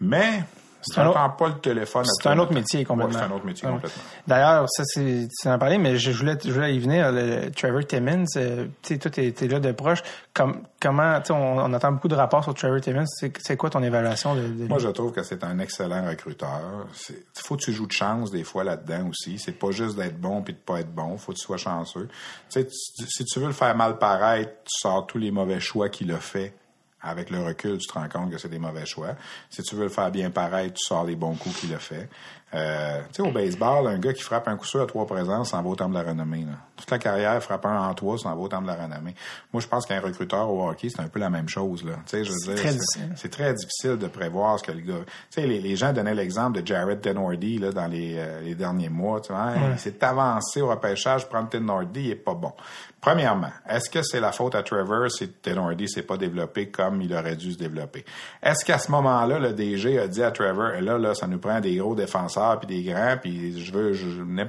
[0.00, 0.42] Mais
[0.82, 2.04] ça ne prend pas le téléphone.
[2.04, 3.18] C'est un autre métier complètement.
[3.18, 4.02] c'est un autre métier complètement.
[4.26, 7.12] D'ailleurs, ça c'est, tu en parlais, mais je voulais, je voulais y venir.
[7.12, 10.02] Le, Trevor Timmons, euh, tu sais, toi t'es, là de proche.
[10.32, 13.04] Comme, comment, tu on, on, entend beaucoup de rapports sur Trevor Timmons.
[13.06, 16.86] C'est, quoi ton évaluation de, Moi, je trouve que c'est un excellent recruteur.
[17.08, 19.38] Il faut que tu joues de chance des fois là-dedans aussi.
[19.38, 21.16] C'est pas juste d'être bon puis de pas être bon.
[21.18, 22.08] Faut que tu sois chanceux.
[22.50, 25.88] Tu sais, si tu veux le faire mal paraître, tu sors tous les mauvais choix
[25.88, 26.54] qu'il a fait
[27.02, 29.14] avec le recul, tu te rends compte que c'est des mauvais choix.
[29.48, 32.08] Si tu veux le faire bien pareil, tu sors les bons coups qu'il a fait.
[32.52, 35.50] Euh, tu sais, au baseball, un gars qui frappe un coup sûr à trois présences
[35.50, 36.40] s'en va au temps de la renommée.
[36.40, 36.56] Là.
[36.76, 39.14] Toute la carrière, frappe un en trois, s'en va au temps de la renommée.
[39.52, 41.84] Moi, je pense qu'un recruteur au hockey, c'est un peu la même chose.
[41.84, 41.92] Là.
[42.06, 42.72] Tu sais, je veux dire,
[43.14, 45.04] c'est très difficile de prévoir ce que le gars...
[45.30, 48.56] Tu sais, les, les gens donnaient l'exemple de Jared Tenordi là, dans les, euh, les
[48.56, 49.20] derniers mois.
[49.20, 52.52] Tu vois, Il s'est avancé au repêchage, prendre Tenordi, il est pas bon.
[53.00, 57.14] Premièrement, est-ce que c'est la faute à Trevor si Tenordi s'est pas développé comme il
[57.14, 58.04] aurait dû se développer?
[58.42, 61.60] Est-ce qu'à ce, moment-là, le DG a dit à Trevor, là, là, ça nous prend
[61.60, 63.92] des gros défenseurs puis des grands, puis je veux,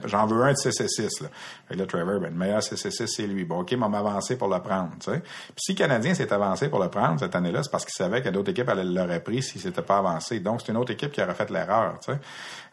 [0.05, 1.29] j'en veux un de CC6, là.
[1.67, 3.45] Fait là, Trevor, ben, le meilleur CC6, c'est lui.
[3.45, 4.91] Bon, OK, m'a avancé pour le prendre.
[4.99, 5.21] Puis
[5.57, 8.29] si le Canadien s'est avancé pour le prendre cette année-là, c'est parce qu'il savait que
[8.29, 10.39] d'autres équipes l'auraient pris s'il s'était pas avancé.
[10.39, 11.99] Donc, c'est une autre équipe qui aurait fait l'erreur.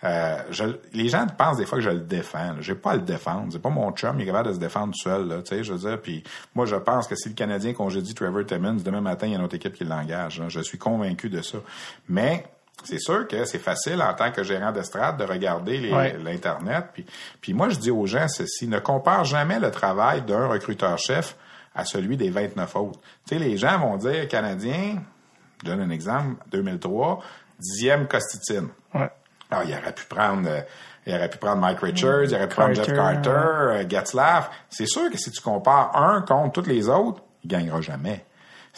[0.05, 0.37] Euh,
[0.93, 2.57] les gens pensent des fois que je le défends.
[2.61, 3.49] J'ai pas à le défendre.
[3.53, 5.29] C'est pas mon chum, il est capable de se défendre seul.
[5.29, 6.23] Là, je puis
[6.55, 9.39] moi, je pense que si le Canadien congédie Trevor Timmons, demain matin, il y a
[9.39, 10.43] une autre équipe qui l'engage.
[10.49, 11.59] Je suis convaincu de ça.
[12.09, 12.45] Mais
[12.85, 15.79] c'est sûr que c'est facile en tant que gérant d'estrade de regarder
[16.25, 16.87] l'Internet.
[16.93, 17.07] Puis,
[17.41, 21.37] puis moi, je dis aux gens ceci, ne compare jamais le travail d'un recruteur-chef
[21.75, 23.01] à celui des 29 autres.
[23.27, 25.03] Tu sais, les gens vont dire, Canadien,
[25.63, 27.23] je donne un exemple, 2003,
[27.59, 28.69] dixième Costitine.
[28.95, 29.11] Ouais.
[29.51, 30.61] Alors, il aurait pu prendre, euh,
[31.07, 34.51] il aurait pu prendre Mike Richards, il aurait pu prendre Jeff Carter, euh, Getzlaff.
[34.69, 38.25] C'est sûr que si tu compares un contre tous les autres, il gagnera jamais.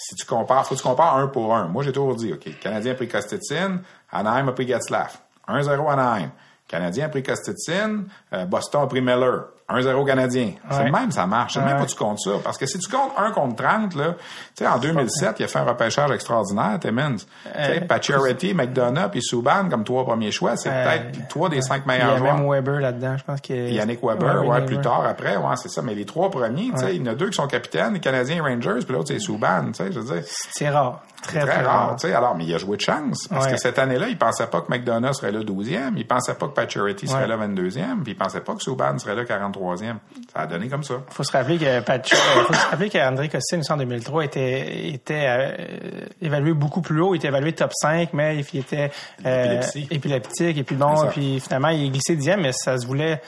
[0.03, 1.67] Si tu compares, faut que tu compares un pour un.
[1.67, 5.23] Moi, j'ai toujours dit, OK, Canadien a pris Kostetsin, Anaheim a pris Getzlaff.
[5.47, 6.31] 1-0 Anaheim.
[6.67, 9.49] Canadien a pris Kostetsin, euh, Boston a pris Miller.
[9.75, 10.53] 1-0 Canadien.
[10.71, 11.55] C'est le même, ça marche.
[11.55, 12.33] C'est même pas tu comptes ça.
[12.43, 14.15] Parce que si tu comptes 1 contre 30, là,
[14.57, 17.17] tu sais, en 2007, il a fait un repêchage extraordinaire, Timmins.
[17.57, 20.57] Euh, Pacioretty, McDonough puis Subban comme trois premiers choix.
[20.57, 22.35] C'est euh, peut-être trois des cinq meilleurs joueurs.
[22.35, 25.37] Il y a même Weber là-dedans, je pense qu'il Yannick Weber, ouais, plus tard après,
[25.37, 25.83] ouais, c'est ça.
[25.83, 28.01] Mais les trois premiers, tu sais, il y en a deux qui sont capitaines, les
[28.01, 30.25] Canadiens Rangers, puis l'autre c'est Subban, tu sais, je veux dire.
[30.27, 31.03] C'est rare.
[31.23, 31.97] Très, très, rare.
[31.97, 33.29] Tu sais, alors, mais il a joué de chance.
[33.29, 36.47] Parce que cette année-là, il pensait pas que McDonough serait là 12e, il pensait pas
[36.47, 39.25] que Pacioretty serait là 22e, puis il pensait pas que Subban serait là
[39.61, 39.97] 43e.
[40.33, 40.95] Ça a donné comme ça.
[41.09, 45.27] Faut se rappeler que Patch, euh, faut se rappeler qu'André Costin, en 2003, était, était
[45.29, 47.15] euh, évalué beaucoup plus haut.
[47.15, 48.91] Il était évalué top 5, mais il était
[49.27, 49.61] euh,
[49.91, 50.57] épileptique.
[50.57, 53.21] Et puis bon, puis finalement, il est glissé dixième, mais ça se voulait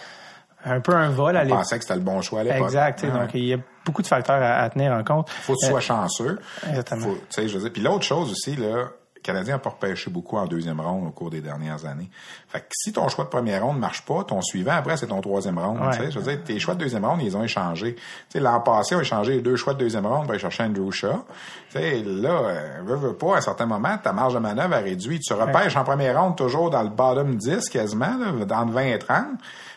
[0.64, 1.58] un peu un vol à l'époque.
[1.58, 2.62] pensait que c'était le bon choix à l'époque.
[2.62, 3.04] Exact.
[3.04, 5.28] Donc, il y a beaucoup de facteurs à, tenir en compte.
[5.28, 6.38] Faut que tu sois chanceux.
[6.68, 7.00] Exactement.
[7.00, 7.72] Faut, je veux dire.
[7.72, 8.90] Puis l'autre chose aussi, là,
[9.22, 12.10] Canadien n'a pas repêché beaucoup en deuxième ronde au cours des dernières années.
[12.48, 15.06] Fait que si ton choix de première ronde ne marche pas, ton suivant après, c'est
[15.06, 15.78] ton troisième ronde.
[16.10, 17.96] Je veux dire, tes choix de deuxième ronde, ils ont échangé.
[18.34, 20.90] L'an passé, on a échangé les deux choix de deuxième ronde pour aller chercher Andrew
[20.90, 21.24] Shaw.
[21.70, 24.78] sais, là, euh, veux, veux pas, à un certain moment, ta marge de manœuvre a
[24.78, 25.20] réduit.
[25.20, 28.82] Tu repêches en première ronde toujours dans le bottom 10 quasiment, là, dans le 20
[28.82, 29.26] et 30.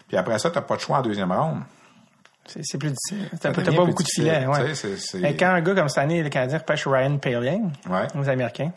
[0.07, 1.61] Puis après ça, tu n'as pas de choix en deuxième ronde.
[2.47, 3.29] C'est plus difficile.
[3.39, 4.45] T'as pas beaucoup de filets.
[4.45, 5.35] Ouais.
[5.35, 8.07] quand un gars comme cette année, le Canadien repêche Ryan Paling, ouais.
[8.15, 8.71] aux Américains,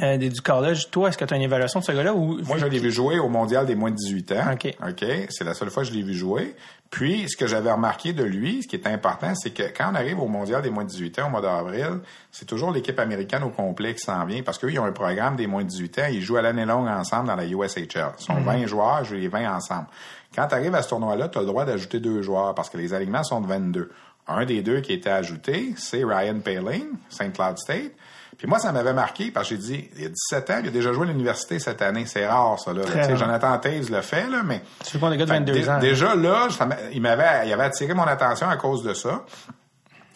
[0.00, 2.14] euh, du collège, toi, est-ce que tu as une évaluation de ce gars-là?
[2.14, 2.40] Ou...
[2.44, 4.52] Moi, je l'ai vu jouer au mondial des moins de 18 ans.
[4.52, 4.74] OK.
[4.88, 5.04] OK.
[5.28, 6.54] C'est la seule fois que je l'ai vu jouer.
[6.90, 9.94] Puis, ce que j'avais remarqué de lui, ce qui est important, c'est que quand on
[9.94, 12.00] arrive au mondial des moins de 18 ans au mois d'avril,
[12.30, 15.36] c'est toujours l'équipe américaine au complet qui s'en vient parce qu'eux, ils ont un programme
[15.36, 16.06] des moins de 18 ans.
[16.10, 17.86] Ils jouent à l'année longue ensemble dans la USHL.
[18.18, 18.66] Ils sont 20 mhm.
[18.66, 19.86] joueurs, ils jouent les 20 ensemble.
[20.34, 22.78] Quand tu arrives à ce tournoi-là, tu as le droit d'ajouter deux joueurs parce que
[22.78, 23.90] les alignements sont de 22.
[24.28, 27.32] Un des deux qui était ajouté, c'est Ryan Paling, St.
[27.32, 27.92] Cloud State.
[28.38, 30.68] Puis moi, ça m'avait marqué parce que j'ai dit, il y a 17 ans, il
[30.68, 32.06] a déjà joué à l'université cette année.
[32.06, 32.72] C'est rare, ça.
[32.72, 32.82] Là.
[33.14, 34.62] Jonathan Taves le fait, là, mais...
[34.82, 35.78] C'est pas des gars de 22 ans.
[35.78, 36.48] Déjà là,
[36.92, 39.24] il m'avait il avait attiré mon attention à cause de ça.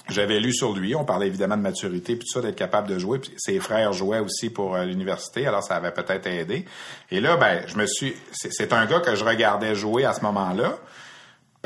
[0.09, 2.97] J'avais lu sur lui, on parlait évidemment de maturité puis tout ça, d'être capable de
[2.97, 3.19] jouer.
[3.19, 6.65] Puis ses frères jouaient aussi pour euh, l'université, alors ça avait peut-être aidé.
[7.11, 10.13] Et là, ben, je me suis, c'est c'est un gars que je regardais jouer à
[10.13, 10.79] ce moment-là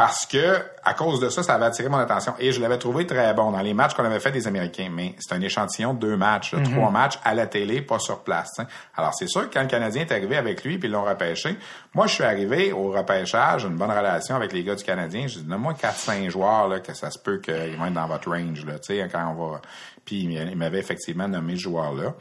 [0.00, 3.06] parce que à cause de ça, ça avait attiré mon attention et je l'avais trouvé
[3.06, 4.88] très bon dans les matchs qu'on avait fait des Américains.
[4.90, 8.20] Mais c'est un échantillon de deux matchs, là, trois matchs à la télé, pas sur
[8.20, 8.50] place.
[8.52, 8.62] t'sais.
[8.96, 11.54] Alors c'est sûr que quand le Canadien est arrivé avec lui puis ils l'ont repêché,
[11.92, 15.26] moi je suis arrivé au repêchage, une bonne relation avec les gars du Canadien.
[15.26, 18.06] Je dis donne-moi quatre cinq joueurs là que ça se peut qu'ils vont être dans
[18.06, 19.60] votre range là, tu sais quand on va.
[20.06, 22.14] Puis il m'avait effectivement nommé ce joueur là.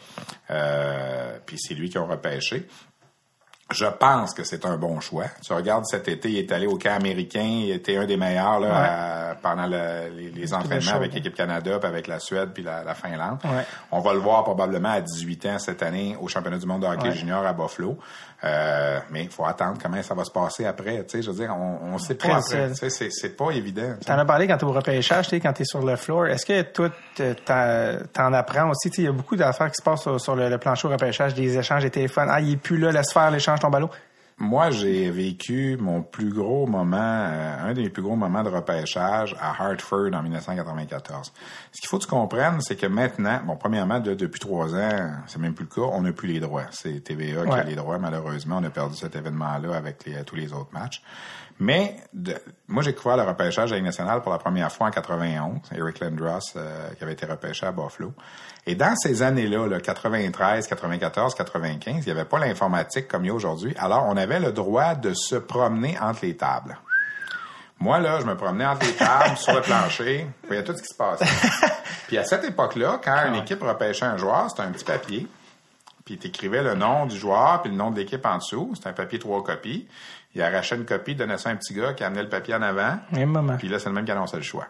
[0.52, 2.68] Euh, puis c'est lui qui ont repêché.
[3.72, 5.26] Je pense que c'est un bon choix.
[5.44, 8.60] Tu regardes cet été, il est allé au camp américain, il était un des meilleurs
[8.60, 12.50] là, à- pendant le- les, les entraînements chaud, avec l'équipe Canada, puis avec la Suède,
[12.54, 13.38] puis la, la Finlande.
[13.44, 13.64] Ouais.
[13.92, 16.88] On va le voir probablement à 18 ans cette année au championnat du monde de
[16.88, 17.12] hockey Ouais.
[17.16, 17.98] junior à Buffalo.
[18.42, 21.04] Euh, mais il faut attendre comment ça va se passer après.
[21.04, 22.70] Tu sais, je veux dire, on, on sait pas après.
[22.70, 23.96] Tu sais, c'est, c'est pas évident.
[24.00, 24.06] tu.
[24.06, 26.28] T'en as parlé quand t'es au repêchage, tu sais, quand t'es sur le floor.
[26.28, 28.90] Est-ce que toi, t- t'en t'en apprends aussi?
[28.90, 30.88] Tu sais, Il y a beaucoup d'affaires qui se passent sur, sur le, le plancher
[30.88, 32.30] au repêchage, des échanges, des téléphones.
[32.32, 33.90] Ah, il est plus là, laisse faire l'échange, ton ballon.
[34.42, 39.36] Moi, j'ai vécu mon plus gros moment, euh, un des plus gros moments de repêchage
[39.40, 41.34] à Hartford en 1994.
[41.74, 45.12] Ce qu'il faut que tu comprennes, c'est que maintenant, bon, premièrement, de- depuis trois ans,
[45.28, 46.68] c'est même plus le cas, on n'a plus les droits.
[46.72, 48.00] C'est TVA qui a les droits.
[48.00, 51.02] Malheureusement, on a perdu cet événement-là avec les- tous les autres matchs.
[51.62, 52.38] Mais de-
[52.70, 55.60] moi, j'ai couvert le repêchage à la nationale pour la première fois en 91.
[55.76, 58.14] Eric Lindros, euh, qui avait été repêché à Buffalo.
[58.66, 63.28] Et dans ces années-là, là, 93, 94, 95, il n'y avait pas l'informatique comme il
[63.28, 63.76] y a aujourd'hui.
[63.78, 66.78] Alors, on avait le droit de se promener entre les tables.
[67.82, 70.82] Moi, là, je me promenais entre les tables, sur le plancher, je voyais tout ce
[70.82, 71.26] qui se passait.
[72.08, 75.28] Puis à cette époque-là, quand une équipe repêchait un joueur, c'était un petit papier.
[76.06, 78.72] Puis tu écrivais le nom du joueur puis le nom de l'équipe en dessous.
[78.74, 79.88] C'était un papier trois copies.
[80.36, 82.62] Il arrachait une copie, donnait ça à un petit gars qui amenait le papier en
[82.62, 82.98] avant.
[83.12, 83.58] Moment.
[83.58, 84.68] Puis là, c'est le même qui annonçait le choix.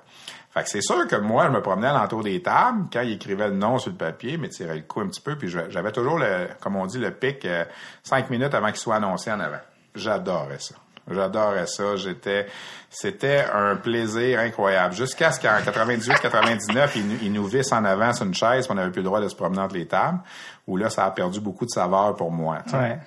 [0.52, 3.12] Fait que c'est sûr que moi, je me promenais à l'entour des tables quand il
[3.12, 5.92] écrivait le nom sur le papier, mais tirait le coup un petit peu, puis j'avais
[5.92, 7.66] toujours, le, comme on dit, le pic euh,
[8.04, 9.60] cinq minutes avant qu'il soit annoncé en avant.
[9.94, 10.76] J'adorais ça.
[11.12, 11.96] J'adorais ça.
[11.98, 12.48] J'étais,
[12.90, 14.94] c'était un plaisir incroyable.
[14.96, 18.72] Jusqu'à ce qu'en 98-99, ils, nous- ils nous vissent en avant sur une chaise, puis
[18.72, 20.20] on n'avait plus le droit de se promener entre les tables,
[20.68, 22.60] où là, ça a perdu beaucoup de saveur pour moi.
[22.74, 22.98] Ouais.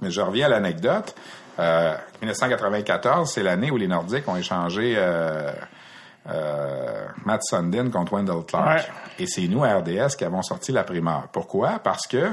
[0.00, 1.14] Mais je reviens à l'anecdote.
[1.58, 5.52] Euh, 1994, c'est l'année où les Nordiques ont échangé euh,
[6.28, 8.78] euh, Matt Sundin contre Wendell Clark.
[8.78, 8.84] Ouais.
[9.18, 11.28] Et c'est nous, à RDS, qui avons sorti la primeur.
[11.32, 11.80] Pourquoi?
[11.80, 12.32] Parce que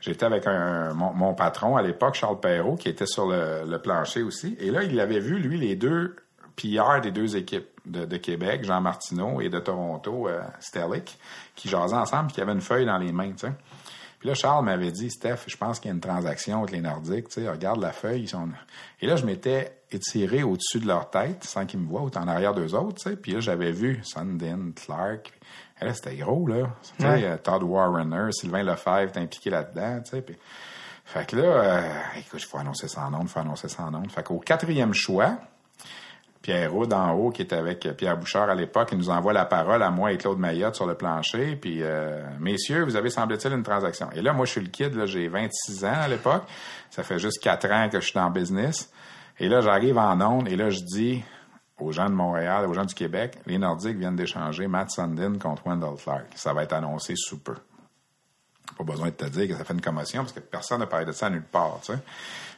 [0.00, 3.78] j'étais avec un, mon, mon patron à l'époque, Charles Perrault, qui était sur le, le
[3.80, 4.56] plancher aussi.
[4.60, 6.16] Et là, il avait vu, lui, les deux
[6.56, 11.18] PR des deux équipes de, de Québec, Jean Martineau, et de Toronto, euh, Sterlick,
[11.56, 13.52] qui jasaient ensemble et qui avaient une feuille dans les mains, tu sais.
[14.22, 16.80] Puis là, Charles m'avait dit, Steph, je pense qu'il y a une transaction avec les
[16.80, 18.20] Nordiques, tu sais, regarde la feuille.
[18.20, 18.48] Ils sont...
[19.00, 22.28] Et là, je m'étais étiré au-dessus de leur tête, sans qu'ils me voient, ou en
[22.28, 23.16] arrière d'eux autres, tu sais.
[23.16, 25.32] Puis là, j'avais vu Sundin, Clark.
[25.80, 26.68] Et là, c'était gros, là.
[26.96, 27.24] Tu sais, Ouais.
[27.24, 30.22] euh, Todd Warrener, Sylvain Lefebvre, t'es impliqué là-dedans, tu sais.
[30.22, 30.36] Puis...
[31.04, 34.08] Fait que là, euh, écoute, il faut annoncer en nom, il faut annoncer en nom.
[34.08, 35.36] Fait qu'au quatrième choix,
[36.42, 39.32] Pierre Roud en haut, qui était avec euh, Pierre Bouchard à l'époque, il nous envoie
[39.32, 41.56] la parole à moi et Claude Mayotte sur le plancher.
[41.56, 44.10] Puis, euh, messieurs, vous avez semble-t-il une transaction.
[44.14, 46.42] Et là, moi, je suis le kid, là, j'ai 26 ans à l'époque.
[46.90, 48.90] Ça fait juste 4 ans que je suis dans business.
[49.38, 51.22] Et là, j'arrive en onde et là, je dis
[51.78, 55.66] aux gens de Montréal, aux gens du Québec, les Nordiques viennent d'échanger Matt Sundin contre
[55.66, 56.26] Wendell Clark.
[56.34, 57.54] Ça va être annoncé sous peu.
[58.76, 61.06] Pas besoin de te dire que ça fait une commotion parce que personne n'a parlé
[61.06, 61.98] de ça nulle part, tu sais.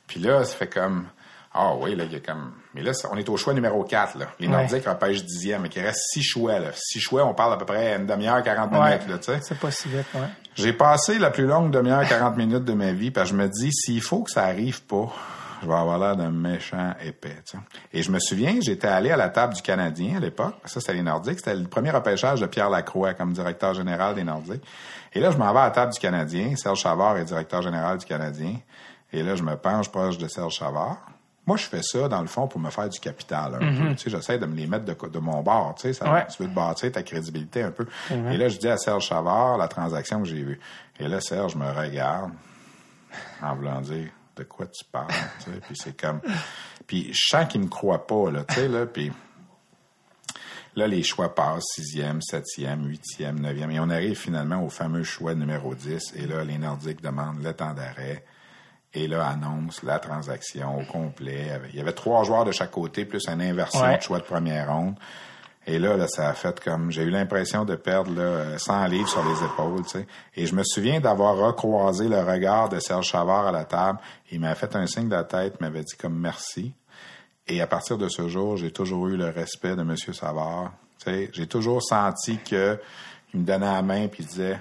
[0.07, 1.07] Puis là, ça fait comme,
[1.55, 4.19] ah oui, là, il y a comme, mais là, on est au choix numéro 4,
[4.19, 4.27] là.
[4.41, 4.53] Les Ouais.
[4.53, 6.71] Nordiques repêchent dixième, mais qu'il reste six choix, là.
[6.75, 8.97] Six choix, on parle à peu près une demi-heure, 40 Ouais.
[8.99, 9.39] minutes, là, tu sais.
[9.43, 10.29] C'est pas si vite, ouais.
[10.57, 13.49] J'ai passé la plus longue demi-heure, 40 minutes de ma vie, parce que je me
[13.49, 15.09] dis, s'il faut que ça arrive pas,
[15.63, 17.59] je vais avoir l'air d'un méchant épais, tu sais.
[17.93, 20.57] Et je me souviens, j'étais allé à la table du Canadien à l'époque.
[20.67, 21.39] Ça, c'était les Nordiques.
[21.39, 24.63] C'était le premier repêchage de Pierre Lacroix comme directeur général des Nordiques.
[25.15, 26.55] Et là, je m'en vais à la table du Canadien.
[26.57, 28.57] Serge Chavard est directeur général du Canadien.
[29.13, 30.99] Et là, je me penche proche de Serge Chavard.
[31.47, 34.39] Moi, je fais ça, dans le fond, pour me faire du capital un sais, j'essaie
[34.39, 35.75] de me les mettre de, de mon bord.
[35.77, 36.27] Tu sais, ça, Ouais.
[36.35, 37.87] tu veux te bâtir ta crédibilité un peu.
[38.11, 40.59] Et là, je dis à Serge Chavard la transaction que j'ai vue.
[40.99, 42.31] Et là, Serge me regarde
[43.43, 45.09] en voulant dire de quoi tu parles.
[45.45, 45.61] tu sais.
[45.67, 46.21] Puis c'est comme.
[46.87, 48.87] Puis je sens qu'il me croit pas, là, tu sais, là.
[48.87, 49.13] Puis
[50.77, 53.71] là, les choix passent, sixième, septième, huitième, neuvième.
[53.71, 56.15] Et on arrive finalement au fameux choix numéro 10.
[56.17, 58.25] Et là, les Nordiques demandent le temps d'arrêt.
[58.95, 61.61] Et là, annonce la transaction au complet.
[61.73, 63.97] Il y avait trois joueurs de chaque côté, plus une inversion Ouais.
[63.97, 64.95] de choix de première ronde.
[65.67, 68.85] Et là, là, ça a fait comme j'ai eu l'impression de perdre là, euh, 100
[68.87, 70.07] livres sur les épaules, tu sais.
[70.37, 73.99] Et je me souviens d'avoir recroisé le regard de Serge Chavard à la table.
[74.31, 76.75] Il m'a fait un signe de la tête, m'avait dit comme merci.
[77.49, 79.97] Et à partir de ce jour, j'ai toujours eu le respect de M.
[79.97, 82.79] Savard Tu sais, J'ai toujours senti que
[83.33, 84.61] il me donnait la main puis il disait,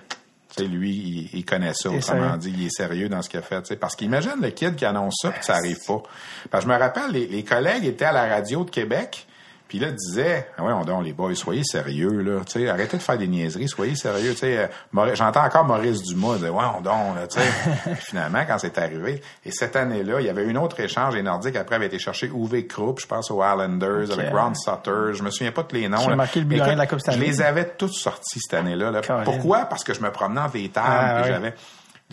[0.55, 1.89] tu sais, lui, il, il connaît ça.
[1.89, 3.61] Autrement dit, il est sérieux dans ce qu'il a fait.
[3.61, 3.75] tu sais.
[3.75, 6.01] Parce qu'imagine le kid qui annonce ça puis ça arrive pas.
[6.49, 9.27] Parce que je me rappelle, les, les collègues étaient à la radio de Québec.
[9.73, 12.95] Puis là, disaient, ah ouais, on donc, les boys, soyez sérieux, là, tu sais, arrêtez
[12.97, 14.69] de faire des niaiseries, soyez sérieux, tu sais.
[14.95, 17.95] euh, J'entends encore Maurice Dumas dire, ouais, on donc, là, tu sais.
[17.95, 21.23] Finalement, quand c'est arrivé, et cette année-là, il y avait eu un autre échange, les
[21.23, 24.19] Nordiques, après, avaient été chercher Uwe Krupp, je pense aux Islanders, Ok.
[24.19, 26.07] avec Ron Sutter, je me souviens pas de les noms.
[26.07, 26.15] Là.
[26.17, 28.91] marqué le Écoute, de la Coupe Je les avais tous sortis cette année-là.
[28.91, 29.01] là.
[29.25, 29.65] Pourquoi?
[29.65, 31.55] Parce que je me promenais entre les tables, Ah, j'avais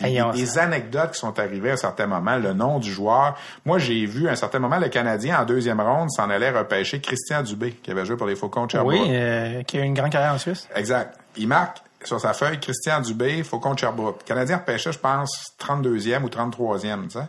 [0.03, 3.37] Hey, on- des anecdotes qui sont arrivées à un certain moment, le nom du joueur.
[3.65, 6.99] Moi, j'ai vu à un certain moment le Canadien en deuxième ronde s'en allait repêcher
[7.01, 8.93] Christian Dubé, qui avait joué pour les Faucons de Sherbrooke.
[8.93, 10.67] Oui, euh, qui a eu une grande carrière en Suisse.
[10.75, 11.17] Exact.
[11.37, 14.21] Il marque sur sa feuille Christian Dubé, Faucon de Sherbrooke.
[14.21, 17.25] Le Canadien repêchait, je pense, 32e ou 33e, tu sais.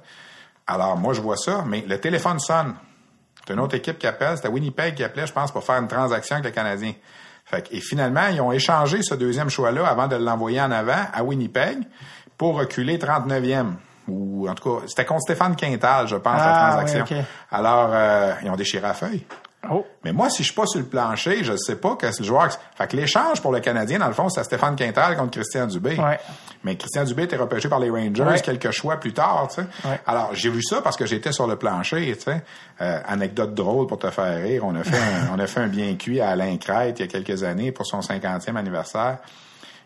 [0.67, 2.75] Alors, moi, je vois ça, mais le téléphone sonne.
[3.47, 4.37] C'est une autre équipe qui appelle.
[4.37, 6.93] C'était Winnipeg qui appelait, je pense, pour faire une transaction avec le Canadien.
[7.45, 11.07] Fait que- et finalement, ils ont échangé ce deuxième choix-là avant de l'envoyer en avant
[11.13, 11.79] à Winnipeg
[12.43, 13.75] pour reculer 39e.
[14.09, 17.05] Ou, en tout cas, c'était contre Stéphane Quintal, je pense, Ah, la transaction.
[17.09, 17.25] oui, ok.
[17.53, 19.25] Alors, euh, ils ont déchiré la feuille.
[19.71, 19.87] Oh.
[20.05, 22.27] Mais moi, si je suis pas sur le plancher, je sais pas que c'est le
[22.27, 22.49] joueur.
[22.77, 25.95] Fait que l'échange pour le Canadien, dans le fond, c'était Stéphane Quintal contre Christian Dubé.
[25.97, 26.19] Ouais.
[26.65, 28.41] Mais Christian Dubé était repêché par les Rangers Ouais.
[28.41, 29.89] quelques choix plus tard, tu sais.
[29.89, 30.01] Ouais.
[30.05, 32.43] Alors, j'ai vu ça parce que j'étais sur le plancher, tu sais.
[32.81, 34.65] Euh, anecdote drôle pour te faire rire.
[34.67, 34.97] On a fait
[35.31, 37.71] un, on a fait un bien cuit à Alain Crête il y a quelques années
[37.71, 39.19] pour son 50e anniversaire.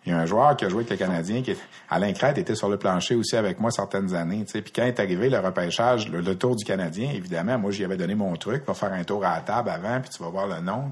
[0.06, 1.56] Il y a un joueur qui a joué avec le Canadien, qui
[1.90, 4.44] Alain Crête était sur le plancher aussi avec moi certaines années.
[4.44, 8.14] Puis quand est arrivé le repêchage, le, tour du Canadien, évidemment, moi j'y avais donné
[8.14, 10.60] mon truc, va faire un tour à la table avant, puis tu vas voir le
[10.60, 10.90] nom.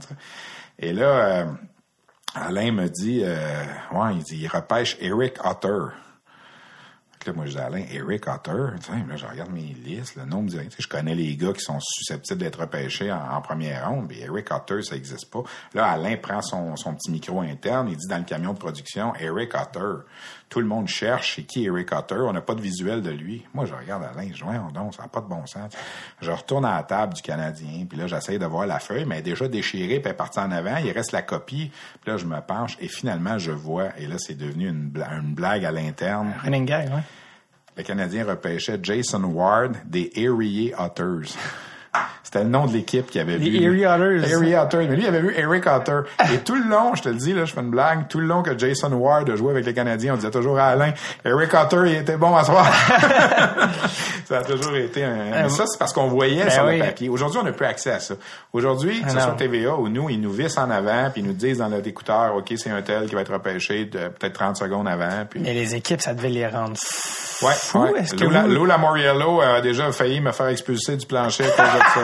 [0.80, 1.44] Et là, euh,
[2.34, 5.94] Alain me dit, euh, ouais, il dit, il repêche Eric Otter.
[7.32, 10.58] Moi, je dis, Alain, Eric Otter, là, je regarde mes listes, le nom me dit,
[10.58, 14.06] tu sais, je connais les gars qui sont susceptibles d'être repêchés en, en première ronde,
[14.08, 15.42] mais Eric Otter, ça n'existe pas.
[15.74, 19.14] Là, Alain prend son, son petit micro interne, il dit dans le camion de production,
[19.16, 20.04] Eric Otter.
[20.54, 22.14] Tout le monde cherche, c'est qui Eric Otter?
[22.14, 23.44] On n'a pas de visuel de lui.
[23.54, 25.72] Moi, je regarde Alain, ouais, donc, ça n'a pas de bon sens.
[26.20, 29.16] Je retourne à la table du Canadien, puis là, j'essaye de voir la feuille, mais
[29.16, 31.72] elle est déjà déchirée, puis elle est partie en avant, il reste la copie,
[32.02, 35.64] puis là, je me penche, et finalement, je vois, et là, c'est devenu une blague
[35.64, 36.32] à l'interne.
[36.44, 37.02] Running gag, ouais.
[37.76, 41.34] Le Canadien repêchait Jason Ward des Erie Otters.
[42.22, 43.62] C'était le nom de l'équipe qui avait Les vu.
[43.62, 44.32] Erie Otters.
[44.32, 44.88] Erie Otters.
[44.88, 46.00] Mais lui, il avait vu Eric Otter.
[46.32, 48.26] Et tout le long, je te le dis, là, je fais une blague, tout le
[48.26, 50.92] long que Jason Ward a joué avec les Canadiens, on disait toujours à Alain,
[51.24, 52.66] Eric Otter, il était bon à soir.
[54.26, 55.42] ça a toujours été un...
[55.44, 56.78] Mais ça, c'est parce qu'on voyait Ben sur oui.
[56.78, 57.08] le papier.
[57.08, 58.14] Aujourd'hui, on n'a plus accès à ça.
[58.52, 61.26] Aujourd'hui, que ce Ah soit TVA ou nous, ils nous vissent en avant, puis ils
[61.26, 64.34] nous disent dans notre écouteur, OK, c'est un tel qui va être repêché de peut-être
[64.34, 65.40] 30 secondes avant, puis...
[65.40, 67.46] Mais les équipes, ça devait les rendre fous.
[67.46, 68.02] Ouais, ouais.
[68.20, 71.83] Lou, vous- Lou Lamoriello a déjà failli me faire expulser du plancher à cause de
[71.94, 72.02] ça.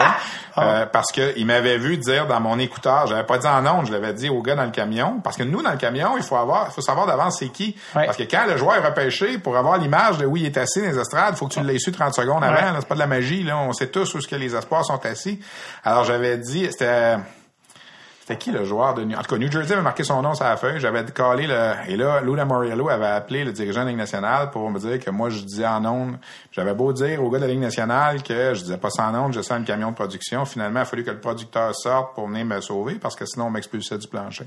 [0.57, 0.63] Ah.
[0.63, 3.87] Euh, parce que il m'avait vu dire dans mon écouteur, j'avais pas dit en ondes,
[3.87, 5.21] je l'avais dit au gars dans le camion.
[5.23, 7.77] Parce que nous, dans le camion, il faut avoir, il faut savoir d'avance c'est qui.
[7.95, 8.07] Ouais.
[8.07, 10.81] Parce que quand le joueur est repêché, pour avoir l'image de où il est assis
[10.81, 12.55] dans les estrades, il faut que tu l'aies su 30 secondes avant.
[12.55, 12.79] Ouais.
[12.81, 13.59] C'est pas de la magie, là.
[13.59, 15.41] On sait tous où ce que les espoirs sont assis.
[15.85, 17.17] Alors j'avais dit, c'était.
[18.31, 19.19] C'était qui le joueur de New...
[19.19, 20.79] En tout cas, New Jersey avait marqué son nom sur la feuille.
[20.79, 21.73] J'avais calé le...
[21.89, 25.01] Et là, Lou Lamoriello avait appelé le dirigeant de la Ligue nationale pour me dire
[25.01, 26.17] que moi, je disais en ondes...
[26.53, 29.33] J'avais beau dire au gars de la Ligue nationale que je disais pas ça en
[29.33, 30.45] je sens un camion de production.
[30.45, 33.47] Finalement, il a fallu que le producteur sorte pour venir me sauver parce que sinon,
[33.47, 34.47] on m'expulsait du plancher.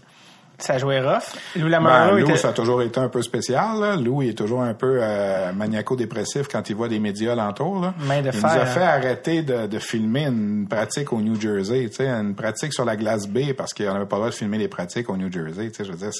[0.63, 1.23] Ça jouait rough.
[1.57, 2.37] Lou Ben, Lamoriello Lou, était...
[2.37, 3.79] ça a toujours été un peu spécial.
[3.81, 3.95] Là.
[3.97, 7.81] Lou, il est toujours un peu euh, maniaco-dépressif quand il voit des médias alentour.
[7.81, 7.93] Là.
[7.99, 8.65] Main de il fer, nous a hein.
[8.65, 13.27] fait arrêter de, de filmer une pratique au New Jersey, une pratique sur la glace
[13.27, 15.69] B parce qu'on n'avait pas le droit de filmer les pratiques au New Jersey.
[15.77, 16.11] Je veux dire,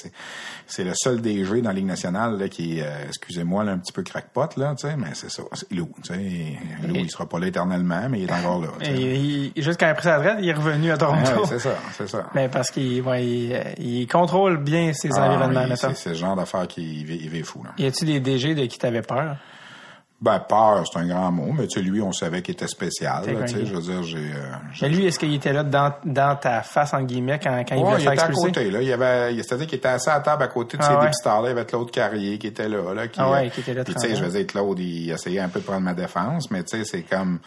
[0.66, 4.02] c'est, le seul DG dans la Ligue nationale là, qui, euh, excusez-moi, un petit peu
[4.02, 5.42] crackpot, là, mais c'est ça.
[5.54, 5.88] C'est Lou.
[6.02, 6.14] sais.
[6.86, 8.68] Lou, il sera pas là éternellement, mais il est encore là.
[8.82, 11.30] Et il- il- juste quand il a pris sa retraite, il est revenu à Toronto.
[11.34, 12.26] Ah ouais, c'est ça, c'est ça.
[12.34, 16.66] Mais parce qu'il ouais, il, il contrôle bien ses Ah, environnements, c'est, le genre d'affaire
[16.66, 17.62] qui vit fou.
[17.64, 17.70] Là.
[17.78, 19.36] Y a-tu des DG de qui t'avais peur?
[20.20, 23.26] Ben, peur, c'est un grand mot, mais tu sais, lui, on savait qu'il était spécial.
[23.26, 23.66] Là, tu sais, craqué.
[23.66, 24.16] je veux dire, j'ai...
[24.32, 27.74] euh, Mais lui, est-ce qu'il était là dans, dans ta face, en guillemets, quand, quand
[27.74, 28.80] il voulait il faire était à côté, là.
[28.80, 30.94] Il y avait, c'est-à-dire qu'il était assis à la table à côté de Ah ces
[30.94, 31.00] ouais.
[31.02, 31.48] dépisteurs-là.
[31.48, 33.08] Il y avait Claude Carrier qui était là, là.
[33.08, 35.40] Qui, Ah ouais, euh, qui était là tu sais, je veux dire, Claude, il essayait
[35.40, 37.40] un peu de prendre ma défense, mais tu sais, c'est comme,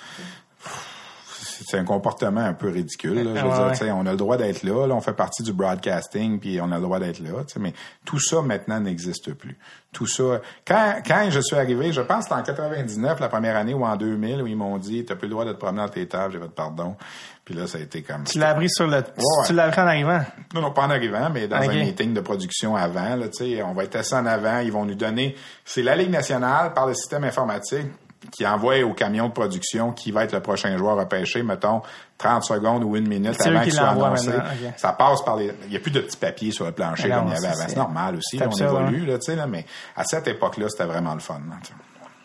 [1.69, 3.15] c'est un comportement un peu ridicule.
[3.15, 3.41] Là.
[3.41, 6.39] Je veux dire, on a le droit d'être là, là, on fait partie du broadcasting,
[6.39, 7.31] puis on a le droit d'être là.
[7.59, 7.73] Mais
[8.05, 9.57] tout ça maintenant n'existe plus.
[9.91, 10.39] Tout ça.
[10.65, 13.97] Quand, quand je suis arrivé, je pense que en 99, la première année, ou en
[13.97, 16.33] 2000, où ils m'ont dit, t'as plus le droit de te promener dans tes tables,
[16.33, 16.95] j'ai fait pardon.
[17.43, 18.23] Puis là, ça a été comme.
[18.23, 18.97] Tu l'as appris sur le...
[18.97, 19.03] ouais.
[19.45, 20.21] Tu l'as appris en arrivant?
[20.53, 21.69] Non, non, pas en arrivant, mais dans Ok.
[21.69, 24.71] un meeting de production avant, là, tu sais, on va être assis en avant, ils
[24.71, 25.35] vont nous donner,
[25.65, 27.87] c'est la Ligue nationale par le système informatique.
[28.31, 31.81] Qui envoie au camion de production qui va être le prochain joueur à pêcher, mettons,
[32.17, 34.31] 30 secondes ou une minute avant qui qu'il soit annoncé.
[34.77, 35.51] Ça passe par les...
[35.65, 37.47] Il n'y a plus de petits papiers sur le plancher non, comme il y avait
[37.47, 37.67] avant.
[37.67, 40.85] c'est- normal aussi, là, on évolue, là, tu sais, là, mais à cette époque-là, c'était
[40.85, 41.39] vraiment le fun.
[41.49, 41.55] là.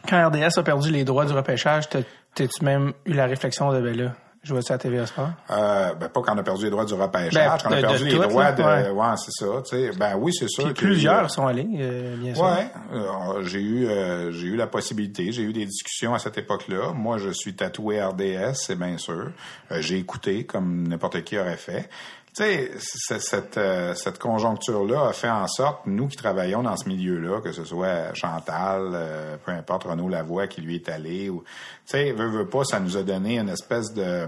[0.09, 2.01] Quand RDS a perdu les droits du repêchage, t'as-
[2.35, 4.13] t'as-tu même eu la réflexion de, ben là,
[4.43, 5.31] je vois ça à TVA Sport?
[5.51, 7.77] Euh, ben, pas quand on a perdu les droits du repêchage, Ben, quand on a
[7.77, 8.63] de- perdu de les tout, droits de...
[8.63, 8.91] ouais.
[8.91, 9.91] Ouais, c'est ça, tu sais.
[9.99, 10.65] Ben oui, c'est sûr.
[10.65, 12.45] Puis eu- plusieurs sont allés, euh, bien sûr.
[12.45, 16.39] Ouais, euh, j'ai eu euh, j'ai eu la possibilité, j'ai eu des discussions à cette
[16.39, 16.93] époque-là.
[16.93, 19.31] Moi, je suis tatoué RDS, c'est bien sûr.
[19.71, 21.89] Euh, j'ai écouté comme n'importe qui aurait fait.
[22.35, 22.71] Tu sais,
[23.19, 27.53] cette euh, cette conjoncture-là a fait en sorte nous qui travaillons dans ce milieu-là, que
[27.53, 31.45] ce soit Chantal, euh, peu importe Renaud Lavoie qui lui est allé, ou
[31.87, 34.27] tu sais, veut veut pas, ça nous a donné une espèce de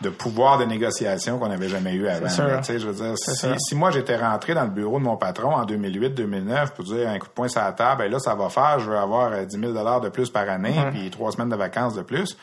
[0.00, 2.28] de pouvoir de négociation qu'on n'avait jamais eu avant.
[2.28, 2.64] sûr.
[2.64, 5.54] sais, je veux dire, si, si moi j'étais rentré dans le bureau de mon patron
[5.54, 8.48] en 2008-2009 pour dire un coup de poing sur la table, ben là ça va
[8.48, 11.48] faire, je veux avoir euh, 10 000 dollars de plus par année, puis trois semaines
[11.48, 12.36] de vacances de plus.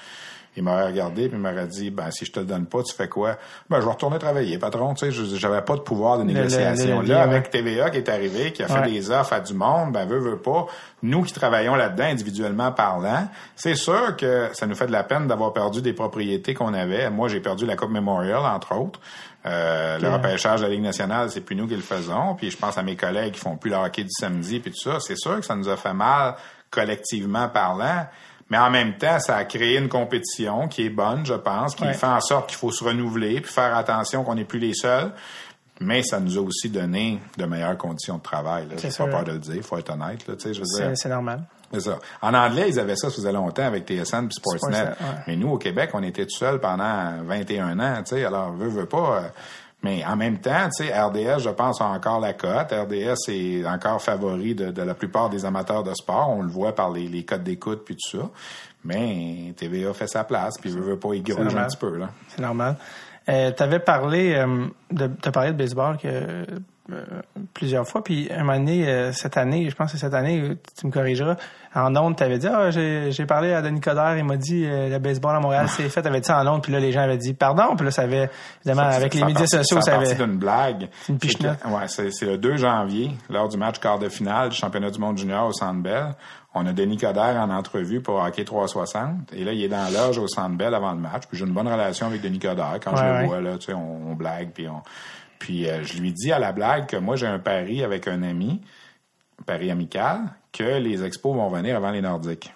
[0.57, 2.93] Il m'aurait regardé puis il m'aurait dit, ben si je te le donne pas, tu
[2.93, 3.37] fais quoi?
[3.69, 4.93] Ben je vais retourner travailler, patron.
[4.93, 6.99] Tu sais, j'avais pas de pouvoir de le- négociation.
[7.01, 8.91] le- là, avec TVA qui est arrivé, qui a fait Ouais.
[8.91, 10.65] des offres à du monde, ben veut veut pas.
[11.03, 15.25] Nous qui travaillons là-dedans individuellement parlant, c'est sûr que ça nous fait de la peine
[15.27, 17.09] d'avoir perdu des propriétés qu'on avait.
[17.09, 18.99] Moi, j'ai perdu la Coupe Memorial entre autres.
[19.45, 22.35] Euh, le repêchage de la Ligue nationale, c'est plus nous qui le faisons.
[22.35, 24.77] Puis je pense à mes collègues qui font plus le hockey du samedi puis tout
[24.91, 24.99] ça.
[24.99, 26.35] C'est sûr que ça nous a fait mal
[26.69, 28.05] collectivement parlant.
[28.51, 31.83] Mais en même temps, ça a créé une compétition qui est bonne, je pense, qui
[31.85, 31.93] Ouais.
[31.93, 35.11] fait en sorte qu'il faut se renouveler puis faire attention qu'on n'est plus les seuls.
[35.79, 38.67] Mais ça nous a aussi donné de meilleures conditions de travail.
[38.77, 40.19] J'ai pas peur de le dire, faut être honnête.
[40.37, 40.53] C'est
[40.95, 41.41] c'est normal.
[41.73, 41.99] C'est ça.
[42.21, 44.77] En anglais, ils avaient ça, ça faisait longtemps avec TSN puis Sportsnet.
[44.77, 45.23] Sportsnet, ouais.
[45.27, 48.25] Mais nous, au Québec, on était tout seuls pendant 21 ans, tu sais.
[48.25, 49.31] Alors, veut, veut pas.
[49.83, 52.71] Mais en même temps, tu sais, RDS, je pense, a encore la cote.
[52.71, 56.29] RDS est encore favori de, de la plupart des amateurs de sport.
[56.29, 58.29] On le voit par les, les cotes d'écoute puis tout ça.
[58.83, 62.09] Mais TVA fait sa place, puis veut, veut pas, il un petit peu, là.
[62.29, 62.75] C'est normal.
[63.29, 66.07] Euh, tu avais parlé euh, de t'as parlé de baseball que
[66.91, 67.03] euh,
[67.53, 70.57] plusieurs fois puis un moment donné euh, cette année je pense que c'est cette année
[70.77, 71.35] tu me corrigeras
[71.73, 74.65] en ondes tu avais dit ah j'ai j'ai parlé à Denis Coderre il m'a dit
[74.65, 76.91] euh, le baseball à Montréal c'est fait t'avais dit ça en ondes puis là les
[76.91, 78.29] gens avaient dit pardon puis là ça avait
[78.65, 80.89] évidemment avec les médias sociaux ça avait partie d'une blague.
[81.09, 81.57] une pichenote.
[81.61, 84.89] C'est Ouais, c'est c'est le 2 janvier, lors du match quart de finale du championnat
[84.89, 86.13] du monde junior au Centre Bell.
[86.53, 89.31] On a Denis Coderre en entrevue pour Hockey 360.
[89.33, 91.23] Et là, il est dans l'âge au Centre Bell avant le match.
[91.29, 92.77] Puis j'ai une bonne relation avec Denis Coderre.
[92.83, 94.49] Quand je Ouais, le vois, là, tu sais, on, on blague.
[94.53, 94.81] Puis, on...
[95.39, 98.21] puis euh, je lui dis à la blague que moi, j'ai un pari avec un
[98.21, 98.59] ami,
[99.41, 100.19] un pari amical,
[100.53, 102.53] que les expos vont venir avant les Nordiques.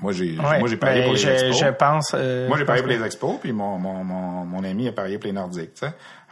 [0.00, 1.58] Moi, j'ai Ouais, moi j'ai parié ben, pour les je, expos.
[1.58, 4.64] je pense euh, Moi, j'ai parié pense pour les expos, puis mon, mon, mon, mon
[4.64, 5.80] ami a parié pour les Nordiques.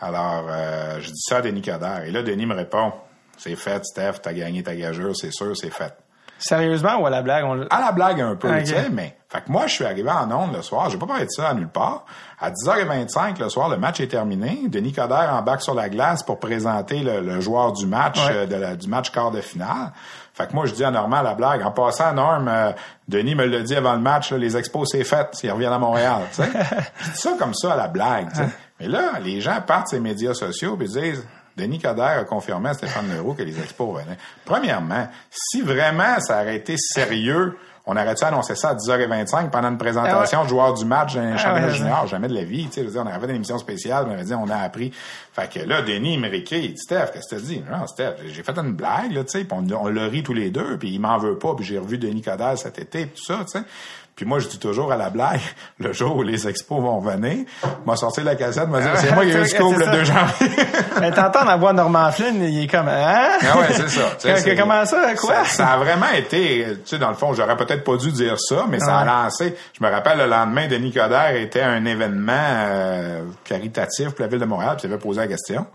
[0.00, 2.04] Alors, euh, je dis ça à Denis Coderre.
[2.04, 2.92] Et là, Denis me répond,
[3.38, 5.94] c'est fait, Steph, t'as gagné ta gageure, c'est sûr, c'est fait.
[6.38, 7.62] Sérieusement ou à la blague on...
[7.70, 8.58] À la blague un peu, Ok.
[8.60, 9.16] tu sais, mais...
[9.28, 11.48] Fait que moi, je suis arrivé en onde le soir, j'ai pas parlé de ça
[11.48, 12.04] à nulle part.
[12.40, 14.60] À 10h25 le soir, le match est terminé.
[14.68, 18.32] Denis Coderre embarque sur la glace pour présenter le, le joueur du match, Ouais.
[18.34, 19.90] euh, de la- du match quart de finale.
[20.32, 21.62] Fait que moi, je dis à Normand la blague.
[21.62, 22.70] En passant, Norm, euh,
[23.08, 25.28] Denis me l'a dit avant le match, là, les expos, c'est fait.
[25.42, 26.50] Ils reviennent à Montréal, tu sais.
[27.00, 28.46] je dis ça comme ça à la blague, sais.
[28.78, 31.26] Mais là, les gens partent ces médias sociaux et disent...
[31.56, 34.18] Denis Coderre a confirmé à Stéphane Leroux que les expos venaient.
[34.44, 37.56] Premièrement, si vraiment ça aurait été sérieux,
[37.88, 41.68] on aurait-tu annoncé ça à 10h25 pendant une présentation de joueur du match d'un championnat
[41.68, 42.06] ouais, junior?
[42.08, 42.68] Jamais de la vie.
[42.68, 44.92] Tu sais, on fait une émission spéciale, on aurait dit, on a appris.
[45.32, 47.64] Fait que là, Denis, il me dit, Steph, qu'est-ce que tu dis?
[47.70, 50.50] Non, Steph, j'ai fait une blague, là, tu sais, on, on l'a ri tous les
[50.50, 53.38] deux, puis il m'en veut pas, puis j'ai revu Denis Coderre cet été, tout ça,
[53.44, 53.64] tu sais.
[54.16, 55.40] Puis moi, je dis toujours à la blague,
[55.78, 57.44] le jour où les expos vont venir,
[57.84, 59.90] m'a sorti la cassette, m'a dit, c'est moi qui ai eu scoop le ça.
[59.90, 60.64] 2 janvier.
[61.00, 63.28] mais t'entends la voix de Norman Flynn il est comme hein?
[63.42, 64.56] Ah ouais, c'est ça.
[64.56, 65.44] Comment ça quoi?
[65.44, 68.40] Ça, ça a vraiment été, tu sais, dans le fond, j'aurais peut-être pas dû dire
[68.40, 69.54] ça, mais ça a lancé.
[69.78, 74.28] Je me rappelle le lendemain, Denis Coderre était à un événement euh, caritatif pour la
[74.28, 75.66] ville de Montréal, puis il avait posé la question.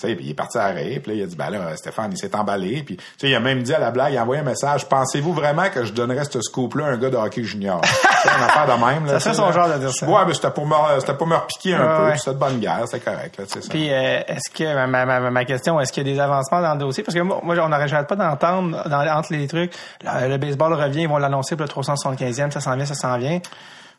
[0.00, 2.16] Sais, puis il est parti à puis là, il a dit, ben là, Stéphane, il
[2.16, 4.40] s'est emballé, puis tu sais, il a même dit à la blague, il a envoyé
[4.40, 7.82] un message, pensez-vous vraiment que je donnerais ce scoop-là à un gars de hockey junior?
[8.22, 9.20] C'est une affaire de même, là.
[9.20, 9.52] Ça sais, son là.
[9.52, 10.06] genre de dire ça.
[10.06, 12.16] Ouais, mais c'était pour me, c'était pour me repiquer un Ouais, peu, ouais.
[12.18, 13.68] c'était de bonne guerre, c'était correct, là, tu sais, ça.
[13.68, 16.62] Puis euh, est-ce que ma, ma, ma- ma question, est-ce qu'il y a des avancements
[16.62, 17.02] dans le dossier?
[17.02, 19.72] Parce que moi, moi on n'arrête pas d'entendre dans, entre les trucs.
[20.02, 23.18] Le, le baseball revient, ils vont l'annoncer pour le 375e, ça s'en vient, ça s'en
[23.18, 23.38] vient.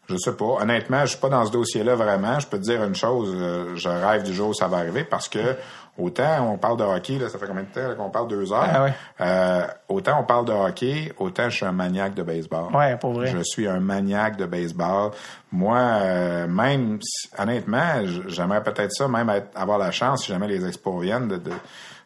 [0.10, 0.58] Je sais pas.
[0.62, 2.40] Honnêtement, je suis pas dans ce dossier-là vraiment.
[2.40, 5.04] Je peux te dire une chose, euh, je rêve du jour où ça va arriver
[5.04, 5.56] parce que
[5.98, 8.28] autant on parle de hockey, là, ça fait combien de temps qu'on parle?
[8.28, 8.68] Deux heures?
[8.74, 8.94] Ah ouais.
[9.20, 12.74] Euh, autant on parle de hockey, autant je suis un maniaque de baseball.
[12.76, 13.28] Ouais, pour vrai.
[13.28, 15.12] Je suis un maniaque de baseball.
[15.52, 17.00] Moi, euh, même
[17.38, 21.38] honnêtement, j'aimerais peut-être ça, même être- avoir la chance, si jamais les expos viennent, de,
[21.38, 21.52] de,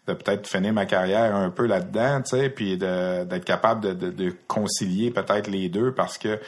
[0.07, 4.09] de peut-être finir ma carrière un peu là-dedans, tu sais, puis d'être capable de, de,
[4.11, 6.39] de, concilier peut-être les deux parce que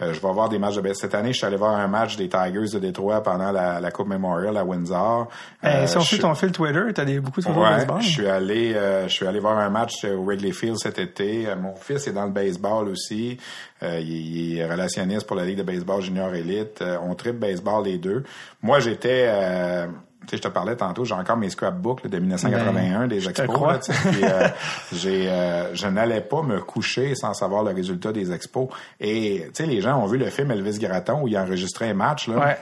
[0.00, 0.96] je vais voir des matchs de baseball.
[0.96, 3.90] Cette année, je suis allé voir un match des Tigers de Détroit pendant la, la
[3.90, 5.28] Coupe Memorial à Windsor.
[5.64, 8.02] Euh, si on suit ton fil Twitter, t'as des beaucoup de photos ouais, de baseball.
[8.02, 11.46] Je suis allé, euh, je suis allé voir un match au Wrigley Field cet été.
[11.46, 13.38] Euh, mon fils est dans le baseball aussi.
[13.82, 16.82] Euh, il, est relationniste pour la Ligue de baseball junior élite.
[17.02, 18.24] on tripe baseball les deux.
[18.62, 19.88] Moi, j'étais sais,
[20.30, 23.60] je te parlais tantôt, j'ai encore mes scrapbooks de 1981 ben, des expos.
[23.60, 23.80] Là,
[24.22, 24.48] euh,
[24.92, 28.68] j'ai, euh, je n'allais pas me coucher sans savoir le résultat des expos.
[29.00, 31.94] Et tu sais, les gens ont vu le film Elvis Gratton où il enregistrait un
[31.94, 32.28] match.
[32.28, 32.38] Là.
[32.38, 32.56] Ouais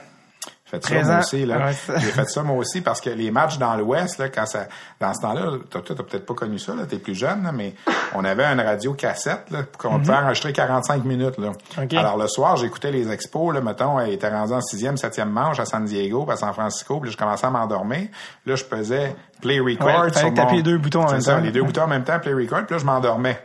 [0.81, 1.71] fait ça moi aussi là.
[1.71, 4.67] j'ai fait ça moi aussi parce que les matchs dans l'Ouest là, quand ça,
[4.99, 7.75] dans ce temps-là, toi t'as peut-être pas connu ça là, t'es plus jeune là, mais
[8.15, 10.25] on avait une radio cassette là, qu'on pouvait mhm.
[10.25, 11.51] enregistrer 45 minutes là.
[11.99, 15.59] Alors le soir, j'écoutais les expos là, mettons, il était rendu en sixième, septième manche
[15.59, 18.07] à San Diego, à San Francisco, puis je commençais à m'endormir.
[18.45, 20.05] Là, je faisais play record.
[20.05, 20.51] Ouais, sur mon...
[20.51, 21.41] les deux boutons en même ça, temps.
[21.41, 23.39] Les deux boutons en même temps, play record, puis là je m'endormais.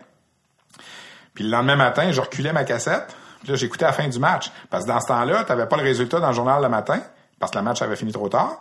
[1.34, 3.14] Puis le lendemain matin, je reculais ma cassette.
[3.40, 4.50] Puis là, j'écoutais la fin du match.
[4.70, 7.00] Parce que dans ce temps-là, tu n'avais pas le résultat dans le journal le matin
[7.39, 8.60] parce que le match avait fini trop tard.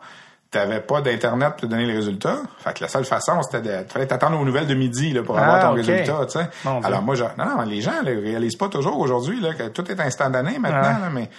[0.49, 2.37] T'avais pas d'internet pour te donner les résultats.
[2.59, 5.37] Fait que la seule façon, c'était de, fallait t'attendre aux nouvelles de midi là, pour
[5.37, 6.25] avoir ton ah, résultat.
[6.25, 6.49] Tu sais.
[6.85, 9.91] Alors moi, je, non, non, les gens ne réalisent pas toujours aujourd'hui là, que tout
[9.91, 11.01] est instantané maintenant.
[11.01, 11.29] Là, mais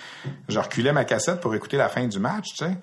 [0.46, 2.48] je reculais ma cassette pour écouter la fin du match.
[2.54, 2.76] Tu sais.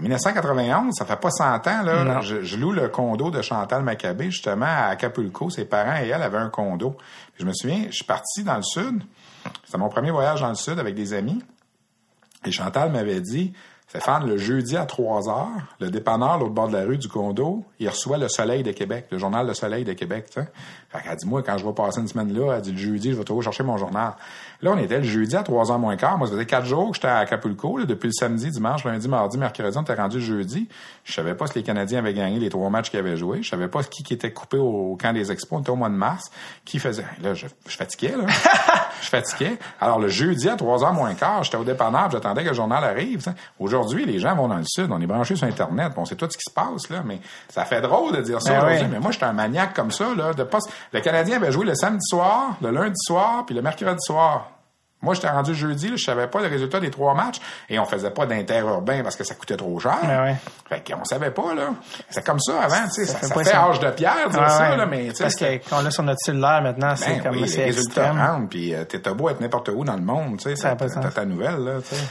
[0.00, 0.88] mm-hmm.
[0.88, 1.82] euh, ça fait pas 100 ans.
[1.84, 5.50] Là, je, loue le condo de Chantal Maccabé justement à Acapulco.
[5.50, 6.96] Ses parents et elle avaient un condo.
[7.38, 9.02] je me souviens, je suis parti dans le sud.
[9.66, 11.42] C'était mon premier voyage dans le sud avec des amis.
[12.44, 13.52] Et Chantal m'avait dit,
[13.90, 15.48] Stéphane, le jeudi à 3 heures,
[15.80, 19.06] le dépanneur, l'autre bord de la rue du condo, il reçoit le Soleil de Québec,
[19.10, 20.48] le journal Le Soleil de Québec, tu sais.
[20.90, 23.10] Fait qu'elle dit, moi, quand je vais passer une semaine là, elle dit, le jeudi,
[23.10, 24.12] je vais toujours chercher mon journal.
[24.62, 26.18] Là, on était le jeudi à 3 h moins quart.
[26.18, 29.08] Moi, ça faisait quatre jours que j'étais à Acapulco, là, depuis le samedi, dimanche, lundi,
[29.08, 30.68] mardi, mercredi, on était rendu le jeudi.
[31.02, 33.42] Je savais pas si les Canadiens avaient gagné les trois matchs qu'ils avaient joués.
[33.42, 35.58] Je savais pas qui, qui était coupé au, camp des expos.
[35.58, 36.30] On était au mois de mars.
[36.64, 38.26] Qui faisait, là, je, je fatiguais, là.
[39.00, 39.58] je fatiguais.
[39.80, 42.82] Alors, le jeudi à 3 h moins quart, j'étais au dépanneur, j'attendais que le journal
[42.84, 43.32] arrive.
[43.58, 46.28] Aujourd'hui, les gens vont dans le sud, on est branchés sur Internet, on sait tout
[46.30, 48.88] ce qui se passe, là, mais ça fait drôle de dire ça ben aujourd'hui.
[48.90, 50.58] Mais moi, j'étais un maniaque comme ça, là, de pas,
[50.92, 54.50] le Canadien avait joué le samedi soir, le lundi soir, puis le mercredi soir.
[55.02, 57.40] Moi, j'étais rendu jeudi, je savais pas le résultat des trois matchs
[57.70, 59.98] et on faisait pas d'interurbain parce que ça coûtait trop cher.
[60.02, 60.36] Ben ouais.
[60.68, 61.70] Fait qu'on savait pas, là.
[62.10, 63.06] C'est comme ça avant, tu sais.
[63.06, 65.90] Ça, ça, fait, âge de pierre, dire ça, là, mais Parce que quand on l'a
[65.90, 69.30] sur notre cellulaire maintenant, c'est ben comme oui, les résultats rentrent, puis euh, t'es beau
[69.30, 70.76] être n'importe où dans le monde, tu sais.
[70.76, 72.02] T'as ta nouvelle, là, tu sais.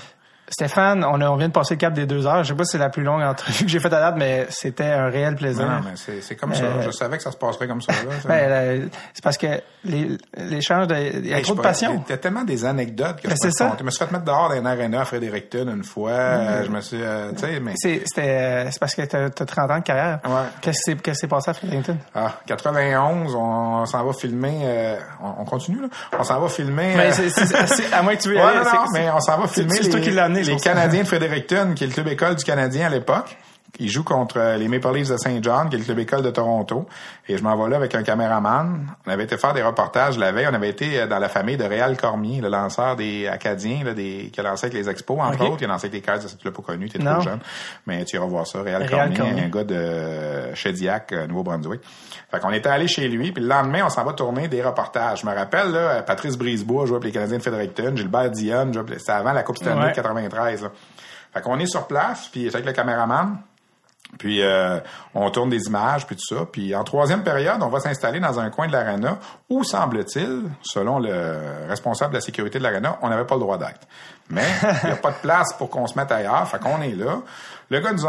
[0.49, 2.43] Stéphane, on, on, vient de passer le cap des deux heures.
[2.43, 4.47] Je sais pas si c'est la plus longue entrevue que j'ai faite à date, mais
[4.49, 5.65] c'était un réel plaisir.
[5.65, 6.63] Non, mais c'est comme ça.
[6.63, 7.93] Euh, je savais que ça se passerait comme ça.
[8.27, 12.03] ben, c'est parce que l'échange, il y a trop de passion.
[12.07, 13.75] Il y a tellement des anecdotes que ben, je ça.
[13.77, 16.63] Je me suis fait mettre dehors dans un aréna à Fredericton une fois.
[16.63, 17.73] Je me suis, euh, tu sais, mais.
[17.75, 20.19] C'est c'est parce que tu as, 30 ans de carrière.
[20.25, 20.31] Ouais.
[20.61, 21.97] Qu'est-ce qui s'est passé à Fredericton?
[22.15, 24.61] Ah, 91, on, s'en va filmer.
[24.63, 25.87] Euh, on, continue là.
[26.17, 26.93] On s'en va filmer.
[26.95, 28.59] Mais c'est à moins que tu veux ouais, aller.
[28.59, 29.75] Non, mais on s'en va filmer.
[29.81, 32.87] C'est toi qui l'as les Canadiens de Fredericton, qui est le club école du Canadien
[32.87, 33.37] à l'époque.
[33.79, 36.21] Il joue contre euh, les Maple Leafs de Saint John, qui est le club école
[36.21, 36.85] de Toronto.
[37.27, 38.87] Et je m'en vais là avec un caméraman.
[39.07, 40.47] On avait été faire des reportages la veille.
[40.51, 43.93] On avait été euh, dans la famille de Réal Cormier, le lanceur des Acadiens, là,
[43.93, 45.61] des, qui a lancé avec les Expos, entre autres.
[45.61, 47.39] Il a lancé avec les Cars, tu l'as pas connu, t'es trop jeune.
[47.87, 48.61] Mais tu iras voir ça.
[48.61, 51.81] Réal, Cormier, un gars de Chediac, euh, Nouveau-Brunswick.
[52.29, 55.21] Fait qu'on était allé chez lui, puis le lendemain, on s'en va tourner des reportages.
[55.21, 59.11] Je me rappelle, là, Patrice Brisebois jouait pour les Canadiens de Fredericton, Gilbert Dionne, c'était
[59.11, 60.63] avant la Coupe Stanley de 93.
[60.63, 60.69] Là.
[61.33, 63.37] Fait qu'on est sur place, puis avec le caméraman.
[64.17, 64.79] Puis euh,
[65.13, 66.45] on tourne des images, puis tout ça.
[66.51, 69.19] Puis en troisième période, on va s'installer dans un coin de l'arena
[69.49, 73.57] où, semble-t-il, selon le responsable de la sécurité de l'arena, on n'avait pas le droit
[73.57, 73.87] d'être.
[74.29, 74.45] Mais
[74.83, 76.47] il n'y a pas de place pour qu'on se mette ailleurs.
[76.47, 77.19] Fait qu'on est là.
[77.71, 78.05] Le gars nous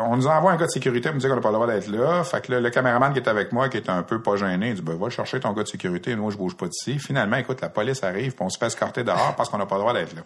[0.00, 1.66] on nous envoie un gars de sécurité pour nous dire qu'on n'a pas le droit
[1.68, 2.24] d'être là.
[2.24, 4.74] Fait que le caméraman qui est avec moi, qui est un peu pas gêné, il
[4.74, 6.16] dit, ben, va chercher ton gars de sécurité.
[6.16, 6.98] Moi, je bouge pas d'ici.
[6.98, 9.76] Finalement, écoute, la police arrive, puis on se fait escorter dehors parce qu'on n'a pas
[9.76, 10.22] le droit d'être là.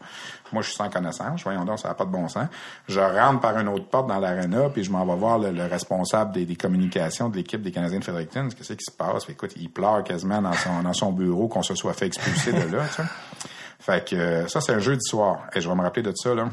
[0.52, 1.42] Moi, je suis sans connaissance.
[1.42, 2.46] Voyons donc, ça n'a pas de bon sens.
[2.88, 6.32] Je rentre par une autre porte dans l'aréna, puis je m'en vais voir le, responsable
[6.32, 8.48] des, communications de l'équipe des Canadiens de Fredericton.
[8.56, 9.28] Qu'est-ce qui se passe?
[9.28, 12.74] écoute, il pleure quasiment dans son, dans son bureau qu'on se soit fait expulser de
[12.74, 13.02] là, tu
[13.78, 15.42] Fait que, euh, ça, c'est un jeudi soir.
[15.54, 16.48] Et je vais me rappeler de ça, là.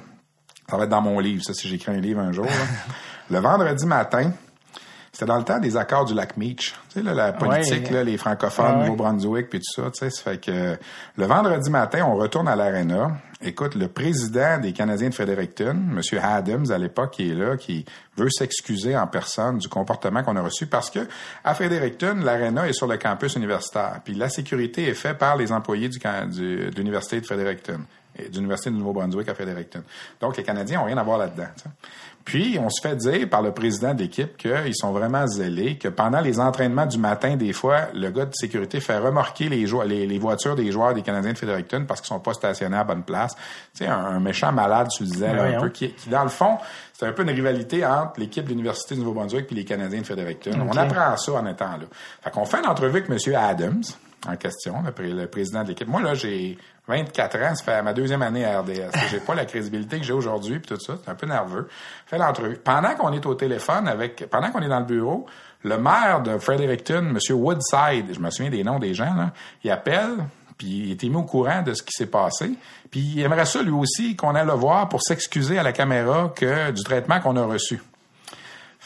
[0.69, 2.48] Ça va être dans mon livre, ça, si j'écris un livre un jour.
[3.30, 4.31] le vendredi matin,
[5.18, 6.76] c'était dans le temps des accords du lac Meach.
[6.89, 9.89] Tu sais, là, la politique, là, les francophones, Nouveau-Brunswick, puis tout ça.
[9.89, 10.77] Tu sais, ça fait que
[11.15, 13.18] le vendredi matin, on retourne à l'aréna.
[13.41, 16.02] Écoute, le président des Canadiens de Fredericton, M.
[16.22, 17.85] Adams, à l'époque, qui est là, qui
[18.15, 21.07] veut s'excuser en personne du comportement qu'on a reçu parce que
[21.44, 24.02] à Fredericton, l'aréna est sur le campus universitaire.
[24.03, 27.80] Puis la sécurité est faite par les employés du, du de l'Université de Fredericton.
[28.31, 29.81] d'Université du Nouveau-Brunswick à Fredericton.
[30.22, 31.48] Donc, les Canadiens ont rien à voir là-dedans.
[32.26, 36.19] Puis, on se fait dire par le président d'équipe qu'ils sont vraiment zélés, que pendant
[36.19, 40.06] les entraînements du matin, des fois, le gars de sécurité fait remorquer les, jou- les,
[40.06, 43.03] les voitures des joueurs des Canadiens de Fredericton parce qu'ils sont pas stationnés à bonne
[43.03, 43.34] place.
[43.73, 46.30] Tu sais, un, un méchant malade, tu disais, là, un peu, qui, qui, dans le
[46.30, 46.57] fond,
[46.91, 50.06] c'est un peu une rivalité entre l'équipe de l'Université du Nouveau-Brunswick et les Canadiens de
[50.06, 50.52] Fredericton.
[50.69, 51.85] On apprend ça en étant là.
[52.22, 53.35] Fait qu'on fait une entrevue avec M.
[53.35, 53.84] Adams,
[54.27, 55.88] en question, le, pré- le président de l'équipe.
[55.88, 56.57] Moi, là, j'ai
[56.88, 58.91] 24 ans, ça fait ma deuxième année à RDS.
[59.11, 61.68] J'ai pas la crédibilité que j'ai aujourd'hui, puis tout ça, c'est un peu nerveux.
[62.06, 62.56] Fait l'entrevue.
[62.57, 65.26] Pendant qu'on est au téléphone avec, pendant qu'on est dans le bureau,
[65.64, 67.18] le maire de Fredericton, M.
[67.31, 69.31] Woodside, je me souviens des noms des gens, là,
[69.64, 70.15] il appelle,
[70.57, 72.52] puis il était mis au courant de ce qui s'est passé.
[72.89, 76.31] Puis il aimerait ça, lui aussi, qu'on aille le voir pour s'excuser à la caméra
[76.35, 77.81] que du traitement qu'on a reçu.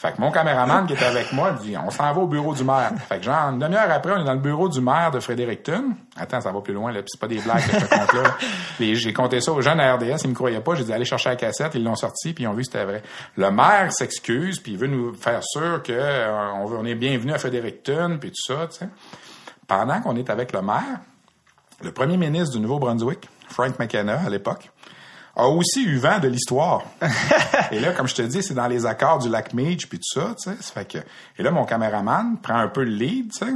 [0.02, 2.64] Fait que mon caméraman qui était avec moi dit on s'en va au bureau du
[2.64, 2.90] maire.
[3.08, 5.90] Fait que genre une demi-heure après, on est dans le bureau du maire de Fredericton.
[6.16, 8.12] Attends, ça va plus loin là, puis c'est pas des blagues que je te compte
[8.14, 8.34] là.
[8.80, 11.28] J'ai compté ça aux jeunes à RDS, ils me croyaient pas, j'ai dit allez chercher
[11.28, 13.00] la cassette, ils l'ont sorti puis ils ont vu que c'était vrai.
[13.36, 16.96] Le maire s'excuse puis il veut nous faire sûr que euh, on, veut- on est
[16.96, 18.88] bienvenu à Fredericton puis tout ça, tu sais.
[19.68, 20.98] Pendant qu'on est avec le maire,
[21.80, 24.71] le premier ministre du Nouveau-Brunswick, Frank McKenna à l'époque,
[25.34, 26.84] a aussi eu vent de l'histoire.
[27.70, 30.20] et là, comme je te dis, c'est dans les accords du lac Meach puis tout
[30.20, 30.56] ça, tu sais.
[30.60, 30.98] Fait que
[31.38, 33.52] et là mon caméraman prend un peu le lead, tu sais.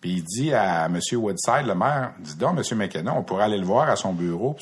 [0.00, 1.00] Puis il dit à M.
[1.12, 2.78] Woodside, le maire, dis donc, M.
[2.78, 4.56] McKenna, on pourrait aller le voir à son bureau.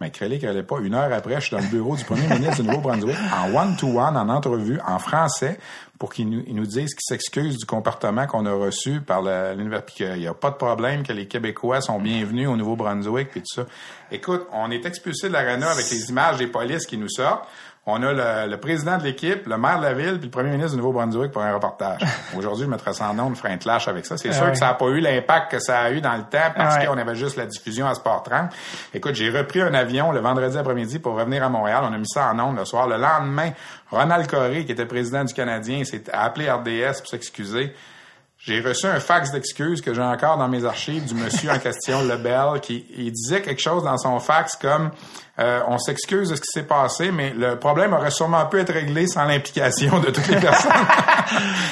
[0.00, 0.78] Mais créez qu'il allait pas.
[0.78, 4.16] Une heure après, je suis dans le bureau du premier ministre du Nouveau-Brunswick, en one-to-one,
[4.16, 5.58] en entrevue, en français,
[5.98, 9.94] pour qu'il nous, nous dise qu'il s'excuse du comportement qu'on a reçu par l'université, puis
[10.06, 13.54] qu'il n'y a pas de problème, que les Québécois sont bienvenus au Nouveau-Brunswick, puis tout
[13.54, 13.66] ça.
[14.10, 17.46] Écoute, on est expulsé de l'aréna avec les images des polices qui nous sortent.
[17.86, 20.50] On a le, le président de l'équipe, le maire de la ville, puis le premier
[20.50, 22.02] ministre du Nouveau-Brunswick pour un reportage.
[22.36, 24.18] Aujourd'hui, je mettrais sans nom de frein clash avec ça.
[24.18, 24.52] C'est sûr ouais.
[24.52, 26.86] que ça n'a pas eu l'impact que ça a eu dans le temps parce Ouais.
[26.86, 28.50] qu'on avait juste la diffusion à Sport 30.
[28.94, 31.82] Écoute, j'ai repris un avion le vendredi après-midi pour revenir à Montréal.
[31.88, 32.86] On a mis ça en ondes le soir.
[32.86, 33.50] Le lendemain,
[33.90, 37.74] Ronald Coré, qui était président du Canadien, s'est appelé RDS pour s'excuser.
[38.42, 42.02] J'ai reçu un fax d'excuses que j'ai encore dans mes archives du monsieur en question,
[42.04, 44.90] Lebel, qui il disait quelque chose dans son fax comme
[45.40, 48.72] euh, on s'excuse de ce qui s'est passé, mais le problème aurait sûrement pu être
[48.72, 50.70] réglé sans l'implication de toutes les personnes.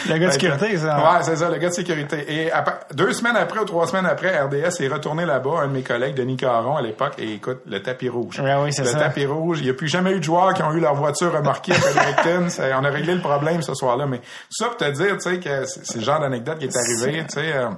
[0.09, 0.97] Le gars de sécurité, ça.
[0.99, 2.25] Ouais, c'est ça, le gars de sécurité.
[2.29, 5.73] Et après- deux semaines après ou trois semaines après, RDS est retourné là-bas, un de
[5.73, 8.41] mes collègues, Denis Caron, à l'époque, et écoute, le tapis rouge.
[8.41, 8.99] Ouais, oui, c'est le ça.
[8.99, 9.59] tapis rouge.
[9.61, 11.77] Il n'y a plus jamais eu de joueurs qui ont eu leur voiture remorquée à
[11.77, 12.47] Fredericton.
[12.81, 14.07] On a réglé le problème ce soir-là.
[14.07, 14.21] Mais
[14.51, 17.35] ça pour te dire, tu sais, que c'est le genre d'anecdote qui est arrivé, tu
[17.35, 17.53] sais.
[17.53, 17.69] euh,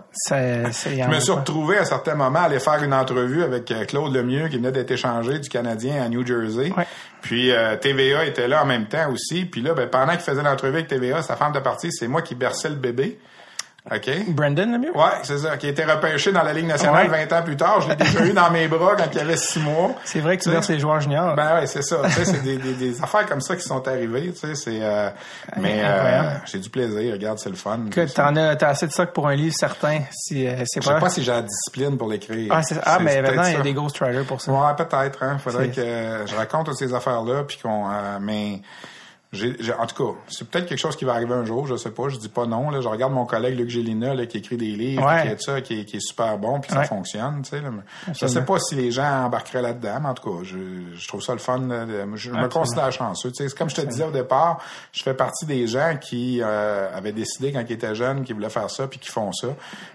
[0.84, 3.84] je me suis retrouvé à un certain moment à aller faire une entrevue avec euh,
[3.84, 5.48] Claude Lemieux qui venait d'être échangé du
[5.80, 6.72] Canadien à New Jersey.
[6.76, 6.86] Ouais.
[7.22, 9.44] Puis euh, TVA était là en même temps aussi.
[9.44, 12.22] Puis là, ben, pendant qu'il faisait l'entrevue avec TVA, sa femme de partie, c'est moi
[12.22, 13.18] qui berçais le bébé.
[13.90, 14.10] OK?
[14.34, 14.96] Brandon, le mieux?
[14.96, 17.24] Ouais, c'est ça, qui a été repêché dans la Ligue nationale Ouais.
[17.26, 17.80] 20 ans plus tard.
[17.80, 19.92] Je l'ai déjà eu dans mes bras quand il avait six mois.
[20.04, 21.34] C'est vrai que tu verses les joueurs juniors.
[21.34, 21.96] Ben ouais, c'est ça.
[22.04, 24.32] Tu sais, c'est des, des, des affaires comme ça qui sont arrivées.
[24.32, 24.78] Tu sais, c'est.
[24.82, 25.08] euh,
[25.56, 27.12] mais euh, j'ai du plaisir.
[27.14, 27.80] Regarde, c'est le fun.
[27.90, 30.86] Que t'en as, t'as assez de stock pour un livre certain, si euh, c'est Je
[30.86, 31.00] sais pas.
[31.00, 32.52] pas si j'ai la discipline pour l'écrire.
[32.54, 33.62] Ah, c'est- ah, mais maintenant, il y a ça.
[33.62, 34.52] des ghostwriters pour ça.
[34.52, 35.22] Ouais, peut-être.
[35.22, 35.38] Hein.
[35.38, 35.82] Faudrait que
[36.26, 37.88] je raconte toutes ces affaires-là, puis qu'on.
[37.88, 38.60] euh, mais
[39.32, 41.66] j'ai, j'ai- en tout cas, c'est peut-être quelque chose qui va arriver un jour.
[41.66, 42.08] Je sais pas.
[42.08, 42.70] Je dis pas non.
[42.70, 45.22] Là, je regarde mon collègue Luc Gélina là, qui écrit des livres, Ouais.
[45.22, 46.78] qui est ça, qui est, qui est super bon, puis Ouais.
[46.78, 47.42] ça fonctionne.
[47.42, 47.60] Tu sais.
[47.60, 47.70] Là,
[48.12, 50.56] je sais pas si les gens embarqueraient là-dedans, mais en tout cas, je,
[50.96, 51.58] je trouve ça le fun.
[51.60, 53.30] là, de- je me considère chanceux.
[53.30, 54.60] Tu sais, c'est comme je te disais au départ,
[54.92, 58.50] je fais partie des gens qui euh, avaient décidé quand ils étaient jeunes qu'ils voulaient
[58.50, 59.48] faire ça, puis qui font ça.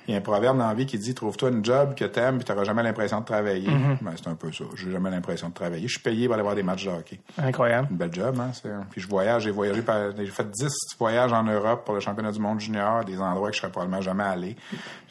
[0.07, 2.37] Il y a un proverbe dans la vie qui dit trouve-toi une job que t'aimes,
[2.37, 3.67] puis t'auras jamais l'impression de travailler.
[3.69, 3.97] Mm-hmm.
[4.01, 4.63] Ben, c'est un peu ça.
[4.75, 5.87] J'ai jamais l'impression de travailler.
[5.87, 7.19] Je suis payé pour aller voir des matchs de hockey.
[7.37, 7.87] Incroyable.
[7.91, 8.51] Une belle job, hein.
[8.53, 9.07] c'est- Puis je
[9.39, 10.67] j'ai voyagé par, j'ai fait 10
[10.99, 14.01] voyages en Europe pour le championnat du monde junior, des endroits que je serais probablement
[14.01, 14.55] jamais allé.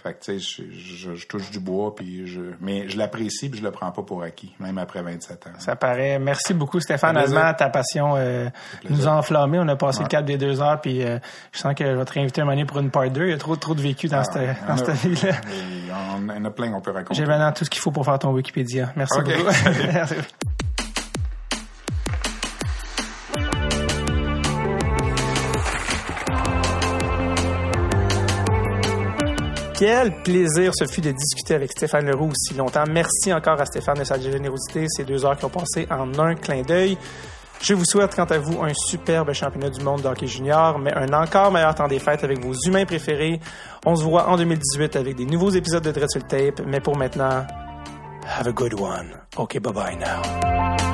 [0.03, 3.49] Fait que, tu sais, je, je- je touche du bois, puis je, mais je l'apprécie,
[3.49, 5.51] puis je le prends pas pour acquis, même après 27 ans.
[5.59, 6.19] Ça paraît.
[6.19, 7.17] Merci beaucoup, Stéphane.
[7.17, 8.49] Allemand, ta passion euh,
[8.91, 9.59] nous a enflammés.
[9.61, 11.19] On a passé le cap des deux heures, puis euh,
[11.53, 13.25] je sens que je vais te réinviter un moment pour une part 2.
[13.25, 15.33] Il y a trop, trop de vécu dans cette, y en dans a- cette vie-là.
[16.17, 17.15] On, il y en a plein qu'on peut raconter.
[17.15, 18.93] J'ai maintenant tout ce qu'il faut pour faire ton Wikipédia.
[18.97, 19.49] Merci beaucoup.
[29.77, 32.85] Quel plaisir ce fut de discuter avec Stéphane Leroux aussi longtemps.
[32.89, 36.37] Merci encore à Stéphane de sa générosité, ces deux heures qui ont passé en un
[36.37, 36.97] clin d'œil.
[37.61, 40.93] Je vous souhaite, quant à vous, un superbe championnat du monde de hockey junior, mais
[40.95, 43.41] un encore meilleur temps des fêtes avec vos humains préférés.
[43.85, 46.81] On se voit en 2018 avec des nouveaux épisodes de Dread sur le Tape, mais
[46.81, 47.45] pour maintenant,
[48.27, 49.11] have a good one.
[49.37, 50.94] OK, bye bye now.